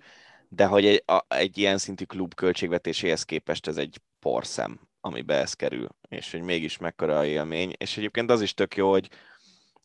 de 0.48 0.66
hogy 0.66 0.86
egy, 0.86 1.02
a, 1.06 1.24
egy 1.28 1.58
ilyen 1.58 1.78
szintű 1.78 2.04
klub 2.04 2.34
költségvetéséhez 2.34 3.22
képest 3.22 3.66
ez 3.66 3.76
egy 3.76 4.00
porszem, 4.18 4.80
amibe 5.04 5.34
ez 5.34 5.54
kerül, 5.54 5.88
és 6.08 6.30
hogy 6.30 6.42
mégis 6.42 6.78
mekkora 6.78 7.24
élmény, 7.24 7.72
és 7.76 7.96
egyébként 7.96 8.30
az 8.30 8.42
is 8.42 8.54
tök 8.54 8.76
jó, 8.76 8.90
hogy 8.90 9.08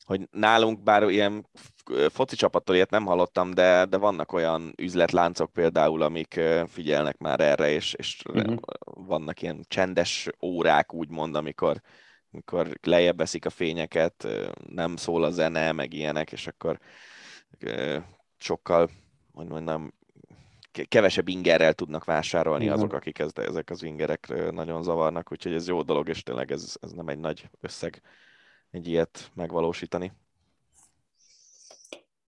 hogy 0.05 0.27
nálunk 0.31 0.83
bár 0.83 1.09
ilyen 1.09 1.47
foci 2.09 2.35
csapattól 2.35 2.75
ilyet 2.75 2.89
nem 2.89 3.05
hallottam, 3.05 3.53
de, 3.53 3.85
de 3.85 3.97
vannak 3.97 4.31
olyan 4.31 4.73
üzletláncok 4.77 5.53
például, 5.53 6.01
amik 6.01 6.39
figyelnek 6.67 7.17
már 7.17 7.39
erre, 7.39 7.69
és, 7.69 7.93
és 7.93 8.21
uh-huh. 8.29 8.57
vannak 8.93 9.41
ilyen 9.41 9.65
csendes 9.67 10.29
órák, 10.41 10.93
úgymond, 10.93 11.35
amikor, 11.35 11.81
amikor 12.31 12.69
lejjebb 12.81 13.17
veszik 13.17 13.45
a 13.45 13.49
fényeket, 13.49 14.27
nem 14.67 14.95
szól 14.95 15.23
a 15.23 15.31
zene, 15.31 15.71
meg 15.71 15.93
ilyenek, 15.93 16.31
és 16.31 16.47
akkor 16.47 16.79
sokkal, 18.37 18.89
hogy 19.33 19.47
mondjam, 19.47 19.93
kevesebb 20.87 21.27
ingerrel 21.27 21.73
tudnak 21.73 22.03
vásárolni 22.03 22.63
uh-huh. 22.63 22.79
azok, 22.79 22.93
akik 22.93 23.19
ez, 23.19 23.31
ezek 23.33 23.69
az 23.69 23.83
ingerek 23.83 24.51
nagyon 24.51 24.83
zavarnak, 24.83 25.31
úgyhogy 25.31 25.53
ez 25.53 25.67
jó 25.67 25.81
dolog, 25.81 26.09
és 26.09 26.23
tényleg 26.23 26.51
ez, 26.51 26.77
ez 26.81 26.91
nem 26.91 27.07
egy 27.07 27.19
nagy 27.19 27.49
összeg 27.59 28.01
egy 28.71 28.87
ilyet 28.87 29.31
megvalósítani. 29.33 30.11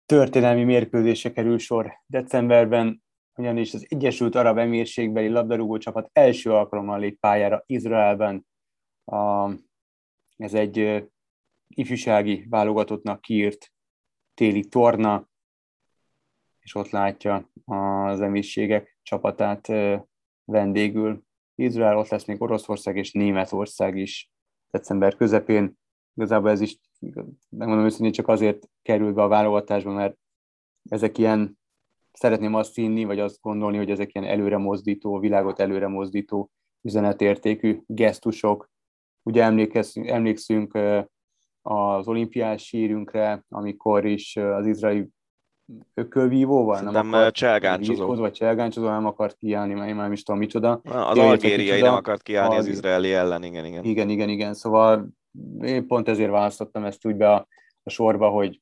Történelmi 0.07 0.65
mérkőzése 0.65 1.33
kerül 1.33 1.59
sor 1.59 1.93
decemberben, 2.07 3.03
ugyanis 3.35 3.75
az 3.75 3.87
Egyesült 3.89 4.35
Arab 4.35 4.59
Emírségbeli 4.59 5.29
labdarúgó 5.29 5.79
csapat 5.79 6.11
első 6.13 6.53
alkalommal 6.53 6.99
lép 6.99 7.21
pályára 7.21 7.63
Izraelben. 7.67 8.47
A, 9.05 9.51
ez 10.37 10.55
egy 10.55 11.05
ifjúsági 11.69 12.47
válogatottnak 12.49 13.21
kiírt 13.21 13.73
téli 14.35 14.65
torna, 14.65 15.29
és 16.61 16.75
ott 16.75 16.91
látja 16.91 17.51
az 17.65 18.21
emírségek 18.21 18.99
csapatát 19.03 19.69
vendégül. 20.45 21.23
Izrael, 21.55 21.99
ott 21.99 22.09
lesz 22.09 22.25
még 22.25 22.43
Oroszország 22.43 22.97
és 22.97 23.13
Németország 23.13 23.97
is 23.97 24.31
december 24.71 25.17
közepén 25.17 25.79
igazából 26.15 26.51
ez 26.51 26.61
is, 26.61 26.79
megmondom 27.49 27.85
őszintén, 27.85 28.13
csak 28.13 28.29
azért 28.29 28.69
kerül 28.83 29.13
be 29.13 29.23
a 29.23 29.29
válogatásba, 29.29 29.93
mert 29.93 30.17
ezek 30.89 31.19
ilyen, 31.19 31.59
szeretném 32.13 32.55
azt 32.55 32.75
hinni, 32.75 33.05
vagy 33.05 33.19
azt 33.19 33.41
gondolni, 33.41 33.77
hogy 33.77 33.91
ezek 33.91 34.15
ilyen 34.15 34.29
előre 34.29 34.57
mozdító, 34.57 35.19
világot 35.19 35.61
előre 35.61 35.87
mozdító 35.87 36.51
üzenetértékű 36.81 37.81
gesztusok. 37.87 38.71
Ugye 39.23 39.43
emlékszünk, 39.43 40.07
emlékszünk 40.07 40.79
az 41.63 42.09
olimpiás 42.09 42.65
sírünkre, 42.65 43.45
amikor 43.49 44.05
is 44.05 44.37
az 44.37 44.67
izraeli 44.67 45.09
ökölvívóval? 45.95 46.81
Nem 46.81 47.13
akart 47.13 47.35
cselgáncsozó. 47.35 48.15
Vagy 48.15 48.33
cselgáncsozó 48.33 48.87
nem 48.87 49.07
akart 49.07 49.37
kiállni, 49.37 49.75
mert 49.75 49.89
én 49.89 49.95
már 49.95 50.05
nem 50.05 50.13
is 50.13 50.23
tudom 50.23 50.41
micsoda. 50.41 50.81
Az 50.85 51.19
algériai 51.19 51.81
nem 51.81 51.95
akart 51.95 52.23
kiállni 52.23 52.57
az 52.57 52.67
izraeli 52.67 53.13
ellen, 53.13 53.43
igen, 53.43 53.65
igen. 53.65 53.85
Igen, 53.85 54.09
igen, 54.09 54.29
igen. 54.29 54.55
Szóval 54.55 55.09
én 55.63 55.87
pont 55.87 56.09
ezért 56.09 56.31
választottam 56.31 56.85
ezt 56.85 57.07
úgy 57.07 57.17
be 57.17 57.33
a, 57.33 57.47
a 57.83 57.91
sorba, 57.91 58.29
hogy 58.29 58.61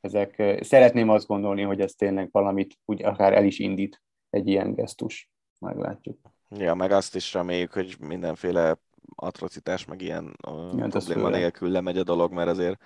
ezek, 0.00 0.58
szeretném 0.60 1.08
azt 1.08 1.26
gondolni, 1.26 1.62
hogy 1.62 1.80
ez 1.80 1.92
tényleg 1.92 2.28
valamit 2.32 2.78
úgy 2.84 3.02
akár 3.02 3.32
el 3.32 3.44
is 3.44 3.58
indít 3.58 4.02
egy 4.30 4.48
ilyen 4.48 4.74
gesztus. 4.74 5.30
Meglátjuk. 5.58 6.18
Ja, 6.48 6.74
meg 6.74 6.90
azt 6.90 7.14
is 7.14 7.32
reméljük, 7.32 7.72
hogy 7.72 7.96
mindenféle 8.00 8.78
atrocitás, 9.14 9.84
meg 9.84 10.02
ilyen 10.02 10.36
Igen, 10.72 10.90
probléma 10.90 11.28
nélkül 11.28 11.70
lemegy 11.70 11.98
a 11.98 12.02
dolog, 12.02 12.32
mert 12.32 12.48
azért 12.48 12.82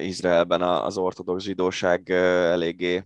Izraelben 0.00 0.62
az 0.62 0.96
ortodox 0.96 1.42
zsidóság 1.42 2.10
eléggé 2.10 3.04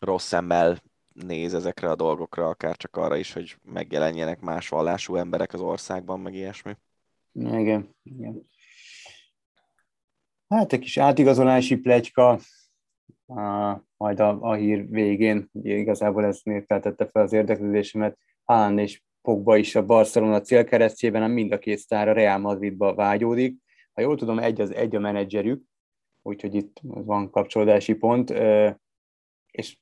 rossz 0.00 0.26
szemmel 0.26 0.82
néz 1.12 1.54
ezekre 1.54 1.90
a 1.90 1.94
dolgokra, 1.94 2.48
akár 2.48 2.76
csak 2.76 2.96
arra 2.96 3.16
is, 3.16 3.32
hogy 3.32 3.56
megjelenjenek 3.62 4.40
más 4.40 4.68
vallású 4.68 5.16
emberek 5.16 5.52
az 5.52 5.60
országban, 5.60 6.20
meg 6.20 6.34
ilyesmi. 6.34 6.72
Igen, 7.32 7.94
igen. 8.02 8.48
Hát 10.48 10.72
egy 10.72 10.78
kis 10.78 10.98
átigazolási 10.98 11.76
plegyka, 11.76 12.38
a, 13.26 13.76
majd 13.96 14.20
a, 14.20 14.40
a 14.40 14.54
hír 14.54 14.88
végén, 14.88 15.48
ugye 15.52 15.74
igazából 15.74 16.24
ez 16.24 16.40
feltette 16.66 17.06
fel 17.06 17.22
az 17.22 17.32
érdeklődésemet, 17.32 18.18
Haaland 18.44 18.78
és 18.78 19.02
Pogba 19.22 19.56
is 19.56 19.74
a 19.74 19.84
Barcelona 19.84 20.40
célkeresztjében, 20.40 21.30
mind 21.30 21.52
a 21.52 21.58
két 21.58 21.78
sztár 21.78 22.08
a 22.08 22.12
Real 22.12 22.38
Madridba 22.38 22.94
vágyódik. 22.94 23.56
Ha 23.94 24.02
jól 24.02 24.16
tudom, 24.16 24.38
egy 24.38 24.60
az 24.60 24.74
egy 24.74 24.96
a 24.96 24.98
menedzserük, 25.00 25.62
úgyhogy 26.22 26.54
itt 26.54 26.80
van 26.82 27.30
kapcsolódási 27.30 27.94
pont, 27.94 28.30
és 29.50 29.78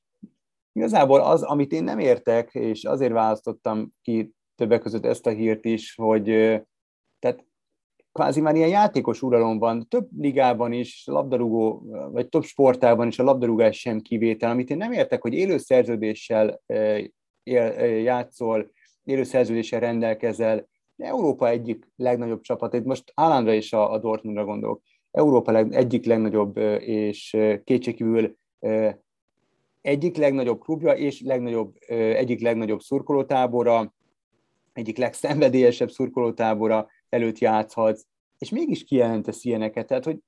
igazából 0.73 1.21
az, 1.21 1.43
amit 1.43 1.73
én 1.73 1.85
nem 1.85 1.99
értek, 1.99 2.55
és 2.55 2.85
azért 2.85 3.13
választottam 3.13 3.93
ki 4.03 4.33
többek 4.55 4.81
között 4.81 5.05
ezt 5.05 5.27
a 5.27 5.31
hírt 5.31 5.65
is, 5.65 5.95
hogy 5.95 6.25
tehát 7.19 7.47
kvázi 8.13 8.41
már 8.41 8.55
ilyen 8.55 8.69
játékos 8.69 9.23
uralom 9.23 9.59
van, 9.59 9.89
több 9.89 10.09
ligában 10.19 10.73
is, 10.73 11.03
labdarúgó, 11.07 11.83
vagy 12.11 12.29
több 12.29 12.43
sportában 12.43 13.07
is 13.07 13.19
a 13.19 13.23
labdarúgás 13.23 13.79
sem 13.79 14.01
kivétel, 14.01 14.51
amit 14.51 14.71
én 14.71 14.77
nem 14.77 14.93
értek, 14.93 15.23
hogy 15.23 15.35
élő 15.35 15.59
szerződéssel 15.59 16.61
játszol, 18.03 18.71
élő 19.03 19.23
szerződéssel 19.23 19.81
rendelkezel, 19.81 20.69
Európa 21.03 21.49
egyik 21.49 21.89
legnagyobb 21.97 22.41
csapat, 22.41 22.75
itt 22.75 22.85
most 22.85 23.13
állandra 23.15 23.53
is 23.53 23.73
a, 23.73 23.93
a 23.93 23.99
Dortmundra 23.99 24.45
gondolok, 24.45 24.83
Európa 25.11 25.53
leg, 25.53 25.75
egyik 25.75 26.05
legnagyobb 26.05 26.57
és 26.81 27.37
kétségkívül 27.65 28.37
egyik 29.81 30.17
legnagyobb 30.17 30.61
klubja 30.61 30.93
és 30.93 31.21
legnagyobb, 31.21 31.75
egyik 31.89 32.41
legnagyobb 32.41 32.81
szurkolótábora, 32.81 33.95
egyik 34.73 34.99
legszenvedélyesebb 34.99 35.91
szurkolótábora, 35.91 36.89
előtt 37.09 37.39
játszhatsz, 37.39 38.05
és 38.39 38.51
mégis 38.51 38.85
kijelentesz 38.85 39.45
ilyeneket. 39.45 39.87
Tehát, 39.87 40.05
hogy 40.05 40.19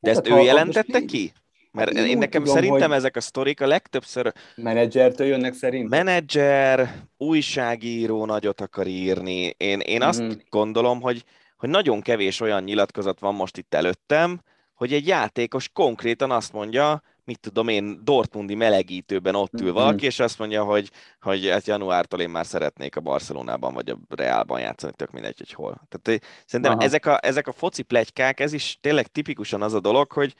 De 0.00 0.10
ezt 0.10 0.28
ő 0.28 0.40
jelentette 0.40 1.04
ki? 1.04 1.32
Mert 1.76 1.96
hát 1.96 2.04
én, 2.04 2.10
én 2.10 2.18
nekem 2.18 2.42
tudom, 2.42 2.56
szerintem 2.56 2.88
hogy 2.88 2.98
ezek 2.98 3.16
a 3.16 3.20
sztorik 3.20 3.60
a 3.60 3.66
legtöbbször... 3.66 4.32
Menedzsertől 4.54 5.26
jönnek 5.26 5.54
szerint? 5.54 5.88
Menedzser, 5.88 6.94
újságíró 7.16 8.24
nagyot 8.24 8.60
akar 8.60 8.86
írni. 8.86 9.54
Én, 9.56 9.80
én 9.80 10.02
azt 10.02 10.22
mm-hmm. 10.22 10.38
gondolom, 10.48 11.00
hogy, 11.00 11.24
hogy 11.56 11.68
nagyon 11.68 12.00
kevés 12.00 12.40
olyan 12.40 12.62
nyilatkozat 12.62 13.20
van 13.20 13.34
most 13.34 13.56
itt 13.56 13.74
előttem, 13.74 14.40
hogy 14.74 14.92
egy 14.92 15.06
játékos 15.06 15.68
konkrétan 15.68 16.30
azt 16.30 16.52
mondja, 16.52 17.02
mit 17.26 17.40
tudom 17.40 17.68
én, 17.68 18.00
Dortmundi 18.04 18.54
melegítőben 18.54 19.34
ott 19.34 19.60
ül 19.60 19.66
mhm. 19.66 19.74
valaki, 19.74 20.04
és 20.06 20.20
azt 20.20 20.38
mondja, 20.38 20.64
hogy, 20.64 20.90
hogy 21.20 21.48
hát 21.48 21.66
januártól 21.66 22.20
én 22.20 22.30
már 22.30 22.46
szeretnék 22.46 22.96
a 22.96 23.00
Barcelonában 23.00 23.74
vagy 23.74 23.88
a 23.88 23.98
Realban 24.08 24.60
játszani, 24.60 24.92
tök 24.96 25.10
mindegy, 25.10 25.38
hogy 25.38 25.52
hol. 25.52 25.86
Tehát 25.88 26.22
szerintem 26.46 26.78
ezek 26.78 27.06
a, 27.06 27.18
ezek 27.22 27.46
a 27.46 27.52
foci 27.52 27.82
plegykák, 27.82 28.40
ez 28.40 28.52
is 28.52 28.78
tényleg 28.80 29.06
tipikusan 29.06 29.62
az 29.62 29.74
a 29.74 29.80
dolog, 29.80 30.12
hogy 30.12 30.34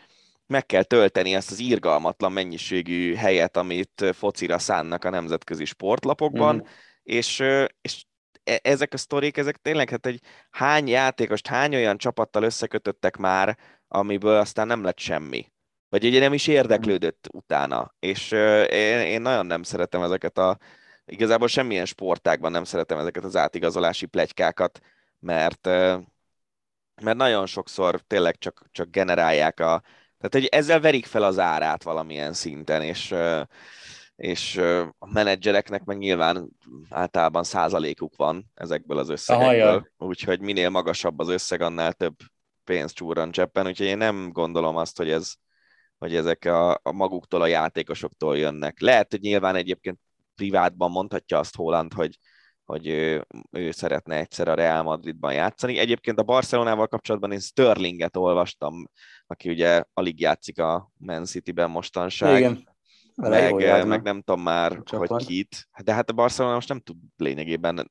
meg 0.46 0.66
kell 0.66 0.82
tölteni 0.82 1.34
ezt 1.34 1.50
az 1.50 1.60
írgalmatlan 1.60 2.32
mennyiségű 2.32 3.14
helyet, 3.14 3.56
amit 3.56 4.04
focira 4.12 4.58
szánnak 4.58 5.04
a 5.04 5.10
nemzetközi 5.10 5.64
sportlapokban, 5.64 6.56
mm. 6.56 6.66
és, 7.02 7.42
és 7.80 8.04
e, 8.44 8.58
ezek 8.62 8.92
a 8.92 8.96
sztorik, 8.96 9.36
ezek 9.36 9.56
tényleg, 9.56 9.90
hát 9.90 10.06
egy 10.06 10.20
hány 10.50 10.88
játékost, 10.88 11.46
hány 11.46 11.74
olyan 11.74 11.98
csapattal 11.98 12.42
összekötöttek 12.42 13.16
már, 13.16 13.58
amiből 13.88 14.36
aztán 14.36 14.66
nem 14.66 14.82
lett 14.82 14.98
semmi. 14.98 15.52
Vagy 15.88 16.04
ugye 16.04 16.20
nem 16.20 16.32
is 16.32 16.46
érdeklődött 16.46 17.28
utána. 17.32 17.94
És 17.98 18.30
én, 18.70 18.98
én 18.98 19.20
nagyon 19.20 19.46
nem 19.46 19.62
szeretem 19.62 20.02
ezeket 20.02 20.38
a, 20.38 20.58
igazából 21.04 21.48
semmilyen 21.48 21.84
sportágban 21.84 22.50
nem 22.50 22.64
szeretem 22.64 22.98
ezeket 22.98 23.24
az 23.24 23.36
átigazolási 23.36 24.06
plegykákat, 24.06 24.80
mert, 25.18 25.66
mert 27.02 27.16
nagyon 27.16 27.46
sokszor 27.46 28.00
tényleg 28.00 28.38
csak, 28.38 28.66
csak 28.70 28.90
generálják 28.90 29.60
a, 29.60 29.82
tehát 30.28 30.48
hogy 30.48 30.58
ezzel 30.60 30.80
verik 30.80 31.06
fel 31.06 31.22
az 31.22 31.38
árát 31.38 31.82
valamilyen 31.82 32.32
szinten, 32.32 32.82
és, 32.82 33.14
és 34.16 34.56
a 34.98 35.12
menedzsereknek 35.12 35.84
meg 35.84 35.98
nyilván 35.98 36.48
általában 36.88 37.44
százalékuk 37.44 38.16
van 38.16 38.50
ezekből 38.54 38.98
az 38.98 39.08
összegekből, 39.08 39.90
úgyhogy 39.98 40.40
minél 40.40 40.68
magasabb 40.70 41.18
az 41.18 41.28
összeg, 41.28 41.60
annál 41.60 41.92
több 41.92 42.14
pénzt 42.64 42.94
csúran 42.94 43.30
cseppen, 43.30 43.66
úgyhogy 43.66 43.86
én 43.86 43.96
nem 43.98 44.30
gondolom 44.32 44.76
azt, 44.76 44.96
hogy 44.96 45.10
ez, 45.10 45.32
hogy 45.98 46.14
ezek 46.14 46.44
a, 46.44 46.70
a 46.82 46.92
maguktól, 46.92 47.42
a 47.42 47.46
játékosoktól 47.46 48.38
jönnek. 48.38 48.80
Lehet, 48.80 49.10
hogy 49.10 49.20
nyilván 49.20 49.54
egyébként 49.54 49.98
privátban 50.34 50.90
mondhatja 50.90 51.38
azt 51.38 51.56
Holland, 51.56 51.92
hogy, 51.92 52.18
hogy 52.66 52.86
ő, 52.86 53.26
ő 53.50 53.70
szeretne 53.70 54.16
egyszer 54.16 54.48
a 54.48 54.54
Real 54.54 54.82
Madridban 54.82 55.32
játszani. 55.32 55.78
Egyébként 55.78 56.18
a 56.18 56.22
Barcelonával 56.22 56.86
kapcsolatban 56.86 57.32
én 57.32 57.38
Sterlinget 57.38 58.16
olvastam, 58.16 58.90
aki 59.26 59.48
ugye 59.48 59.82
alig 59.92 60.20
játszik 60.20 60.58
a 60.58 60.90
Man 60.96 61.24
City-ben 61.24 61.70
mostanság. 61.70 62.38
Igen. 62.38 62.68
Meg, 63.14 63.86
meg 63.86 64.02
nem 64.02 64.22
tudom 64.22 64.42
már, 64.42 64.82
hogy 64.90 65.26
kit. 65.26 65.68
De 65.84 65.92
hát 65.92 66.10
a 66.10 66.12
Barcelona 66.12 66.54
most 66.54 66.68
nem 66.68 66.80
tud 66.80 66.96
lényegében 67.16 67.90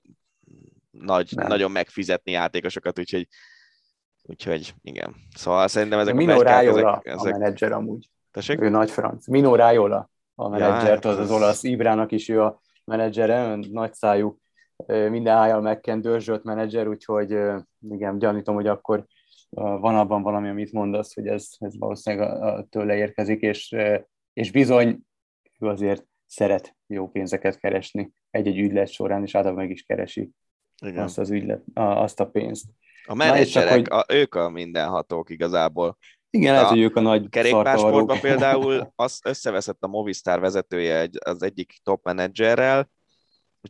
nagy, 0.91 1.31
nem. 1.35 1.47
nagyon 1.47 1.72
megfizetni 1.72 2.31
játékosokat, 2.31 2.99
úgyhogy 2.99 3.27
Úgyhogy 4.27 4.73
igen. 4.81 5.15
Szóval 5.35 5.68
szerintem 5.68 5.99
ezek 5.99 6.14
Mino 6.14 6.39
a 6.39 6.43
Rájola 6.43 7.02
ezek... 7.03 7.34
a 7.34 7.38
menedzser 7.38 7.72
amúgy. 7.72 8.10
Tessék? 8.31 8.61
Ő 8.61 8.69
nagy 8.69 8.91
franc. 8.91 9.27
Mino 9.27 9.56
Rájola 9.56 10.10
a 10.35 10.49
menedzser, 10.49 10.99
ja, 11.03 11.10
az, 11.10 11.19
az 11.19 11.31
olasz 11.31 11.64
Ibrának 11.64 12.11
is 12.11 12.30
ő 12.30 12.41
a 12.41 12.61
menedzsere, 12.84 13.56
nagy 13.72 13.93
szájú, 13.93 14.39
minden 14.85 15.35
ájjal 15.35 15.61
megkent 15.61 16.02
dörzsölt 16.02 16.43
menedzser, 16.43 16.88
úgyhogy 16.88 17.39
igen, 17.89 18.19
gyanítom, 18.19 18.56
hogy 18.56 18.68
akkor 18.68 19.06
van 19.56 19.95
abban 19.95 20.22
valami, 20.22 20.49
amit 20.49 20.72
mondasz, 20.72 21.14
hogy 21.14 21.27
ez, 21.27 21.47
ez 21.57 21.77
valószínűleg 21.77 22.65
tőle 22.69 22.95
érkezik, 22.95 23.41
és, 23.41 23.76
és 24.34 24.52
bizony 24.52 24.99
ő 25.60 25.68
azért 25.68 26.06
szeret 26.26 26.76
jó 26.88 27.10
pénzeket 27.10 27.60
keresni 27.60 28.11
egy-egy 28.30 28.60
ügylet 28.60 28.89
során, 28.89 29.23
és 29.23 29.35
általában 29.35 29.64
meg 29.64 29.72
is 29.72 29.84
keresi 29.84 30.30
Igen. 30.85 31.03
azt 31.03 31.18
az 31.18 31.30
ügylet, 31.31 31.64
azt 31.73 32.19
a 32.19 32.27
pénzt. 32.27 32.65
A 33.06 33.15
menedzserek, 33.15 33.73
hogy... 33.73 33.88
a, 33.89 34.06
ők 34.14 34.35
a 34.35 34.49
mindenhatók 34.49 35.30
igazából. 35.30 35.97
Igen, 36.30 36.53
lehet, 36.53 36.69
hogy 36.69 36.80
ők 36.80 36.95
a 36.95 37.02
nagy 37.02 37.30
Kerékpársportban 37.30 38.19
például 38.19 38.91
az 38.95 39.19
összeveszett 39.23 39.84
a 39.84 39.88
Movistar 39.88 40.39
vezetője 40.39 40.99
egy, 40.99 41.18
az 41.26 41.43
egyik 41.43 41.80
top 41.84 42.03
menedzserrel, 42.03 42.89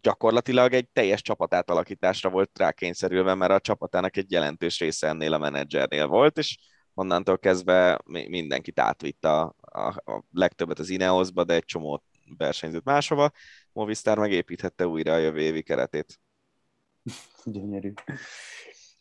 gyakorlatilag 0.01 0.73
egy 0.73 0.87
teljes 0.89 1.21
csapatátalakításra 1.21 2.29
volt 2.29 2.59
rákényszerülve, 2.59 3.33
mert 3.33 3.51
a 3.51 3.59
csapatának 3.59 4.17
egy 4.17 4.31
jelentős 4.31 4.79
része 4.79 5.07
ennél 5.07 5.33
a 5.33 5.37
menedzsernél 5.37 6.07
volt, 6.07 6.37
és 6.37 6.57
onnantól 6.93 7.37
kezdve 7.37 7.99
mindenkit 8.05 8.79
átvitt 8.79 9.25
a, 9.25 9.55
a, 9.61 10.11
a 10.11 10.23
legtöbbet 10.31 10.79
az 10.79 10.89
Ineosba, 10.89 11.43
de 11.43 11.53
egy 11.53 11.65
csomó 11.65 12.03
versenyzőt 12.37 12.83
máshova. 12.83 13.31
Movistar 13.71 14.17
megépíthette 14.17 14.87
újra 14.87 15.13
a 15.13 15.17
jövő 15.17 15.39
évi 15.39 15.61
keretét. 15.61 16.19
Gyönyörű. 17.43 17.93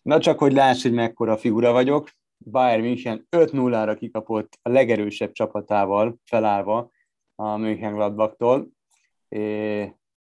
Na 0.03 0.21
csak, 0.21 0.39
hogy 0.39 0.53
láss, 0.53 0.83
hogy 0.83 0.93
mekkora 0.93 1.37
figura 1.37 1.73
vagyok. 1.73 2.11
Bayern 2.39 2.83
München 2.83 3.27
5-0-ra 3.31 3.97
kikapott 3.99 4.59
a 4.63 4.69
legerősebb 4.69 5.33
csapatával 5.33 6.17
felállva 6.25 6.91
a 7.35 7.57
Mönchengladbachtól. 7.57 8.69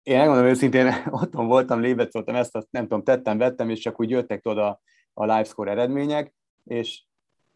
Én 0.09 0.19
megmondom 0.19 0.45
őszintén, 0.45 0.95
otthon 1.23 1.47
voltam, 1.47 1.81
lébecoltam 1.81 2.35
ezt, 2.35 2.57
azt 2.57 2.67
nem 2.71 2.83
tudom, 2.83 3.03
tettem, 3.03 3.39
vettem, 3.39 3.71
és 3.71 3.79
csak 3.79 4.01
úgy 4.01 4.11
jöttek 4.11 4.47
oda 4.47 4.81
a 5.15 5.25
livescore 5.25 5.71
eredmények, 5.71 6.35
és 6.65 7.03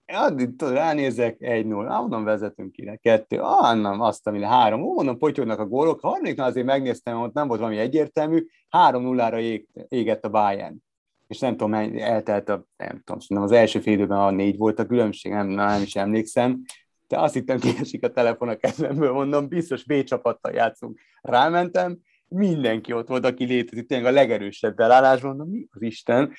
addig 0.06 0.56
tudod, 0.56 0.74
ránézek, 0.74 1.36
1-0, 1.40 1.88
ah, 1.88 2.00
mondom, 2.00 2.24
vezetünk 2.24 2.72
ki, 2.72 2.98
kettő, 3.02 3.40
nem, 3.72 4.00
azt, 4.00 4.26
ami 4.26 4.42
három, 4.42 4.82
ó, 4.82 4.94
mondom, 4.94 5.18
potyognak 5.18 5.58
a 5.58 5.66
gólok, 5.66 6.00
harmadiknál 6.00 6.48
azért 6.48 6.66
megnéztem, 6.66 7.20
ott 7.20 7.32
nem 7.32 7.48
volt 7.48 7.60
valami 7.60 7.78
egyértelmű, 7.78 8.46
3-0-ra 8.70 9.40
ég, 9.40 9.68
égett 9.88 10.24
a 10.24 10.30
Bayern 10.30 10.82
és 11.26 11.38
nem 11.38 11.56
tudom, 11.56 11.74
eltelt 11.98 12.48
a, 12.48 12.66
nem 12.76 13.02
tudom, 13.04 13.20
nem 13.28 13.42
az 13.42 13.52
első 13.52 13.80
fél 13.80 13.92
időben 13.92 14.18
a 14.18 14.30
négy 14.30 14.56
volt 14.56 14.78
a 14.78 14.86
különbség, 14.86 15.32
nem, 15.32 15.46
nem 15.46 15.82
is 15.82 15.96
emlékszem, 15.96 16.62
de 17.08 17.20
azt 17.20 17.34
hittem, 17.34 17.58
kiesik 17.58 18.04
a 18.04 18.12
telefon 18.12 18.48
a 18.48 18.56
kezemből, 18.56 19.12
mondom, 19.12 19.48
biztos 19.48 19.84
B 19.84 20.02
csapattal 20.02 20.52
játszunk. 20.52 20.98
Rámentem, 21.20 21.98
mindenki 22.32 22.92
ott 22.92 23.08
volt, 23.08 23.24
aki 23.24 23.44
létezik, 23.44 23.86
tényleg 23.86 24.12
a 24.12 24.14
legerősebb 24.14 24.76
belállásban, 24.76 25.36
mondom, 25.36 25.54
mi 25.54 25.66
az 25.70 25.82
Isten, 25.82 26.32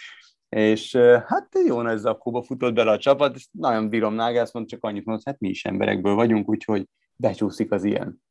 és 0.49 0.95
hát 1.25 1.47
jó 1.67 1.81
nagy 1.81 1.97
zakóba 1.97 2.43
futott 2.43 2.73
bele 2.73 2.91
a 2.91 2.97
csapat, 2.97 3.35
és 3.35 3.47
nagyon 3.51 3.89
bírom 3.89 4.13
Nagelsmann, 4.13 4.65
csak 4.65 4.83
annyit 4.83 5.05
mondott, 5.05 5.25
hát 5.25 5.39
mi 5.39 5.49
is 5.49 5.65
emberekből 5.65 6.15
vagyunk, 6.15 6.49
úgyhogy 6.49 6.87
becsúszik 7.15 7.71
az 7.71 7.83
ilyen. 7.83 8.21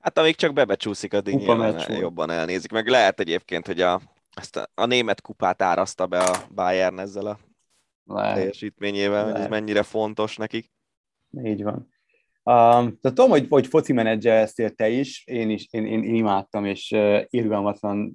Hát 0.00 0.18
amíg 0.18 0.34
csak 0.34 0.52
bebecsúszik, 0.52 1.14
addig 1.14 1.34
nyilván 1.34 1.92
jobban 1.92 2.30
elnézik. 2.30 2.72
Meg 2.72 2.88
lehet 2.88 3.20
egyébként, 3.20 3.66
hogy 3.66 3.80
a 3.80 4.00
ezt 4.34 4.56
a, 4.56 4.70
a 4.74 4.86
német 4.86 5.20
kupát 5.20 5.62
áraszta 5.62 6.06
be 6.06 6.18
a 6.18 6.46
Bayern 6.54 6.98
ezzel 6.98 7.26
a 7.26 7.38
Lehet. 8.04 8.34
teljesítményével, 8.34 9.20
Lehet. 9.20 9.32
hogy 9.32 9.40
ez 9.40 9.48
mennyire 9.48 9.82
fontos 9.82 10.36
nekik. 10.36 10.70
Így 11.42 11.62
van. 11.62 11.88
Um, 12.50 12.98
tehát 13.00 13.16
tudom, 13.16 13.30
hogy, 13.30 13.46
hogy 13.48 13.66
foci 13.66 13.92
menedzsereztél 13.92 14.70
te 14.70 14.88
is, 14.88 15.26
én 15.26 15.50
is, 15.50 15.66
én, 15.70 15.86
én, 15.86 16.02
én 16.02 16.14
imádtam, 16.14 16.64
és 16.64 16.90
uh, 16.90 17.22
irgalmatlan 17.28 18.14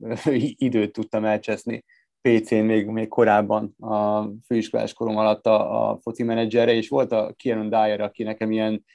időt 0.68 0.92
tudtam 0.92 1.26
elcseszni 1.26 1.84
PC-n 2.22 2.56
még, 2.56 2.86
még 2.86 3.08
korábban 3.08 3.76
a 3.80 4.30
főiskolás 4.46 4.94
korom 4.94 5.18
alatt 5.18 5.46
a, 5.46 5.90
a 5.90 5.98
foci 6.02 6.24
menedzserre, 6.24 6.74
és 6.74 6.90
volt 6.90 7.12
a 7.12 7.34
Kieran 7.36 7.70
Dyer, 7.70 8.02
aki 8.02 8.24
nekem 8.24 8.52
ilyen 8.52 8.86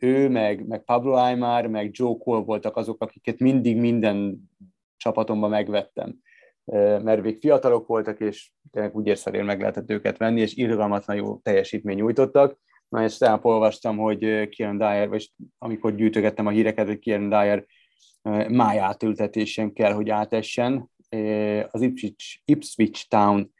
ő, 0.00 0.28
meg, 0.28 0.66
meg 0.66 0.84
Pablo 0.84 1.12
Aymar, 1.12 1.66
meg 1.66 1.90
Joe 1.92 2.16
Cole 2.18 2.44
voltak 2.44 2.76
azok, 2.76 3.02
akiket 3.02 3.38
mindig 3.38 3.76
minden 3.76 4.50
csapatomban 4.96 5.50
megvettem 5.50 6.18
mert 7.02 7.22
még 7.22 7.38
fiatalok 7.38 7.86
voltak, 7.86 8.20
és 8.20 8.50
tényleg 8.70 8.96
úgy 8.96 9.06
érszerűen 9.06 9.44
meg 9.44 9.60
lehetett 9.60 9.90
őket 9.90 10.18
venni, 10.18 10.40
és 10.40 10.54
irgalmatlan 10.54 11.16
jó 11.16 11.38
teljesítmény 11.38 11.96
nyújtottak. 11.96 12.58
Na, 12.90 13.02
és 13.02 13.16
tegnap 13.16 13.44
olvastam, 13.44 13.96
hogy 13.96 14.48
Kieran 14.48 14.78
Dyer, 14.78 15.08
vagy 15.08 15.32
amikor 15.58 15.94
gyűjtögettem 15.94 16.46
a 16.46 16.50
híreket, 16.50 16.86
hogy 16.86 16.98
Kieran 16.98 17.28
Dyer 17.28 17.66
májátültetésen 18.48 19.72
kell, 19.72 19.92
hogy 19.92 20.10
átessen. 20.10 20.90
Az 21.70 21.80
Ipswich, 21.80 22.40
Ipswich 22.44 23.08
Town 23.08 23.52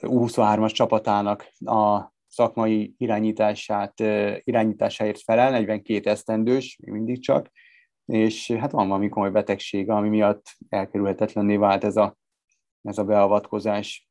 23-as 0.00 0.72
csapatának 0.72 1.52
a 1.64 2.12
szakmai 2.26 2.94
irányítását, 2.98 4.00
irányításáért 4.44 5.20
felel, 5.20 5.50
42 5.50 6.10
esztendős, 6.10 6.78
még 6.82 6.92
mindig 6.92 7.20
csak, 7.20 7.50
és 8.06 8.50
hát 8.50 8.70
van 8.70 8.88
valami 8.88 9.08
komoly 9.08 9.30
betegség, 9.30 9.90
ami 9.90 10.08
miatt 10.08 10.46
elkerülhetetlenné 10.68 11.56
vált 11.56 11.84
ez 11.84 11.96
a, 11.96 12.16
ez 12.82 12.98
a 12.98 13.04
beavatkozás. 13.04 14.08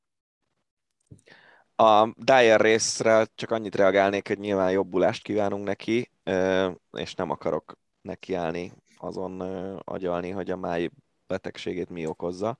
A 1.82 2.14
Dyer 2.18 2.62
részre 2.62 3.28
csak 3.36 3.52
annyit 3.52 3.76
reagálnék, 3.76 4.28
hogy 4.28 4.40
nyilván 4.40 4.72
jobbulást 4.72 5.24
kívánunk 5.24 5.66
neki, 5.66 6.12
és 6.92 7.16
nem 7.16 7.30
akarok 7.30 7.78
nekiállni 8.02 8.72
azon 8.98 9.42
agyalni, 9.84 10.30
hogy 10.30 10.52
a 10.52 10.58
máj 10.58 10.90
betegségét 11.28 11.90
mi 11.90 12.06
okozza, 12.06 12.58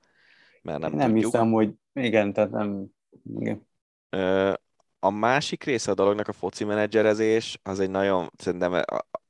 mert 0.62 0.78
nem 0.78 0.92
Nem 0.92 1.10
tudjuk. 1.10 1.32
hiszem, 1.32 1.50
hogy 1.52 1.74
igen, 1.92 2.32
tehát 2.32 2.50
nem... 2.50 2.86
Igen. 3.38 3.66
A 4.98 5.10
másik 5.10 5.64
része 5.64 5.90
a 5.90 5.94
dolognak 5.94 6.28
a 6.28 6.32
foci 6.32 6.64
menedzserezés, 6.64 7.58
az 7.62 7.80
egy 7.80 7.90
nagyon, 7.90 8.30
szerintem 8.36 8.82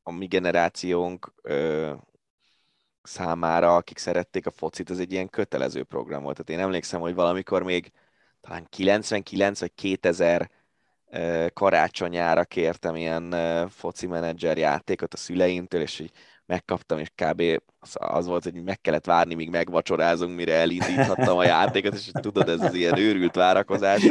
a 0.02 0.12
mi 0.12 0.26
generációnk 0.26 1.32
ö, 1.42 1.92
számára, 3.02 3.76
akik 3.76 3.98
szerették 3.98 4.46
a 4.46 4.50
focit, 4.50 4.90
az 4.90 4.98
egy 4.98 5.12
ilyen 5.12 5.28
kötelező 5.28 5.84
program 5.84 6.22
volt. 6.22 6.36
Tehát 6.36 6.60
én 6.60 6.66
emlékszem, 6.66 7.00
hogy 7.00 7.14
valamikor 7.14 7.62
még 7.62 7.92
talán 8.42 8.66
99 8.68 9.60
vagy 9.60 9.74
2000 9.74 10.50
karácsonyára 11.52 12.44
kértem 12.44 12.96
ilyen 12.96 13.34
foci 13.68 14.06
menedzser 14.06 14.58
játékot 14.58 15.14
a 15.14 15.16
szüleimtől, 15.16 15.80
és 15.80 15.98
így 15.98 16.10
megkaptam, 16.46 16.98
és 16.98 17.08
kb. 17.14 17.42
az 17.92 18.26
volt, 18.26 18.42
hogy 18.42 18.62
meg 18.62 18.80
kellett 18.80 19.04
várni, 19.04 19.34
míg 19.34 19.50
megvacsorázunk, 19.50 20.36
mire 20.36 20.54
elindíthattam 20.54 21.38
a 21.38 21.44
játékot, 21.44 21.94
és 21.94 22.10
tudod, 22.12 22.48
ez 22.48 22.60
az 22.60 22.74
ilyen 22.74 22.98
őrült 22.98 23.34
várakozás. 23.34 24.02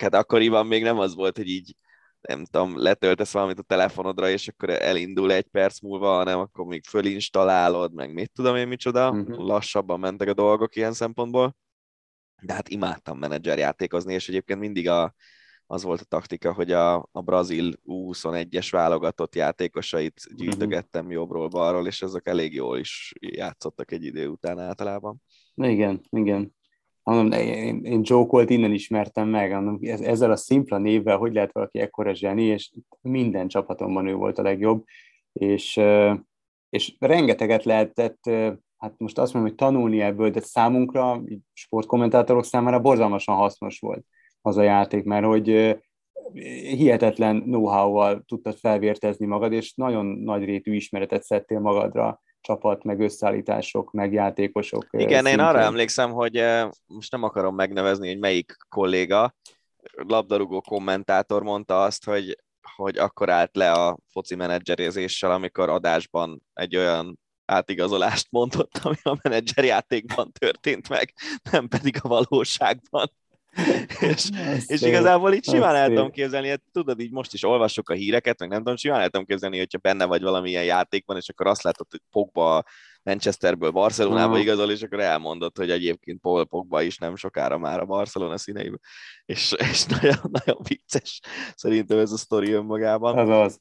Hát 0.00 0.14
akkoriban 0.14 0.66
még 0.66 0.82
nem 0.82 0.98
az 0.98 1.14
volt, 1.14 1.36
hogy 1.36 1.48
így 1.48 1.76
nem 2.20 2.44
tudom, 2.44 2.78
letöltesz 2.78 3.32
valamit 3.32 3.58
a 3.58 3.62
telefonodra, 3.62 4.28
és 4.28 4.48
akkor 4.48 4.70
elindul 4.70 5.32
egy 5.32 5.46
perc 5.46 5.80
múlva, 5.80 6.14
hanem 6.14 6.38
akkor 6.38 6.64
még 6.64 6.84
fölinstalálod, 6.84 7.94
meg 7.94 8.12
mit 8.12 8.30
tudom 8.34 8.56
én 8.56 8.68
micsoda, 8.68 9.10
uh-huh. 9.10 9.46
lassabban 9.46 10.00
mentek 10.00 10.28
a 10.28 10.34
dolgok 10.34 10.76
ilyen 10.76 10.92
szempontból. 10.92 11.56
De 12.42 12.52
hát 12.52 12.68
imádtam 12.68 13.18
menedzser 13.18 13.58
játékozni, 13.58 14.14
és 14.14 14.28
egyébként 14.28 14.58
mindig 14.58 14.88
a, 14.88 15.14
az 15.66 15.82
volt 15.82 16.00
a 16.00 16.04
taktika, 16.04 16.52
hogy 16.52 16.72
a, 16.72 17.08
a 17.12 17.22
brazil 17.22 17.72
U21-es 17.86 18.68
válogatott 18.70 19.34
játékosait 19.34 20.20
mhm. 20.28 20.36
gyűjtögettem 20.36 21.10
jobbról, 21.10 21.48
balról, 21.48 21.86
és 21.86 22.02
ezek 22.02 22.28
elég 22.28 22.54
jól 22.54 22.78
is 22.78 23.12
játszottak 23.20 23.92
egy 23.92 24.04
idő 24.04 24.28
után 24.28 24.58
általában. 24.58 25.22
Igen, 25.54 26.00
igen 26.10 26.52
mondom, 27.04 27.40
én, 27.40 27.84
én 27.84 28.00
Joe 28.02 28.26
Colt 28.26 28.50
innen 28.50 28.72
ismertem 28.72 29.28
meg, 29.28 29.52
mondom, 29.52 29.78
ezzel 29.82 30.30
a 30.30 30.36
szimpla 30.36 30.78
névvel, 30.78 31.16
hogy 31.16 31.32
lehet 31.32 31.52
valaki 31.52 31.78
ekkora 31.78 32.14
zseni, 32.14 32.42
és 32.42 32.70
minden 33.00 33.48
csapatomban 33.48 34.06
ő 34.06 34.14
volt 34.14 34.38
a 34.38 34.42
legjobb, 34.42 34.84
és, 35.32 35.80
és 36.68 36.94
rengeteget 36.98 37.64
lehetett, 37.64 38.30
hát 38.78 38.94
most 38.98 39.18
azt 39.18 39.32
mondom, 39.32 39.50
hogy 39.50 39.60
tanulni 39.60 40.00
ebből, 40.00 40.30
de 40.30 40.40
számunkra, 40.40 41.22
sportkommentátorok 41.52 42.44
számára 42.44 42.80
borzalmasan 42.80 43.34
hasznos 43.34 43.78
volt 43.78 44.04
az 44.42 44.56
a 44.56 44.62
játék, 44.62 45.04
mert 45.04 45.24
hogy 45.24 45.76
hihetetlen 46.76 47.42
know-how-val 47.42 48.24
tudtad 48.28 48.56
felvértezni 48.56 49.26
magad, 49.26 49.52
és 49.52 49.74
nagyon 49.74 50.06
nagy 50.06 50.44
rétű 50.44 50.74
ismeretet 50.74 51.22
szedtél 51.22 51.60
magadra 51.60 52.22
csapat, 52.40 52.82
meg 52.84 53.00
összeállítások, 53.00 53.92
meg 53.92 54.12
játékosok. 54.12 54.86
Igen, 54.90 55.08
szintén. 55.08 55.32
én 55.32 55.46
arra 55.46 55.60
emlékszem, 55.60 56.10
hogy 56.10 56.44
most 56.86 57.12
nem 57.12 57.22
akarom 57.22 57.54
megnevezni, 57.54 58.08
hogy 58.08 58.18
melyik 58.18 58.56
kolléga, 58.68 59.34
labdarúgó 59.92 60.60
kommentátor 60.60 61.42
mondta 61.42 61.82
azt, 61.82 62.04
hogy, 62.04 62.38
hogy 62.76 62.98
akkor 62.98 63.30
állt 63.30 63.56
le 63.56 63.72
a 63.72 63.98
foci 64.10 64.34
menedzserézéssel, 64.34 65.30
amikor 65.30 65.68
adásban 65.68 66.42
egy 66.52 66.76
olyan 66.76 67.18
átigazolást 67.44 68.26
mondott, 68.30 68.78
ami 68.82 68.96
a 69.02 69.18
menedzserjátékban 69.22 70.32
történt 70.32 70.88
meg, 70.88 71.14
nem 71.50 71.68
pedig 71.68 71.96
a 72.02 72.08
valóságban. 72.08 73.12
és, 74.00 74.30
és 74.66 74.80
igazából 74.82 75.32
így 75.34 75.44
simán 75.44 75.74
el 75.74 75.88
tudom 75.88 76.10
képzelni, 76.10 76.48
hát 76.48 76.62
tudod, 76.72 77.00
így 77.00 77.10
most 77.10 77.32
is 77.32 77.44
olvassuk 77.44 77.88
a 77.88 77.94
híreket, 77.94 78.38
meg 78.38 78.48
nem 78.48 78.58
tudom, 78.58 78.76
simán 78.76 79.00
el 79.00 79.08
tudom 79.08 79.26
képzelni, 79.26 79.58
hogyha 79.58 79.78
benne 79.78 80.04
vagy 80.04 80.22
valamilyen 80.22 80.64
játékban, 80.64 81.16
és 81.16 81.28
akkor 81.28 81.46
azt 81.46 81.62
látod, 81.62 81.86
hogy 81.90 82.00
Pogba 82.10 82.64
Manchesterből 83.02 83.70
Barcelonába 83.70 84.38
igazol, 84.38 84.70
és 84.70 84.82
akkor 84.82 85.00
elmondott, 85.00 85.56
hogy 85.56 85.70
egyébként 85.70 86.20
Paul 86.20 86.44
Pogba 86.44 86.82
is 86.82 86.98
nem 86.98 87.16
sokára 87.16 87.58
már 87.58 87.80
a 87.80 87.84
Barcelona 87.84 88.38
színeiben. 88.38 88.80
És, 89.24 89.54
és 89.70 89.84
nagyon, 89.84 90.16
nagyon 90.44 90.58
vicces 90.62 91.20
szerintem 91.54 91.98
ez 91.98 92.12
a 92.12 92.16
sztori 92.16 92.52
önmagában. 92.52 93.18
Az 93.18 93.28
az. 93.28 93.60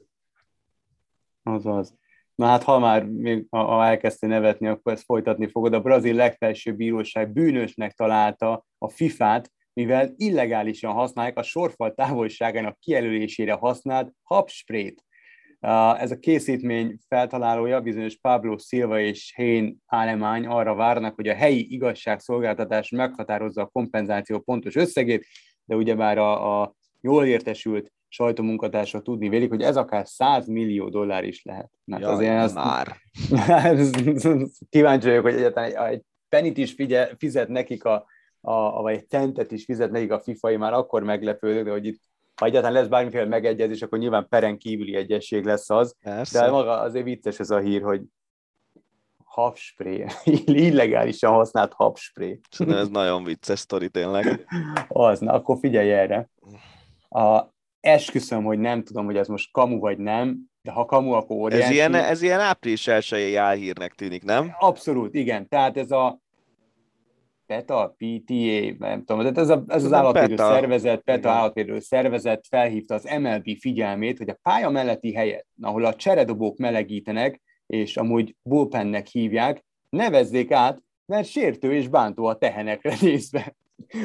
Az 1.44 1.66
az. 1.66 1.94
Na 2.36 2.46
hát, 2.46 2.64
ha 2.64 2.80
már 2.80 3.06
még, 3.06 3.46
ha 3.50 3.86
elkezdtél 3.86 4.30
nevetni, 4.30 4.68
akkor 4.68 4.94
ezt 4.94 5.04
folytatni 5.04 5.48
fogod. 5.48 5.74
A 5.74 5.82
brazil 5.82 6.16
legfelsőbb 6.16 6.76
bíróság 6.76 7.32
bűnösnek 7.32 7.92
találta 7.92 8.66
a 8.78 8.90
FIFA-t, 8.90 9.52
mivel 9.74 10.14
illegálisan 10.16 10.94
használják 10.94 11.38
a 11.38 11.44
sorfal 11.44 11.94
távolságának 11.94 12.80
kijelölésére 12.80 13.54
használt 13.54 14.12
habsprét. 14.24 15.04
Ez 15.98 16.12
a 16.12 16.20
készítmény 16.20 16.98
feltalálója, 17.08 17.82
bizonyos 17.82 18.18
Pablo 18.18 18.58
Silva 18.58 19.00
és 19.00 19.34
Hein 19.36 19.84
Alemány 19.86 20.46
arra 20.46 20.76
várnak, 20.76 21.16
hogy 21.16 21.28
a 21.28 21.36
helyi 21.36 21.74
igazságszolgáltatás 21.74 22.90
meghatározza 22.90 23.62
a 23.62 23.70
kompenzáció 23.74 24.40
pontos 24.40 24.76
összegét, 24.76 25.26
de 25.66 25.76
ugyebár 25.76 26.18
a, 26.18 26.62
a 26.62 26.74
jól 27.02 27.26
értesült 27.26 27.92
sajtómunkatársa 28.14 29.02
tudni 29.02 29.30
vélik, 29.30 29.50
hogy 29.50 29.62
ez 29.62 29.78
akár 29.78 30.08
100 30.08 30.48
millió 30.48 30.90
dollár 30.90 31.24
is 31.24 31.44
lehet. 31.44 31.72
Mert 31.86 32.02
Jaj, 32.02 32.14
azért 32.14 32.34
ezt, 32.34 32.56
már. 32.56 32.96
kíváncsi 34.70 35.08
vagyok, 35.08 35.24
hogy 35.24 35.34
egyáltalán 35.34 35.88
egy 35.88 36.02
penit 36.30 36.58
is 36.58 36.74
figyel, 36.74 37.10
fizet 37.18 37.48
nekik 37.48 37.86
a, 37.86 38.06
a, 38.42 38.82
vagy 38.82 38.94
egy 38.96 39.10
centet 39.10 39.52
is 39.52 39.66
fizet 39.66 39.92
nekik 39.92 40.12
a 40.12 40.20
FIFA, 40.20 40.58
már 40.58 40.74
akkor 40.74 41.04
meglepődök, 41.04 41.66
de 41.66 41.72
hogy 41.72 41.86
itt 41.86 42.02
ha 42.36 42.46
egyáltalán 42.46 42.76
lesz 42.76 42.88
bármiféle 42.88 43.26
megegyezés, 43.26 43.82
akkor 43.82 44.00
nyilván 44.00 44.28
peren 44.30 44.58
kívüli 44.58 44.96
egyesség 44.96 45.46
lesz 45.46 45.70
az. 45.70 45.96
Persze. 46.02 46.40
De 46.40 46.52
maga 46.52 46.80
azért 46.80 47.06
vicces 47.06 47.40
ez 47.40 47.50
a 47.50 47.60
hír, 47.60 47.82
hogy 47.82 48.02
habspré, 49.24 50.06
illegálisan 50.46 51.34
használt 51.34 51.74
habspré. 51.74 52.40
Szerintem 52.50 52.82
ez 52.82 52.90
nagyon 52.90 53.24
vicces 53.24 53.60
sztori 53.60 53.90
tényleg. 53.90 54.46
Az, 54.88 55.20
na 55.20 55.34
akkor 55.34 55.58
figyelj 55.60 55.92
erre. 55.92 56.30
A, 57.10 57.53
esküszöm, 57.84 58.44
hogy 58.44 58.60
nem 58.60 58.84
tudom, 58.84 59.06
hogy 59.06 59.18
ez 59.18 59.28
most 59.28 59.52
kamu 59.52 59.80
vagy 59.80 59.98
nem, 59.98 60.38
de 60.62 60.72
ha 60.72 60.86
kamu, 60.86 61.12
akkor 61.12 61.36
óriási. 61.36 61.64
Ez 61.64 61.72
ilyen, 61.72 61.94
ez 61.94 62.22
ilyen 62.22 62.40
április 62.40 62.88
elsőjei 62.88 63.36
álhírnek 63.36 63.94
tűnik, 63.94 64.24
nem? 64.24 64.56
Abszolút, 64.60 65.14
igen. 65.16 65.48
Tehát 65.48 65.78
ez 65.78 65.92
a 65.92 66.22
PETA, 67.46 67.96
PTA, 67.98 68.76
nem 68.78 69.04
tudom, 69.06 69.36
ez, 69.36 69.50
a, 69.50 69.64
ez 69.68 69.84
az 69.84 69.94
állatvédő 69.94 70.36
PETA. 70.36 70.54
szervezet, 70.54 71.02
PETA 71.02 71.20
Igen. 71.20 71.32
állatvédő 71.32 71.80
szervezet 71.80 72.46
felhívta 72.50 72.94
az 72.94 73.10
MLB 73.20 73.58
figyelmét, 73.60 74.18
hogy 74.18 74.30
a 74.30 74.38
pálya 74.42 74.70
melletti 74.70 75.14
helyet, 75.14 75.46
ahol 75.62 75.86
a 75.86 75.96
cseredobók 75.96 76.58
melegítenek, 76.58 77.42
és 77.68 77.98
amúgy 77.98 78.36
bullpennek 78.44 79.08
hívják, 79.08 79.66
nevezzék 79.90 80.52
át, 80.52 80.82
mert 81.06 81.28
sértő 81.28 81.74
és 81.74 81.88
bántó 81.88 82.26
a 82.26 82.38
tehenekre 82.38 82.96
nézve. 83.02 83.56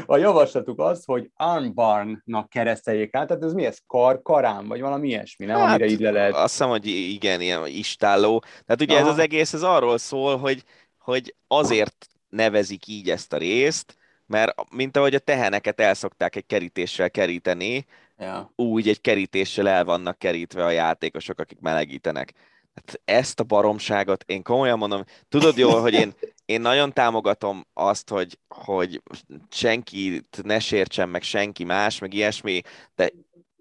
A 0.06 0.16
javaslatuk 0.16 0.80
az, 0.80 1.04
hogy 1.04 1.30
armbarnnak 1.36 2.48
kereszteljék 2.48 3.14
át, 3.14 3.26
tehát 3.26 3.42
ez 3.42 3.52
mi 3.52 3.64
ez? 3.64 3.78
Kar, 3.86 4.22
karám, 4.22 4.68
vagy 4.68 4.80
valami 4.80 5.08
ilyesmi, 5.08 5.46
nem? 5.46 5.58
Hát, 5.58 5.68
Amire 5.68 5.86
így 5.86 6.00
le 6.00 6.10
lehet... 6.10 6.34
Azt 6.34 6.52
hiszem, 6.52 6.68
hogy 6.68 6.86
igen, 6.86 7.40
ilyen 7.40 7.66
istálló. 7.66 8.38
Tehát 8.38 8.80
ugye 8.80 8.94
Aha. 8.94 9.06
ez 9.06 9.12
az 9.12 9.18
egész, 9.18 9.52
ez 9.52 9.62
arról 9.62 9.98
szól, 9.98 10.36
hogy, 10.36 10.64
hogy 10.98 11.34
azért 11.46 12.06
nevezik 12.28 12.86
így 12.86 13.10
ezt 13.10 13.32
a 13.32 13.36
részt, 13.36 13.96
mert 14.26 14.54
mint 14.70 14.96
ahogy 14.96 15.14
a 15.14 15.18
teheneket 15.18 15.80
el 15.80 15.94
szokták 15.94 16.36
egy 16.36 16.46
kerítéssel 16.46 17.10
keríteni, 17.10 17.86
ja. 18.18 18.52
úgy 18.56 18.88
egy 18.88 19.00
kerítéssel 19.00 19.68
el 19.68 19.84
vannak 19.84 20.18
kerítve 20.18 20.64
a 20.64 20.70
játékosok, 20.70 21.38
akik 21.38 21.60
melegítenek. 21.60 22.32
Hát 22.78 23.00
ezt 23.04 23.40
a 23.40 23.44
baromságot, 23.44 24.24
én 24.26 24.42
komolyan 24.42 24.78
mondom, 24.78 25.04
tudod 25.28 25.56
jól, 25.56 25.80
hogy 25.80 25.92
én, 25.92 26.14
én 26.44 26.60
nagyon 26.60 26.92
támogatom 26.92 27.66
azt, 27.72 28.08
hogy, 28.08 28.38
hogy 28.48 29.02
senkit 29.50 30.40
ne 30.42 30.58
sértsen 30.58 31.08
meg 31.08 31.22
senki 31.22 31.64
más, 31.64 31.98
meg 31.98 32.14
ilyesmi, 32.14 32.60
de 32.94 33.12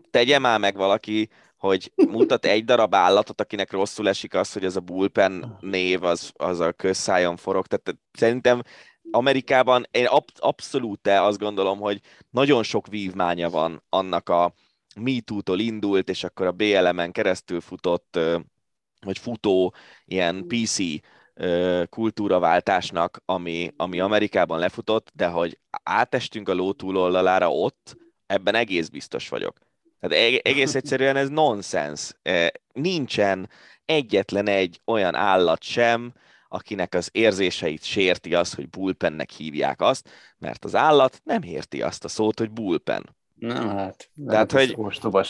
tegye 0.10 0.39
már 0.39 0.60
meg 0.60 0.76
valaki, 0.76 1.30
hogy 1.57 1.91
mutat 1.95 2.45
egy 2.45 2.65
darab 2.65 2.95
állatot, 2.95 3.41
akinek 3.41 3.72
rosszul 3.72 4.07
esik 4.07 4.34
az, 4.34 4.53
hogy 4.53 4.65
ez 4.65 4.76
a 4.76 4.80
bullpen 4.80 5.57
név 5.60 6.03
az, 6.03 6.31
az 6.35 6.60
a 6.60 6.72
közszájon 6.72 7.38
forog. 7.38 7.68
Tehát 7.68 7.99
szerintem 8.11 8.61
Amerikában 9.11 9.88
én 9.91 10.06
ab- 10.06 10.39
abszolút 10.39 11.07
azt 11.07 11.39
gondolom, 11.39 11.80
hogy 11.80 12.02
nagyon 12.30 12.64
sok 12.64 12.88
vívmánya 12.88 13.49
van 13.49 13.84
annak 13.89 14.30
a 14.30 14.53
MeToo-tól 14.95 15.60
indult, 15.60 16.10
és 16.10 16.23
akkor 16.23 16.45
a 16.45 16.52
BLM-en 16.52 17.11
keresztül 17.11 17.61
futott, 17.61 18.19
vagy 18.99 19.18
futó 19.18 19.74
ilyen 20.06 20.48
PC 20.48 20.78
kultúraváltásnak, 21.90 23.22
ami, 23.26 23.74
ami 23.76 23.99
Amerikában 23.99 24.60
lefutott, 24.60 25.11
de 25.14 25.28
hogy 25.28 25.60
átestünk 25.84 26.49
a 26.49 26.53
ló 26.53 26.72
túloldalára 26.74 27.52
ott, 27.52 27.98
ebben 28.26 28.56
egész 28.56 28.88
biztos 28.88 29.30
vagyok. 29.30 29.57
Tehát 29.99 30.41
egész 30.44 30.76
egyszerűen 30.82 31.15
ez 31.15 31.30
nonsens. 31.30 32.11
E, 32.22 32.52
nincsen 32.74 33.49
egyetlen 33.86 34.48
egy 34.48 34.82
olyan 34.86 35.15
állat 35.15 35.64
sem, 35.64 36.14
akinek 36.48 36.94
az 36.94 37.10
érzéseit 37.11 37.84
sérti 37.84 38.36
az, 38.36 38.53
hogy 38.53 38.69
bullpennek 38.69 39.30
hívják 39.30 39.82
azt, 39.82 40.10
mert 40.38 40.65
az 40.65 40.76
állat 40.76 41.22
nem 41.24 41.41
érti 41.41 41.82
azt 41.82 42.03
a 42.03 42.07
szót, 42.07 42.40
hogy 42.40 42.52
bullpen. 42.52 43.16
Nem, 43.40 43.70
hát. 43.70 44.10
Tehát, 44.28 44.52
hogy 44.52 44.76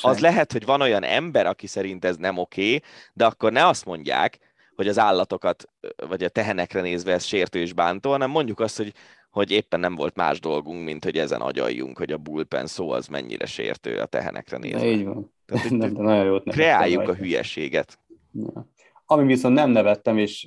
az 0.01 0.19
lehet, 0.19 0.51
hogy 0.51 0.65
van 0.65 0.81
olyan 0.81 1.03
ember, 1.03 1.45
aki 1.45 1.67
szerint 1.67 2.05
ez 2.05 2.17
nem 2.17 2.37
oké, 2.37 2.75
okay, 2.75 2.89
de 3.13 3.25
akkor 3.25 3.51
ne 3.51 3.67
azt 3.67 3.85
mondják, 3.85 4.39
hogy 4.75 4.87
az 4.87 4.99
állatokat, 4.99 5.69
vagy 6.07 6.23
a 6.23 6.29
tehenekre 6.29 6.81
nézve 6.81 7.13
ez 7.13 7.23
sértő 7.23 7.59
és 7.59 7.73
bántó, 7.73 8.11
hanem 8.11 8.29
mondjuk 8.29 8.59
azt, 8.59 8.77
hogy 8.77 8.93
hogy 9.29 9.51
éppen 9.51 9.79
nem 9.79 9.95
volt 9.95 10.15
más 10.15 10.39
dolgunk, 10.39 10.83
mint 10.83 11.03
hogy 11.03 11.17
ezen 11.17 11.41
agyaljunk, 11.41 11.97
hogy 11.97 12.11
a 12.11 12.17
bullpen 12.17 12.67
szó 12.67 12.89
az 12.89 13.07
mennyire 13.07 13.45
sértő 13.45 13.97
a 13.97 14.05
tehenekre 14.05 14.57
nézve. 14.57 14.79
De 14.79 14.85
így 14.85 15.05
van. 15.05 15.33
Tehát, 15.45 15.69
nem, 15.69 15.93
de 15.93 16.01
nagyon 16.01 16.25
jót 16.25 16.43
kreáljuk 16.49 17.09
a 17.09 17.15
hülyeséget. 17.15 17.99
Ja. 18.33 18.69
Ami 19.05 19.25
viszont 19.25 19.55
nem 19.55 19.69
nevettem, 19.69 20.17
és, 20.17 20.43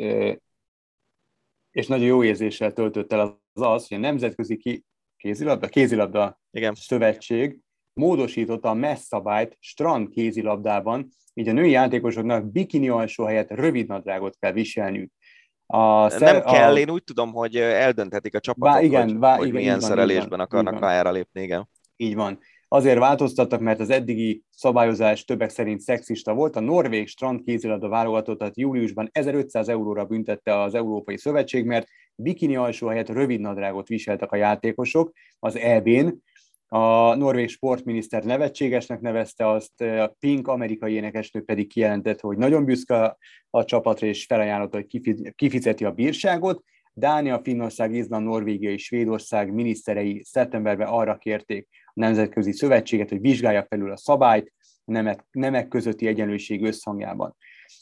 és 1.70 1.86
nagyon 1.86 2.06
jó 2.06 2.24
érzéssel 2.24 2.72
töltött 2.72 3.12
el 3.12 3.20
az 3.20 3.62
az, 3.62 3.88
hogy 3.88 3.96
a 3.96 4.00
Nemzetközi 4.00 4.56
ki, 4.56 4.84
kézilabda, 5.20 5.68
kézilabda 5.68 6.40
Igen. 6.50 6.74
Szövetség 6.74 7.58
módosította 7.92 8.68
a 8.68 8.74
messz 8.74 9.06
szabályt 9.06 9.56
strand 9.60 10.08
kézilabdában, 10.08 11.08
így 11.34 11.48
a 11.48 11.52
női 11.52 11.70
játékosoknak 11.70 12.52
bikini 12.52 12.88
alsó 12.88 13.24
helyett 13.24 13.50
rövid 13.50 13.88
nadrágot 13.88 14.36
kell 14.38 14.52
viselniük. 14.52 15.12
A 15.66 16.08
szer, 16.10 16.32
nem 16.32 16.42
kell, 16.42 16.72
a... 16.72 16.78
én 16.78 16.90
úgy 16.90 17.04
tudom, 17.04 17.32
hogy 17.32 17.56
eldönthetik 17.56 18.34
a 18.34 18.40
csapatok, 18.40 18.74
Bá, 18.74 18.82
igen, 18.82 19.08
hogy, 19.08 19.18
bá, 19.18 19.36
hogy 19.36 19.46
igen, 19.46 19.60
milyen 19.60 19.78
van, 19.78 19.88
szerelésben 19.88 20.28
van, 20.28 20.40
akarnak 20.40 20.80
pályára 20.80 21.10
lépni, 21.10 21.42
igen. 21.42 21.68
Így 21.96 22.14
van. 22.14 22.38
Azért 22.72 22.98
változtattak, 22.98 23.60
mert 23.60 23.80
az 23.80 23.90
eddigi 23.90 24.42
szabályozás 24.50 25.24
többek 25.24 25.50
szerint 25.50 25.80
szexista 25.80 26.34
volt. 26.34 26.56
A 26.56 26.60
norvég 26.60 27.08
strand 27.08 27.42
kézilabda 27.42 27.88
válogatottat 27.88 28.58
júliusban 28.58 29.08
1500 29.12 29.68
euróra 29.68 30.04
büntette 30.04 30.60
az 30.60 30.74
Európai 30.74 31.16
Szövetség, 31.16 31.64
mert 31.64 31.86
bikini 32.14 32.56
alsó 32.56 32.86
helyett 32.86 33.08
rövid 33.08 33.40
nadrágot 33.40 33.88
viseltek 33.88 34.32
a 34.32 34.36
játékosok 34.36 35.12
az 35.38 35.56
EB-n, 35.56 36.08
a 36.68 37.14
norvég 37.14 37.48
sportminiszter 37.48 38.24
nevetségesnek 38.24 39.00
nevezte 39.00 39.48
azt, 39.48 39.80
a 39.80 40.16
Pink 40.18 40.48
amerikai 40.48 40.92
énekesnő 40.92 41.42
pedig 41.42 41.68
kijelentette, 41.68 42.26
hogy 42.26 42.36
nagyon 42.36 42.64
büszke 42.64 43.16
a 43.50 43.64
csapatra, 43.64 44.06
és 44.06 44.24
felajánlotta, 44.24 44.76
hogy 44.76 45.00
kifizeti 45.34 45.84
a 45.84 45.90
bírságot. 45.90 46.64
Dánia, 47.00 47.40
Finnország, 47.42 47.94
Izland, 47.94 48.26
Norvégia 48.26 48.70
és 48.70 48.84
Svédország 48.84 49.52
miniszterei 49.52 50.22
szeptemberben 50.24 50.88
arra 50.88 51.16
kérték 51.16 51.68
a 51.86 51.92
Nemzetközi 51.94 52.52
Szövetséget, 52.52 53.08
hogy 53.08 53.20
vizsgálja 53.20 53.66
felül 53.68 53.90
a 53.90 53.96
szabályt 53.96 54.52
nemek, 54.84 55.26
nemek 55.30 55.68
közötti 55.68 56.06
egyenlőség 56.06 56.62
összhangjában. 56.62 57.36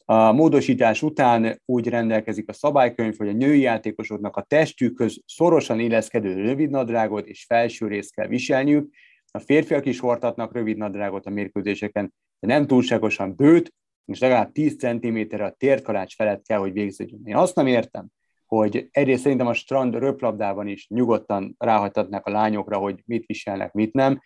A 0.04 0.32
módosítás 0.32 1.02
után 1.02 1.60
úgy 1.64 1.88
rendelkezik 1.88 2.48
a 2.48 2.52
szabálykönyv, 2.52 3.16
hogy 3.16 3.28
a 3.28 3.32
női 3.32 3.60
játékosoknak 3.60 4.36
a 4.36 4.42
testükhöz 4.42 5.22
szorosan 5.26 5.80
illeszkedő 5.80 6.34
rövidnadrágot 6.34 7.26
és 7.26 7.44
felső 7.44 7.86
részt 7.86 8.14
kell 8.14 8.26
viselniük, 8.26 8.94
a 9.30 9.38
férfiak 9.38 9.86
is 9.86 9.98
hordhatnak 9.98 10.52
rövidnadrágot 10.52 11.26
a 11.26 11.30
mérkőzéseken, 11.30 12.14
de 12.40 12.46
nem 12.46 12.66
túlságosan 12.66 13.34
bőt, 13.34 13.74
és 14.04 14.18
legalább 14.18 14.52
10 14.52 14.76
cm 14.76 15.42
a 15.42 15.50
térkalács 15.50 16.14
felett 16.14 16.46
kell, 16.46 16.58
hogy 16.58 16.72
végződjön. 16.72 17.20
Én 17.24 17.36
azt 17.36 17.54
nem 17.54 17.66
értem, 17.66 18.06
hogy 18.48 18.88
egyrészt 18.90 19.22
szerintem 19.22 19.46
a 19.46 19.52
strand 19.52 19.94
röplabdában 19.94 20.66
is 20.66 20.88
nyugodtan 20.88 21.54
ráhagytatnak 21.58 22.26
a 22.26 22.30
lányokra, 22.30 22.78
hogy 22.78 23.02
mit 23.04 23.26
viselnek, 23.26 23.72
mit 23.72 23.92
nem, 23.92 24.20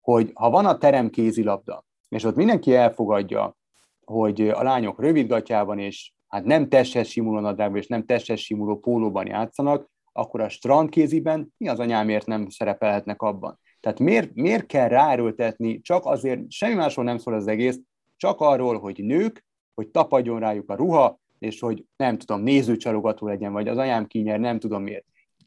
hogy 0.00 0.30
ha 0.34 0.50
van 0.50 0.66
a 0.66 0.78
terem 0.78 1.10
kézilabda, 1.10 1.84
és 2.08 2.24
ott 2.24 2.36
mindenki 2.36 2.74
elfogadja, 2.74 3.56
hogy 4.04 4.48
a 4.48 4.62
lányok 4.62 5.00
rövidgatjában 5.00 5.78
és 5.78 6.12
hát 6.28 6.44
nem 6.44 6.68
testhez 6.68 7.08
simuló 7.08 7.40
nadrágban 7.40 7.78
és 7.78 7.86
nem 7.86 8.04
testhez 8.04 8.38
simuló 8.38 8.78
pólóban 8.78 9.26
játszanak, 9.26 9.90
akkor 10.12 10.40
a 10.40 10.48
strandkéziben 10.48 11.54
mi 11.56 11.68
az 11.68 11.78
anyámért 11.78 12.26
nem 12.26 12.48
szerepelhetnek 12.48 13.22
abban? 13.22 13.60
Tehát 13.80 13.98
miért, 13.98 14.34
miért 14.34 14.66
kell 14.66 14.88
ráerőltetni, 14.88 15.80
csak 15.80 16.04
azért, 16.04 16.50
semmi 16.50 16.74
másról 16.74 17.04
nem 17.04 17.18
szól 17.18 17.34
az 17.34 17.46
egész, 17.46 17.80
csak 18.16 18.40
arról, 18.40 18.78
hogy 18.78 19.04
nők, 19.04 19.44
hogy 19.74 19.88
tapadjon 19.88 20.40
rájuk 20.40 20.70
a 20.70 20.74
ruha, 20.74 21.20
és 21.46 21.60
hogy 21.60 21.84
nem 21.96 22.18
tudom, 22.18 22.42
nézőcsalogató 22.42 23.26
legyen, 23.26 23.52
vagy 23.52 23.68
az 23.68 23.76
anyám 23.76 24.06
kinyer, 24.06 24.40
nem 24.40 24.58
tudom 24.58 24.82
miért. 24.82 25.04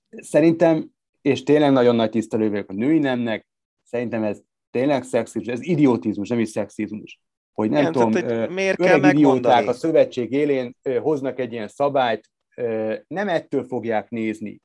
Szerintem, 0.09 0.89
és 1.21 1.43
tényleg 1.43 1.71
nagyon 1.71 1.95
nagy 1.95 2.09
tisztelő 2.09 2.49
vagyok 2.49 2.69
a 2.69 2.73
női 2.73 2.99
nemnek, 2.99 3.47
szerintem 3.83 4.23
ez 4.23 4.41
tényleg 4.71 5.03
szexizmus, 5.03 5.53
ez 5.53 5.61
idiotizmus, 5.61 6.29
nem 6.29 6.39
is 6.39 6.49
szexizmus. 6.49 7.19
Hogy 7.51 7.69
nem 7.69 7.81
Igen, 7.81 7.91
tudom, 7.91 8.11
tehát, 8.11 8.49
miért 8.49 8.77
kell 8.77 8.99
megmondani? 8.99 9.67
a 9.67 9.73
szövetség 9.73 10.31
élén 10.31 10.75
hoznak 11.01 11.39
egy 11.39 11.51
ilyen 11.51 11.67
szabályt, 11.67 12.29
nem 13.07 13.27
ettől 13.27 13.63
fogják 13.63 14.09
nézni 14.09 14.61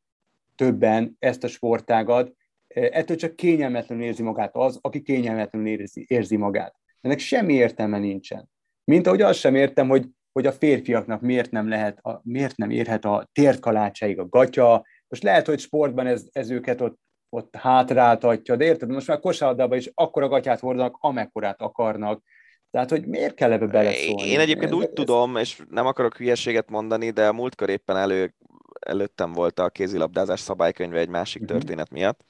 többen 0.57 1.17
ezt 1.19 1.45
a 1.45 1.49
sportágat, 1.49 2.33
ettől 2.69 3.17
csak 3.17 3.37
kényelmetlenül 3.37 4.05
érzi 4.05 4.23
magát 4.23 4.57
az, 4.57 4.79
aki 4.81 5.03
kényelmetlenül 5.03 5.69
érzi, 5.69 6.05
érzi 6.09 6.37
magát. 6.37 6.75
Ennek 7.01 7.19
semmi 7.19 7.55
értelme 7.55 7.99
nincsen. 7.99 8.49
Mint 8.85 9.07
ahogy 9.07 9.23
azt 9.23 9.39
sem 9.39 9.55
értem, 9.55 9.89
hogy, 9.89 10.07
hogy 10.35 10.47
a 10.47 10.53
férfiaknak 10.53 11.21
miért 11.21 11.51
nem 11.51 11.69
lehet, 11.69 11.99
a, 11.99 12.21
miért 12.23 12.57
nem 12.57 12.71
érhet 12.71 13.05
a 13.05 13.29
térkalácsáig 13.33 14.19
a 14.19 14.29
gatya. 14.29 14.87
Most 15.09 15.23
lehet, 15.23 15.47
hogy 15.47 15.59
sportban 15.59 16.07
ez, 16.07 16.27
ez 16.33 16.51
őket 16.51 16.81
ott, 16.81 16.99
ott 17.29 17.57
hátráltatja, 17.57 18.57
de 18.57 18.65
érted, 18.65 18.89
most 18.89 19.07
már 19.07 19.21
kosárlabdában 19.21 19.79
is 19.79 19.91
akkora 19.95 20.29
gatyát 20.29 20.61
hordanak, 20.61 20.97
amekkorát 21.01 21.63
akarnak. 21.63 22.23
Tehát, 22.71 22.91
hogy 22.91 23.07
miért 23.07 23.35
kell 23.35 23.53
ebbe 23.53 23.67
beleszólni? 23.67 24.29
Én 24.29 24.41
egyébként 24.41 24.73
úgy 24.73 24.85
ez... 24.85 24.91
tudom, 24.95 25.37
és 25.37 25.63
nem 25.71 25.87
akarok 25.87 26.17
hülyeséget 26.17 26.71
mondani, 26.71 27.11
de 27.11 27.33
múltkor 27.33 27.69
éppen 27.69 27.97
elő, 27.97 28.35
előttem 28.81 29.33
volt 29.33 29.59
a 29.59 29.71
kézilabdázás 29.71 30.41
szabálykönyve 30.41 30.99
egy 30.99 31.09
másik 31.09 31.43
uh-huh. 31.43 31.57
történet 31.59 31.91
miatt, 31.91 32.21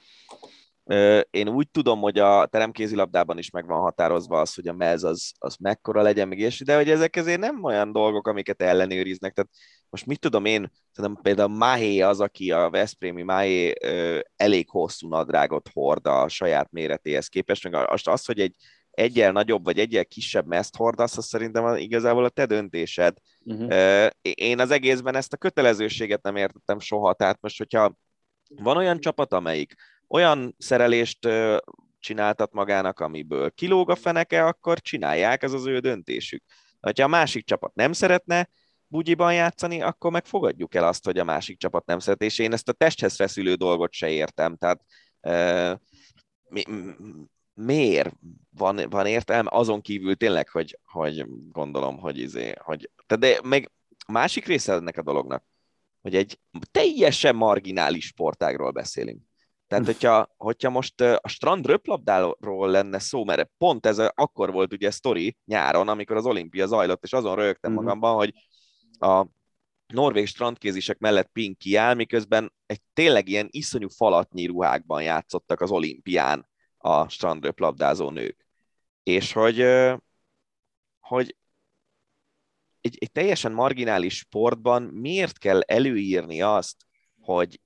én 1.29 1.47
úgy 1.47 1.69
tudom, 1.71 1.99
hogy 1.99 2.19
a 2.19 2.45
teremkézilabdában 2.45 3.37
is 3.37 3.49
meg 3.49 3.65
van 3.65 3.79
határozva 3.79 4.39
az, 4.39 4.53
hogy 4.53 4.67
a 4.67 4.73
mez 4.73 5.03
az, 5.03 5.31
az 5.37 5.55
mekkora 5.55 6.01
legyen, 6.01 6.27
meg 6.27 6.39
és 6.39 6.59
de 6.59 6.75
hogy 6.75 6.89
ezek 6.89 7.15
azért 7.15 7.39
nem 7.39 7.63
olyan 7.63 7.91
dolgok, 7.91 8.27
amiket 8.27 8.61
ellenőriznek. 8.61 9.33
Tehát 9.33 9.51
most 9.89 10.05
mit 10.05 10.19
tudom 10.19 10.45
én, 10.45 10.71
szerintem 10.91 11.21
például 11.23 11.49
Mahé 11.49 11.99
az, 11.99 12.19
aki 12.19 12.51
a 12.51 12.69
Veszprémi 12.69 13.21
Mahé 13.21 13.73
elég 14.35 14.69
hosszú 14.69 15.07
nadrágot 15.07 15.69
hord 15.73 16.07
a 16.07 16.27
saját 16.27 16.71
méretéhez 16.71 17.27
képest, 17.27 17.63
meg 17.63 17.73
az, 17.73 18.07
az 18.07 18.25
hogy 18.25 18.39
egy 18.39 18.55
egyel 18.91 19.31
nagyobb 19.31 19.63
vagy 19.63 19.79
egyel 19.79 20.05
kisebb 20.05 20.45
mezt 20.47 20.75
hordasz, 20.75 21.17
az 21.17 21.25
szerintem 21.25 21.75
igazából 21.75 22.23
a 22.23 22.29
te 22.29 22.45
döntésed. 22.45 23.17
Uh-huh. 23.39 24.09
Én 24.21 24.59
az 24.59 24.71
egészben 24.71 25.15
ezt 25.15 25.33
a 25.33 25.37
kötelezőséget 25.37 26.23
nem 26.23 26.35
értettem 26.35 26.79
soha, 26.79 27.13
tehát 27.13 27.41
most, 27.41 27.57
hogyha 27.57 27.95
van 28.47 28.77
olyan 28.77 28.99
csapat, 28.99 29.33
amelyik 29.33 29.73
olyan 30.07 30.55
szerelést 30.57 31.27
csináltat 31.99 32.53
magának, 32.53 32.99
amiből 32.99 33.51
kilóg 33.51 33.89
a 33.89 33.95
feneke, 33.95 34.45
akkor 34.45 34.81
csinálják, 34.81 35.43
ez 35.43 35.53
az 35.53 35.65
ő 35.65 35.79
döntésük. 35.79 36.43
Ha 36.81 37.03
a 37.03 37.07
másik 37.07 37.45
csapat 37.45 37.75
nem 37.75 37.91
szeretne 37.91 38.49
bugyiban 38.87 39.33
játszani, 39.33 39.81
akkor 39.81 40.11
meg 40.11 40.25
fogadjuk 40.25 40.75
el 40.75 40.87
azt, 40.87 41.05
hogy 41.05 41.17
a 41.17 41.23
másik 41.23 41.57
csapat 41.57 41.85
nem 41.85 41.99
szeret, 41.99 42.21
és 42.21 42.39
én 42.39 42.53
ezt 42.53 42.69
a 42.69 42.73
testhez 42.73 43.15
feszülő 43.15 43.53
dolgot 43.55 43.91
se 43.93 44.09
értem. 44.09 44.57
Tehát 44.57 44.81
mi, 46.49 46.63
miért 47.53 48.13
van, 48.49 48.89
van 48.89 49.05
értelme? 49.05 49.49
Azon 49.53 49.81
kívül 49.81 50.15
tényleg, 50.15 50.49
hogy, 50.49 50.79
hogy 50.83 51.25
gondolom, 51.51 51.97
hogy 51.97 52.19
izé, 52.19 52.53
hogy, 52.57 52.89
de 53.19 53.39
még 53.43 53.71
a 54.05 54.11
másik 54.11 54.45
része 54.45 54.73
ennek 54.73 54.97
a 54.97 55.01
dolognak, 55.01 55.43
hogy 56.01 56.15
egy 56.15 56.39
teljesen 56.71 57.35
marginális 57.35 58.05
sportágról 58.05 58.71
beszélünk. 58.71 59.21
Tehát, 59.67 59.85
hogyha, 59.85 60.33
hogyha 60.37 60.69
most 60.69 61.01
a 61.01 61.27
strand 61.27 61.65
röplabdáról 61.65 62.69
lenne 62.69 62.99
szó, 62.99 63.23
mert 63.23 63.49
pont 63.57 63.85
ez 63.85 63.97
akkor 63.97 64.51
volt 64.51 64.73
ugye 64.73 64.91
sztori 64.91 65.37
nyáron, 65.45 65.87
amikor 65.87 66.15
az 66.15 66.25
olimpia 66.25 66.67
zajlott, 66.67 67.03
és 67.03 67.13
azon 67.13 67.35
rögtem 67.35 67.71
uh-huh. 67.71 67.85
magamban, 67.85 68.15
hogy 68.15 68.33
a 68.99 69.25
norvég 69.87 70.27
strandkézisek 70.27 70.97
mellett 70.97 71.29
Pink 71.31 71.57
kiáll, 71.57 71.93
miközben 71.93 72.53
egy 72.65 72.81
tényleg 72.93 73.27
ilyen 73.27 73.47
iszonyú 73.51 73.87
falatnyi 73.89 74.45
ruhákban 74.45 75.03
játszottak 75.03 75.61
az 75.61 75.71
olimpián 75.71 76.47
a 76.77 77.09
strandröplabdázó 77.09 78.09
nők. 78.09 78.45
És 79.03 79.33
hogy, 79.33 79.65
hogy 80.99 81.35
egy, 82.81 82.97
egy 82.99 83.11
teljesen 83.11 83.51
marginális 83.51 84.17
sportban 84.17 84.83
miért 84.83 85.37
kell 85.37 85.61
előírni 85.61 86.41
azt, 86.41 86.85
hogy 87.19 87.61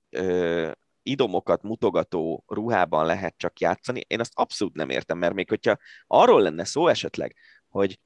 idomokat 1.10 1.62
mutogató 1.62 2.44
ruhában 2.48 3.06
lehet 3.06 3.34
csak 3.38 3.60
játszani, 3.60 4.04
én 4.08 4.20
azt 4.20 4.32
abszolút 4.34 4.76
nem 4.76 4.90
értem, 4.90 5.18
mert 5.18 5.34
még 5.34 5.50
hogyha 5.50 5.78
arról 6.08 6.42
lenne 6.42 6.64
szó 6.64 6.88
esetleg, 6.88 7.36
hogy 7.70 8.00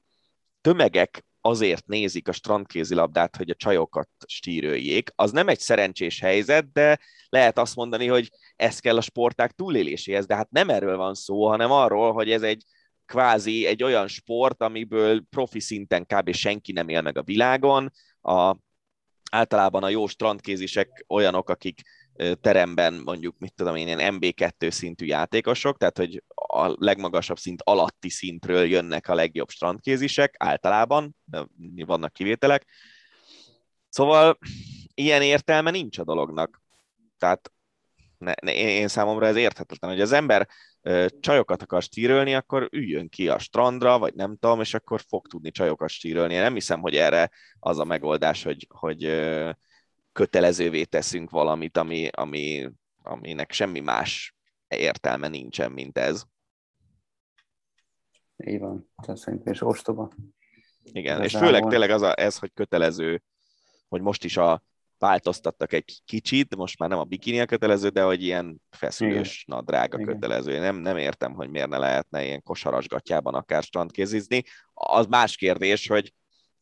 tömegek 0.60 1.24
azért 1.40 1.86
nézik 1.86 2.28
a 2.28 2.32
strandkézilabdát, 2.32 3.36
hogy 3.36 3.50
a 3.50 3.54
csajokat 3.54 4.08
stíröljék, 4.26 5.10
az 5.14 5.30
nem 5.30 5.48
egy 5.48 5.58
szerencsés 5.58 6.20
helyzet, 6.20 6.72
de 6.72 6.98
lehet 7.28 7.58
azt 7.58 7.76
mondani, 7.76 8.06
hogy 8.06 8.30
ez 8.56 8.78
kell 8.78 8.96
a 8.96 9.00
sporták 9.00 9.52
túléléséhez, 9.52 10.26
de 10.26 10.34
hát 10.34 10.50
nem 10.50 10.68
erről 10.68 10.96
van 10.96 11.14
szó, 11.14 11.48
hanem 11.48 11.70
arról, 11.70 12.12
hogy 12.12 12.30
ez 12.30 12.42
egy 12.42 12.62
kvázi 13.06 13.66
egy 13.66 13.82
olyan 13.82 14.08
sport, 14.08 14.62
amiből 14.62 15.20
profi 15.30 15.60
szinten 15.60 16.06
kb. 16.06 16.32
senki 16.32 16.72
nem 16.72 16.88
él 16.88 17.02
meg 17.02 17.18
a 17.18 17.22
világon, 17.22 17.92
a, 18.20 18.56
általában 19.30 19.82
a 19.82 19.88
jó 19.88 20.06
strandkézisek 20.06 21.04
olyanok, 21.08 21.50
akik 21.50 21.80
teremben 22.40 22.94
mondjuk, 23.04 23.38
mit 23.38 23.54
tudom 23.54 23.76
én, 23.76 23.86
ilyen 23.86 24.18
MB2 24.20 24.70
szintű 24.70 25.06
játékosok, 25.06 25.78
tehát 25.78 25.98
hogy 25.98 26.22
a 26.34 26.74
legmagasabb 26.84 27.38
szint 27.38 27.62
alatti 27.64 28.10
szintről 28.10 28.64
jönnek 28.64 29.08
a 29.08 29.14
legjobb 29.14 29.48
strandkézisek, 29.48 30.34
általában, 30.38 31.16
vannak 31.86 32.12
kivételek. 32.12 32.66
Szóval 33.88 34.38
ilyen 34.94 35.22
értelme 35.22 35.70
nincs 35.70 35.98
a 35.98 36.04
dolognak. 36.04 36.62
Tehát 37.18 37.52
ne, 38.18 38.32
ne, 38.42 38.54
én 38.54 38.88
számomra 38.88 39.26
ez 39.26 39.36
érthetetlen, 39.36 39.90
hogy 39.90 40.00
az 40.00 40.12
ember 40.12 40.48
ö, 40.82 41.06
csajokat 41.20 41.62
akar 41.62 41.82
stírölni, 41.82 42.34
akkor 42.34 42.68
üljön 42.72 43.08
ki 43.08 43.28
a 43.28 43.38
strandra, 43.38 43.98
vagy 43.98 44.14
nem 44.14 44.36
tudom, 44.36 44.60
és 44.60 44.74
akkor 44.74 45.00
fog 45.08 45.26
tudni 45.26 45.50
csajokat 45.50 45.88
stírölni. 45.88 46.34
Én 46.34 46.40
nem 46.40 46.54
hiszem, 46.54 46.80
hogy 46.80 46.96
erre 46.96 47.30
az 47.58 47.78
a 47.78 47.84
megoldás, 47.84 48.42
hogy, 48.42 48.66
hogy 48.70 49.04
ö, 49.04 49.50
kötelezővé 50.14 50.84
teszünk 50.84 51.30
valamit, 51.30 51.76
ami, 51.76 52.08
ami, 52.12 52.70
aminek 53.02 53.52
semmi 53.52 53.80
más 53.80 54.34
értelme 54.68 55.28
nincsen, 55.28 55.72
mint 55.72 55.98
ez. 55.98 56.24
Így 58.36 58.58
van, 58.58 58.90
tehát 59.02 59.20
szerintem 59.20 59.52
is 59.52 59.62
ostoba. 59.62 60.12
Igen, 60.82 61.18
ez 61.18 61.24
és 61.24 61.36
főleg 61.36 61.64
tényleg 61.66 61.90
az 61.90 62.02
a, 62.02 62.20
ez, 62.20 62.38
hogy 62.38 62.52
kötelező, 62.54 63.22
hogy 63.88 64.00
most 64.00 64.24
is 64.24 64.36
a 64.36 64.62
változtattak 64.98 65.72
egy 65.72 66.00
kicsit, 66.04 66.56
most 66.56 66.78
már 66.78 66.88
nem 66.88 66.98
a 66.98 67.04
bikini 67.04 67.40
a 67.40 67.46
kötelező, 67.46 67.88
de 67.88 68.02
hogy 68.02 68.22
ilyen 68.22 68.62
feszülős 68.70 69.42
Igen. 69.42 69.58
nadrág 69.58 69.94
a 69.94 69.98
Igen. 69.98 70.12
kötelező. 70.12 70.58
Nem, 70.58 70.76
nem 70.76 70.96
értem, 70.96 71.32
hogy 71.32 71.50
miért 71.50 71.68
ne 71.68 71.78
lehetne 71.78 72.24
ilyen 72.24 72.42
kosarasgatjában 72.42 73.34
akár 73.34 73.62
strandkézizni. 73.62 74.42
Az 74.74 75.06
más 75.06 75.36
kérdés, 75.36 75.86
hogy 75.86 76.12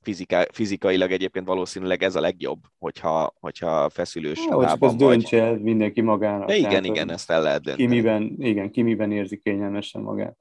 fizika, 0.02 0.46
fizikailag 0.52 1.10
egyébként 1.10 1.46
valószínűleg 1.46 2.02
ez 2.02 2.16
a 2.16 2.20
legjobb, 2.20 2.58
hogyha, 2.78 3.34
hogyha 3.40 3.88
feszülős 3.88 4.38
ja, 4.46 4.52
ruhában 4.52 4.96
vagy. 4.96 5.08
döntse 5.08 5.42
el 5.42 5.58
mindenki 5.58 6.00
magának. 6.00 6.48
De 6.48 6.56
igen, 6.56 6.70
tehát, 6.70 6.84
igen, 6.84 7.10
ezt 7.10 7.30
el 7.30 7.42
lehet 7.42 7.62
dönteni. 7.62 7.88
Ki 7.88 7.94
miben, 7.94 8.34
igen, 8.38 8.70
ki 8.70 8.82
miben 8.82 9.12
érzi 9.12 9.36
kényelmesen 9.36 10.02
magát. 10.02 10.36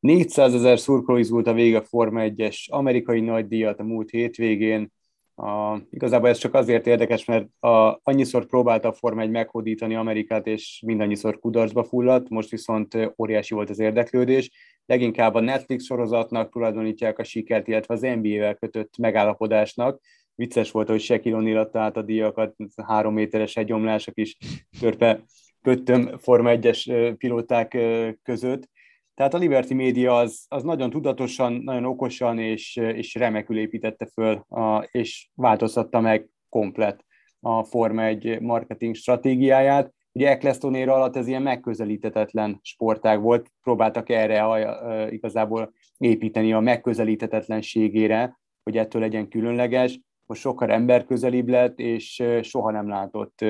400 0.00 0.54
ezer 0.54 0.78
szurkoló 0.78 1.18
izgult 1.18 1.46
a 1.46 1.52
vége 1.52 1.80
Forma 1.80 2.20
1-es 2.24 2.70
amerikai 2.70 3.20
nagydíjat 3.20 3.80
a 3.80 3.84
múlt 3.84 4.10
hétvégén. 4.10 4.92
A, 5.36 5.78
igazából 5.90 6.28
ez 6.28 6.38
csak 6.38 6.54
azért 6.54 6.86
érdekes, 6.86 7.24
mert 7.24 7.46
a, 7.60 8.00
annyiszor 8.02 8.46
próbálta 8.46 8.88
a 8.88 8.92
Forma 8.92 9.20
1 9.20 9.30
meghódítani 9.30 9.94
Amerikát, 9.94 10.46
és 10.46 10.82
mindannyiszor 10.86 11.38
kudarcba 11.38 11.84
fulladt, 11.84 12.28
most 12.28 12.50
viszont 12.50 13.12
óriási 13.16 13.54
volt 13.54 13.70
az 13.70 13.78
érdeklődés. 13.78 14.50
Leginkább 14.86 15.34
a 15.34 15.40
Netflix 15.40 15.84
sorozatnak 15.84 16.52
tulajdonítják 16.52 17.18
a 17.18 17.24
sikert, 17.24 17.68
illetve 17.68 17.94
az 17.94 18.00
NBA-vel 18.00 18.54
kötött 18.54 18.96
megállapodásnak. 18.98 20.00
Vicces 20.34 20.70
volt, 20.70 20.88
hogy 20.88 21.00
Shaquille 21.00 21.38
O'Neal 21.40 21.76
át 21.76 21.96
a 21.96 22.02
díjakat, 22.02 22.56
három 22.86 23.14
méteres 23.14 23.54
hegyomlások 23.54 24.18
is 24.18 24.36
törpe 24.80 25.24
köttöm 25.62 26.18
Forma 26.18 26.50
1-es 26.52 27.14
pilóták 27.18 27.76
között 28.22 28.68
Tehát 29.14 29.34
a 29.34 29.38
Liberty 29.38 29.74
Media 29.74 30.16
az, 30.16 30.44
az 30.48 30.62
nagyon 30.62 30.90
tudatosan, 30.90 31.52
nagyon 31.52 31.84
okosan 31.84 32.38
és, 32.38 32.76
és 32.76 33.14
remekül 33.14 33.58
építette 33.58 34.06
föl, 34.06 34.34
a, 34.48 34.88
és 34.90 35.28
változtatta 35.34 36.00
meg 36.00 36.28
komplet 36.48 37.04
a 37.40 37.64
Forma 37.64 38.04
egy 38.04 38.40
marketing 38.40 38.94
stratégiáját. 38.94 39.94
Ugye 40.16 40.28
Eccleston 40.28 40.88
alatt 40.88 41.16
ez 41.16 41.26
ilyen 41.26 41.42
megközelíthetetlen 41.42 42.58
sportág 42.62 43.20
volt, 43.20 43.52
próbáltak 43.62 44.08
erre 44.08 44.42
a, 44.44 45.10
igazából 45.10 45.72
építeni 45.98 46.52
a 46.52 46.60
megközelíthetetlenségére, 46.60 48.40
hogy 48.62 48.76
ettől 48.76 49.00
legyen 49.00 49.28
különleges. 49.28 50.00
Most 50.26 50.40
sokkal 50.40 50.70
emberközelibb 50.70 51.48
lett, 51.48 51.78
és 51.78 52.22
soha 52.42 52.70
nem 52.70 52.88
látott 52.88 53.44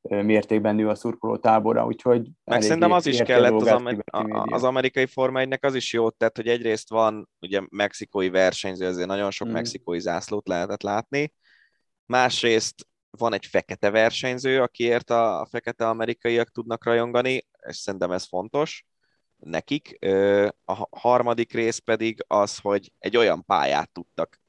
mértékben 0.00 0.74
nő 0.74 0.88
a 0.88 0.94
szurkoló 0.94 1.36
tábora, 1.36 1.86
úgyhogy... 1.86 2.28
Meg 2.44 2.62
szerintem 2.62 2.92
az 2.92 3.06
is 3.06 3.22
kellett 3.22 3.52
az, 3.52 3.66
amer- 3.66 4.02
az 4.52 4.64
amerikai 4.64 5.06
Forma 5.06 5.40
1 5.40 5.58
az 5.60 5.74
is 5.74 5.92
jót 5.92 6.16
tett, 6.16 6.36
hogy 6.36 6.48
egyrészt 6.48 6.90
van 6.90 7.28
ugye 7.40 7.60
mexikói 7.70 8.28
versenyző, 8.28 8.86
azért 8.86 9.08
nagyon 9.08 9.30
sok 9.30 9.48
mm. 9.48 9.52
mexikói 9.52 10.00
zászlót 10.00 10.48
lehetett 10.48 10.82
látni, 10.82 11.32
másrészt 12.06 12.86
van 13.18 13.34
egy 13.34 13.46
fekete 13.46 13.90
versenyző, 13.90 14.62
akiért 14.62 15.10
a, 15.10 15.40
a 15.40 15.46
fekete 15.46 15.88
amerikaiak 15.88 16.50
tudnak 16.50 16.84
rajongani, 16.84 17.46
és 17.68 17.76
szerintem 17.76 18.10
ez 18.10 18.24
fontos 18.24 18.84
nekik. 19.36 19.98
A 20.64 20.98
harmadik 20.98 21.52
rész 21.52 21.78
pedig 21.78 22.24
az, 22.26 22.58
hogy 22.58 22.92
egy 22.98 23.16
olyan 23.16 23.44
pályát 23.44 23.92
tudtak 23.92 24.40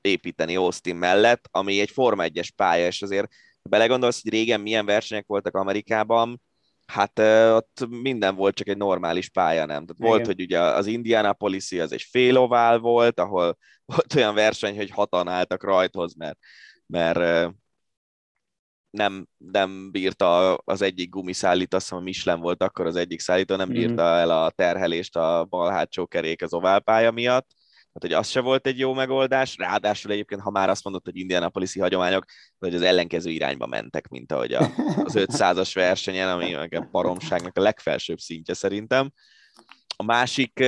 építeni 0.00 0.56
Austin 0.56 0.96
mellett, 0.96 1.48
ami 1.50 1.80
egy 1.80 1.90
Forma 1.90 2.24
1-es 2.26 2.48
pálya, 2.56 2.86
és 2.86 3.02
azért 3.02 3.28
belegondolsz, 3.62 4.22
hogy 4.22 4.32
régen 4.32 4.60
milyen 4.60 4.86
versenyek 4.86 5.26
voltak 5.26 5.54
Amerikában, 5.54 6.42
hát 6.86 7.18
ott 7.54 7.86
minden 7.88 8.34
volt, 8.34 8.54
csak 8.54 8.68
egy 8.68 8.76
normális 8.76 9.28
pálya, 9.28 9.64
nem? 9.66 9.86
Tehát 9.86 10.12
volt, 10.12 10.26
hogy 10.26 10.40
ugye 10.40 10.60
az 10.60 10.86
indianapolis 10.86 11.72
az 11.72 11.92
egy 11.92 12.02
félovál 12.10 12.78
volt, 12.78 13.20
ahol 13.20 13.58
volt 13.84 14.14
olyan 14.14 14.34
verseny, 14.34 14.76
hogy 14.76 14.90
hatan 14.90 15.28
álltak 15.28 15.62
rajthoz, 15.62 16.14
mert, 16.14 16.38
mert 16.86 17.54
nem, 18.94 19.26
nem 19.36 19.90
bírta 19.90 20.54
az 20.54 20.82
egyik 20.82 21.08
gumiszállít, 21.08 21.74
azt 21.74 21.82
hiszem 21.82 21.98
a 21.98 22.02
Michelin 22.02 22.40
volt 22.40 22.62
akkor 22.62 22.86
az 22.86 22.96
egyik 22.96 23.20
szállító, 23.20 23.56
nem 23.56 23.68
bírta 23.68 24.02
mhm. 24.02 24.12
el 24.12 24.30
a 24.30 24.50
terhelést 24.50 25.16
a 25.16 25.46
bal 25.48 25.70
hátsó 25.70 26.06
kerék 26.06 26.42
az 26.42 26.54
oválpálya 26.54 27.10
miatt, 27.10 27.46
tehát, 27.94 28.14
hogy 28.16 28.24
az 28.24 28.28
se 28.28 28.40
volt 28.40 28.66
egy 28.66 28.78
jó 28.78 28.92
megoldás, 28.92 29.56
ráadásul 29.56 30.12
egyébként, 30.12 30.40
ha 30.40 30.50
már 30.50 30.70
azt 30.70 30.84
mondott, 30.84 31.04
hogy 31.04 31.16
Indianapolis-i 31.16 31.80
hagyományok, 31.80 32.24
hogy 32.58 32.74
az 32.74 32.82
ellenkező 32.82 33.30
irányba 33.30 33.66
mentek, 33.66 34.08
mint 34.08 34.32
ahogy 34.32 34.52
a, 34.52 34.60
az 35.04 35.12
500-as 35.26 35.70
versenyen, 35.74 36.28
ami 36.28 36.54
a 36.54 36.88
baromságnak 36.90 37.56
a 37.56 37.60
legfelsőbb 37.60 38.18
szintje 38.18 38.54
szerintem. 38.54 39.12
A 39.96 40.02
másik, 40.02 40.64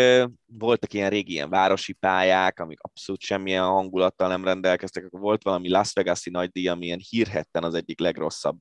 voltak 0.46 0.92
ilyen 0.92 1.10
régi 1.10 1.32
ilyen 1.32 1.50
városi 1.50 1.92
pályák, 1.92 2.60
amik 2.60 2.80
abszolút 2.80 3.20
semmilyen 3.20 3.64
hangulattal 3.64 4.28
nem 4.28 4.44
rendelkeztek. 4.44 5.06
Volt 5.10 5.42
valami 5.42 5.68
Las 5.68 5.92
Vegas-i 5.92 6.30
nagy 6.30 6.50
díj, 6.50 6.68
ami 6.68 6.84
ilyen 6.84 7.02
hírhetten 7.08 7.64
az 7.64 7.74
egyik 7.74 8.00
legrosszabb 8.00 8.58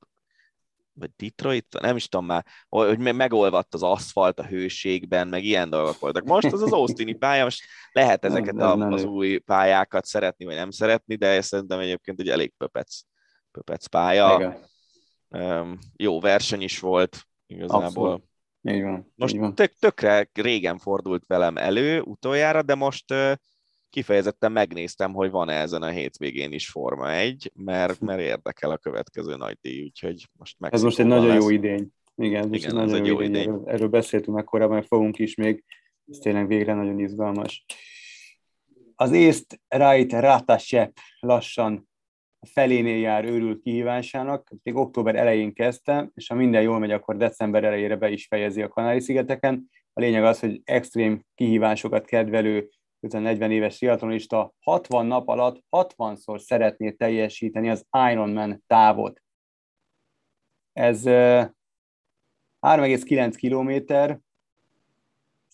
vagy 0.98 1.10
Detroit, 1.16 1.80
nem 1.80 1.96
is 1.96 2.08
tudom 2.08 2.26
már, 2.26 2.44
hogy 2.68 2.98
megolvadt 2.98 3.74
az 3.74 3.82
aszfalt 3.82 4.38
a 4.38 4.46
hőségben, 4.46 5.28
meg 5.28 5.44
ilyen 5.44 5.70
dolgok 5.70 5.98
voltak. 5.98 6.24
Most 6.24 6.52
az 6.52 6.62
az 6.62 6.72
Austini 6.72 7.14
pálya, 7.14 7.44
most 7.44 7.64
lehet 7.92 8.24
ezeket 8.24 8.56
a, 8.60 8.88
az 8.88 9.04
új 9.04 9.38
pályákat 9.38 10.04
szeretni, 10.04 10.44
vagy 10.44 10.54
nem 10.54 10.70
szeretni, 10.70 11.14
de 11.14 11.40
szerintem 11.40 11.78
egyébként 11.78 12.20
egy 12.20 12.28
elég 12.28 12.52
pöpec, 12.56 13.00
pöpec 13.50 13.86
pálya. 13.86 14.56
Um, 15.28 15.78
jó 15.96 16.20
verseny 16.20 16.62
is 16.62 16.78
volt 16.78 17.22
igazából. 17.46 18.12
Abszolút. 18.12 18.24
Így 18.70 18.82
van. 18.82 19.12
Most 19.14 19.34
így 19.34 19.40
van. 19.40 19.54
Tök, 19.54 19.72
tökre 19.78 20.30
régen 20.32 20.78
fordult 20.78 21.26
velem 21.26 21.56
elő 21.56 22.00
utoljára, 22.00 22.62
de 22.62 22.74
most 22.74 23.04
kifejezetten 23.90 24.52
megnéztem, 24.52 25.12
hogy 25.12 25.30
van-e 25.30 25.52
ezen 25.52 25.82
a 25.82 25.88
hétvégén 25.88 26.52
is 26.52 26.68
Forma 26.68 27.12
1, 27.12 27.52
mert, 27.54 28.00
mert 28.08 28.20
érdekel 28.20 28.70
a 28.70 28.76
következő 28.76 29.36
nagy 29.36 29.58
díj, 29.60 29.82
úgyhogy 29.82 30.28
most 30.32 30.56
meg. 30.58 30.74
Ez 30.74 30.82
most 30.82 30.98
egy 30.98 31.06
nagyon 31.06 31.26
lesz. 31.26 31.42
jó 31.42 31.50
idény. 31.50 31.88
Igen, 32.16 32.42
ez 32.42 32.52
Igen, 32.52 32.70
egy 32.70 32.74
nagyon 32.74 33.04
jó, 33.04 33.04
jó 33.04 33.20
idény. 33.20 33.30
idény. 33.30 33.42
Erről, 33.42 33.62
erről 33.66 33.88
beszéltünk 33.88 34.36
meg 34.36 34.44
korábban, 34.44 34.82
fogunk 34.82 35.18
is 35.18 35.34
még. 35.34 35.64
Ez 36.10 36.18
tényleg 36.18 36.46
végre 36.46 36.74
nagyon 36.74 36.98
izgalmas. 36.98 37.64
Az 38.94 39.12
észt 39.12 39.60
Right 39.68 40.12
Ratasep 40.12 40.98
lassan 41.20 41.88
felénél 42.46 42.98
jár 42.98 43.24
őrült 43.24 43.62
kihívásának, 43.62 44.52
még 44.62 44.74
október 44.74 45.16
elején 45.16 45.52
kezdte, 45.52 46.10
és 46.14 46.28
ha 46.28 46.34
minden 46.34 46.62
jól 46.62 46.78
megy, 46.78 46.90
akkor 46.90 47.16
december 47.16 47.64
elejére 47.64 47.96
be 47.96 48.10
is 48.10 48.26
fejezi 48.26 48.62
a 48.62 48.68
Kanári-szigeteken. 48.68 49.70
A 49.92 50.00
lényeg 50.00 50.24
az, 50.24 50.40
hogy 50.40 50.60
extrém 50.64 51.24
kihívásokat 51.34 52.04
kedvelő 52.04 52.68
40 53.00 53.50
éves 53.50 53.78
triatlonista 53.78 54.54
60 54.60 55.06
nap 55.06 55.28
alatt 55.28 55.64
60-szor 55.70 56.38
szeretné 56.38 56.90
teljesíteni 56.90 57.70
az 57.70 57.86
Ironman 58.10 58.62
távot. 58.66 59.22
Ez 60.72 61.02
3,9 62.66 63.34
kilométer, 63.36 64.20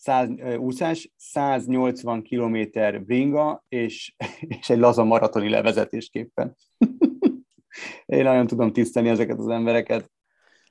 100, 0.02 0.28
úszás, 0.58 1.10
180 1.16 2.22
kilométer 2.22 3.04
bringa, 3.04 3.64
és, 3.68 4.14
és 4.60 4.70
egy 4.70 4.78
laza 4.78 5.04
maratoni 5.04 5.48
levezetésképpen. 5.48 6.56
Én 8.06 8.22
nagyon 8.22 8.46
tudom 8.46 8.72
tisztelni 8.72 9.08
ezeket 9.08 9.38
az 9.38 9.48
embereket. 9.48 10.10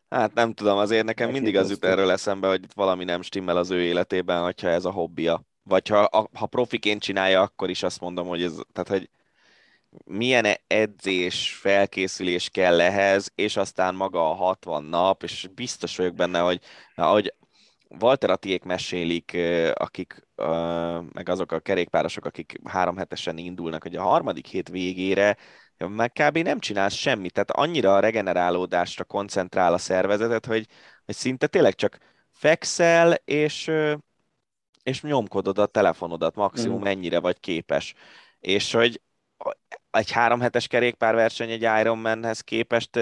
Hát 0.10 0.34
nem 0.34 0.53
tudom, 0.53 0.78
azért 0.78 1.06
nekem 1.06 1.32
mindig 1.32 1.58
az 1.58 1.70
jut 1.70 1.86
erről 1.86 2.12
eszembe, 2.12 2.48
hogy 2.48 2.66
valami 2.74 3.03
nem 3.03 3.22
stimmel 3.22 3.58
az 3.58 3.70
ő 3.70 3.82
életében, 3.82 4.44
hogyha 4.44 4.68
ez 4.68 4.86
a 4.86 4.91
hobbija 4.91 5.45
vagy 5.64 5.88
ha, 5.88 6.30
ha 6.34 6.45
profiként 6.45 7.02
csinálja, 7.02 7.41
akkor 7.41 7.70
is 7.70 7.84
azt 7.84 7.99
mondom, 7.99 8.28
hogy 8.28 8.44
ez, 8.44 8.53
tehát, 8.72 8.90
hogy 8.90 9.10
milyen 10.06 10.45
edzés, 10.68 11.53
felkészülés 11.53 12.49
kell 12.49 12.82
ehhez, 12.82 13.32
és 13.36 13.58
aztán 13.58 13.95
maga 13.95 14.30
a 14.30 14.34
60 14.34 14.84
nap, 14.84 15.24
és 15.24 15.49
biztos 15.56 15.98
vagyok 15.98 16.16
benne, 16.16 16.40
hogy 16.40 16.60
ahogy 16.95 17.34
Walter 17.99 18.30
Atiék 18.30 18.63
mesélik, 18.63 19.38
akik, 19.73 20.27
meg 21.11 21.30
azok 21.30 21.51
a 21.51 21.59
kerékpárosok, 21.59 22.26
akik 22.26 22.59
három 22.63 22.97
hetesen 22.97 23.38
indulnak, 23.38 23.84
hogy 23.84 23.95
a 23.95 24.01
harmadik 24.01 24.47
hét 24.47 24.69
végére 24.69 25.38
meg 25.77 26.11
kb. 26.11 26.38
nem 26.38 26.59
csinálsz 26.59 26.93
semmit, 26.93 27.34
tehát 27.34 27.51
annyira 27.51 27.95
a 27.95 27.99
regenerálódásra 27.99 29.03
koncentrál 29.03 29.73
a 29.73 29.77
szervezetet, 29.77 30.45
hogy, 30.45 30.68
hogy 31.05 31.15
szinte 31.15 31.47
tényleg 31.47 31.76
csak 31.76 31.97
fekszel, 32.31 33.13
és, 33.26 33.72
és 34.84 35.01
nyomkodod 35.01 35.57
a 35.57 35.65
telefonodat 35.65 36.35
maximum 36.35 36.80
mm. 36.80 36.84
mennyire 36.84 37.19
vagy 37.19 37.39
képes. 37.39 37.93
És 38.39 38.72
hogy 38.72 39.01
egy 39.91 40.11
három 40.11 40.39
hetes 40.39 40.68
kerékpárverseny 40.68 41.49
egy 41.49 41.80
Ironmanhez 41.80 42.41
képest, 42.41 42.99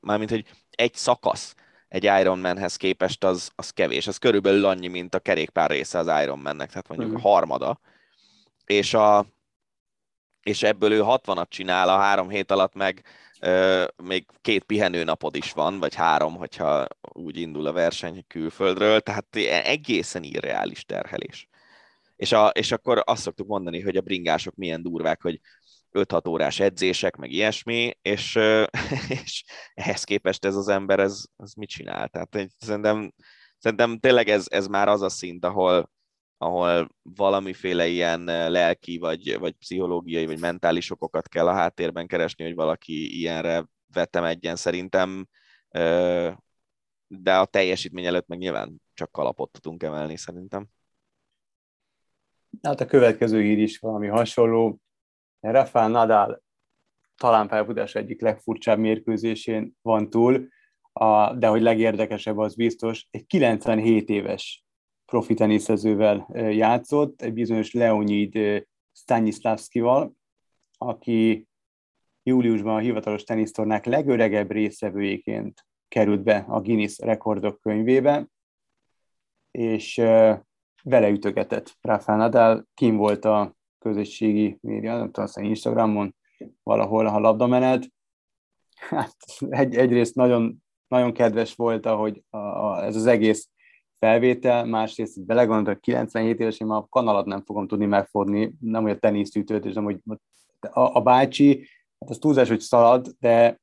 mármint, 0.00 0.30
hogy 0.30 0.46
egy 0.70 0.94
szakasz 0.94 1.54
egy 1.92 2.04
Ironmanhez 2.04 2.76
képest 2.76 3.24
az, 3.24 3.50
az 3.54 3.70
kevés. 3.70 4.06
Az 4.06 4.16
körülbelül 4.16 4.64
annyi, 4.64 4.88
mint 4.88 5.14
a 5.14 5.18
kerékpár 5.18 5.70
része 5.70 5.98
az 5.98 6.22
Ironmannek, 6.22 6.68
tehát 6.68 6.88
mondjuk 6.88 7.10
mm. 7.10 7.14
a 7.14 7.20
harmada. 7.20 7.80
És, 8.64 8.94
a, 8.94 9.26
és 10.42 10.62
ebből 10.62 10.92
ő 10.92 11.00
60-at 11.04 11.48
csinál 11.48 11.88
a 11.88 11.98
három 11.98 12.28
hét 12.28 12.50
alatt, 12.50 12.74
meg 12.74 13.04
még 14.02 14.26
két 14.40 14.64
pihenőnapod 14.64 15.36
is 15.36 15.52
van, 15.52 15.78
vagy 15.78 15.94
három, 15.94 16.36
hogyha 16.36 16.86
úgy 17.00 17.36
indul 17.36 17.66
a 17.66 17.72
verseny 17.72 18.24
külföldről, 18.26 19.00
tehát 19.00 19.36
egészen 19.64 20.22
irreális 20.22 20.84
terhelés. 20.84 21.48
És, 22.16 22.32
a, 22.32 22.48
és 22.48 22.72
akkor 22.72 23.02
azt 23.04 23.22
szoktuk 23.22 23.46
mondani, 23.46 23.80
hogy 23.80 23.96
a 23.96 24.00
bringások 24.00 24.54
milyen 24.54 24.82
durvák, 24.82 25.22
hogy 25.22 25.40
5-6 25.92 26.28
órás 26.28 26.60
edzések, 26.60 27.16
meg 27.16 27.30
ilyesmi, 27.30 27.98
és, 28.02 28.38
és 29.24 29.44
ehhez 29.74 30.04
képest 30.04 30.44
ez 30.44 30.56
az 30.56 30.68
ember, 30.68 31.00
ez, 31.00 31.22
ez 31.36 31.52
mit 31.52 31.68
csinál? 31.68 32.08
Tehát 32.08 32.52
szerintem, 32.58 33.12
szerintem 33.58 33.98
tényleg 33.98 34.28
ez, 34.28 34.46
ez 34.48 34.66
már 34.66 34.88
az 34.88 35.02
a 35.02 35.08
szint, 35.08 35.44
ahol, 35.44 35.90
ahol 36.36 36.88
valamiféle 37.02 37.86
ilyen 37.86 38.24
lelki, 38.24 38.98
vagy, 38.98 39.38
vagy 39.38 39.52
pszichológiai, 39.52 40.26
vagy 40.26 40.40
mentális 40.40 40.90
okokat 40.90 41.28
kell 41.28 41.48
a 41.48 41.52
háttérben 41.52 42.06
keresni, 42.06 42.44
hogy 42.44 42.54
valaki 42.54 43.18
ilyenre 43.18 43.66
vetemedjen 43.92 44.56
szerintem, 44.56 45.28
de 47.06 47.36
a 47.36 47.44
teljesítmény 47.44 48.06
előtt 48.06 48.26
meg 48.26 48.38
nyilván 48.38 48.82
csak 48.94 49.10
kalapot 49.10 49.50
tudunk 49.50 49.82
emelni 49.82 50.16
szerintem. 50.16 50.66
Hát 52.62 52.80
a 52.80 52.86
következő 52.86 53.42
hír 53.42 53.58
is 53.58 53.78
valami 53.78 54.06
hasonló. 54.06 54.81
Rafael 55.50 55.88
Nadal 55.88 56.42
talán 57.16 57.48
pályafutás 57.48 57.94
egyik 57.94 58.20
legfurcsább 58.20 58.78
mérkőzésén 58.78 59.76
van 59.82 60.10
túl, 60.10 60.48
a, 60.92 61.34
de 61.34 61.46
hogy 61.46 61.62
legérdekesebb 61.62 62.38
az 62.38 62.54
biztos, 62.54 63.06
egy 63.10 63.26
97 63.26 64.08
éves 64.08 64.64
profi 65.04 65.34
teniszezővel 65.34 66.28
játszott, 66.34 67.22
egy 67.22 67.32
bizonyos 67.32 67.72
Leonid 67.72 68.66
Stanislavskival, 68.92 70.12
aki 70.78 71.48
júliusban 72.22 72.74
a 72.74 72.78
hivatalos 72.78 73.24
tenisztornák 73.24 73.84
legöregebb 73.84 74.50
részevőjéként 74.50 75.66
került 75.88 76.22
be 76.22 76.44
a 76.48 76.60
Guinness 76.60 76.98
rekordok 76.98 77.60
könyvébe, 77.60 78.26
és 79.50 79.94
vele 80.82 81.08
ütögetett 81.08 81.76
Rafael 81.80 82.18
Nadal, 82.18 82.66
kim 82.74 82.96
volt 82.96 83.24
a 83.24 83.56
közösségi 83.82 84.58
média, 84.60 84.96
nem 84.96 85.06
tudom, 85.06 85.24
aztán 85.24 85.44
Instagramon, 85.44 86.14
valahol 86.62 87.06
a 87.06 87.18
labdamenet. 87.18 87.88
Hát 88.74 89.16
egy, 89.48 89.74
egyrészt 89.74 90.14
nagyon, 90.14 90.62
nagyon 90.88 91.12
kedves 91.12 91.54
volt, 91.54 91.86
ahogy 91.86 92.24
a, 92.30 92.36
a, 92.36 92.84
ez 92.84 92.96
az 92.96 93.06
egész 93.06 93.48
felvétel, 93.98 94.64
másrészt 94.64 95.24
belegondolok, 95.24 95.80
97 95.80 96.40
éves, 96.40 96.60
én 96.60 96.66
már 96.66 96.78
a 96.78 96.86
kanalat 96.90 97.26
nem 97.26 97.42
fogom 97.44 97.66
tudni 97.66 97.86
megfogni, 97.86 98.54
nem 98.60 98.82
hogy 98.82 98.90
a 98.90 98.98
tenisztűtőt, 98.98 99.64
és 99.64 99.74
nem 99.74 99.84
hogy 99.84 99.98
a, 100.60 100.80
a 100.96 101.00
bácsi, 101.00 101.68
hát 101.98 102.10
az 102.10 102.18
túlzás, 102.18 102.48
hogy 102.48 102.60
szalad, 102.60 103.08
de, 103.18 103.60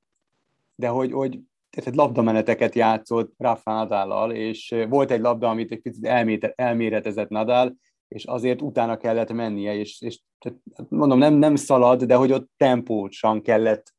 de 0.76 0.88
hogy, 0.88 1.12
hogy 1.12 1.40
tehát 1.70 1.96
labdameneteket 1.96 2.76
játszott 2.76 3.34
Rafa 3.38 3.72
Nadállal, 3.72 4.32
és 4.32 4.76
volt 4.90 5.12
egy 5.12 5.22
labda, 5.22 5.50
amit 5.50 5.72
egy 5.72 5.82
picit 5.82 6.06
elméretezett 6.56 7.30
Nadal, 7.30 7.76
és 8.10 8.26
azért 8.26 8.62
utána 8.62 8.98
kellett 8.98 9.32
mennie, 9.32 9.74
és, 9.74 10.02
és 10.02 10.20
mondom, 10.90 11.18
nem, 11.18 11.34
nem 11.34 11.56
szalad, 11.56 12.04
de 12.04 12.16
hogy 12.16 12.32
ott 12.32 12.52
tempósan 12.58 13.42
kellett 13.42 13.94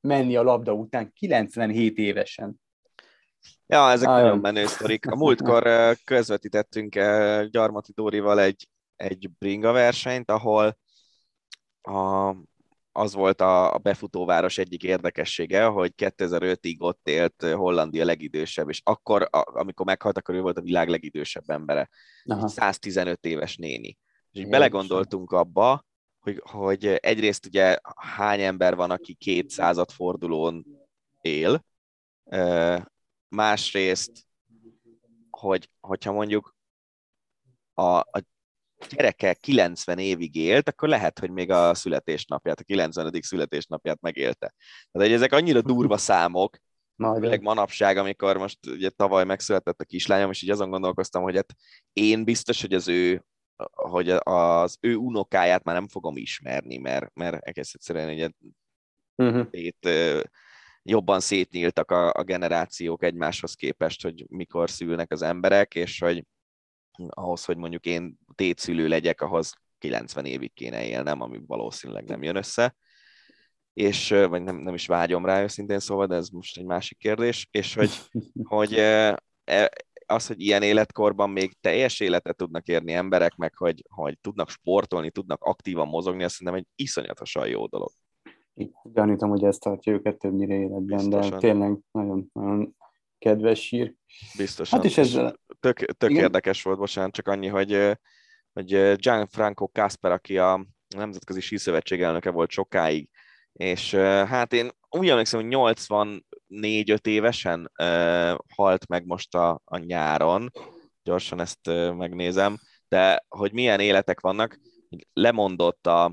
menni 0.00 0.36
a 0.36 0.42
labda 0.42 0.72
után 0.72 1.12
97 1.12 1.98
évesen. 1.98 2.60
Ja, 3.66 3.90
ezek 3.90 4.08
ah, 4.08 4.20
nagyon 4.20 4.38
menő 4.38 4.66
sztorik. 4.66 5.06
A 5.06 5.16
múltkor 5.16 5.94
közvetítettünk 6.04 6.94
Gyarmati 7.50 7.92
Dórival 7.94 8.40
egy, 8.40 8.68
egy 8.96 9.30
bringa 9.38 9.72
versenyt, 9.72 10.30
ahol 10.30 10.78
a, 11.82 12.30
az 12.96 13.14
volt 13.14 13.40
a 13.40 13.78
befutóváros 13.82 14.58
egyik 14.58 14.82
érdekessége, 14.82 15.64
hogy 15.64 15.92
2005-ig 15.96 16.78
ott 16.78 17.08
élt 17.08 17.42
Hollandia 17.42 18.04
legidősebb, 18.04 18.68
és 18.68 18.80
akkor, 18.84 19.28
amikor 19.30 19.86
meghalt, 19.86 20.18
akkor 20.18 20.34
ő 20.34 20.40
volt 20.40 20.58
a 20.58 20.62
világ 20.62 20.88
legidősebb 20.88 21.50
embere. 21.50 21.88
Aha. 22.24 22.48
115 22.48 23.24
éves 23.24 23.56
néni. 23.56 23.98
És 24.30 24.40
így 24.40 24.48
belegondoltunk 24.48 25.32
abba, 25.32 25.84
hogy, 26.18 26.42
hogy 26.44 26.86
egyrészt 26.86 27.46
ugye 27.46 27.78
hány 27.96 28.40
ember 28.40 28.74
van, 28.74 28.90
aki 28.90 29.14
200 29.14 29.92
fordulón 29.92 30.66
él, 31.20 31.64
másrészt, 33.28 34.26
hogy, 35.30 35.70
hogyha 35.80 36.12
mondjuk 36.12 36.56
a, 37.74 37.82
a 37.82 38.22
gyereke 38.88 39.34
90 39.34 39.98
évig 39.98 40.34
élt, 40.34 40.68
akkor 40.68 40.88
lehet, 40.88 41.18
hogy 41.18 41.30
még 41.30 41.50
a 41.50 41.74
születésnapját, 41.74 42.60
a 42.60 42.64
90. 42.64 43.12
születésnapját 43.20 44.00
megélte. 44.00 44.54
Tehát 44.90 45.10
ezek 45.10 45.32
annyira 45.32 45.62
durva 45.62 45.96
számok, 45.96 46.56
főleg 47.20 47.42
manapság, 47.42 47.96
amikor 47.96 48.36
most 48.36 48.66
ugye 48.66 48.90
tavaly 48.90 49.24
megszületett 49.24 49.80
a 49.80 49.84
kislányom, 49.84 50.30
és 50.30 50.42
így 50.42 50.50
azon 50.50 50.70
gondolkoztam, 50.70 51.22
hogy 51.22 51.34
hát 51.34 51.54
én 51.92 52.24
biztos, 52.24 52.60
hogy 52.60 52.74
az 52.74 52.88
ő 52.88 53.24
hogy 53.72 54.10
az 54.22 54.76
ő 54.80 54.96
unokáját 54.96 55.64
már 55.64 55.74
nem 55.74 55.88
fogom 55.88 56.16
ismerni, 56.16 56.76
mert, 56.76 57.14
mert 57.14 57.44
egész 57.44 57.74
egyszerűen 57.74 58.08
ugye 58.08 58.28
uh-huh. 59.14 59.46
itt, 59.50 59.88
jobban 60.82 61.20
szétnyíltak 61.20 61.90
a, 61.90 62.12
a 62.12 62.22
generációk 62.22 63.02
egymáshoz 63.02 63.54
képest, 63.54 64.02
hogy 64.02 64.24
mikor 64.28 64.70
szülnek 64.70 65.12
az 65.12 65.22
emberek, 65.22 65.74
és 65.74 65.98
hogy 65.98 66.24
ahhoz, 67.08 67.44
hogy 67.44 67.56
mondjuk 67.56 67.86
én 67.86 68.18
tétszülő 68.36 68.88
legyek, 68.88 69.20
ahhoz 69.20 69.52
90 69.78 70.24
évig 70.24 70.52
kéne 70.54 70.86
élnem, 70.86 71.20
ami 71.20 71.40
valószínűleg 71.46 72.04
nem 72.04 72.22
jön 72.22 72.36
össze, 72.36 72.76
és, 73.72 74.08
vagy 74.08 74.42
nem, 74.42 74.56
nem 74.56 74.74
is 74.74 74.86
vágyom 74.86 75.24
rá 75.24 75.42
őszintén 75.42 75.78
szóval, 75.78 76.06
de 76.06 76.14
ez 76.14 76.28
most 76.28 76.58
egy 76.58 76.64
másik 76.64 76.98
kérdés, 76.98 77.48
és 77.50 77.74
hogy, 77.74 77.90
hogy 78.54 78.72
e, 78.74 79.18
az, 80.06 80.26
hogy 80.26 80.40
ilyen 80.40 80.62
életkorban 80.62 81.30
még 81.30 81.56
teljes 81.60 82.00
életet 82.00 82.36
tudnak 82.36 82.66
érni 82.66 82.92
emberek, 82.92 83.36
meg 83.36 83.54
hogy, 83.56 83.84
hogy 83.88 84.18
tudnak 84.20 84.50
sportolni, 84.50 85.10
tudnak 85.10 85.42
aktívan 85.42 85.88
mozogni, 85.88 86.24
azt 86.24 86.34
szerintem 86.34 86.62
egy 86.62 86.66
iszonyatosan 86.74 87.48
jó 87.48 87.66
dolog. 87.66 87.90
Gyanítom, 88.82 89.30
hogy 89.30 89.44
ezt 89.44 89.60
tartja 89.60 89.92
őket 89.92 90.18
többnyire 90.18 90.54
életben, 90.54 90.96
Biztosan. 90.96 91.30
de 91.30 91.38
tényleg 91.38 91.78
nagyon, 91.90 92.30
nagyon 92.32 92.76
kedves 93.18 93.66
sír. 93.66 93.94
Biztosan. 94.36 94.78
Hát 94.78 94.88
is 94.88 94.98
ez... 94.98 95.18
Tök, 95.60 95.78
tök 95.78 96.10
érdekes 96.10 96.62
volt, 96.62 96.78
bocsánat, 96.78 97.12
csak 97.12 97.28
annyi, 97.28 97.46
hogy, 97.46 97.98
hogy 98.56 98.96
Gianfranco 98.96 99.66
Casper, 99.66 100.12
aki 100.12 100.38
a 100.38 100.66
Nemzetközi 100.96 101.40
Síszövetség 101.40 102.02
elnöke 102.02 102.30
volt 102.30 102.50
sokáig, 102.50 103.08
és 103.52 103.94
hát 103.94 104.52
én 104.52 104.70
úgy 104.90 105.08
emlékszem, 105.08 105.40
hogy 105.40 105.76
84-5 106.48 107.06
évesen 107.06 107.72
uh, 107.82 108.34
halt 108.54 108.86
meg 108.88 109.06
most 109.06 109.34
a, 109.34 109.60
a 109.64 109.78
nyáron, 109.78 110.50
gyorsan 111.02 111.40
ezt 111.40 111.66
megnézem, 111.96 112.56
de 112.88 113.24
hogy 113.28 113.52
milyen 113.52 113.80
életek 113.80 114.20
vannak, 114.20 114.58
lemondott 115.12 115.86
a, 115.86 116.12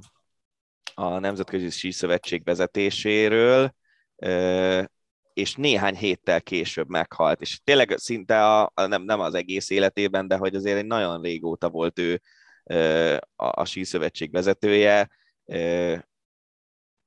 a 0.93 1.19
Nemzetközi 1.19 1.69
Síszövetség 1.69 2.43
vezetéséről, 2.43 3.75
és 5.33 5.55
néhány 5.55 5.95
héttel 5.95 6.41
később 6.41 6.89
meghalt, 6.89 7.41
és 7.41 7.59
tényleg 7.63 7.93
szinte 7.97 8.57
a, 8.57 8.71
nem, 8.73 9.03
nem 9.03 9.19
az 9.19 9.33
egész 9.33 9.69
életében, 9.69 10.27
de 10.27 10.37
hogy 10.37 10.55
azért 10.55 10.77
egy 10.77 10.85
nagyon 10.85 11.21
régóta 11.21 11.69
volt 11.69 11.99
ő 11.99 12.21
a, 13.35 13.61
a 13.61 13.65
síszövetség 13.65 14.31
vezetője, 14.31 15.09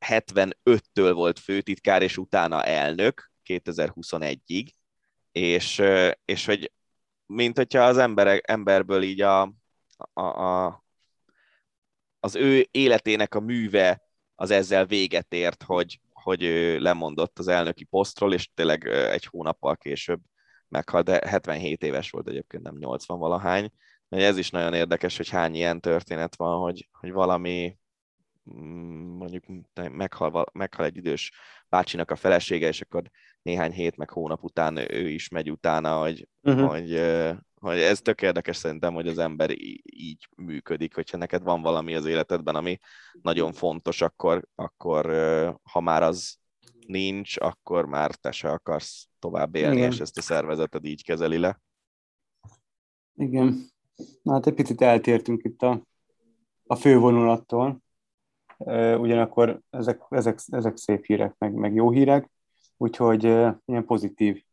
75-től 0.06 1.12
volt 1.12 1.38
főtitkár, 1.38 2.02
és 2.02 2.16
utána 2.16 2.64
elnök 2.64 3.30
2021-ig, 3.44 4.68
és, 5.32 5.82
és 6.24 6.46
hogy 6.46 6.72
mint 7.26 7.56
hogyha 7.56 7.80
az 7.80 7.98
emberek, 7.98 8.50
emberből 8.50 9.02
így 9.02 9.20
a, 9.20 9.42
a, 10.12 10.20
a, 10.22 10.84
az 12.20 12.34
ő 12.34 12.68
életének 12.70 13.34
a 13.34 13.40
műve 13.40 14.02
az 14.34 14.50
ezzel 14.50 14.86
véget 14.86 15.32
ért, 15.32 15.62
hogy, 15.62 16.00
hogy 16.26 16.42
ő 16.42 16.78
lemondott 16.78 17.38
az 17.38 17.48
elnöki 17.48 17.84
posztról, 17.84 18.32
és 18.32 18.50
tényleg 18.54 18.86
egy 18.88 19.24
hónappal 19.24 19.76
később 19.76 20.20
meghalt, 20.68 21.04
de 21.04 21.28
77 21.28 21.82
éves 21.82 22.10
volt 22.10 22.28
egyébként, 22.28 22.62
nem 22.62 22.76
80 22.78 23.18
valahány. 23.18 23.70
Ez 24.08 24.38
is 24.38 24.50
nagyon 24.50 24.74
érdekes, 24.74 25.16
hogy 25.16 25.28
hány 25.28 25.54
ilyen 25.54 25.80
történet 25.80 26.36
van, 26.36 26.60
hogy, 26.60 26.88
hogy 26.92 27.12
valami 27.12 27.78
mm, 28.54 29.16
mondjuk 29.16 29.44
meghal, 29.74 30.46
meghal 30.52 30.84
egy 30.84 30.96
idős 30.96 31.32
bácsinak 31.68 32.10
a 32.10 32.16
felesége, 32.16 32.68
és 32.68 32.80
akkor 32.80 33.02
néhány 33.42 33.72
hét 33.72 33.96
meg 33.96 34.10
hónap 34.10 34.42
után 34.42 34.76
ő 34.76 35.08
is 35.08 35.28
megy 35.28 35.50
utána, 35.50 35.98
hogy, 35.98 36.28
uh-huh. 36.42 36.68
hogy, 36.68 36.92
hogy 37.66 37.78
ez 37.78 38.00
tök 38.00 38.22
érdekes 38.22 38.56
szerintem, 38.56 38.94
hogy 38.94 39.08
az 39.08 39.18
ember 39.18 39.50
így 39.84 40.28
működik, 40.36 40.94
hogyha 40.94 41.16
neked 41.16 41.42
van 41.42 41.62
valami 41.62 41.94
az 41.94 42.06
életedben, 42.06 42.54
ami 42.54 42.78
nagyon 43.22 43.52
fontos, 43.52 44.02
akkor, 44.02 44.46
akkor 44.54 45.06
ha 45.62 45.80
már 45.80 46.02
az 46.02 46.38
nincs, 46.86 47.36
akkor 47.40 47.86
már 47.86 48.14
te 48.14 48.30
se 48.30 48.50
akarsz 48.50 49.08
tovább 49.18 49.54
élni, 49.54 49.76
Igen. 49.76 49.90
és 49.90 50.00
ezt 50.00 50.18
a 50.18 50.22
szervezeted 50.22 50.84
így 50.84 51.04
kezeli 51.04 51.38
le. 51.38 51.60
Igen. 53.14 53.66
Na, 54.22 54.32
hát 54.32 54.46
egy 54.46 54.54
picit 54.54 54.80
eltértünk 54.80 55.44
itt 55.44 55.62
a, 55.62 55.82
a 56.66 56.74
fővonulattól. 56.74 57.82
Ugyanakkor 58.98 59.60
ezek, 59.70 60.02
ezek, 60.08 60.40
ezek 60.46 60.76
szép 60.76 61.04
hírek, 61.04 61.34
meg, 61.38 61.52
meg 61.52 61.74
jó 61.74 61.90
hírek, 61.90 62.30
úgyhogy 62.76 63.24
ilyen 63.64 63.84
pozitív 63.86 64.44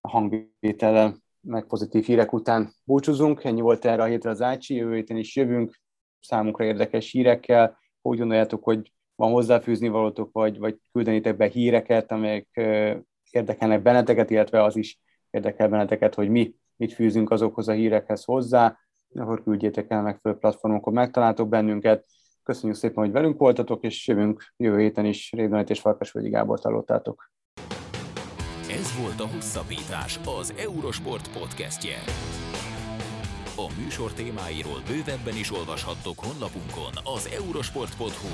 hangvétellel 0.00 1.16
meg 1.40 1.66
pozitív 1.66 2.04
hírek 2.04 2.32
után 2.32 2.72
búcsúzunk. 2.84 3.44
Ennyi 3.44 3.60
volt 3.60 3.84
erre 3.84 4.02
a 4.02 4.06
hétre 4.06 4.30
az 4.30 4.42
Ácsi, 4.42 4.74
jövő 4.74 4.94
héten 4.94 5.16
is 5.16 5.36
jövünk 5.36 5.80
számunkra 6.20 6.64
érdekes 6.64 7.10
hírekkel. 7.10 7.78
Úgy 8.02 8.18
gondoljátok, 8.18 8.64
hogy 8.64 8.92
van 9.14 9.32
hozzáfűzni 9.32 9.88
valótok, 9.88 10.32
vagy, 10.32 10.58
vagy 10.58 10.78
küldenitek 10.92 11.36
be 11.36 11.46
híreket, 11.46 12.12
amelyek 12.12 12.48
érdekelnek 13.30 13.82
benneteket, 13.82 14.30
illetve 14.30 14.62
az 14.62 14.76
is 14.76 15.00
érdekel 15.30 15.68
benneteket, 15.68 16.14
hogy 16.14 16.28
mi 16.28 16.54
mit 16.76 16.92
fűzünk 16.92 17.30
azokhoz 17.30 17.68
a 17.68 17.72
hírekhez 17.72 18.24
hozzá, 18.24 18.78
akkor 19.14 19.42
küldjétek 19.42 19.90
el 19.90 20.02
megfelelő 20.02 20.40
platformokon, 20.40 20.92
megtaláltok 20.92 21.48
bennünket. 21.48 22.06
Köszönjük 22.42 22.78
szépen, 22.78 23.04
hogy 23.04 23.12
velünk 23.12 23.38
voltatok, 23.38 23.84
és 23.84 24.06
jövünk 24.08 24.52
jövő 24.56 24.78
héten 24.78 25.04
is. 25.04 25.32
Rédonát 25.32 25.70
és 25.70 25.80
Farkasvölgyi 25.80 26.28
Gábor 26.28 26.58
hallottátok. 26.62 27.32
Volt 29.00 29.20
a 29.20 29.26
Hosszabbítás, 29.26 30.20
az 30.40 30.54
Eurosport 30.58 31.30
podcastje. 31.30 32.02
A 33.56 33.72
műsor 33.82 34.12
témáiról 34.12 34.82
bővebben 34.86 35.36
is 35.36 35.52
olvashattok 35.52 36.18
honlapunkon 36.18 36.92
az 37.04 37.28
eurosport.hu. 37.32 38.28